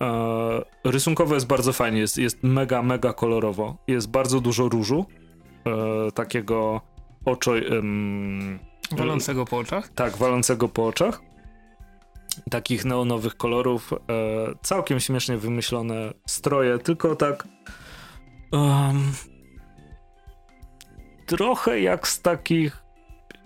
E, 0.00 0.90
rysunkowe 0.90 1.34
jest 1.34 1.46
bardzo 1.46 1.72
fajnie, 1.72 1.98
jest, 1.98 2.18
jest 2.18 2.42
mega, 2.42 2.82
mega 2.82 3.12
kolorowo. 3.12 3.76
Jest 3.86 4.10
bardzo 4.10 4.40
dużo 4.40 4.68
różu. 4.68 5.06
E, 5.66 6.12
takiego 6.12 6.80
oczo... 7.24 7.52
Walącego 8.92 9.44
po 9.44 9.58
oczach? 9.58 9.88
Tak, 9.88 10.16
walącego 10.16 10.68
po 10.68 10.86
oczach. 10.86 11.20
Takich 12.50 12.84
neonowych 12.84 13.36
kolorów. 13.36 13.92
E, 13.92 13.96
całkiem 14.62 15.00
śmiesznie 15.00 15.36
wymyślone 15.36 16.12
stroje, 16.26 16.78
tylko 16.78 17.16
tak. 17.16 17.48
Um, 18.52 19.12
trochę 21.26 21.80
jak 21.80 22.08
z 22.08 22.22
takich 22.22 22.82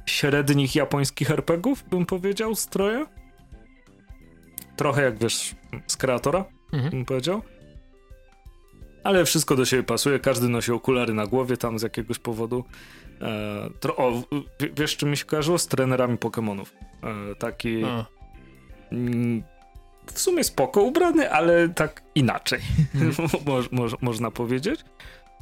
średnich 0.06 0.74
japońskich 0.74 1.30
RPGów, 1.30 1.84
bym 1.88 2.06
powiedział, 2.06 2.54
stroje. 2.54 3.06
Trochę 4.76 5.02
jak 5.02 5.18
wiesz, 5.18 5.54
z 5.86 5.96
kreatora, 5.96 6.44
mhm. 6.72 6.90
bym 6.90 7.04
powiedział. 7.04 7.42
Ale 9.04 9.24
wszystko 9.24 9.56
do 9.56 9.64
siebie 9.64 9.82
pasuje, 9.82 10.18
każdy 10.18 10.48
nosi 10.48 10.72
okulary 10.72 11.14
na 11.14 11.26
głowie 11.26 11.56
tam 11.56 11.78
z 11.78 11.82
jakiegoś 11.82 12.18
powodu. 12.18 12.64
E, 13.20 13.70
tro, 13.80 13.96
o, 13.96 14.22
wiesz, 14.76 14.96
czym 14.96 15.10
mi 15.10 15.16
się 15.16 15.24
kojarzyło? 15.24 15.58
Z 15.58 15.66
trenerami 15.66 16.16
Pokémonów. 16.16 16.66
E, 17.02 17.34
taki 17.34 17.82
mm, 18.92 19.42
w 20.06 20.20
sumie 20.20 20.44
spoko 20.44 20.82
ubrany, 20.82 21.30
ale 21.30 21.68
tak 21.68 22.02
inaczej, 22.14 22.60
mo, 23.46 23.60
mo, 23.70 23.88
można 24.00 24.30
powiedzieć. 24.30 24.80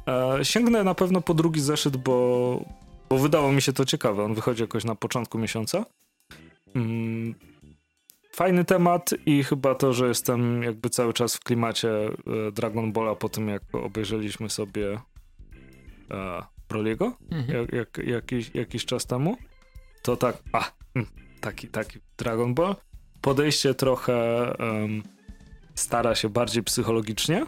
E, 0.07 0.45
sięgnę 0.45 0.83
na 0.83 0.95
pewno 0.95 1.21
po 1.21 1.33
drugi 1.33 1.61
zeszyt, 1.61 1.97
bo, 1.97 2.65
bo 3.09 3.17
wydało 3.17 3.51
mi 3.51 3.61
się 3.61 3.73
to 3.73 3.85
ciekawe. 3.85 4.23
On 4.23 4.33
wychodzi 4.33 4.61
jakoś 4.61 4.83
na 4.83 4.95
początku 4.95 5.37
miesiąca. 5.37 5.85
Mm, 6.75 7.35
fajny 8.37 8.65
temat 8.65 9.09
i 9.25 9.43
chyba 9.43 9.75
to, 9.75 9.93
że 9.93 10.07
jestem 10.07 10.63
jakby 10.63 10.89
cały 10.89 11.13
czas 11.13 11.35
w 11.35 11.39
klimacie 11.39 11.89
e, 11.89 12.51
Dragon 12.51 12.91
Balla 12.91 13.15
po 13.15 13.29
tym, 13.29 13.47
jak 13.47 13.63
obejrzeliśmy 13.75 14.49
sobie 14.49 14.99
e, 16.11 16.43
Broliego 16.69 17.17
mhm. 17.31 17.59
jak, 17.59 17.73
jak, 17.73 18.07
jakiś, 18.07 18.51
jakiś 18.53 18.85
czas 18.85 19.05
temu, 19.05 19.37
to 20.01 20.17
tak, 20.17 20.37
a, 20.53 20.71
mm, 20.95 21.07
taki, 21.41 21.67
taki 21.67 21.99
Dragon 22.17 22.53
Ball. 22.53 22.75
Podejście 23.21 23.73
trochę 23.73 24.15
um, 24.59 25.03
stara 25.75 26.15
się 26.15 26.29
bardziej 26.29 26.63
psychologicznie 26.63 27.45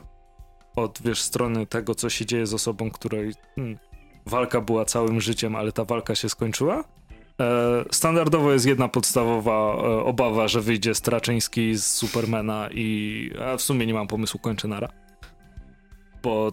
od, 0.76 1.02
wiesz, 1.06 1.22
strony 1.22 1.66
tego, 1.66 1.96
co 1.96 2.10
się 2.10 2.26
dzieje 2.26 2.48
z 2.48 2.54
osobą, 2.54 2.92
której 2.92 3.34
hmm, 3.56 3.78
walka 4.26 4.62
była 4.62 4.86
całym 4.86 5.22
życiem, 5.22 5.56
ale 5.56 5.72
ta 5.72 5.86
walka 5.86 6.16
się 6.16 6.30
skończyła. 6.30 6.84
E, 7.40 7.86
standardowo 7.92 8.54
jest 8.54 8.66
jedna 8.66 8.88
podstawowa 8.88 9.76
e, 9.76 10.04
obawa, 10.04 10.48
że 10.48 10.62
wyjdzie 10.62 10.96
Straczyński 10.96 11.76
z 11.76 11.86
Supermana 11.86 12.70
i 12.72 13.32
a 13.46 13.58
w 13.58 13.62
sumie 13.62 13.86
nie 13.86 13.94
mam 13.94 14.08
pomysłu, 14.08 14.40
kończę 14.40 14.68
nara. 14.68 14.90
Bo 16.24 16.52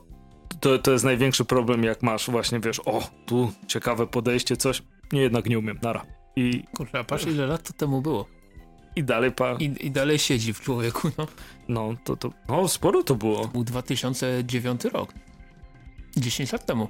to, 0.61 0.79
to 0.79 0.93
jest 0.93 1.05
największy 1.05 1.45
problem, 1.45 1.85
jak 1.85 2.03
masz 2.03 2.31
właśnie, 2.31 2.61
wiesz, 2.61 2.81
o, 2.85 3.11
tu 3.27 3.53
ciekawe 3.67 4.07
podejście, 4.07 4.57
coś, 4.57 4.83
nie, 5.13 5.21
jednak 5.21 5.47
nie 5.47 5.59
umiem, 5.59 5.79
nara. 5.83 6.07
I... 6.37 6.63
Kurczę, 6.77 6.99
a 6.99 7.05
patrz 7.05 7.27
ile 7.27 7.47
lat 7.47 7.63
to 7.63 7.73
temu 7.73 8.03
było. 8.03 8.27
I 8.97 9.05
dalej 9.05 9.33
pa... 9.33 9.55
I, 9.55 9.87
I, 9.87 9.91
dalej 9.91 10.19
siedzi 10.19 10.55
w 10.55 10.61
człowieku, 10.61 11.11
no. 11.19 11.27
No, 11.69 11.95
to, 12.05 12.17
to, 12.17 12.31
no, 12.49 12.69
sporo 12.69 13.03
to 13.03 13.15
było. 13.15 13.49
Był 13.49 13.65
2009 13.65 14.85
rok. 14.85 15.13
10 16.17 16.53
lat 16.53 16.67
temu. 16.67 16.89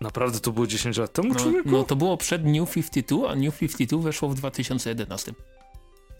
Naprawdę 0.00 0.40
to 0.40 0.52
było 0.52 0.66
10 0.66 0.96
lat 0.96 1.12
temu, 1.12 1.28
no, 1.28 1.34
człowieku? 1.34 1.70
No 1.70 1.84
to 1.84 1.96
było 1.96 2.16
przed 2.16 2.44
New 2.44 2.72
52, 2.72 3.28
a 3.28 3.34
New 3.34 3.58
52 3.58 4.02
weszło 4.02 4.28
w 4.28 4.34
2011. 4.34 5.32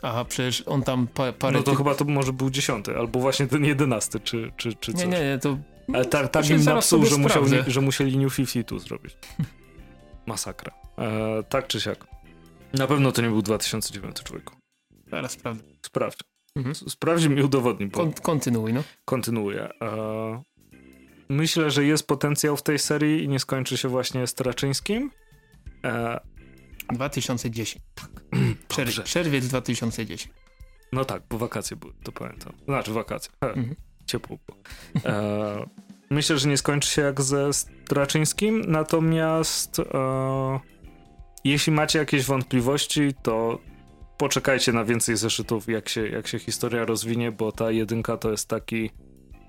Aha, 0.03 0.25
przecież 0.25 0.63
on 0.67 0.83
tam 0.83 1.07
pa, 1.07 1.33
parę... 1.33 1.59
No 1.59 1.63
to 1.63 1.75
chyba 1.75 1.95
to 1.95 2.05
może 2.05 2.33
był 2.33 2.51
10, 2.51 2.89
albo 2.89 3.21
właśnie 3.21 3.47
ten 3.47 3.65
11, 3.65 4.21
czy, 4.21 4.53
czy, 4.57 4.75
czy 4.75 4.93
coś. 4.93 5.01
Nie, 5.01 5.09
nie, 5.09 5.25
nie, 5.25 5.39
to... 5.39 5.59
Ale 5.95 6.05
tak, 6.05 6.29
tak 6.31 6.51
im 6.51 6.65
napsuł, 6.65 7.07
że, 7.07 7.17
musiał, 7.17 7.45
że 7.67 7.81
musieli 7.81 8.19
New 8.19 8.37
52 8.37 8.79
zrobić. 8.79 9.17
Masakra. 10.27 10.73
E, 10.99 11.43
tak 11.49 11.67
czy 11.67 11.81
siak. 11.81 12.07
Na 12.73 12.87
pewno 12.87 13.13
to 13.13 13.23
nie 13.23 13.29
był 13.29 13.43
2009, 13.43 14.17
człowieku. 14.23 14.55
Zaraz 15.11 15.33
sprawdzę. 15.33 15.63
Sprawdź. 15.87 16.19
Mhm. 16.57 16.75
Sprawdź 16.75 17.27
mi 17.27 17.43
udowodnij. 17.43 17.89
Bo... 17.89 17.99
Kon 17.99 18.13
kontynuuj, 18.13 18.73
no. 18.73 18.83
Kontynuuję. 19.05 19.69
E, 19.83 20.43
myślę, 21.29 21.71
że 21.71 21.85
jest 21.85 22.07
potencjał 22.07 22.57
w 22.57 22.63
tej 22.63 22.79
serii 22.79 23.25
i 23.25 23.29
nie 23.29 23.39
skończy 23.39 23.77
się 23.77 23.89
właśnie 23.89 24.27
Straczyńskim. 24.27 25.11
E... 25.85 26.21
2010. 26.93 27.85
Czer 28.69 28.89
czerwiec 29.05 29.49
2010. 29.49 30.29
No 30.93 31.05
tak, 31.05 31.23
bo 31.31 31.39
wakacje 31.39 31.77
były, 31.77 31.93
to 32.03 32.13
pamiętam. 32.13 32.53
Znaczy 32.65 32.93
wakacje. 32.93 33.33
He, 33.41 33.49
mhm. 33.49 33.77
Ciepło 34.07 34.39
było. 34.47 34.59
E, 35.05 35.67
myślę, 36.11 36.39
że 36.39 36.49
nie 36.49 36.57
skończy 36.57 36.91
się 36.91 37.03
jak 37.03 37.21
ze 37.21 37.53
Straczyńskim, 37.53 38.65
natomiast 38.69 39.79
e, 39.79 40.61
jeśli 41.45 41.73
macie 41.73 41.99
jakieś 41.99 42.25
wątpliwości, 42.25 43.15
to 43.23 43.59
poczekajcie 44.17 44.73
na 44.73 44.85
więcej 44.85 45.17
zeszytów, 45.17 45.69
jak 45.69 45.89
się, 45.89 46.09
jak 46.09 46.27
się 46.27 46.39
historia 46.39 46.85
rozwinie, 46.85 47.33
bo 47.33 47.53
ta 47.53 47.71
jedynka 47.71 48.17
to 48.17 48.31
jest 48.31 48.49
taki 48.49 48.91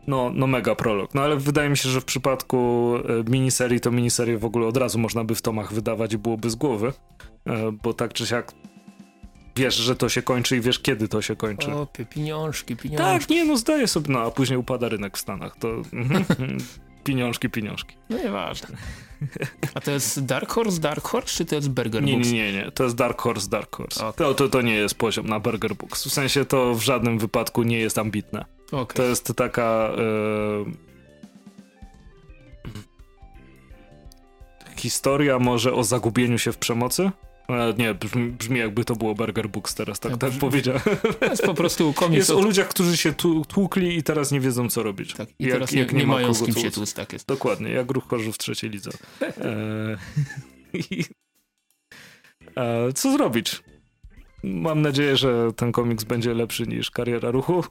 no, 0.08 0.32
no 0.34 0.48
mega 0.48 0.76
prolog. 0.76 1.14
No 1.14 1.22
ale 1.22 1.38
wydaje 1.38 1.70
mi 1.70 1.78
się, 1.78 1.90
że 1.90 2.02
w 2.02 2.06
przypadku 2.06 2.94
e, 3.28 3.32
miniserii, 3.32 3.80
to 3.80 3.92
miniserię 3.92 4.38
w 4.38 4.46
ogóle 4.46 4.68
od 4.68 4.78
razu 4.78 5.00
można 5.00 5.24
by 5.24 5.36
w 5.36 5.42
tomach 5.42 5.74
wydawać 5.74 6.14
i 6.14 6.18
byłoby 6.18 6.50
z 6.50 6.56
głowy, 6.56 6.94
e, 7.46 7.72
bo 7.84 7.94
tak 7.94 8.14
czy 8.14 8.28
siak 8.28 8.52
wiesz, 9.56 9.76
że 9.76 9.96
to 9.96 10.10
się 10.10 10.22
kończy 10.22 10.58
i 10.58 10.62
wiesz, 10.62 10.80
kiedy 10.80 11.08
to 11.08 11.22
się 11.22 11.36
kończy. 11.36 11.74
O, 11.74 11.88
pieniążki, 12.10 12.76
pieniążki. 12.76 13.06
Tak, 13.06 13.30
nie, 13.30 13.46
no 13.46 13.58
zdaję 13.58 13.88
sobie, 13.88 14.14
no 14.14 14.20
a 14.20 14.32
później 14.32 14.60
upada 14.60 14.90
rynek 14.90 15.18
w 15.18 15.20
Stanach, 15.20 15.56
to 15.60 15.68
pieniążki, 17.04 17.50
pieniążki. 17.50 17.96
No 18.10 18.18
nieważne. 18.18 18.78
A 19.74 19.80
to 19.80 19.92
jest 19.92 20.26
Dark 20.26 20.52
Horse, 20.52 20.82
Dark 20.82 21.08
Horse, 21.08 21.38
czy 21.38 21.46
to 21.46 21.56
jest 21.56 21.70
Burger 21.70 22.04
Books? 22.04 22.32
Nie, 22.32 22.34
nie, 22.34 22.54
nie, 22.54 22.72
to 22.72 22.84
jest 22.84 22.96
Dark 22.96 23.22
Horse, 23.22 23.50
Dark 23.50 23.76
Horse. 23.76 24.08
Okay. 24.08 24.28
To, 24.28 24.34
to, 24.34 24.50
to 24.50 24.62
nie 24.62 24.76
jest 24.76 24.96
poziom 24.96 25.28
na 25.28 25.40
Burger 25.40 25.76
Books, 25.76 26.08
w 26.08 26.14
sensie 26.14 26.46
to 26.46 26.76
w 26.76 26.82
żadnym 26.82 27.20
wypadku 27.20 27.64
nie 27.64 27.80
jest 27.80 27.98
ambitne. 27.98 28.57
Okay. 28.72 28.96
To 28.96 29.04
jest 29.04 29.34
taka... 29.36 29.92
E, 29.98 30.88
historia 34.76 35.40
może 35.40 35.74
o 35.74 35.84
zagubieniu 35.84 36.38
się 36.38 36.52
w 36.52 36.58
przemocy? 36.58 37.12
E, 37.50 37.74
nie, 37.78 37.94
brzmi, 37.94 38.32
brzmi, 38.32 38.60
jakby 38.60 38.86
to 38.86 38.96
było 38.96 39.16
Burger 39.16 39.50
Books 39.50 39.76
teraz, 39.76 40.00
tak, 40.00 40.12
ja, 40.12 40.18
tak 40.18 40.32
powiedziałem. 40.32 40.82
To 41.20 41.26
jest 41.26 41.44
po 41.44 41.54
prostu 41.54 41.94
komiks. 41.94 42.18
Jest 42.18 42.30
o 42.30 42.42
ludziach, 42.42 42.68
którzy 42.68 42.98
się 42.98 43.14
tłukli 43.48 43.98
i 43.98 44.04
teraz 44.04 44.32
nie 44.32 44.40
wiedzą, 44.40 44.70
co 44.70 44.84
robić. 44.84 45.14
Tak, 45.14 45.30
i 45.40 45.44
jak, 45.44 45.54
teraz 45.54 45.72
nie, 45.72 45.80
jak 45.80 45.94
nie, 45.94 46.00
nie 46.00 46.08
mają 46.08 46.34
z 46.34 46.44
kim 46.44 46.56
się 46.56 46.72
tłuc, 46.72 46.94
tak 46.94 47.14
jest. 47.14 47.28
Dokładnie, 47.28 47.70
jak 47.70 47.92
ruch 47.92 48.08
chorzy 48.08 48.32
w 48.32 48.38
trzeciej 48.38 48.70
lidze. 48.70 48.92
E, 49.22 49.98
i, 50.92 51.06
e, 52.56 52.94
co 52.94 53.12
zrobić? 53.12 53.64
Mam 54.44 54.82
nadzieję, 54.82 55.18
że 55.18 55.54
ten 55.56 55.72
komiks 55.72 56.04
będzie 56.04 56.34
lepszy 56.34 56.68
niż 56.68 56.92
Kariera 56.92 57.32
Ruchu. 57.32 57.64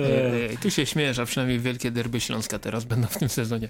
Ej, 0.00 0.58
tu 0.58 0.70
się 0.70 0.86
śmiejesz, 0.86 1.18
a 1.18 1.24
przynajmniej 1.24 1.60
wielkie 1.60 1.90
derby 1.90 2.20
Śląska 2.20 2.58
teraz 2.58 2.84
będą 2.84 3.08
w 3.08 3.18
tym 3.18 3.28
sezonie. 3.28 3.68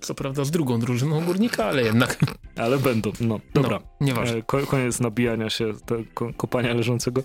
Co 0.00 0.14
prawda 0.14 0.44
z 0.44 0.50
drugą 0.50 0.80
drużyną 0.80 1.24
górnika, 1.24 1.64
ale 1.64 1.82
jednak. 1.82 2.18
Ale 2.56 2.78
będą, 2.78 3.12
no. 3.20 3.40
Dobra. 3.54 3.78
No, 3.78 4.06
nieważne. 4.06 4.36
E, 4.36 4.42
koniec 4.42 5.00
nabijania 5.00 5.50
się, 5.50 5.72
ko 6.14 6.32
kopania 6.36 6.74
leżącego. 6.74 7.22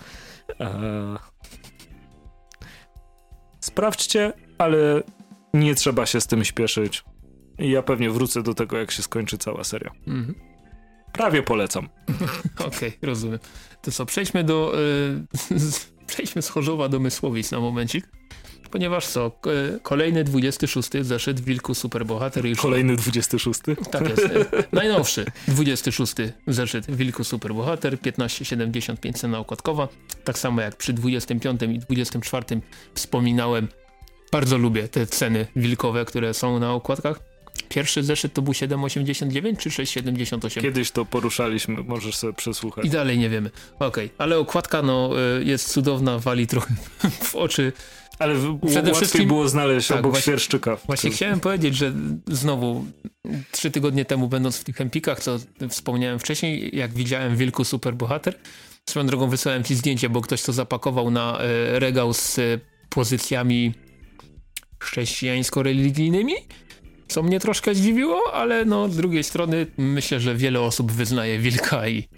E... 0.60 1.16
Sprawdźcie, 3.60 4.32
ale 4.58 5.02
nie 5.54 5.74
trzeba 5.74 6.06
się 6.06 6.20
z 6.20 6.26
tym 6.26 6.44
śpieszyć. 6.44 7.04
Ja 7.58 7.82
pewnie 7.82 8.10
wrócę 8.10 8.42
do 8.42 8.54
tego, 8.54 8.78
jak 8.78 8.90
się 8.90 9.02
skończy 9.02 9.38
cała 9.38 9.64
seria. 9.64 9.90
Mhm. 10.06 10.34
Prawie 11.12 11.42
polecam. 11.42 11.88
Okej, 12.58 12.88
okay, 12.88 12.92
rozumiem. 13.02 13.38
To 13.82 13.92
co, 13.92 14.06
przejdźmy 14.06 14.44
do... 14.44 14.72
Yy, 15.50 15.58
przejdźmy 16.06 16.42
z 16.42 16.48
Chorzowa 16.48 16.88
do 16.88 17.00
Mysłowic 17.00 17.50
na 17.50 17.60
momencik. 17.60 18.08
Ponieważ 18.70 19.06
co, 19.06 19.40
kolejny 19.82 20.24
26 20.24 20.90
zeszyt 21.00 21.40
Wilku 21.40 21.74
Superbohater 21.74 22.46
już... 22.46 22.60
Kolejny 22.60 22.96
26? 22.96 23.60
Tak 23.90 24.08
jest. 24.08 24.28
Najnowszy 24.72 25.24
26 25.48 26.14
zeszyt 26.46 26.90
Wilku 26.90 27.24
Superbohater, 27.24 27.96
15,75 27.96 29.12
cena 29.12 29.38
okładkowa. 29.38 29.88
Tak 30.24 30.38
samo 30.38 30.60
jak 30.60 30.76
przy 30.76 30.92
25 30.92 31.62
i 31.62 31.78
24 31.78 32.60
wspominałem, 32.94 33.68
bardzo 34.32 34.58
lubię 34.58 34.88
te 34.88 35.06
ceny 35.06 35.46
wilkowe, 35.56 36.04
które 36.04 36.34
są 36.34 36.58
na 36.58 36.72
okładkach. 36.72 37.33
Pierwszy 37.68 38.02
zeszyt 38.02 38.32
to 38.32 38.42
był 38.42 38.52
7,89 38.52 39.56
czy 39.56 39.70
6,78? 39.70 40.60
Kiedyś 40.60 40.90
to 40.90 41.04
poruszaliśmy, 41.04 41.82
możesz 41.82 42.16
sobie 42.16 42.32
przesłuchać. 42.32 42.84
I 42.84 42.90
dalej 42.90 43.18
nie 43.18 43.30
wiemy. 43.30 43.50
Okej, 43.74 43.86
okay. 43.86 44.10
ale 44.18 44.38
okładka 44.38 44.82
no, 44.82 45.10
e, 45.38 45.44
jest 45.44 45.72
cudowna, 45.72 46.18
wali 46.18 46.46
trochę 46.46 46.74
w 47.22 47.34
oczy. 47.34 47.72
Ale 48.18 48.34
Przede 48.34 48.76
łatwiej 48.76 48.94
wszystkim 48.94 49.28
było 49.28 49.48
znaleźć 49.48 49.88
tak, 49.88 49.98
obok 49.98 50.12
właśnie, 50.12 50.22
świerszczyka. 50.22 50.76
Właśnie 50.86 51.10
chciałem 51.10 51.40
powiedzieć, 51.40 51.76
że 51.76 51.92
znowu 52.26 52.84
trzy 53.52 53.70
tygodnie 53.70 54.04
temu 54.04 54.28
będąc 54.28 54.58
w 54.58 54.64
tych 54.64 54.80
empikach, 54.80 55.20
co 55.20 55.38
wspomniałem 55.68 56.18
wcześniej, 56.18 56.76
jak 56.76 56.94
widziałem 56.94 57.36
Wilku 57.36 57.64
Superbohater, 57.64 58.38
swoją 58.88 59.06
drogą 59.06 59.28
wysłałem 59.28 59.64
ci 59.64 59.74
zdjęcie, 59.74 60.08
bo 60.08 60.20
ktoś 60.20 60.42
to 60.42 60.52
zapakował 60.52 61.10
na 61.10 61.38
e, 61.38 61.78
regał 61.78 62.14
z 62.14 62.40
pozycjami 62.88 63.74
chrześcijańsko-religijnymi 64.78 66.34
co 67.14 67.22
mnie 67.22 67.40
troszkę 67.40 67.74
zdziwiło, 67.74 68.20
ale 68.32 68.64
no 68.64 68.88
z 68.88 68.96
drugiej 68.96 69.24
strony 69.24 69.66
myślę, 69.76 70.20
że 70.20 70.34
wiele 70.34 70.60
osób 70.60 70.92
wyznaje 70.92 71.38
wilka 71.38 71.88
i 71.88 72.08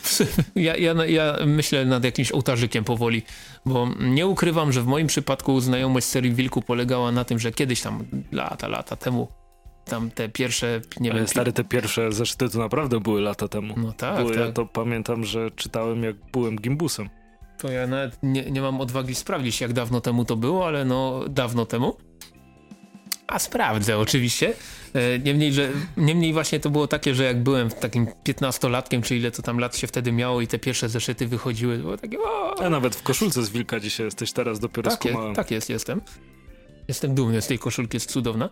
ja, 0.56 0.76
ja, 0.76 1.06
ja 1.06 1.36
myślę 1.46 1.84
nad 1.84 2.04
jakimś 2.04 2.32
ołtarzykiem 2.32 2.84
powoli, 2.84 3.22
bo 3.66 3.88
nie 4.00 4.26
ukrywam, 4.26 4.72
że 4.72 4.82
w 4.82 4.86
moim 4.86 5.06
przypadku 5.06 5.60
znajomość 5.60 6.06
serii 6.06 6.34
Wilku 6.34 6.62
polegała 6.62 7.12
na 7.12 7.24
tym, 7.24 7.38
że 7.38 7.52
kiedyś 7.52 7.80
tam 7.80 8.04
lata, 8.32 8.68
lata 8.68 8.96
temu 8.96 9.28
tam 9.84 10.10
te 10.10 10.28
pierwsze, 10.28 10.80
nie 11.00 11.10
Ale 11.10 11.20
wiem... 11.20 11.28
stary, 11.28 11.52
te 11.52 11.64
pierwsze 11.64 12.12
zeszyty 12.12 12.48
to 12.48 12.58
naprawdę 12.58 13.00
były 13.00 13.20
lata 13.20 13.48
temu. 13.48 13.74
No 13.76 13.92
tak, 13.92 14.26
tak. 14.26 14.36
Ja 14.36 14.52
to 14.52 14.66
pamiętam, 14.66 15.24
że 15.24 15.50
czytałem 15.50 16.02
jak 16.02 16.16
byłem 16.32 16.56
gimbusem. 16.56 17.08
To 17.58 17.70
ja 17.70 17.86
nawet 17.86 18.18
nie, 18.22 18.50
nie 18.50 18.60
mam 18.60 18.80
odwagi 18.80 19.14
sprawdzić 19.14 19.60
jak 19.60 19.72
dawno 19.72 20.00
temu 20.00 20.24
to 20.24 20.36
było, 20.36 20.66
ale 20.66 20.84
no 20.84 21.24
dawno 21.28 21.66
temu. 21.66 21.96
A 23.32 23.38
sprawdzę 23.38 23.98
oczywiście. 23.98 24.54
E, 24.94 25.18
niemniej, 25.18 25.52
że, 25.52 25.70
niemniej 25.96 26.32
właśnie 26.32 26.60
to 26.60 26.70
było 26.70 26.86
takie, 26.86 27.14
że 27.14 27.24
jak 27.24 27.42
byłem 27.42 27.70
takim 27.70 28.06
piętnastolatkiem, 28.24 29.02
czy 29.02 29.16
ile 29.16 29.30
to 29.30 29.42
tam 29.42 29.58
lat 29.58 29.76
się 29.76 29.86
wtedy 29.86 30.12
miało 30.12 30.40
i 30.40 30.46
te 30.46 30.58
pierwsze 30.58 30.88
zeszyty 30.88 31.26
wychodziły, 31.26 31.76
to 31.76 31.82
było 31.82 31.96
takie 31.96 32.18
o! 32.20 32.62
A 32.62 32.70
nawet 32.70 32.96
w 32.96 33.02
koszulce 33.02 33.42
z 33.42 33.50
wilka 33.50 33.80
dzisiaj 33.80 34.06
jesteś 34.06 34.32
teraz 34.32 34.60
dopiero 34.60 34.90
tak 34.90 35.00
skumałem. 35.00 35.28
Jest, 35.28 35.36
tak 35.36 35.50
jest, 35.50 35.70
jestem. 35.70 36.00
Jestem 36.88 37.14
dumny 37.14 37.42
z 37.42 37.46
tej 37.46 37.58
koszulki, 37.58 37.96
jest 37.96 38.10
cudowna. 38.12 38.50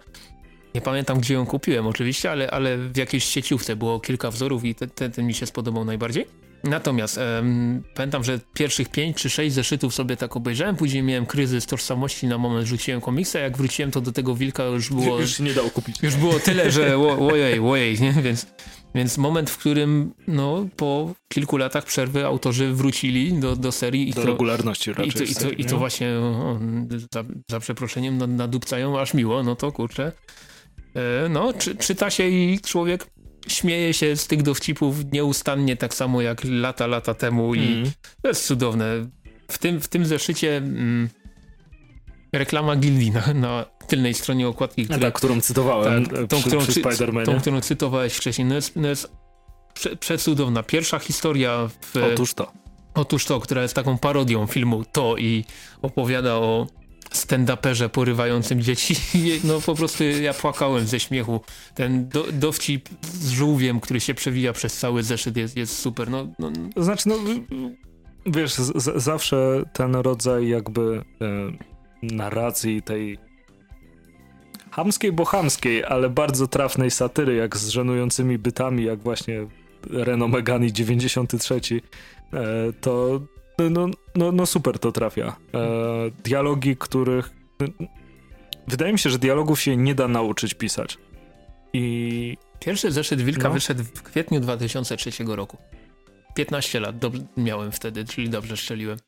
Nie 0.74 0.80
pamiętam, 0.80 1.20
gdzie 1.20 1.34
ją 1.34 1.46
kupiłem 1.46 1.86
oczywiście, 1.86 2.30
ale, 2.30 2.50
ale 2.50 2.78
w 2.78 2.96
jakiejś 2.96 3.24
sieciówce 3.24 3.76
było 3.76 4.00
kilka 4.00 4.30
wzorów 4.30 4.64
i 4.64 4.74
ten, 4.74 4.90
ten, 4.90 5.12
ten 5.12 5.26
mi 5.26 5.34
się 5.34 5.46
spodobał 5.46 5.84
najbardziej. 5.84 6.26
Natomiast 6.64 7.18
um, 7.18 7.82
pamiętam, 7.94 8.24
że 8.24 8.40
pierwszych 8.54 8.88
pięć 8.88 9.16
czy 9.16 9.30
sześć 9.30 9.54
zeszytów 9.54 9.94
sobie 9.94 10.16
tak 10.16 10.36
obejrzałem, 10.36 10.76
później 10.76 11.02
miałem 11.02 11.26
kryzys 11.26 11.66
tożsamości, 11.66 12.26
na 12.26 12.38
moment 12.38 12.66
rzuciłem 12.66 13.00
komiksa, 13.00 13.38
jak 13.38 13.56
wróciłem 13.56 13.90
to 13.90 14.00
do 14.00 14.12
tego 14.12 14.34
wilka 14.34 14.64
już 14.64 14.90
było... 14.90 15.20
Już 15.20 15.36
się 15.36 15.44
nie 15.44 15.54
dało 15.54 15.70
kupić. 15.70 16.02
Już 16.02 16.16
było 16.16 16.40
tyle, 16.40 16.70
że 16.70 16.98
ojej, 16.98 17.60
ojej, 17.60 18.00
nie? 18.00 18.12
Więc, 18.12 18.46
więc 18.94 19.18
moment, 19.18 19.50
w 19.50 19.58
którym 19.58 20.14
no, 20.28 20.66
po 20.76 21.14
kilku 21.28 21.56
latach 21.56 21.84
przerwy 21.84 22.26
autorzy 22.26 22.72
wrócili 22.72 23.32
do, 23.32 23.56
do 23.56 23.72
serii. 23.72 24.08
I 24.08 24.12
do 24.12 24.22
to, 24.22 24.26
regularności 24.26 24.92
raczej. 24.92 25.08
I 25.08 25.12
to, 25.12 25.24
i 25.24 25.34
to, 25.34 25.50
i 25.50 25.64
to 25.64 25.78
właśnie 25.78 26.08
o, 26.12 26.58
za, 27.12 27.24
za, 27.50 27.60
przeproszeniem 27.60 28.36
nadupcają 28.36 29.00
aż 29.00 29.14
miło, 29.14 29.42
no 29.42 29.56
to 29.56 29.72
kurczę 29.72 30.12
E, 30.94 31.28
no, 31.28 31.52
czy, 31.52 31.76
czyta 31.76 32.10
się 32.10 32.28
i 32.28 32.60
człowiek 32.60 33.06
śmieje 33.50 33.94
się 33.94 34.16
z 34.16 34.26
tych 34.26 34.42
dowcipów 34.42 35.12
nieustannie, 35.12 35.76
tak 35.76 35.94
samo 35.94 36.22
jak 36.22 36.40
lata, 36.44 36.86
lata 36.86 37.14
temu 37.14 37.54
i 37.54 37.72
mm. 37.72 37.90
to 38.22 38.28
jest 38.28 38.46
cudowne. 38.46 38.84
W 39.50 39.58
tym, 39.58 39.80
w 39.80 39.88
tym 39.88 40.06
zeszycie 40.06 40.56
mm, 40.56 41.08
reklama 42.32 42.76
Gildii 42.76 43.10
na, 43.10 43.34
na 43.34 43.64
tylnej 43.86 44.14
stronie 44.14 44.48
okładki, 44.48 44.84
która, 44.84 45.00
tak, 45.00 45.14
którą 45.14 45.40
cytowałem 45.40 46.06
tak, 46.06 46.26
tą, 46.28 46.38
przy, 46.38 46.46
którą, 46.46 46.66
przy 46.66 46.82
tą, 47.24 47.40
którą 47.40 47.60
cytowałeś 47.60 48.14
wcześniej, 48.14 48.48
no 48.48 48.54
jest, 48.54 48.76
no 48.76 48.88
jest 48.88 49.12
prze, 49.74 49.96
przecudowna. 49.96 50.62
Pierwsza 50.62 50.98
historia 50.98 51.68
w... 51.80 51.96
Otóż 52.12 52.34
to. 52.34 52.52
Otóż 52.94 53.24
to, 53.24 53.40
która 53.40 53.62
jest 53.62 53.74
taką 53.74 53.98
parodią 53.98 54.46
filmu 54.46 54.84
To 54.92 55.16
i 55.16 55.44
opowiada 55.82 56.34
o 56.34 56.66
stand-uperze 57.12 57.88
porywającym 57.88 58.62
dzieci. 58.62 58.94
No 59.44 59.60
po 59.60 59.74
prostu 59.74 60.04
ja 60.04 60.34
płakałem 60.34 60.86
ze 60.86 61.00
śmiechu. 61.00 61.40
Ten 61.74 62.08
do, 62.08 62.24
dowcip 62.32 62.88
z 63.12 63.30
żółwiem, 63.30 63.80
który 63.80 64.00
się 64.00 64.14
przewija 64.14 64.52
przez 64.52 64.78
cały 64.78 65.02
zeszyt 65.02 65.36
jest, 65.36 65.56
jest 65.56 65.78
super. 65.78 66.10
No, 66.10 66.26
no. 66.38 66.50
Znaczy, 66.76 67.08
no 67.08 67.14
wiesz, 68.26 68.54
z, 68.54 69.02
zawsze 69.02 69.62
ten 69.72 69.94
rodzaj 69.94 70.48
jakby 70.48 71.02
e, 71.20 71.52
narracji 72.02 72.82
tej 72.82 73.18
hamskiej, 74.70 75.12
bo 75.12 75.24
hamskiej, 75.24 75.84
ale 75.84 76.10
bardzo 76.10 76.46
trafnej 76.46 76.90
satyry, 76.90 77.34
jak 77.34 77.56
z 77.56 77.68
żenującymi 77.68 78.38
bytami, 78.38 78.84
jak 78.84 78.98
właśnie 78.98 79.46
Reno 79.90 80.28
Megani 80.28 80.72
93, 80.72 81.60
e, 82.32 82.40
to 82.80 83.20
no, 83.70 83.88
no, 84.14 84.32
no 84.32 84.46
super 84.46 84.78
to 84.78 84.92
trafia. 84.92 85.36
E, 85.54 86.10
dialogi, 86.24 86.76
których. 86.76 87.30
Wydaje 88.68 88.92
mi 88.92 88.98
się, 88.98 89.10
że 89.10 89.18
dialogów 89.18 89.60
się 89.60 89.76
nie 89.76 89.94
da 89.94 90.08
nauczyć 90.08 90.54
pisać. 90.54 90.98
I. 91.72 92.36
Pierwszy 92.60 92.92
zeszyt 92.92 93.22
Wilka 93.22 93.48
no. 93.48 93.54
wyszedł 93.54 93.84
w 93.84 94.02
kwietniu 94.02 94.40
2003 94.40 95.10
roku. 95.26 95.56
15 96.34 96.80
lat 96.80 96.96
miałem 97.36 97.72
wtedy, 97.72 98.04
czyli 98.04 98.30
dobrze 98.30 98.56
strzeliłem. 98.56 98.98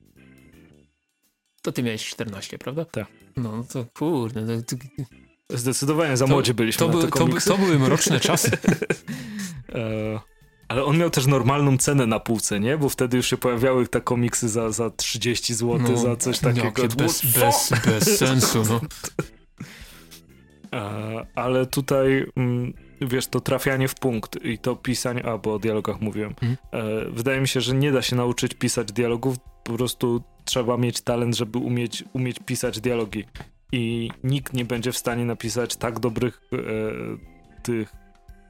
To 1.63 1.73
ty 1.73 1.83
miałeś 1.83 2.09
14, 2.09 2.59
prawda? 2.59 2.85
Tak. 2.85 3.07
No 3.37 3.65
to 3.73 3.87
kurde. 3.95 4.63
To, 4.63 4.77
to... 4.77 5.57
Zdecydowanie 5.57 6.17
za 6.17 6.27
młodzi 6.27 6.55
byliśmy. 6.55 6.79
To, 6.79 6.89
by, 6.89 7.09
to, 7.09 7.29
to, 7.47 7.59
były 7.59 7.79
mroczne 7.79 8.21
czasy. 8.31 8.51
e, 9.75 10.21
ale 10.73 10.85
on 10.85 10.99
miał 10.99 11.11
też 11.11 11.27
normalną 11.27 11.79
cenę 11.79 12.07
na 12.07 12.21
półce, 12.21 12.61
nie? 12.61 12.79
Bo 12.79 12.89
wtedy 12.89 13.17
już 13.17 13.27
się 13.27 13.37
pojawiały 13.37 13.89
te 13.89 14.01
komiksy 14.01 14.49
za, 14.49 14.71
za 14.71 14.91
30 14.91 15.55
zł, 15.55 15.79
no, 15.79 15.97
za 15.97 16.17
coś 16.17 16.39
takiego. 16.39 16.89
Bez, 16.97 17.23
bez, 17.25 17.73
bez 17.87 18.19
sensu, 18.19 18.63
no. 18.69 18.81
ale 21.35 21.67
tutaj, 21.67 22.27
mm, 22.37 22.73
wiesz, 23.01 23.27
to 23.27 23.41
trafianie 23.41 23.89
w 23.89 23.95
punkt 23.95 24.45
i 24.45 24.59
to 24.59 24.77
pisanie, 24.77 25.27
a 25.27 25.39
bo 25.39 25.55
o 25.55 25.59
dialogach 25.59 26.01
mówiłem. 26.01 26.35
Hmm? 26.41 26.57
Wydaje 27.15 27.41
mi 27.41 27.49
się, 27.49 27.61
że 27.61 27.75
nie 27.75 27.93
da 27.93 28.03
się 28.03 28.17
nauczyć 28.17 28.55
pisać 28.55 28.93
dialogów, 28.93 29.37
po 29.65 29.73
prostu 29.73 30.23
trzeba 30.45 30.77
mieć 30.77 31.01
talent, 31.01 31.37
żeby 31.37 31.59
umieć, 31.59 32.05
umieć 32.13 32.39
pisać 32.47 32.81
dialogi. 32.81 33.25
I 33.73 34.11
nikt 34.25 34.53
nie 34.53 34.65
będzie 34.65 34.93
w 34.93 34.99
stanie 34.99 35.25
napisać 35.25 35.77
tak 35.77 36.01
dobrych 36.01 36.41
e, 36.53 36.57
tych 37.63 38.02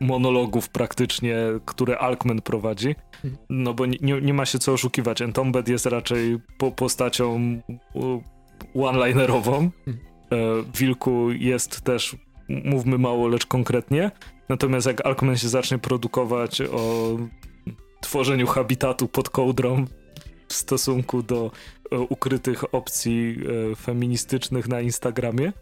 monologów 0.02 0.68
praktycznie, 0.68 1.36
które 1.64 1.98
Alkman 1.98 2.40
prowadzi, 2.40 2.94
no 3.50 3.74
bo 3.74 3.86
nie, 3.86 4.20
nie 4.22 4.34
ma 4.34 4.46
się 4.46 4.58
co 4.58 4.72
oszukiwać. 4.72 5.22
Entombed 5.22 5.68
jest 5.68 5.86
raczej 5.86 6.38
po 6.58 6.70
postacią 6.72 7.60
one-linerową. 8.74 9.70
E, 10.32 10.46
Wilku 10.78 11.30
jest 11.30 11.80
też, 11.80 12.16
mówmy 12.48 12.98
mało, 12.98 13.28
lecz 13.28 13.46
konkretnie. 13.46 14.10
Natomiast 14.48 14.86
jak 14.86 15.06
Alkman 15.06 15.36
się 15.36 15.48
zacznie 15.48 15.78
produkować 15.78 16.60
o 16.60 17.16
tworzeniu 18.00 18.46
habitatu 18.46 19.08
pod 19.08 19.30
kołdrą 19.30 19.84
w 20.48 20.54
stosunku 20.54 21.22
do 21.22 21.50
e, 21.90 21.98
ukrytych 21.98 22.74
opcji 22.74 23.36
e, 23.72 23.76
feministycznych 23.76 24.68
na 24.68 24.80
Instagramie, 24.80 25.52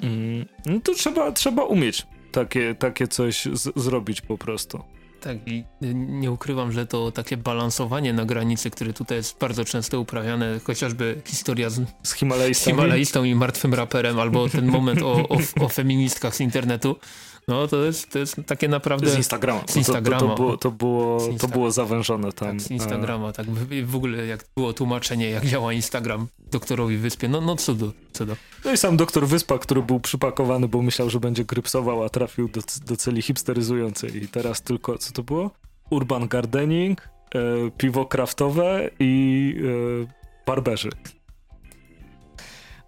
mm, 0.00 0.46
no 0.66 0.80
to 0.80 0.94
trzeba, 0.94 1.32
trzeba 1.32 1.64
umieć 1.64 2.06
takie, 2.32 2.74
takie 2.74 3.08
coś 3.08 3.44
z, 3.52 3.72
zrobić 3.76 4.20
po 4.20 4.38
prostu. 4.38 4.84
Tak, 5.20 5.38
i 5.46 5.64
nie 5.94 6.30
ukrywam, 6.30 6.72
że 6.72 6.86
to 6.86 7.12
takie 7.12 7.36
balansowanie 7.36 8.12
na 8.12 8.24
granicy, 8.24 8.70
które 8.70 8.92
tutaj 8.92 9.16
jest 9.16 9.38
bardzo 9.38 9.64
często 9.64 10.00
uprawiane, 10.00 10.60
chociażby 10.64 11.22
historia 11.26 11.70
z, 11.70 11.80
z 12.02 12.12
Himalajstą. 12.12 12.70
Himalajstą 12.70 13.24
i 13.24 13.34
martwym 13.34 13.74
raperem, 13.74 14.18
albo 14.18 14.48
ten 14.48 14.66
moment 14.66 15.02
o, 15.02 15.28
o, 15.28 15.38
o 15.60 15.68
feministkach 15.68 16.36
z 16.36 16.40
internetu, 16.40 16.96
no 17.48 17.68
to 17.68 17.84
jest, 17.84 18.10
to 18.10 18.18
jest 18.18 18.36
takie 18.46 18.68
naprawdę... 18.68 19.10
Z 19.10 19.16
Instagrama. 19.16 19.62
Z 19.68 19.76
Instagrama. 19.76 20.20
To, 20.20 20.26
to, 20.26 20.34
to, 20.36 20.36
było, 20.36 20.56
to, 20.56 20.70
było, 20.70 21.38
to 21.40 21.48
było 21.48 21.70
zawężone 21.70 22.32
tam. 22.32 22.48
Tak, 22.48 22.60
z 22.60 22.70
Instagrama, 22.70 23.32
tak. 23.32 23.46
W, 23.84 23.96
ogóle 23.96 24.26
jak 24.26 24.44
było 24.56 24.72
tłumaczenie, 24.72 25.30
jak 25.30 25.46
działa 25.46 25.72
Instagram 25.72 26.26
doktorowi 26.50 26.96
Wyspie, 26.96 27.28
no, 27.28 27.40
no 27.40 27.56
cudo, 27.56 27.92
cudo. 28.12 28.36
No 28.64 28.72
i 28.72 28.76
sam 28.76 28.96
doktor 28.96 29.26
Wyspa, 29.26 29.58
który 29.58 29.82
był 29.82 30.00
przypakowany, 30.00 30.68
bo 30.68 30.82
myślał, 30.82 31.10
że 31.10 31.20
będzie 31.20 31.44
grypsował, 31.44 32.04
a 32.04 32.08
trafił 32.08 32.48
do, 32.48 32.60
do 32.86 32.96
celi 32.96 33.22
hipsteryzującej 33.22 34.24
i 34.24 34.28
teraz 34.28 34.62
tylko, 34.62 34.98
co 34.98 35.12
to 35.12 35.22
było? 35.22 35.50
Urban 35.90 36.28
gardening, 36.28 37.08
e, 37.34 37.40
piwo 37.78 38.06
kraftowe 38.06 38.90
i 38.98 39.54
e, 40.04 40.44
barberzy. 40.46 40.90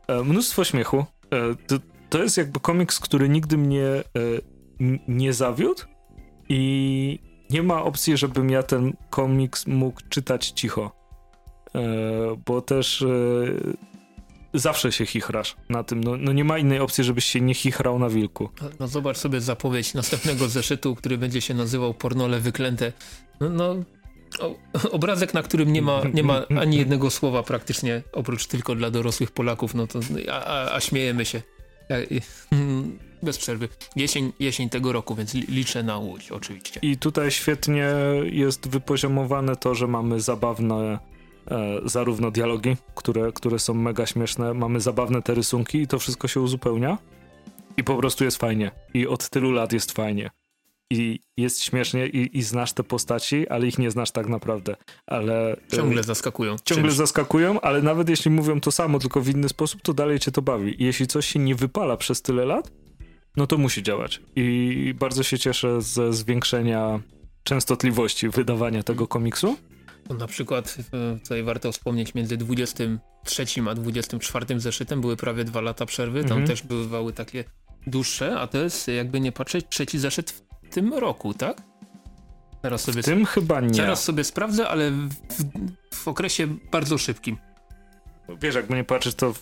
E, 0.09 0.23
mnóstwo 0.23 0.65
śmiechu. 0.65 1.05
E, 1.31 1.55
to, 1.67 1.92
to 2.13 2.23
jest 2.23 2.37
jakby 2.37 2.61
komiks, 2.61 3.01
który 3.01 3.29
nigdy 3.29 3.59
mnie 3.59 3.85
e, 3.85 4.03
nie 5.09 5.33
zawiódł 5.33 5.83
i 6.49 7.19
nie 7.51 7.63
ma 7.63 7.83
opcji, 7.83 8.17
żebym 8.17 8.51
ja 8.51 8.63
ten 8.63 8.93
komiks 9.11 9.67
mógł 9.67 10.01
czytać 10.09 10.49
cicho. 10.49 10.93
E, 11.75 11.81
bo 12.47 12.63
też 12.63 13.03
e, 13.03 13.07
zawsze 14.55 14.93
się 14.93 15.07
chichrasz 15.07 15.57
na 15.69 15.85
tym. 15.85 16.05
No, 16.05 16.17
no, 16.17 16.33
nie 16.33 16.45
ma 16.45 16.59
innej 16.59 16.79
opcji, 16.79 17.05
żebyś 17.05 17.25
się 17.25 17.41
nie 17.41 17.55
chichrał 17.55 17.99
na 17.99 18.09
wilku. 18.09 18.49
No, 18.81 18.89
zobacz 18.89 19.17
sobie 19.17 19.41
zapowiedź 19.41 19.95
następnego 19.95 20.49
zeszytu, 20.49 20.95
który 20.95 21.19
będzie 21.19 21.41
się 21.41 21.55
nazywał 21.55 21.95
Pornole 21.95 22.41
Wyklęte. 22.41 22.93
No, 23.41 23.49
no 23.49 23.77
o, 24.41 24.57
obrazek, 24.91 25.35
na 25.35 25.43
którym 25.43 25.73
nie 25.73 25.83
ma, 25.83 26.03
nie 26.15 26.23
ma 26.23 26.47
ani 26.61 26.77
jednego 26.77 27.11
słowa 27.11 27.43
praktycznie, 27.43 28.03
oprócz 28.13 28.47
tylko 28.47 28.75
dla 28.75 28.91
dorosłych 28.91 29.31
Polaków, 29.31 29.75
no 29.75 29.87
to 29.87 30.01
a, 30.31 30.45
a, 30.45 30.75
a 30.75 30.81
śmiejemy 30.81 31.25
się. 31.25 31.43
Bez 33.23 33.39
przerwy. 33.39 33.69
Jesień, 33.97 34.33
jesień 34.41 34.69
tego 34.69 34.93
roku, 34.93 35.15
więc 35.15 35.35
liczę 35.35 35.83
na 35.83 35.99
Łódź 35.99 36.31
oczywiście. 36.31 36.81
I 36.83 36.97
tutaj 36.97 37.31
świetnie 37.31 37.95
jest 38.31 38.69
wypoziomowane 38.69 39.57
to, 39.57 39.75
że 39.75 39.87
mamy 39.87 40.21
zabawne 40.21 40.99
e, 41.51 41.81
zarówno 41.85 42.31
dialogi, 42.31 42.77
które, 42.95 43.33
które 43.33 43.59
są 43.59 43.75
mega 43.75 44.07
śmieszne, 44.07 44.55
mamy 44.55 44.81
zabawne 44.81 45.23
te 45.23 45.35
rysunki 45.35 45.79
i 45.79 45.87
to 45.87 45.99
wszystko 45.99 46.29
się 46.29 46.41
uzupełnia. 46.41 46.99
I 47.77 47.85
po 47.85 47.97
prostu 47.97 48.25
jest 48.25 48.37
fajnie. 48.37 48.71
I 48.95 49.07
od 49.07 49.31
tylu 49.31 49.53
lat 49.53 49.73
jest 49.73 49.93
fajnie 49.93 50.31
i 50.93 51.21
jest 51.37 51.63
śmiesznie 51.63 52.07
i, 52.07 52.39
i, 52.39 52.43
znasz 52.43 52.73
te 52.73 52.85
postaci, 52.85 53.49
ale 53.49 53.67
ich 53.67 53.79
nie 53.79 53.91
znasz 53.91 54.11
tak 54.11 54.29
naprawdę. 54.29 54.77
Ale 55.07 55.53
e, 55.53 55.77
ciągle 55.77 56.03
zaskakują. 56.03 56.57
Ciągle 56.65 56.85
czymś. 56.85 56.97
zaskakują, 56.97 57.61
ale 57.61 57.83
nawet 57.83 58.09
jeśli 58.09 58.31
mówią 58.31 58.61
to 58.61 58.73
samo, 58.73 58.99
tylko 58.99 59.21
w 59.21 59.29
inny 59.29 59.49
sposób, 59.49 59.83
to 59.83 59.95
dalej 59.95 60.19
cię 60.19 60.33
to 60.33 60.43
bawi. 60.43 60.83
I 60.83 60.85
jeśli 60.85 61.07
coś 61.07 61.27
się 61.27 61.39
nie 61.39 61.55
wypala 61.55 61.97
przez 61.97 62.23
tyle 62.23 62.45
lat, 62.45 62.73
no 63.37 63.47
to 63.47 63.59
musi 63.59 63.83
działać. 63.83 64.21
I 64.37 64.95
bardzo 64.99 65.23
się 65.23 65.39
cieszę 65.39 65.83
ze 65.83 66.13
zwiększenia 66.13 67.01
częstotliwości 67.43 68.29
wydawania 68.29 68.83
tego 68.83 69.07
komiksu. 69.07 69.57
Na 70.19 70.27
przykład 70.27 70.77
e, 70.93 71.19
tutaj 71.19 71.43
warto 71.43 71.73
wspomnieć 71.73 72.15
między 72.15 72.37
23 72.37 73.45
a 73.71 73.75
24 73.75 74.61
zeszytem 74.61 75.01
były 75.01 75.17
prawie 75.17 75.45
dwa 75.45 75.61
lata 75.61 75.87
przerwy, 75.87 76.21
tam 76.21 76.39
mhm. 76.39 76.47
też 76.47 76.63
bywały 76.63 77.13
takie 77.13 77.45
dłuższe, 77.87 78.41
a 78.41 78.47
to 78.47 78.59
jest 78.59 78.89
jakby 78.89 79.21
nie 79.21 79.33
patrzeć 79.33 79.67
trzeci 79.69 79.99
zeszyt 79.99 80.45
tym 80.73 80.95
roku, 80.95 81.35
tak? 81.35 81.63
Teraz 82.63 82.81
sobie 82.83 83.03
w 83.03 83.05
tym 83.05 83.27
chyba 83.27 83.61
nie. 83.61 83.71
Teraz 83.71 84.05
sobie 84.05 84.25
sprawdzę, 84.25 84.69
ale 84.69 84.91
w, 84.91 85.15
w 85.95 86.09
okresie 86.09 86.47
bardzo 86.73 86.99
szybkim. 86.99 87.37
Wiesz, 88.41 88.55
jakby 88.55 88.75
nie 88.75 88.85
patrzeć, 88.85 89.15
to 89.15 89.35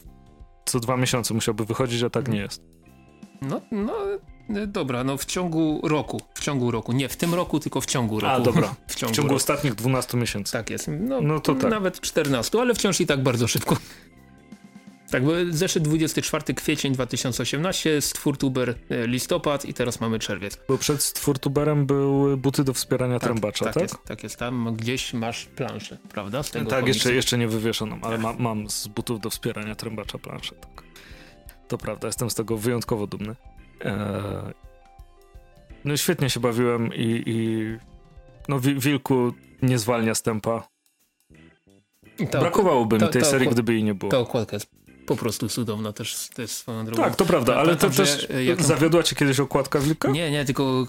co 0.65 0.81
dwa 0.81 0.97
miesiące 0.97 1.35
musiałby 1.35 1.65
wychodzić, 1.65 2.02
a 2.02 2.11
tak 2.11 2.28
nie 2.28 2.39
jest. 2.39 2.62
No, 3.43 3.61
no 3.70 3.94
e, 4.57 4.66
dobra, 4.66 5.05
no 5.05 5.16
w 5.16 5.24
ciągu 5.24 5.81
roku, 5.82 6.20
w 6.35 6.40
ciągu 6.40 6.70
roku, 6.70 6.93
nie 6.93 7.09
w 7.09 7.16
tym 7.16 7.35
roku, 7.35 7.61
tylko 7.61 7.81
w 7.81 7.86
ciągu 7.86 8.20
roku. 8.20 8.35
A, 8.35 8.40
dobra, 8.40 8.74
w 8.89 8.94
ciągu, 8.94 9.15
w 9.15 9.16
ciągu 9.16 9.35
ostatnich 9.35 9.74
12 9.74 10.16
miesięcy. 10.16 10.52
Tak 10.52 10.70
jest, 10.70 10.90
no, 11.01 11.20
no 11.20 11.40
to 11.40 11.55
tak. 11.55 11.70
nawet 11.70 12.01
14, 12.01 12.61
ale 12.61 12.74
wciąż 12.74 13.01
i 13.01 13.07
tak 13.07 13.23
bardzo 13.23 13.48
szybko. 13.48 13.77
Tak, 15.11 15.24
bo 15.24 15.32
zeszedł 15.51 15.85
24 15.85 16.55
kwiecień 16.55 16.93
2018, 16.93 18.01
stwórtuber 18.01 18.74
e, 18.91 19.07
listopad 19.07 19.65
i 19.65 19.74
teraz 19.74 20.01
mamy 20.01 20.19
czerwiec. 20.19 20.59
Bo 20.69 20.78
przed 20.78 21.03
stwórtuberem 21.03 21.87
były 21.87 22.37
buty 22.37 22.65
do 22.65 22.74
wspierania 22.74 23.19
tak, 23.19 23.31
trębacza, 23.31 23.65
tak? 23.65 23.74
Tak 23.74 23.82
jest, 23.82 23.97
tak 24.05 24.23
jest, 24.23 24.37
tam 24.37 24.77
gdzieś 24.77 25.12
masz 25.15 25.47
planszę, 25.47 25.99
prawda? 26.09 26.43
Tak, 26.69 26.87
jeszcze, 26.87 27.15
jeszcze 27.15 27.39
nie 27.39 27.49
wywieszoną, 27.49 27.99
ale 28.03 28.16
tak. 28.16 28.23
ma, 28.23 28.32
mam 28.32 28.70
z 28.70 28.89
butów 28.89 29.20
do 29.20 29.31
wspierania 29.31 29.74
trębacza 29.74 30.19
planszę, 30.19 30.55
tak. 30.55 30.82
To 31.69 31.78
prawda, 31.78 32.07
jestem 32.07 32.31
z 32.31 32.35
tego 32.35 32.57
wyjątkowo 32.57 33.07
dumny. 33.07 33.37
E, 33.85 34.53
no 35.85 35.97
świetnie 35.97 36.31
się 36.31 36.41
bawiłem 36.41 36.95
i, 36.95 37.23
i 37.27 37.66
no 38.49 38.61
Wilku 38.61 39.32
nie 39.62 39.78
zwalnia 39.78 40.15
stępa. 40.15 40.69
Ta, 42.31 42.41
Brakowałoby 42.41 42.99
mi 42.99 43.09
tej 43.09 43.23
ta, 43.23 43.28
serii, 43.28 43.49
gdyby 43.49 43.73
jej 43.73 43.85
nie 43.85 43.95
było. 43.95 44.11
Ta 44.11 44.19
okładka 44.19 44.57
jest 44.57 44.80
po 45.11 45.16
prostu 45.16 45.49
cudowna 45.49 45.93
też, 45.93 46.28
też 46.35 46.51
swoją 46.51 46.85
drogą. 46.85 47.03
Tak, 47.03 47.16
to 47.16 47.24
prawda, 47.24 47.57
ale 47.57 47.77
to 47.77 47.91
też 47.91 48.28
jak... 48.45 48.62
zawiodła 48.62 49.03
cię 49.03 49.16
kiedyś 49.16 49.41
okładka 49.41 49.78
Wilka? 49.78 50.11
Nie, 50.11 50.31
nie, 50.31 50.45
tylko 50.45 50.87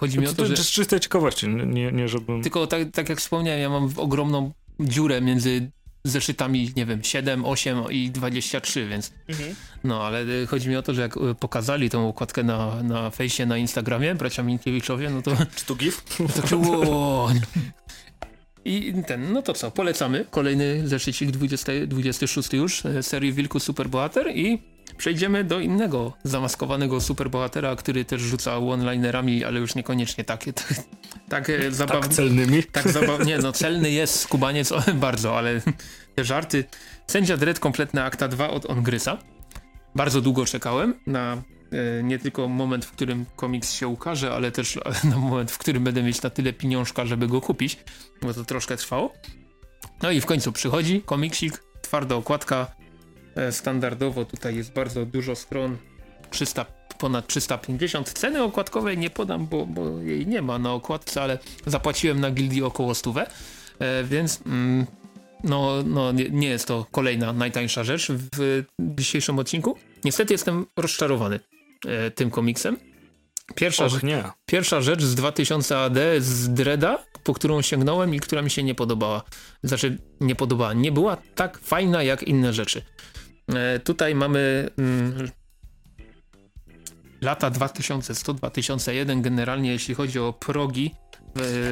chodzi 0.00 0.18
mi 0.18 0.26
o 0.26 0.30
to, 0.30 0.36
to 0.36 0.46
że... 0.46 0.54
To 0.54 0.60
jest 0.60 0.70
czystej 0.70 1.00
ciekawości, 1.00 1.48
nie, 1.48 1.92
nie 1.92 2.08
żebym... 2.08 2.42
Tylko 2.42 2.66
tak, 2.66 2.82
tak 2.92 3.08
jak 3.08 3.18
wspomniałem, 3.18 3.60
ja 3.60 3.70
mam 3.70 3.90
ogromną 3.96 4.52
dziurę 4.80 5.20
między 5.20 5.70
zeszytami, 6.04 6.72
nie 6.76 6.86
wiem, 6.86 7.04
7, 7.04 7.44
8 7.44 7.78
i 7.90 8.10
23, 8.10 8.88
więc 8.88 9.12
mhm. 9.28 9.54
no, 9.84 10.02
ale 10.02 10.24
chodzi 10.48 10.68
mi 10.68 10.76
o 10.76 10.82
to, 10.82 10.94
że 10.94 11.02
jak 11.02 11.16
e, 11.16 11.34
pokazali 11.34 11.90
tą 11.90 12.08
układkę 12.08 12.42
na, 12.42 12.82
na 12.82 13.10
fejsie, 13.10 13.46
na 13.46 13.56
Instagramie, 13.56 14.14
bracia 14.14 14.42
Minkiewiczowie, 14.42 15.10
no 15.10 15.22
to... 15.22 15.30
Czy 15.54 15.66
to 15.66 15.74
gif? 15.74 16.04
To 16.36 16.48
czuło... 16.48 17.30
I 18.64 18.94
ten, 19.06 19.32
no 19.32 19.42
to 19.42 19.52
co, 19.52 19.70
polecamy. 19.70 20.24
Kolejny 20.30 20.88
zeszycik 20.88 21.30
20, 21.30 21.72
26 21.86 22.52
już 22.52 22.86
e, 22.86 23.02
serii 23.02 23.32
Wilku 23.32 23.60
Superbohater 23.60 24.36
i 24.36 24.62
przejdziemy 24.96 25.44
do 25.44 25.60
innego 25.60 26.12
zamaskowanego 26.24 27.00
superbohatera, 27.00 27.76
który 27.76 28.04
też 28.04 28.20
rzuca 28.20 28.58
one-linerami, 28.58 29.44
ale 29.44 29.60
już 29.60 29.74
niekoniecznie 29.74 30.24
takie. 30.24 30.52
Tak, 31.28 31.46
tak 31.46 31.74
zabawne. 31.74 32.02
Tak 32.02 32.12
celnymi? 32.12 32.62
Tak 32.62 32.88
zabawnie. 32.88 33.26
Nie, 33.26 33.38
no 33.38 33.52
celny 33.52 33.90
jest 33.90 34.20
skubaniec 34.20 34.72
bardzo, 34.94 35.38
ale 35.38 35.60
te 36.14 36.24
żarty. 36.24 36.64
Sędzia 37.06 37.36
Dredd 37.36 37.58
kompletna 37.58 38.04
akta 38.04 38.28
2 38.28 38.50
od 38.50 38.66
Ongrysa. 38.66 39.18
Bardzo 39.94 40.20
długo 40.20 40.46
czekałem 40.46 40.94
na 41.06 41.42
nie 42.02 42.18
tylko 42.18 42.48
moment, 42.48 42.84
w 42.84 42.92
którym 42.92 43.26
komiks 43.36 43.72
się 43.72 43.88
ukaże, 43.88 44.34
ale 44.34 44.52
też 44.52 44.78
na 45.10 45.18
moment, 45.18 45.50
w 45.50 45.58
którym 45.58 45.84
będę 45.84 46.02
mieć 46.02 46.22
na 46.22 46.30
tyle 46.30 46.52
pieniążka, 46.52 47.06
żeby 47.06 47.26
go 47.26 47.40
kupić, 47.40 47.78
bo 48.22 48.34
to 48.34 48.44
troszkę 48.44 48.76
trwało. 48.76 49.12
No 50.02 50.10
i 50.10 50.20
w 50.20 50.26
końcu 50.26 50.52
przychodzi 50.52 51.02
komiksik, 51.02 51.62
twarda 51.82 52.14
okładka, 52.14 52.66
e, 53.36 53.52
standardowo 53.52 54.24
tutaj 54.24 54.56
jest 54.56 54.72
bardzo 54.72 55.06
dużo 55.06 55.36
stron, 55.36 55.76
300, 56.30 56.66
ponad 56.98 57.26
350. 57.26 58.12
Ceny 58.12 58.42
okładkowej 58.42 58.98
nie 58.98 59.10
podam, 59.10 59.46
bo, 59.46 59.66
bo 59.66 60.00
jej 60.00 60.26
nie 60.26 60.42
ma 60.42 60.58
na 60.58 60.72
okładce, 60.72 61.22
ale 61.22 61.38
zapłaciłem 61.66 62.20
na 62.20 62.30
gildii 62.30 62.62
około 62.62 62.94
stówę, 62.94 63.26
e, 63.78 64.04
więc... 64.04 64.40
Mm, 64.46 64.86
no, 65.44 65.82
no 65.86 66.12
nie, 66.12 66.48
jest 66.48 66.68
to 66.68 66.86
kolejna 66.90 67.32
najtańsza 67.32 67.84
rzecz 67.84 68.12
w 68.12 68.64
dzisiejszym 68.78 69.38
odcinku. 69.38 69.78
Niestety 70.04 70.34
jestem 70.34 70.66
rozczarowany 70.76 71.36
e, 71.36 71.53
tym 72.14 72.30
komiksem. 72.30 72.76
Pierwsza, 73.54 73.84
Och, 73.84 74.02
nie. 74.02 74.24
pierwsza 74.46 74.80
rzecz 74.80 75.02
z 75.02 75.14
2000 75.14 75.78
AD 75.78 75.98
z 76.18 76.48
Dreda, 76.48 77.04
po 77.24 77.34
którą 77.34 77.62
sięgnąłem 77.62 78.14
i 78.14 78.20
która 78.20 78.42
mi 78.42 78.50
się 78.50 78.62
nie 78.62 78.74
podobała. 78.74 79.22
Znaczy, 79.62 79.98
nie 80.20 80.34
podobała. 80.34 80.72
Nie 80.72 80.92
była 80.92 81.16
tak 81.16 81.58
fajna 81.58 82.02
jak 82.02 82.22
inne 82.22 82.52
rzeczy. 82.52 82.82
E, 83.48 83.78
tutaj 83.78 84.14
mamy 84.14 84.70
mm, 84.78 85.28
lata 87.20 87.50
2100-2001 87.50 89.20
generalnie 89.20 89.72
jeśli 89.72 89.94
chodzi 89.94 90.18
o 90.18 90.32
progi 90.32 90.94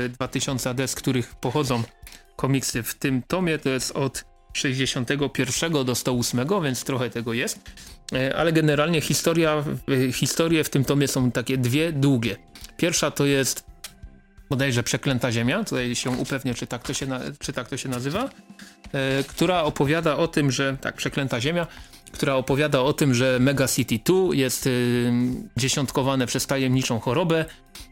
e, 0.04 0.08
2000 0.08 0.70
AD, 0.70 0.88
z 0.88 0.94
których 0.94 1.34
pochodzą 1.34 1.82
komiksy 2.36 2.82
w 2.82 2.94
tym 2.94 3.22
tomie, 3.22 3.58
to 3.58 3.68
jest 3.68 3.90
od 3.90 4.24
61 4.52 5.72
do 5.84 5.94
108, 5.94 6.40
więc 6.62 6.84
trochę 6.84 7.10
tego 7.10 7.32
jest. 7.32 7.70
E, 8.14 8.36
ale 8.36 8.52
generalnie 8.52 9.00
historia, 9.00 9.64
e, 10.08 10.12
historie 10.12 10.64
w 10.64 10.70
tym 10.70 10.84
tomie 10.84 11.08
są 11.08 11.30
takie 11.30 11.58
dwie 11.58 11.92
długie. 11.92 12.36
Pierwsza 12.76 13.10
to 13.10 13.26
jest 13.26 13.64
bodajże 14.50 14.82
Przeklęta 14.82 15.32
Ziemia, 15.32 15.64
tutaj 15.64 15.94
się 15.94 16.10
upewnię, 16.10 16.54
czy 16.54 16.66
tak 16.66 16.82
to 16.82 16.94
się, 16.94 17.06
na, 17.06 17.20
czy 17.38 17.52
tak 17.52 17.68
to 17.68 17.76
się 17.76 17.88
nazywa, 17.88 18.30
e, 18.92 19.24
która 19.24 19.62
opowiada 19.62 20.16
o 20.16 20.28
tym, 20.28 20.50
że, 20.50 20.76
tak, 20.80 20.96
Przeklęta 20.96 21.40
Ziemia, 21.40 21.66
która 22.12 22.34
opowiada 22.34 22.80
o 22.80 22.92
tym, 22.92 23.14
że 23.14 23.38
Mega 23.40 23.68
City 23.68 23.98
2 24.04 24.34
jest 24.34 24.66
y, 24.66 25.12
dziesiątkowane 25.56 26.26
przez 26.26 26.46
tajemniczą 26.46 27.00
chorobę 27.00 27.44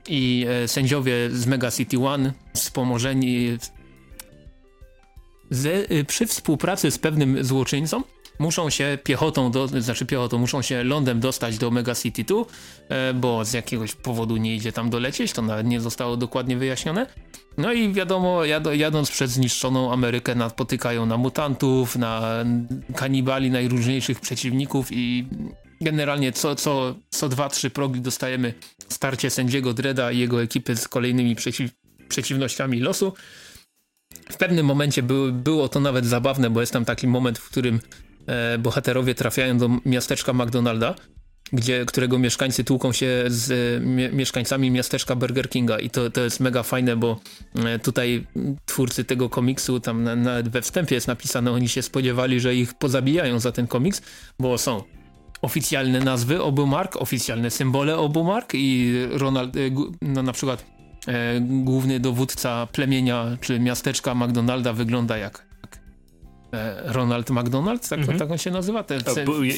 i 0.08 0.46
y, 0.64 0.68
sędziowie 0.68 1.12
z 1.30 1.46
Mega 1.46 1.70
City 1.70 1.96
1 1.96 2.32
wspomożeni 2.54 3.58
z, 5.50 5.66
y, 5.90 6.04
przy 6.04 6.26
współpracy 6.26 6.90
z 6.90 6.98
pewnym 6.98 7.44
złoczyńcą 7.44 8.02
muszą 8.40 8.70
się 8.70 8.98
piechotą, 9.04 9.50
do, 9.50 9.68
znaczy 9.68 10.06
piechotą, 10.06 10.38
muszą 10.38 10.62
się 10.62 10.84
lądem 10.84 11.20
dostać 11.20 11.58
do 11.58 11.70
Mega 11.70 11.94
City 11.94 12.24
2, 12.24 12.36
e, 12.88 13.14
bo 13.14 13.44
z 13.44 13.52
jakiegoś 13.52 13.94
powodu 13.94 14.36
nie 14.36 14.54
idzie 14.54 14.72
tam 14.72 14.90
dolecieć, 14.90 15.32
to 15.32 15.42
nawet 15.42 15.66
nie 15.66 15.80
zostało 15.80 16.16
dokładnie 16.16 16.56
wyjaśnione. 16.56 17.06
No 17.58 17.72
i 17.72 17.92
wiadomo, 17.92 18.44
jad, 18.44 18.74
jadąc 18.74 19.10
przez 19.10 19.30
zniszczoną 19.30 19.92
Amerykę 19.92 20.34
napotykają 20.34 21.06
na 21.06 21.16
mutantów, 21.16 21.96
na 21.96 22.44
kanibali 22.96 23.50
najróżniejszych 23.50 24.20
przeciwników 24.20 24.88
i 24.90 25.26
generalnie 25.80 26.32
co, 26.32 26.56
co, 26.56 26.94
co 27.10 27.28
dwa, 27.28 27.48
trzy 27.48 27.70
progi 27.70 28.00
dostajemy 28.00 28.54
starcie 28.88 29.30
sędziego 29.30 29.74
Dreda 29.74 30.12
i 30.12 30.18
jego 30.18 30.42
ekipy 30.42 30.76
z 30.76 30.88
kolejnymi 30.88 31.36
przeciw, 31.36 31.70
przeciwnościami 32.08 32.80
losu. 32.80 33.12
W 34.30 34.36
pewnym 34.36 34.66
momencie 34.66 35.02
było, 35.02 35.32
było 35.32 35.68
to 35.68 35.80
nawet 35.80 36.06
zabawne, 36.06 36.50
bo 36.50 36.60
jest 36.60 36.72
tam 36.72 36.84
taki 36.84 37.06
moment, 37.06 37.38
w 37.38 37.50
którym 37.50 37.80
bohaterowie 38.58 39.14
trafiają 39.14 39.58
do 39.58 39.70
miasteczka 39.86 40.32
McDonalda, 40.32 40.94
gdzie, 41.52 41.84
którego 41.86 42.18
mieszkańcy 42.18 42.64
tłuką 42.64 42.92
się 42.92 43.24
z 43.26 43.50
e, 43.50 43.86
mie 43.86 44.08
mieszkańcami 44.12 44.70
miasteczka 44.70 45.16
Burger 45.16 45.50
Kinga. 45.50 45.78
I 45.78 45.90
to, 45.90 46.10
to 46.10 46.20
jest 46.20 46.40
mega 46.40 46.62
fajne, 46.62 46.96
bo 46.96 47.20
e, 47.54 47.78
tutaj 47.78 48.26
twórcy 48.66 49.04
tego 49.04 49.28
komiksu, 49.28 49.80
tam 49.80 50.04
na, 50.04 50.16
nawet 50.16 50.48
we 50.48 50.62
wstępie 50.62 50.94
jest 50.94 51.08
napisane, 51.08 51.52
oni 51.52 51.68
się 51.68 51.82
spodziewali, 51.82 52.40
że 52.40 52.54
ich 52.54 52.74
pozabijają 52.74 53.40
za 53.40 53.52
ten 53.52 53.66
komiks, 53.66 54.02
bo 54.38 54.58
są 54.58 54.82
oficjalne 55.42 56.00
nazwy 56.00 56.42
obu 56.42 56.66
mark, 56.66 56.96
oficjalne 56.96 57.50
symbole 57.50 57.98
obu 57.98 58.24
mark 58.24 58.52
i 58.54 58.92
Ronald, 59.10 59.56
e, 59.56 59.60
no 60.02 60.22
na 60.22 60.32
przykład 60.32 60.66
e, 61.08 61.40
główny 61.40 62.00
dowódca 62.00 62.66
plemienia 62.72 63.36
czy 63.40 63.60
miasteczka 63.60 64.14
McDonalda 64.14 64.72
wygląda 64.72 65.18
jak, 65.18 65.38
e, 65.38 65.49
Ronald 66.84 67.30
McDonald, 67.30 67.88
tak, 67.88 67.98
mhm. 67.98 68.18
tak 68.18 68.30
on 68.30 68.38
się 68.38 68.50
nazywa? 68.50 68.82
Ten, 68.82 69.00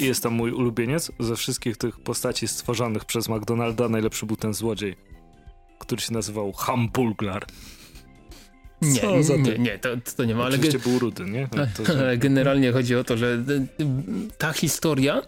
jest 0.00 0.22
tam 0.22 0.32
mój 0.32 0.52
ulubieniec. 0.52 1.12
Ze 1.20 1.36
wszystkich 1.36 1.76
tych 1.76 2.00
postaci 2.00 2.48
stworzonych 2.48 3.04
przez 3.04 3.28
McDonalda 3.28 3.88
najlepszy 3.88 4.26
był 4.26 4.36
ten 4.36 4.54
złodziej, 4.54 4.96
który 5.78 6.00
się 6.00 6.12
nazywał 6.12 6.52
Hambulglar. 6.52 7.46
Nie, 8.82 9.38
nie, 9.38 9.58
nie, 9.58 9.78
to, 9.78 9.88
to 10.16 10.24
nie 10.24 10.34
ma. 10.34 10.44
Oczywiście 10.46 10.78
ale, 10.84 10.90
był 10.90 10.98
rudy, 10.98 11.24
nie? 11.24 11.48
No 11.56 11.66
to, 11.76 11.92
ale 12.00 12.18
generalnie 12.18 12.72
chodzi 12.72 12.96
o 12.96 13.04
to, 13.04 13.16
że 13.16 13.44
ta 14.38 14.52
historia 14.52 15.22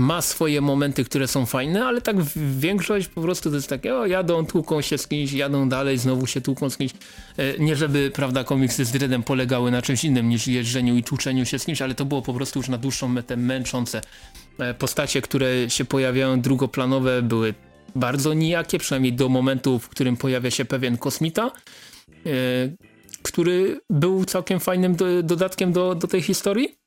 ma 0.00 0.22
swoje 0.22 0.60
momenty, 0.60 1.04
które 1.04 1.28
są 1.28 1.46
fajne, 1.46 1.84
ale 1.84 2.00
tak 2.00 2.16
większość 2.58 3.08
po 3.08 3.20
prostu 3.20 3.50
to 3.50 3.56
jest 3.56 3.68
takie, 3.68 3.94
o 3.94 4.06
jadą, 4.06 4.46
tłuką 4.46 4.80
się 4.80 4.98
z 4.98 5.08
kimś, 5.08 5.32
jadą 5.32 5.68
dalej, 5.68 5.98
znowu 5.98 6.26
się 6.26 6.40
tłuką 6.40 6.70
z 6.70 6.76
kimś. 6.76 6.92
E, 7.36 7.58
nie 7.58 7.76
żeby, 7.76 8.10
prawda, 8.14 8.44
komiksy 8.44 8.84
z 8.84 8.90
Dreadem 8.90 9.22
polegały 9.22 9.70
na 9.70 9.82
czymś 9.82 10.04
innym 10.04 10.28
niż 10.28 10.46
jeżdżeniu 10.46 10.96
i 10.96 11.02
tłuczeniu 11.02 11.46
się 11.46 11.58
z 11.58 11.64
kimś, 11.64 11.82
ale 11.82 11.94
to 11.94 12.04
było 12.04 12.22
po 12.22 12.34
prostu 12.34 12.58
już 12.58 12.68
na 12.68 12.78
dłuższą 12.78 13.08
metę 13.08 13.36
męczące. 13.36 14.00
E, 14.58 14.74
postacie, 14.74 15.22
które 15.22 15.70
się 15.70 15.84
pojawiają 15.84 16.40
drugoplanowe 16.40 17.22
były 17.22 17.54
bardzo 17.94 18.34
nijakie, 18.34 18.78
przynajmniej 18.78 19.12
do 19.12 19.28
momentu, 19.28 19.78
w 19.78 19.88
którym 19.88 20.16
pojawia 20.16 20.50
się 20.50 20.64
pewien 20.64 20.98
kosmita, 20.98 21.50
e, 22.26 22.30
który 23.22 23.80
był 23.90 24.24
całkiem 24.24 24.60
fajnym 24.60 24.96
do, 24.96 25.22
dodatkiem 25.22 25.72
do, 25.72 25.94
do 25.94 26.08
tej 26.08 26.22
historii. 26.22 26.79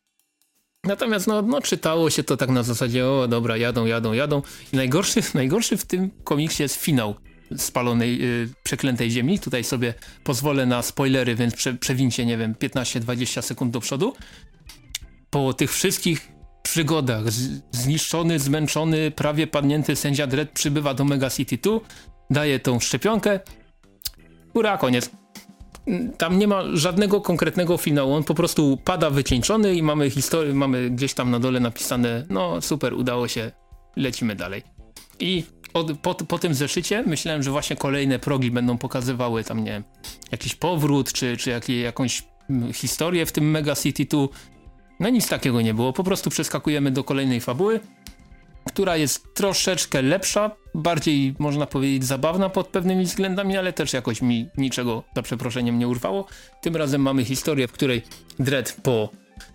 Natomiast 0.83 1.27
no, 1.27 1.41
no, 1.41 1.61
czytało 1.61 2.09
się 2.09 2.23
to 2.23 2.37
tak 2.37 2.49
na 2.49 2.63
zasadzie, 2.63 3.07
o 3.07 3.27
dobra, 3.27 3.57
jadą, 3.57 3.85
jadą, 3.85 4.13
jadą. 4.13 4.41
I 4.73 4.75
najgorszy, 4.75 5.21
najgorszy 5.33 5.77
w 5.77 5.85
tym 5.85 6.11
komiksie 6.23 6.63
jest 6.63 6.75
finał 6.75 7.15
spalonej, 7.57 8.19
yy, 8.19 8.49
przeklętej 8.63 9.11
ziemi. 9.11 9.39
Tutaj 9.39 9.63
sobie 9.63 9.93
pozwolę 10.23 10.65
na 10.65 10.81
spoilery, 10.81 11.35
więc 11.35 11.55
prze, 11.55 11.73
przewincie, 11.73 12.25
nie 12.25 12.37
wiem, 12.37 12.53
15-20 12.53 13.41
sekund 13.41 13.71
do 13.71 13.79
przodu. 13.79 14.13
Po 15.29 15.53
tych 15.53 15.73
wszystkich 15.73 16.31
przygodach 16.63 17.31
z, 17.31 17.61
zniszczony, 17.71 18.39
zmęczony, 18.39 19.11
prawie 19.11 19.47
padnięty 19.47 19.95
sędzia 19.95 20.27
Dredd 20.27 20.51
przybywa 20.51 20.93
do 20.93 21.05
Mega 21.05 21.29
City 21.29 21.57
2, 21.57 21.79
daje 22.29 22.59
tą 22.59 22.79
szczepionkę. 22.79 23.39
Ura, 24.53 24.77
koniec 24.77 25.09
tam 26.17 26.39
nie 26.39 26.47
ma 26.47 26.63
żadnego 26.73 27.21
konkretnego 27.21 27.77
finału, 27.77 28.13
on 28.13 28.23
po 28.23 28.33
prostu 28.33 28.77
pada 28.83 29.09
wycieńczony 29.09 29.75
i 29.75 29.83
mamy 29.83 30.09
historię, 30.09 30.53
mamy 30.53 30.89
gdzieś 30.89 31.13
tam 31.13 31.31
na 31.31 31.39
dole 31.39 31.59
napisane, 31.59 32.25
no 32.29 32.61
super, 32.61 32.93
udało 32.93 33.27
się, 33.27 33.51
lecimy 33.95 34.35
dalej. 34.35 34.63
I 35.19 35.43
od, 35.73 35.99
po, 35.99 36.15
po 36.15 36.39
tym 36.39 36.53
zeszycie 36.53 37.03
myślałem, 37.07 37.43
że 37.43 37.51
właśnie 37.51 37.75
kolejne 37.75 38.19
progi 38.19 38.51
będą 38.51 38.77
pokazywały 38.77 39.43
tam, 39.43 39.63
nie 39.63 39.71
wiem, 39.71 39.83
jakiś 40.31 40.55
powrót, 40.55 41.13
czy, 41.13 41.37
czy 41.37 41.49
jak, 41.49 41.69
jakąś 41.69 42.23
mm, 42.49 42.73
historię 42.73 43.25
w 43.25 43.31
tym 43.31 43.51
Mega 43.51 43.75
City 43.75 44.05
2. 44.05 44.27
No 44.99 45.09
nic 45.09 45.27
takiego 45.27 45.61
nie 45.61 45.73
było, 45.73 45.93
po 45.93 46.03
prostu 46.03 46.29
przeskakujemy 46.29 46.91
do 46.91 47.03
kolejnej 47.03 47.41
fabuły. 47.41 47.79
Która 48.65 48.97
jest 48.97 49.33
troszeczkę 49.33 50.01
lepsza, 50.01 50.51
bardziej 50.75 51.35
można 51.39 51.65
powiedzieć 51.65 52.05
zabawna 52.05 52.49
pod 52.49 52.67
pewnymi 52.67 53.05
względami, 53.05 53.57
ale 53.57 53.73
też 53.73 53.93
jakoś 53.93 54.21
mi 54.21 54.49
niczego 54.57 55.03
za 55.15 55.21
przeproszeniem 55.21 55.79
nie 55.79 55.87
urwało. 55.87 56.25
Tym 56.61 56.75
razem 56.75 57.01
mamy 57.01 57.25
historię, 57.25 57.67
w 57.67 57.71
której 57.71 58.01
Dredd 58.39 58.77
po 58.83 59.09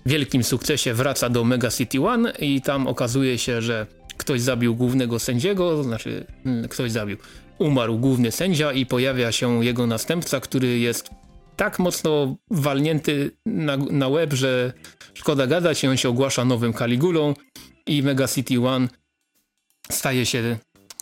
wielkim 0.07 0.45
sukcesie 0.45 0.95
wraca 0.95 1.29
do 1.29 1.45
Mega 1.45 1.71
City 1.71 2.07
One 2.07 2.33
i 2.39 2.63
tam 2.63 2.87
okazuje 2.87 3.39
się, 3.39 3.63
że 3.63 3.87
ktoś 4.17 4.41
zabił 4.41 4.75
głównego 4.75 5.19
sędziego, 5.19 5.83
znaczy 5.85 6.27
mm, 6.47 6.69
ktoś 6.69 6.93
zabił, 6.93 7.17
umarł 7.59 7.99
główny 7.99 8.33
sędzia 8.33 8.73
i 8.73 8.87
pojawia 8.87 9.33
się 9.33 9.65
jego 9.65 9.87
następca, 9.87 10.41
który 10.41 10.79
jest 10.79 11.11
tak 11.57 11.79
mocno 11.79 12.37
walnięty 12.51 13.31
na, 13.47 13.77
na 13.77 14.09
łeb, 14.09 14.33
że 14.33 14.73
szkoda 15.15 15.47
gadać 15.47 15.85
i 15.85 15.89
on 15.89 15.97
się 15.97 16.09
ogłasza 16.09 16.45
nowym 16.45 16.73
Caligulą 16.73 17.35
i 17.89 18.03
Mega 18.03 18.29
City 18.29 18.61
One 18.69 18.89
staje 19.91 20.27
się 20.27 20.59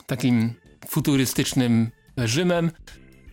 takim 0.07 0.55
futurystycznym 0.89 1.91
Rzymem. 2.25 2.71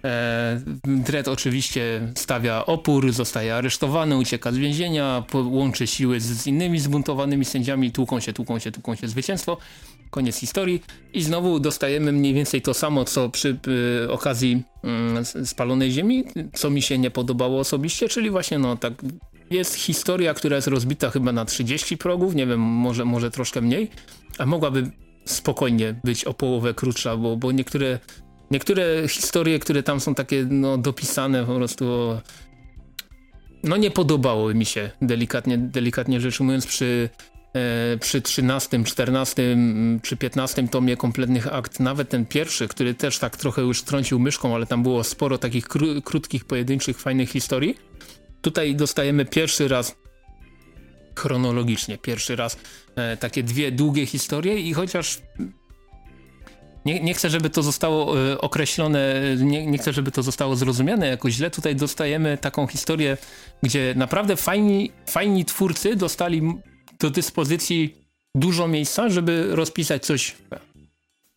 E, 0.03 0.61
Dredd 0.83 1.27
oczywiście 1.27 2.11
stawia 2.15 2.65
opór, 2.65 3.11
zostaje 3.11 3.55
aresztowany, 3.55 4.17
ucieka 4.17 4.51
z 4.51 4.57
więzienia, 4.57 5.23
łączy 5.33 5.87
siły 5.87 6.19
z, 6.19 6.25
z 6.25 6.47
innymi 6.47 6.79
zbuntowanymi 6.79 7.45
sędziami, 7.45 7.91
tłuką 7.91 8.19
się, 8.19 8.33
tłuką 8.33 8.59
się, 8.59 8.71
tłuką 8.71 8.95
się, 8.95 9.07
zwycięstwo. 9.07 9.57
Koniec 10.09 10.37
historii. 10.37 10.83
I 11.13 11.23
znowu 11.23 11.59
dostajemy 11.59 12.11
mniej 12.11 12.33
więcej 12.33 12.61
to 12.61 12.73
samo, 12.73 13.05
co 13.05 13.29
przy 13.29 13.57
y, 14.03 14.11
okazji 14.11 14.63
y, 15.41 15.45
spalonej 15.45 15.91
ziemi, 15.91 16.25
co 16.53 16.69
mi 16.69 16.81
się 16.81 16.97
nie 16.97 17.11
podobało 17.11 17.59
osobiście, 17.59 18.09
czyli 18.09 18.29
właśnie 18.29 18.59
no 18.59 18.77
tak 18.77 18.93
jest 19.53 19.75
historia, 19.75 20.33
która 20.33 20.55
jest 20.55 20.67
rozbita 20.67 21.09
chyba 21.09 21.31
na 21.31 21.45
30 21.45 21.97
progów, 21.97 22.35
nie 22.35 22.47
wiem, 22.47 22.59
może, 22.59 23.05
może 23.05 23.31
troszkę 23.31 23.61
mniej, 23.61 23.89
a 24.37 24.45
mogłaby 24.45 24.91
spokojnie 25.25 25.99
być 26.03 26.25
o 26.25 26.33
połowę 26.33 26.73
krótsza, 26.73 27.17
bo, 27.17 27.37
bo 27.37 27.51
niektóre, 27.51 27.99
niektóre 28.51 29.07
historie, 29.07 29.59
które 29.59 29.83
tam 29.83 29.99
są 29.99 30.15
takie 30.15 30.45
no, 30.49 30.77
dopisane 30.77 31.45
po 31.45 31.55
prostu 31.55 31.85
no 33.63 33.77
nie 33.77 33.91
podobały 33.91 34.55
mi 34.55 34.65
się 34.65 34.91
delikatnie, 35.01 35.57
delikatnie 35.57 36.21
rzecz 36.21 36.39
ujmując 36.39 36.67
przy 36.67 37.09
e, 37.53 37.97
przy 37.97 38.21
13, 38.21 38.83
14 38.83 39.57
czy 40.01 40.17
15 40.17 40.67
tomie 40.67 40.97
kompletnych 40.97 41.53
akt, 41.53 41.79
nawet 41.79 42.09
ten 42.09 42.25
pierwszy, 42.25 42.67
który 42.67 42.93
też 42.93 43.19
tak 43.19 43.37
trochę 43.37 43.61
już 43.61 43.83
trącił 43.83 44.19
myszką, 44.19 44.55
ale 44.55 44.65
tam 44.65 44.83
było 44.83 45.03
sporo 45.03 45.37
takich 45.37 45.67
kró 45.67 45.87
krótkich, 46.03 46.45
pojedynczych, 46.45 46.99
fajnych 46.99 47.29
historii. 47.29 47.77
Tutaj 48.43 48.75
dostajemy 48.75 49.25
pierwszy 49.25 49.67
raz 49.67 49.95
chronologicznie, 51.19 51.97
pierwszy 51.97 52.35
raz 52.35 52.57
e, 52.95 53.17
takie 53.17 53.43
dwie 53.43 53.71
długie 53.71 54.05
historie 54.05 54.59
i 54.59 54.73
chociaż 54.73 55.21
nie, 56.85 56.99
nie 56.99 57.13
chcę, 57.13 57.29
żeby 57.29 57.49
to 57.49 57.63
zostało 57.63 58.19
e, 58.31 58.41
określone, 58.41 59.15
nie, 59.39 59.65
nie, 59.65 59.77
chcę, 59.77 59.93
żeby 59.93 60.11
to 60.11 60.23
zostało 60.23 60.55
zrozumiane 60.55 61.07
jakoś 61.07 61.33
źle. 61.33 61.51
Tutaj 61.51 61.75
dostajemy 61.75 62.37
taką 62.37 62.67
historię, 62.67 63.17
gdzie 63.63 63.93
naprawdę 63.97 64.35
fajni, 64.35 64.91
fajni 65.09 65.45
twórcy 65.45 65.95
dostali 65.95 66.41
do 66.99 67.09
dyspozycji 67.09 67.97
dużo 68.35 68.67
miejsca, 68.67 69.09
żeby 69.09 69.47
rozpisać 69.51 70.05
coś 70.05 70.35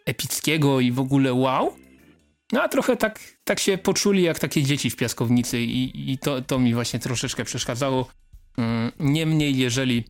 epickiego 0.07 0.81
i 0.81 0.93
w 0.93 1.01
ogóle 1.01 1.35
wow. 1.35 1.85
No 2.52 2.62
a 2.62 2.68
trochę 2.68 2.97
tak, 2.97 3.20
tak 3.44 3.60
się 3.60 3.78
poczuli 3.78 4.23
jak 4.23 4.39
takie 4.39 4.62
dzieci 4.62 4.90
w 4.90 4.97
piaskownicy 4.97 5.60
i, 5.60 6.12
i 6.12 6.18
to, 6.18 6.43
to 6.43 6.59
mi 6.59 6.74
właśnie 6.74 7.01
troszeczkę 7.01 7.44
przeszkadzało. 7.44 8.09
Mm, 8.59 8.93
niemniej, 9.01 9.56
jeżeli 9.56 10.05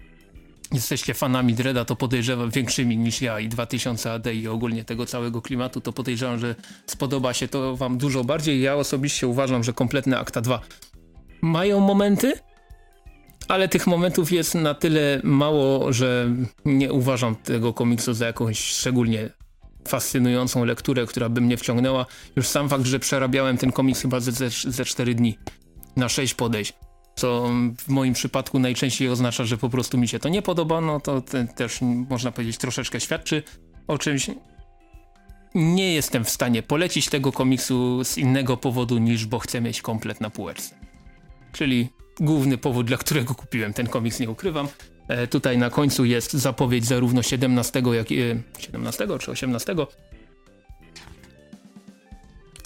jesteście 0.73 1.15
fanami 1.15 1.55
Dreda, 1.55 1.85
to 1.85 1.97
podejrzewam 1.97 2.51
większymi 2.51 2.97
niż 2.97 3.23
ja 3.23 3.41
i 3.41 3.49
2000 3.49 4.13
AD 4.13 4.27
i 4.35 4.49
ogólnie 4.49 4.85
tego 4.85 5.07
całego 5.07 5.43
klimatu, 5.43 5.81
to 5.81 5.93
podejrzewam, 5.93 6.39
że 6.39 6.55
spodoba 6.87 7.35
się 7.35 7.49
to 7.49 7.77
wam 7.77 7.99
dużo 7.99 8.25
bardziej. 8.25 8.63
Ja 8.63 8.75
osobiście 8.75 9.27
uważam, 9.27 9.65
że 9.65 9.73
kompletne 9.73 10.19
Akta 10.19 10.41
2 10.41 10.61
mają 11.43 11.81
momenty, 11.81 12.33
ale 13.49 13.69
tych 13.69 13.87
momentów 13.87 14.33
jest 14.33 14.55
na 14.55 14.75
tyle 14.75 15.21
mało, 15.25 15.93
że 15.93 16.35
nie 16.65 16.93
uważam 16.93 17.37
tego 17.37 17.73
komiksu 17.73 18.15
za 18.15 18.27
jakąś 18.27 18.59
szczególnie 18.59 19.31
fascynującą 19.87 20.65
lekturę, 20.65 21.07
która 21.07 21.29
by 21.29 21.41
mnie 21.41 21.57
wciągnęła. 21.57 22.07
Już 22.37 22.49
sam 22.49 22.69
fakt, 22.69 22.87
że 22.87 22.99
przerabiałem 22.99 23.59
ten 23.59 23.73
komiks 23.73 24.03
chyba 24.03 24.21
ze, 24.21 24.33
ze, 24.33 24.51
ze 24.51 24.85
4 24.85 25.15
dni 25.15 25.39
na 25.97 26.09
6 26.09 26.35
podejść, 26.35 26.73
co 27.17 27.51
w 27.79 27.89
moim 27.89 28.15
przypadku 28.15 28.59
najczęściej 28.59 29.09
oznacza, 29.09 29.45
że 29.45 29.57
po 29.57 29.69
prostu 29.69 29.99
mi 29.99 30.09
się 30.09 30.19
to 30.19 30.29
nie 30.29 30.43
podoba, 30.43 30.81
no 30.81 31.01
to 31.01 31.21
te, 31.21 31.47
też 31.47 31.79
można 32.11 32.33
powiedzieć 32.33 32.59
troszeczkę 32.59 33.01
świadczy 33.01 33.43
o 33.87 33.99
czymś. 33.99 34.31
Nie 35.55 35.95
jestem 35.95 36.25
w 36.25 36.31
stanie 36.31 36.63
polecić 36.63 37.09
tego 37.09 37.33
komiksu 37.33 38.05
z 38.05 38.19
innego 38.19 38.57
powodu 38.57 38.99
niż 38.99 39.27
bo 39.27 39.39
chcę 39.39 39.61
mieć 39.61 39.83
komplet 39.83 40.21
na 40.21 40.31
półeczce. 40.31 40.75
Czyli 41.53 41.89
główny 42.21 42.59
powód, 42.59 42.87
dla 42.87 42.97
którego 42.97 43.35
kupiłem 43.35 43.73
ten 43.73 43.87
komiks, 43.87 44.21
nie 44.21 44.31
ukrywam. 44.31 44.69
E, 45.09 45.27
tutaj 45.27 45.59
na 45.59 45.71
końcu 45.71 46.05
jest 46.05 46.33
zapowiedź 46.33 46.85
zarówno 46.85 47.23
17, 47.23 47.83
jak 47.93 48.11
i 48.11 48.17
17 48.59 49.05
e, 49.05 49.19
czy 49.19 49.31
18. 49.31 49.75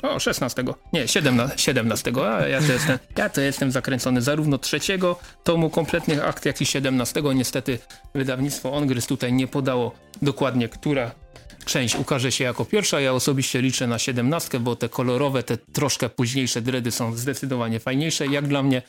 O, 0.03 0.19
16. 0.19 0.65
Nie, 0.93 1.09
17, 1.09 1.59
17. 1.59 2.13
A 2.25 2.47
ja 2.47 2.61
to, 2.61 2.73
jestem, 2.73 2.99
ja 3.17 3.29
to 3.29 3.41
jestem 3.41 3.71
zakręcony 3.71 4.23
zarówno 4.23 4.59
trzeciego 4.59 5.19
tomu 5.45 5.71
kompletnych 5.71 6.25
akt, 6.25 6.47
jak 6.47 6.61
i 6.61 6.67
17. 6.67 7.23
Niestety 7.35 7.79
wydawnictwo 8.15 8.73
Ongryz 8.73 9.07
tutaj 9.07 9.33
nie 9.33 9.47
podało 9.47 9.95
dokładnie, 10.23 10.69
która 10.69 11.11
część 11.65 11.97
ukaże 11.97 12.33
się 12.33 12.45
jako 12.45 12.65
pierwsza. 12.65 13.01
Ja 13.01 13.13
osobiście 13.13 13.63
liczę 13.63 13.87
na 13.87 13.99
17, 13.99 14.61
bo 14.61 14.77
te 14.77 14.89
kolorowe, 14.89 15.43
te 15.43 15.57
troszkę 15.57 16.09
późniejsze 16.09 16.63
dredy 16.63 16.91
są 16.91 17.17
zdecydowanie 17.17 17.81
fajniejsze. 17.81 18.27
Jak 18.27 18.49
dla 18.49 18.63
mnie, 18.63 18.83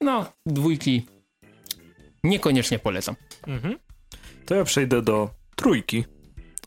no, 0.00 0.32
dwójki 0.46 1.06
niekoniecznie 2.24 2.78
polecam. 2.78 3.14
Mhm. 3.46 3.78
To 4.46 4.54
ja 4.54 4.64
przejdę 4.64 5.02
do 5.02 5.30
trójki 5.56 6.04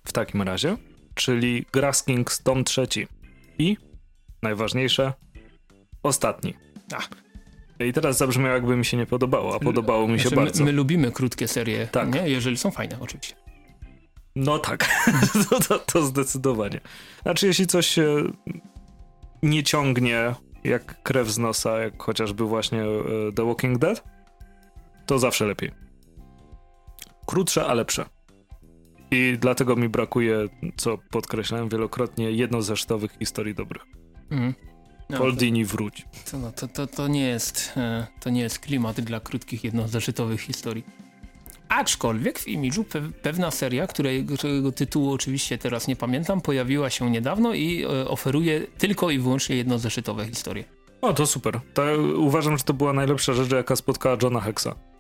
w 0.05 0.11
takim 0.11 0.41
razie, 0.41 0.77
czyli 1.15 1.65
Graskings 1.73 2.43
tom 2.43 2.63
trzeci 2.63 3.07
i 3.59 3.77
najważniejsze, 4.41 5.13
ostatni. 6.03 6.53
Ach. 6.95 7.09
I 7.79 7.93
teraz 7.93 8.17
zabrzmiało 8.17 8.53
jakby 8.53 8.77
mi 8.77 8.85
się 8.85 8.97
nie 8.97 9.05
podobało, 9.05 9.55
a 9.55 9.59
podobało 9.59 10.07
mi 10.07 10.19
się 10.19 10.29
znaczy, 10.29 10.35
bardzo. 10.35 10.59
My, 10.63 10.71
my, 10.71 10.77
lubimy 10.77 11.11
krótkie 11.11 11.47
serie, 11.47 11.87
tak. 11.91 12.13
nie? 12.13 12.29
jeżeli 12.29 12.57
są 12.57 12.71
fajne 12.71 12.97
oczywiście. 12.99 13.35
No 14.35 14.59
tak, 14.59 14.89
to, 15.49 15.59
to, 15.59 15.79
to, 15.79 16.01
zdecydowanie. 16.01 16.81
Znaczy 17.21 17.47
jeśli 17.47 17.67
coś 17.67 17.87
się 17.87 18.23
nie 19.43 19.63
ciągnie 19.63 20.35
jak 20.63 21.03
krew 21.03 21.29
z 21.29 21.37
nosa, 21.37 21.79
jak 21.79 22.03
chociażby 22.03 22.43
właśnie 22.43 22.81
e, 22.81 23.31
The 23.35 23.45
Walking 23.45 23.77
Dead, 23.77 24.03
to 25.11 25.19
zawsze 25.19 25.45
lepiej. 25.45 25.71
Krótsze, 27.25 27.65
a 27.65 27.73
lepsze. 27.73 28.05
I 29.11 29.37
dlatego 29.39 29.75
mi 29.75 29.89
brakuje, 29.89 30.47
co 30.77 30.97
podkreślałem 30.97 31.69
wielokrotnie, 31.69 32.31
jednozesztowych 32.31 33.11
historii 33.19 33.55
dobrych. 33.55 33.81
Mm. 34.29 34.53
No, 35.09 35.17
Holdini 35.17 35.65
wróć. 35.65 36.05
To, 36.31 36.37
no, 36.37 36.51
to, 36.51 36.67
to, 36.67 36.87
to, 36.87 37.07
nie 37.07 37.27
jest, 37.27 37.73
e, 37.77 38.07
to 38.19 38.29
nie 38.29 38.41
jest 38.41 38.59
klimat 38.59 39.01
dla 39.01 39.19
krótkich, 39.19 39.63
jednozeszytowych 39.63 40.41
historii. 40.41 40.83
Aczkolwiek 41.69 42.39
w 42.39 42.47
imidżu 42.47 42.83
pe 42.83 43.01
pewna 43.21 43.51
seria, 43.51 43.87
którego, 43.87 44.37
którego 44.37 44.71
tytułu 44.71 45.11
oczywiście 45.11 45.57
teraz 45.57 45.87
nie 45.87 45.95
pamiętam, 45.95 46.41
pojawiła 46.41 46.89
się 46.89 47.11
niedawno 47.11 47.53
i 47.53 47.83
e, 47.83 48.07
oferuje 48.07 48.67
tylko 48.77 49.09
i 49.09 49.19
wyłącznie 49.19 49.55
jednozeszytowe 49.55 50.25
historie. 50.25 50.63
O, 51.01 51.13
to 51.13 51.25
super. 51.25 51.59
To, 51.73 51.83
uważam, 52.17 52.57
że 52.57 52.63
to 52.63 52.73
była 52.73 52.93
najlepsza 52.93 53.33
rzecz, 53.33 53.51
jaka 53.51 53.75
spotkała 53.75 54.17
Johna 54.21 54.41
Hexa. 54.41 54.90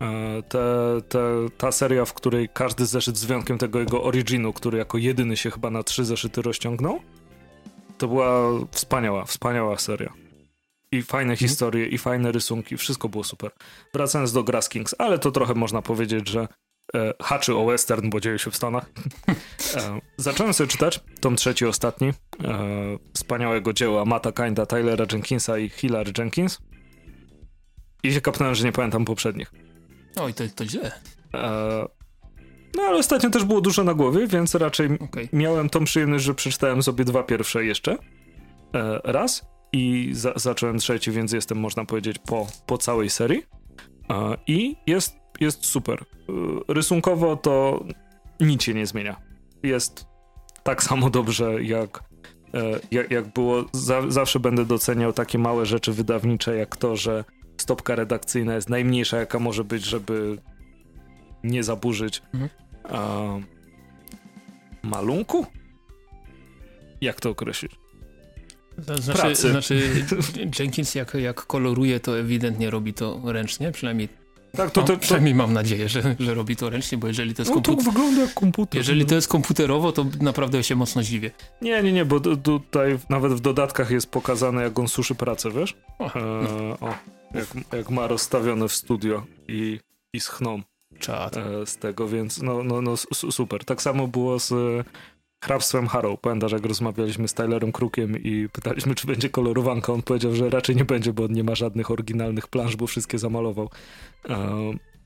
E, 0.00 0.42
te, 0.42 0.62
te, 1.08 1.20
ta 1.58 1.72
seria, 1.72 2.04
w 2.04 2.14
której 2.14 2.48
każdy 2.54 2.86
zeszyt 2.86 3.16
z 3.16 3.24
wyjątkiem 3.24 3.58
tego 3.58 3.78
jego 3.80 4.02
originu, 4.02 4.52
który 4.52 4.78
jako 4.78 4.98
jedyny 4.98 5.36
się 5.36 5.50
chyba 5.50 5.70
na 5.70 5.82
trzy 5.82 6.04
zeszyty 6.04 6.42
rozciągnął, 6.42 7.00
to 7.98 8.08
była 8.08 8.50
wspaniała, 8.70 9.24
wspaniała 9.24 9.78
seria. 9.78 10.12
I 10.92 11.02
fajne 11.02 11.32
mhm. 11.32 11.48
historie, 11.48 11.86
i 11.86 11.98
fajne 11.98 12.32
rysunki, 12.32 12.76
wszystko 12.76 13.08
było 13.08 13.24
super. 13.24 13.50
Wracając 13.94 14.32
do 14.32 14.44
Grass 14.44 14.68
Kings, 14.68 14.94
ale 14.98 15.18
to 15.18 15.30
trochę 15.30 15.54
można 15.54 15.82
powiedzieć, 15.82 16.28
że 16.28 16.48
e, 16.94 17.14
haczy 17.22 17.54
o 17.54 17.66
western, 17.66 18.10
bo 18.10 18.20
dzieje 18.20 18.38
się 18.38 18.50
w 18.50 18.56
Stanach. 18.56 18.90
e, 19.76 20.00
zacząłem 20.16 20.54
sobie 20.54 20.68
czytać 20.68 21.00
tom 21.20 21.36
trzeci, 21.36 21.66
ostatni, 21.66 22.08
e, 22.08 22.14
wspaniałego 23.14 23.72
dzieła 23.72 24.04
Mata 24.04 24.32
Kinda, 24.32 24.66
Tylera 24.66 25.06
Jenkinsa 25.12 25.58
i 25.58 25.68
Hilary 25.68 26.12
Jenkins. 26.18 26.58
I 28.02 28.12
się 28.12 28.20
kapnąłem, 28.20 28.54
że 28.54 28.64
nie 28.64 28.72
pamiętam 28.72 29.04
poprzednich. 29.04 29.52
Oj, 30.16 30.34
to, 30.34 30.44
to 30.54 30.64
źle. 30.64 30.92
E, 31.34 31.86
no 32.76 32.82
ale 32.82 32.98
ostatnio 32.98 33.30
też 33.30 33.44
było 33.44 33.60
dużo 33.60 33.84
na 33.84 33.94
głowie, 33.94 34.26
więc 34.26 34.54
raczej 34.54 34.98
okay. 34.98 35.28
miałem 35.32 35.70
tą 35.70 35.84
przyjemność, 35.84 36.24
że 36.24 36.34
przeczytałem 36.34 36.82
sobie 36.82 37.04
dwa 37.04 37.22
pierwsze 37.22 37.64
jeszcze. 37.64 37.96
E, 38.74 39.00
raz 39.04 39.46
i 39.72 40.10
za, 40.12 40.32
zacząłem 40.36 40.78
trzeci, 40.78 41.10
więc 41.10 41.32
jestem, 41.32 41.58
można 41.58 41.84
powiedzieć, 41.84 42.18
po, 42.18 42.46
po 42.66 42.78
całej 42.78 43.10
serii. 43.10 43.42
E, 44.10 44.36
I 44.46 44.76
jest, 44.86 45.16
jest 45.40 45.66
super. 45.66 46.04
E, 46.28 46.32
rysunkowo 46.74 47.36
to 47.36 47.84
nic 48.40 48.62
się 48.62 48.74
nie 48.74 48.86
zmienia. 48.86 49.16
Jest 49.62 50.06
tak 50.62 50.82
samo 50.82 51.10
dobrze, 51.10 51.62
jak, 51.64 52.04
e, 52.54 52.80
jak, 52.90 53.10
jak 53.10 53.32
było. 53.32 53.64
Za, 53.72 54.10
zawsze 54.10 54.40
będę 54.40 54.64
doceniał 54.64 55.12
takie 55.12 55.38
małe 55.38 55.66
rzeczy 55.66 55.92
wydawnicze, 55.92 56.56
jak 56.56 56.76
to, 56.76 56.96
że 56.96 57.24
stopka 57.64 57.94
redakcyjna 57.94 58.54
jest 58.54 58.68
najmniejsza, 58.68 59.16
jaka 59.16 59.38
może 59.38 59.64
być, 59.64 59.84
żeby 59.84 60.38
nie 61.44 61.64
zaburzyć 61.64 62.22
mhm. 62.34 62.50
malunku? 64.82 65.46
Jak 67.00 67.20
to 67.20 67.30
określić? 67.30 67.72
Znaczy, 68.78 69.12
Pracy. 69.12 69.50
znaczy 69.50 70.04
Jenkins 70.58 70.94
jak, 70.94 71.14
jak 71.14 71.46
koloruje, 71.46 72.00
to 72.00 72.18
ewidentnie 72.18 72.70
robi 72.70 72.94
to 72.94 73.20
ręcznie, 73.24 73.72
przynajmniej 73.72 74.08
tak, 74.56 74.70
to, 74.70 74.82
to, 74.82 74.86
to, 74.86 74.98
przynajmniej 74.98 75.34
mam 75.34 75.52
nadzieję, 75.52 75.88
że, 75.88 76.16
że 76.18 76.34
robi 76.34 76.56
to 76.56 76.70
ręcznie, 76.70 76.98
bo 76.98 77.06
jeżeli 77.06 77.34
to 77.34 77.42
jest 77.42 77.50
no, 77.50 77.54
komputer... 77.54 77.84
to 77.84 77.90
wygląda 77.90 78.20
jak 78.22 78.34
komputer. 78.34 78.78
Jeżeli 78.78 79.06
to 79.06 79.14
jest 79.14 79.28
komputerowo, 79.28 79.92
to 79.92 80.06
naprawdę 80.20 80.64
się 80.64 80.76
mocno 80.76 81.02
zdziwię. 81.02 81.30
Nie, 81.62 81.82
nie, 81.82 81.92
nie, 81.92 82.04
bo 82.04 82.20
tutaj 82.20 82.98
nawet 83.08 83.32
w 83.32 83.40
dodatkach 83.40 83.90
jest 83.90 84.10
pokazane, 84.10 84.62
jak 84.62 84.78
on 84.78 84.88
suszy 84.88 85.14
pracę, 85.14 85.50
wiesz? 85.50 85.74
O, 85.98 86.14
e, 86.14 86.20
no. 86.80 86.88
o 86.88 86.94
jak, 87.34 87.72
jak, 87.72 87.90
ma 87.90 88.06
rozstawione 88.06 88.68
w 88.68 88.72
studio 88.72 89.26
i, 89.48 89.80
i 90.12 90.20
schną. 90.20 90.62
Czad. 90.98 91.36
E, 91.36 91.66
z 91.66 91.76
tego, 91.76 92.08
więc 92.08 92.42
no, 92.42 92.64
no, 92.64 92.82
no 92.82 92.96
super. 93.30 93.64
Tak 93.64 93.82
samo 93.82 94.08
było 94.08 94.38
z 94.38 94.52
hrabstwem 95.44 95.86
Harrow. 95.86 96.20
Pamiętasz, 96.20 96.52
jak 96.52 96.66
rozmawialiśmy 96.66 97.28
z 97.28 97.34
Tylerem 97.34 97.72
Krukiem 97.72 98.22
i 98.22 98.48
pytaliśmy, 98.52 98.94
czy 98.94 99.06
będzie 99.06 99.30
kolorowanka. 99.30 99.92
On 99.92 100.02
powiedział, 100.02 100.34
że 100.34 100.50
raczej 100.50 100.76
nie 100.76 100.84
będzie, 100.84 101.12
bo 101.12 101.24
on 101.24 101.32
nie 101.32 101.44
ma 101.44 101.54
żadnych 101.54 101.90
oryginalnych 101.90 102.48
plansz, 102.48 102.76
bo 102.76 102.86
wszystkie 102.86 103.18
zamalował. 103.18 103.70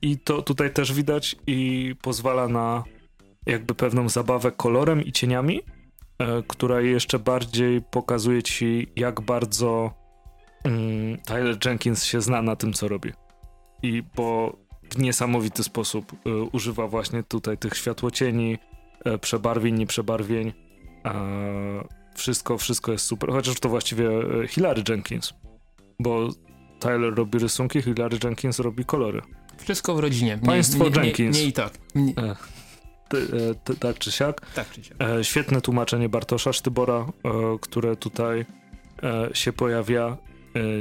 I 0.01 0.17
to 0.17 0.41
tutaj 0.41 0.73
też 0.73 0.93
widać 0.93 1.35
i 1.47 1.95
pozwala 2.01 2.47
na 2.47 2.83
jakby 3.45 3.75
pewną 3.75 4.09
zabawę 4.09 4.51
kolorem 4.51 5.03
i 5.03 5.11
cieniami, 5.11 5.61
e, 6.19 6.43
która 6.47 6.81
jeszcze 6.81 7.19
bardziej 7.19 7.81
pokazuje 7.81 8.43
ci, 8.43 8.87
jak 8.95 9.21
bardzo 9.21 9.98
mm, 10.63 11.17
Tyler 11.17 11.57
Jenkins 11.65 12.03
się 12.03 12.21
zna 12.21 12.41
na 12.41 12.55
tym, 12.55 12.73
co 12.73 12.87
robi. 12.87 13.11
I 13.83 14.03
bo 14.15 14.57
w 14.91 14.97
niesamowity 14.97 15.63
sposób 15.63 16.13
e, 16.13 16.29
używa 16.33 16.87
właśnie 16.87 17.23
tutaj 17.23 17.57
tych 17.57 17.77
światłocieni, 17.77 18.57
E, 19.05 19.17
przebarwień, 19.17 19.75
nieprzebarwień. 19.75 20.53
Wszystko, 22.15 22.57
wszystko 22.57 22.91
jest 22.91 23.05
super. 23.05 23.29
Chociaż 23.29 23.59
to 23.59 23.69
właściwie 23.69 24.09
e, 24.09 24.47
Hilary 24.47 24.83
Jenkins, 24.89 25.33
bo 25.99 26.29
Tyler 26.79 27.15
robi 27.15 27.39
rysunki, 27.39 27.81
Hilary 27.81 28.17
Jenkins 28.23 28.59
robi 28.59 28.85
kolory. 28.85 29.21
Wszystko 29.57 29.95
w 29.95 29.99
rodzinie. 29.99 30.39
Państwo 30.45 30.89
nie, 30.89 31.01
Jenkins. 31.01 31.37
Nie, 31.37 31.43
nie 31.43 31.49
i 31.49 31.53
tak. 31.53 31.73
Nie. 31.95 32.13
E, 32.17 32.35
tak 33.79 33.99
czy 33.99 34.11
siak. 34.11 34.41
Tak 34.55 34.71
czy 34.71 34.83
siak. 34.83 34.97
świetne 35.21 35.61
tłumaczenie 35.61 36.09
Bartosza 36.09 36.53
Sztybora, 36.53 37.05
które 37.61 37.95
tutaj 37.95 38.45
się 39.33 39.53
pojawia. 39.53 40.17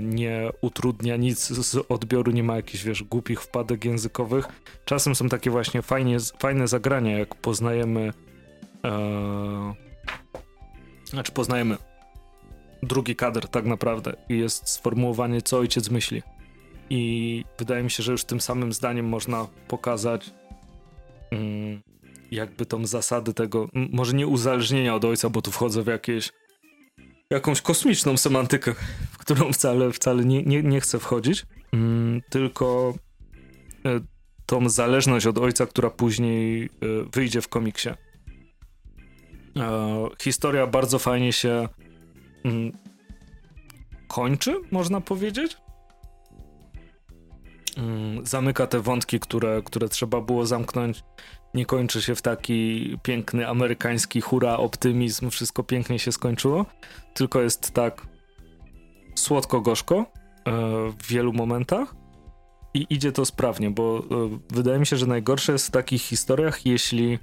Nie 0.02 0.50
utrudnia 0.60 1.16
nic 1.16 1.38
z 1.48 1.76
odbioru, 1.88 2.32
nie 2.32 2.42
ma 2.42 2.56
jakichś, 2.56 2.84
wiesz, 2.84 3.02
głupich 3.02 3.42
wpadek 3.42 3.84
językowych. 3.84 4.48
Czasem 4.84 5.14
są 5.14 5.28
takie 5.28 5.50
właśnie 5.50 5.82
fajnie, 5.82 6.16
fajne 6.38 6.68
zagrania, 6.68 7.18
jak 7.18 7.34
poznajemy 7.34 8.12
e, 8.84 9.74
znaczy 11.04 11.32
poznajemy 11.32 11.76
drugi 12.82 13.16
kadr 13.16 13.48
tak 13.48 13.64
naprawdę 13.64 14.12
i 14.28 14.38
jest 14.38 14.68
sformułowanie, 14.68 15.42
co 15.42 15.58
ojciec 15.58 15.90
myśli. 15.90 16.22
I 16.90 17.44
wydaje 17.58 17.82
mi 17.82 17.90
się, 17.90 18.02
że 18.02 18.12
już 18.12 18.24
tym 18.24 18.40
samym 18.40 18.72
zdaniem 18.72 19.08
można 19.08 19.46
pokazać 19.68 20.30
mm, 21.30 21.82
jakby 22.30 22.66
tą 22.66 22.86
zasady 22.86 23.34
tego, 23.34 23.68
może 23.92 24.12
nie 24.12 24.26
uzależnienia 24.26 24.94
od 24.94 25.04
ojca, 25.04 25.30
bo 25.30 25.42
tu 25.42 25.50
wchodzę 25.50 25.82
w 25.82 25.86
jakieś 25.86 26.32
jakąś 27.30 27.62
kosmiczną 27.62 28.16
semantykę, 28.16 28.74
w 29.10 29.18
którą 29.18 29.52
wcale, 29.52 29.92
wcale 29.92 30.24
nie, 30.24 30.42
nie, 30.42 30.62
nie 30.62 30.80
chcę 30.80 30.98
wchodzić, 30.98 31.46
mm, 31.72 32.22
tylko 32.30 32.94
e, 33.86 34.00
tą 34.46 34.68
zależność 34.68 35.26
od 35.26 35.38
ojca, 35.38 35.66
która 35.66 35.90
później 35.90 36.64
e, 36.64 36.68
wyjdzie 37.12 37.40
w 37.40 37.48
komiksie. 37.48 37.88
E, 37.88 37.96
historia 40.22 40.66
bardzo 40.66 40.98
fajnie 40.98 41.32
się 41.32 41.68
mm, 42.44 42.72
kończy, 44.08 44.54
można 44.70 45.00
powiedzieć. 45.00 45.56
Mm, 47.76 48.26
zamyka 48.26 48.66
te 48.66 48.80
wątki, 48.80 49.20
które, 49.20 49.62
które 49.64 49.88
trzeba 49.88 50.20
było 50.20 50.46
zamknąć. 50.46 51.02
Nie 51.54 51.66
kończy 51.66 52.02
się 52.02 52.14
w 52.14 52.22
taki 52.22 52.96
piękny 53.02 53.48
amerykański 53.48 54.20
hura, 54.20 54.56
optymizm, 54.56 55.30
wszystko 55.30 55.62
pięknie 55.62 55.98
się 55.98 56.12
skończyło. 56.12 56.66
Tylko 57.14 57.42
jest 57.42 57.70
tak 57.70 58.06
słodko-gorzko 59.14 59.94
e, 59.96 60.04
w 60.98 61.06
wielu 61.06 61.32
momentach 61.32 61.94
i 62.74 62.86
idzie 62.90 63.12
to 63.12 63.24
sprawnie, 63.24 63.70
bo 63.70 63.98
y, 63.98 64.54
wydaje 64.54 64.78
mi 64.78 64.86
się, 64.86 64.96
że 64.96 65.06
najgorsze 65.06 65.52
jest 65.52 65.66
w 65.66 65.70
takich 65.70 66.02
historiach, 66.02 66.66
jeśli 66.66 67.18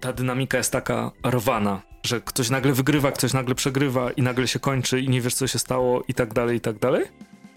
ta 0.00 0.12
dynamika 0.12 0.58
jest 0.58 0.72
taka 0.72 1.10
rwana, 1.26 1.82
że 2.02 2.20
ktoś 2.20 2.50
nagle 2.50 2.72
wygrywa, 2.72 3.12
ktoś 3.12 3.32
nagle 3.32 3.54
przegrywa 3.54 4.10
i 4.10 4.22
nagle 4.22 4.48
się 4.48 4.58
kończy 4.58 5.00
i 5.00 5.08
nie 5.08 5.20
wiesz, 5.20 5.34
co 5.34 5.46
się 5.46 5.58
stało 5.58 6.02
i 6.08 6.14
tak 6.14 6.34
dalej, 6.34 6.56
i 6.56 6.60
tak 6.60 6.78
dalej. 6.78 7.04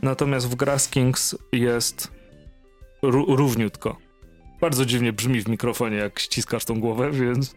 Natomiast 0.02 0.50
w 0.50 0.56
Grass 0.56 0.90
Kings 0.90 1.36
jest 1.52 2.12
równiutko. 3.04 3.98
Bardzo 4.64 4.86
dziwnie 4.86 5.14
brzmi 5.14 5.42
w 5.42 5.48
mikrofonie, 5.48 5.98
jak 5.98 6.20
ściskasz 6.20 6.66
tą 6.66 6.80
głowę, 6.80 7.12
więc... 7.12 7.56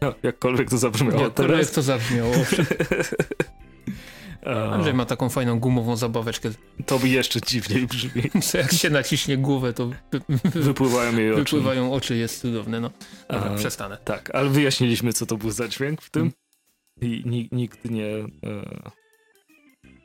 No, 0.00 0.14
jakkolwiek 0.22 0.70
to 0.70 0.78
zabrzmiało 0.78 1.20
Jakkolwiek 1.22 1.56
teraz. 1.56 1.72
to 1.72 1.82
zabrzmiało. 1.82 2.34
Andrzej 4.72 4.94
ma 4.94 5.04
taką 5.06 5.28
fajną 5.28 5.60
gumową 5.60 5.96
zabaweczkę. 5.96 6.50
To 6.86 6.98
by 6.98 7.08
jeszcze 7.08 7.40
dziwniej 7.40 7.86
brzmi. 7.86 8.22
Jak 8.54 8.72
się 8.72 8.90
naciśnie 8.90 9.38
głowę, 9.38 9.72
to 9.72 9.90
wypływają 10.44 11.16
jej 11.18 11.32
oczy. 11.32 11.44
Wypływają 11.44 11.92
oczy, 11.92 12.16
jest 12.16 12.40
cudowne, 12.40 12.80
no. 12.80 12.90
Dobra, 13.28 13.54
przestanę. 13.54 13.98
Tak, 14.04 14.34
ale 14.34 14.48
wyjaśniliśmy, 14.48 15.12
co 15.12 15.26
to 15.26 15.36
był 15.36 15.50
za 15.50 15.68
dźwięk 15.68 16.02
w 16.02 16.10
tym. 16.10 16.32
I 17.00 17.48
nikt 17.52 17.90
nie 17.90 18.06
e, 18.06 18.26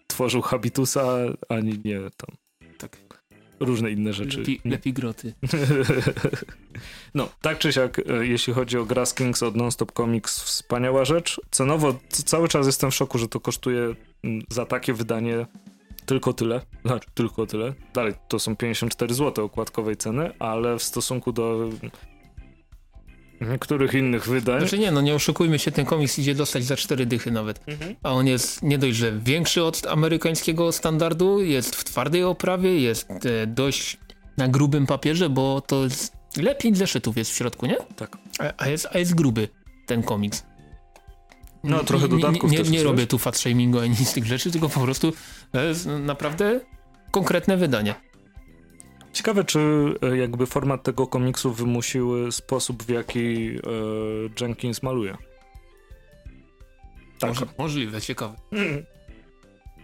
tworzył 0.07 0.41
habitusa, 0.41 1.15
ani 1.49 1.81
nie 1.85 1.99
tam. 1.99 2.37
Tak. 2.77 3.12
Różne 3.63 3.91
inne 3.91 4.13
rzeczy. 4.13 4.39
Lepi, 4.39 4.61
lepi 4.65 4.93
groty. 4.93 5.33
no, 7.15 7.29
tak 7.41 7.57
czy 7.59 7.73
siak, 7.73 7.99
e, 7.99 8.27
jeśli 8.27 8.53
chodzi 8.53 8.77
o 8.77 8.85
Grass 8.85 9.13
Kings 9.13 9.43
od 9.43 9.55
Nonstop 9.55 9.91
Comics, 9.91 10.43
wspaniała 10.43 11.05
rzecz. 11.05 11.41
Cenowo 11.51 11.99
cały 12.09 12.47
czas 12.47 12.65
jestem 12.65 12.91
w 12.91 12.95
szoku, 12.95 13.17
że 13.17 13.27
to 13.27 13.39
kosztuje 13.39 13.95
za 14.49 14.65
takie 14.65 14.93
wydanie 14.93 15.45
tylko 16.05 16.33
tyle, 16.33 16.61
znaczy 16.85 17.07
tylko 17.13 17.45
tyle. 17.45 17.73
Dalej 17.93 18.13
to 18.27 18.39
są 18.39 18.55
54 18.55 19.13
zł 19.13 19.45
okładkowej 19.45 19.97
ceny, 19.97 20.31
ale 20.39 20.79
w 20.79 20.83
stosunku 20.83 21.31
do 21.31 21.69
niektórych 23.49 23.93
innych 23.93 24.27
wydań. 24.27 24.59
Znaczy 24.59 24.79
nie, 24.79 24.91
no 24.91 25.01
nie 25.01 25.15
oszukujmy 25.15 25.59
się, 25.59 25.71
ten 25.71 25.85
komiks 25.85 26.19
idzie 26.19 26.35
dostać 26.35 26.63
za 26.63 26.75
4 26.75 27.05
dychy 27.05 27.31
nawet. 27.31 27.59
Mhm. 27.67 27.95
A 28.03 28.11
on 28.11 28.27
jest 28.27 28.63
nie 28.63 28.77
dość, 28.77 28.97
że 28.97 29.11
większy 29.11 29.63
od 29.63 29.87
amerykańskiego 29.87 30.71
standardu, 30.71 31.41
jest 31.41 31.75
w 31.75 31.83
twardej 31.83 32.23
oprawie, 32.23 32.79
jest 32.79 33.09
e, 33.25 33.47
dość 33.47 33.97
na 34.37 34.47
grubym 34.47 34.87
papierze, 34.87 35.29
bo 35.29 35.61
to 35.61 35.83
jest, 35.83 36.13
ile? 36.37 36.55
5 36.55 36.77
zeszytów 36.77 37.17
jest 37.17 37.31
w 37.31 37.35
środku, 37.35 37.65
nie? 37.65 37.77
Tak. 37.95 38.17
A, 38.39 38.53
a, 38.57 38.69
jest, 38.69 38.87
a 38.91 38.97
jest 38.97 39.15
gruby 39.15 39.47
ten 39.85 40.03
komiks. 40.03 40.43
No, 41.63 41.83
trochę 41.83 42.07
dodatków 42.07 42.51
Nie, 42.51 42.57
nie, 42.57 42.69
nie 42.69 42.83
robię 42.83 43.07
tu 43.07 43.17
fat 43.17 43.37
shamingu 43.37 43.79
ani 43.79 43.95
z 43.95 44.13
tych 44.13 44.25
rzeczy, 44.25 44.51
tylko 44.51 44.69
po 44.69 44.79
prostu 44.79 45.13
to 45.51 45.63
jest 45.63 45.85
naprawdę 45.85 46.59
konkretne 47.11 47.57
wydanie. 47.57 47.95
Ciekawe, 49.13 49.43
czy 49.43 49.59
e, 50.01 50.17
jakby 50.17 50.45
format 50.45 50.83
tego 50.83 51.07
komiksu 51.07 51.53
wymusił 51.53 52.31
sposób, 52.31 52.83
w 52.83 52.89
jaki 52.89 53.47
e, 53.47 53.59
Jenkins 54.41 54.83
maluje. 54.83 55.17
Tak. 57.19 57.29
Może, 57.29 57.45
możliwe, 57.57 58.01
ciekawe. 58.01 58.35
Mm. 58.51 58.85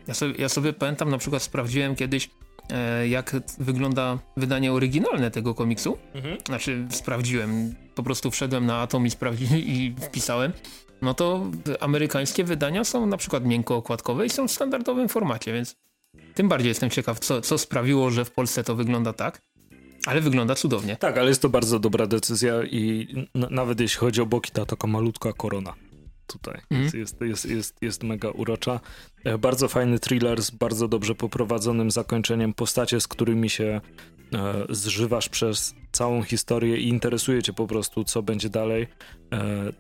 Ja, 0.08 0.14
sobie, 0.14 0.34
ja 0.38 0.50
sobie 0.50 0.74
pamiętam, 0.74 1.10
na 1.10 1.18
przykład 1.18 1.42
sprawdziłem 1.42 1.96
kiedyś, 1.96 2.30
e, 2.70 3.08
jak 3.08 3.36
wygląda 3.60 4.20
wydanie 4.38 4.74
oryginalne 4.74 5.32
tego 5.32 5.56
komiksu. 5.56 5.98
Mhm. 6.14 6.38
Znaczy, 6.46 6.88
sprawdziłem, 6.92 7.76
po 7.96 8.04
prostu 8.04 8.32
wszedłem 8.32 8.66
na 8.66 8.78
Atom 8.78 9.06
i, 9.06 9.10
sprawdziłem 9.10 9.60
i 9.60 9.96
wpisałem 10.02 10.54
no 11.02 11.14
to 11.14 11.46
amerykańskie 11.80 12.44
wydania 12.44 12.84
są 12.84 13.06
na 13.06 13.18
przykład 13.18 13.46
miękko 13.46 13.76
okładkowe 13.76 14.26
i 14.26 14.30
są 14.30 14.48
w 14.48 14.52
standardowym 14.52 15.10
formacie, 15.10 15.54
więc 15.54 15.76
tym 16.34 16.50
bardziej 16.50 16.70
jestem 16.70 16.90
ciekaw, 16.90 17.20
co, 17.20 17.42
co 17.42 17.58
sprawiło, 17.58 18.12
że 18.12 18.26
w 18.26 18.32
Polsce 18.32 18.64
to 18.64 18.76
wygląda 18.76 19.14
tak. 19.14 19.42
Ale 20.06 20.22
wygląda 20.22 20.56
cudownie. 20.56 20.96
Tak, 20.96 21.18
ale 21.18 21.30
jest 21.30 21.42
to 21.42 21.50
bardzo 21.50 21.80
dobra 21.80 22.08
decyzja 22.08 22.64
i 22.64 23.08
nawet 23.36 23.80
jeśli 23.80 24.00
chodzi 24.00 24.22
o 24.22 24.26
boki, 24.26 24.52
to 24.52 24.66
taka 24.66 24.88
malutka 24.88 25.34
korona 25.34 25.74
tutaj. 26.28 26.62
Mm. 26.72 26.84
Jest, 26.84 26.96
jest, 26.96 27.22
jest, 27.22 27.46
jest, 27.46 27.76
jest 27.82 28.04
mega 28.04 28.30
urocza. 28.30 28.80
E, 29.24 29.38
bardzo 29.38 29.68
fajny 29.68 30.00
thriller 30.00 30.42
z 30.42 30.52
bardzo 30.52 30.88
dobrze 30.88 31.16
poprowadzonym 31.16 31.92
zakończeniem. 31.92 32.54
Postacie, 32.54 33.02
z 33.02 33.08
którymi 33.08 33.50
się 33.50 33.82
zżywasz 34.70 35.30
przez 35.30 35.76
całą 35.92 36.24
historię 36.24 36.78
i 36.78 36.88
interesuje 36.88 37.44
cię 37.44 37.54
po 37.54 37.68
prostu, 37.68 38.04
co 38.04 38.24
będzie 38.24 38.50
dalej, 38.50 38.88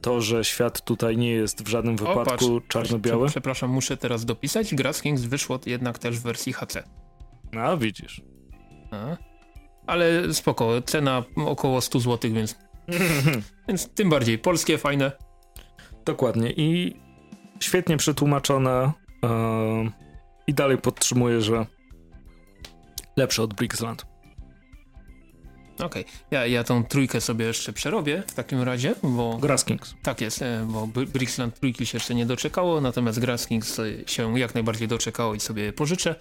to, 0.02 0.22
że 0.22 0.46
świat 0.46 0.82
tutaj 0.82 1.18
nie 1.18 1.32
jest 1.32 1.64
w 1.64 1.68
żadnym 1.68 1.98
wypadku 1.98 2.62
czarno-biały. 2.68 3.28
Przepraszam, 3.28 3.70
muszę 3.70 3.98
teraz 3.98 4.26
dopisać. 4.26 4.76
Grass 4.76 5.02
Kings 5.02 5.22
wyszło 5.22 5.60
jednak 5.66 6.00
też 6.00 6.20
w 6.20 6.22
wersji 6.22 6.54
HC. 6.54 6.84
A, 7.58 7.78
widzisz. 7.78 8.22
A. 8.92 9.18
Ale 9.88 10.34
spoko, 10.34 10.82
cena 10.82 11.24
około 11.36 11.82
100 11.82 12.00
zł, 12.00 12.32
więc, 12.34 12.56
więc 13.68 13.90
tym 13.90 14.10
bardziej 14.10 14.40
polskie, 14.40 14.78
fajne. 14.78 15.12
Dokładnie 16.06 16.52
i 16.52 16.96
świetnie 17.60 17.98
przetłumaczone 17.98 18.92
yy, 19.24 19.30
i 20.48 20.54
dalej 20.54 20.78
podtrzymuję, 20.78 21.42
że 21.42 21.66
lepsze 23.18 23.44
od 23.44 23.54
Brixland. 23.54 24.09
Okej, 25.82 26.02
okay. 26.02 26.14
ja, 26.32 26.46
ja 26.46 26.64
tą 26.64 26.84
trójkę 26.84 27.22
sobie 27.22 27.46
jeszcze 27.46 27.74
przerobię 27.74 28.24
w 28.28 28.34
takim 28.34 28.62
razie, 28.62 28.96
bo... 29.04 29.38
Graskings. 29.38 29.94
Tak 30.04 30.22
jest, 30.22 30.42
e, 30.42 30.68
bo 30.70 30.88
Brixland 30.88 31.60
trójki 31.60 31.86
się 31.86 31.96
jeszcze 31.96 32.16
nie 32.16 32.26
doczekało, 32.26 32.82
natomiast 32.82 33.20
Graskings 33.20 33.82
się 34.08 34.40
jak 34.40 34.54
najbardziej 34.54 34.88
doczekało 34.88 35.36
i 35.36 35.40
sobie 35.40 35.74
pożyczę. 35.74 36.16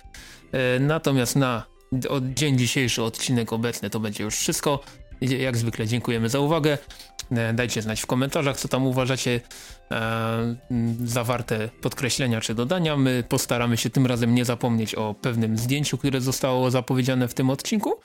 E, 0.52 0.80
natomiast 0.80 1.36
na 1.36 1.64
od 2.08 2.24
dzień 2.24 2.58
dzisiejszy 2.58 3.02
odcinek 3.02 3.52
obecny 3.52 3.90
to 3.90 4.00
będzie 4.00 4.24
już 4.24 4.36
wszystko. 4.36 4.80
Jak 5.20 5.56
zwykle 5.56 5.86
dziękujemy 5.86 6.28
za 6.28 6.38
uwagę. 6.38 6.78
E, 7.30 7.54
dajcie 7.54 7.82
znać 7.82 8.00
w 8.00 8.06
komentarzach, 8.06 8.56
co 8.56 8.68
tam 8.68 8.86
uważacie 8.86 9.40
e, 9.90 10.56
zawarte 11.04 11.68
podkreślenia 11.80 12.40
czy 12.40 12.54
dodania. 12.54 12.96
My 12.96 13.24
postaramy 13.28 13.76
się 13.76 13.90
tym 13.90 14.06
razem 14.06 14.34
nie 14.34 14.44
zapomnieć 14.44 14.94
o 14.94 15.14
pewnym 15.14 15.58
zdjęciu, 15.58 15.98
które 15.98 16.20
zostało 16.20 16.70
zapowiedziane 16.70 17.28
w 17.28 17.34
tym 17.34 17.50
odcinku. 17.50 18.00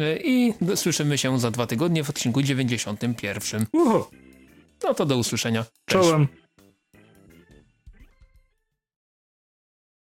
E, 0.00 0.16
I 0.16 0.54
słyszymy 0.74 1.18
się 1.18 1.40
za 1.40 1.50
dwa 1.50 1.66
tygodnie 1.66 2.04
w 2.04 2.10
odcinku 2.10 2.42
91. 2.42 3.66
Uhu. 3.72 4.04
No 4.84 4.94
to 4.94 5.06
do 5.06 5.16
usłyszenia. 5.16 5.64
Cześć. 5.86 6.04
Czołem. 6.08 6.28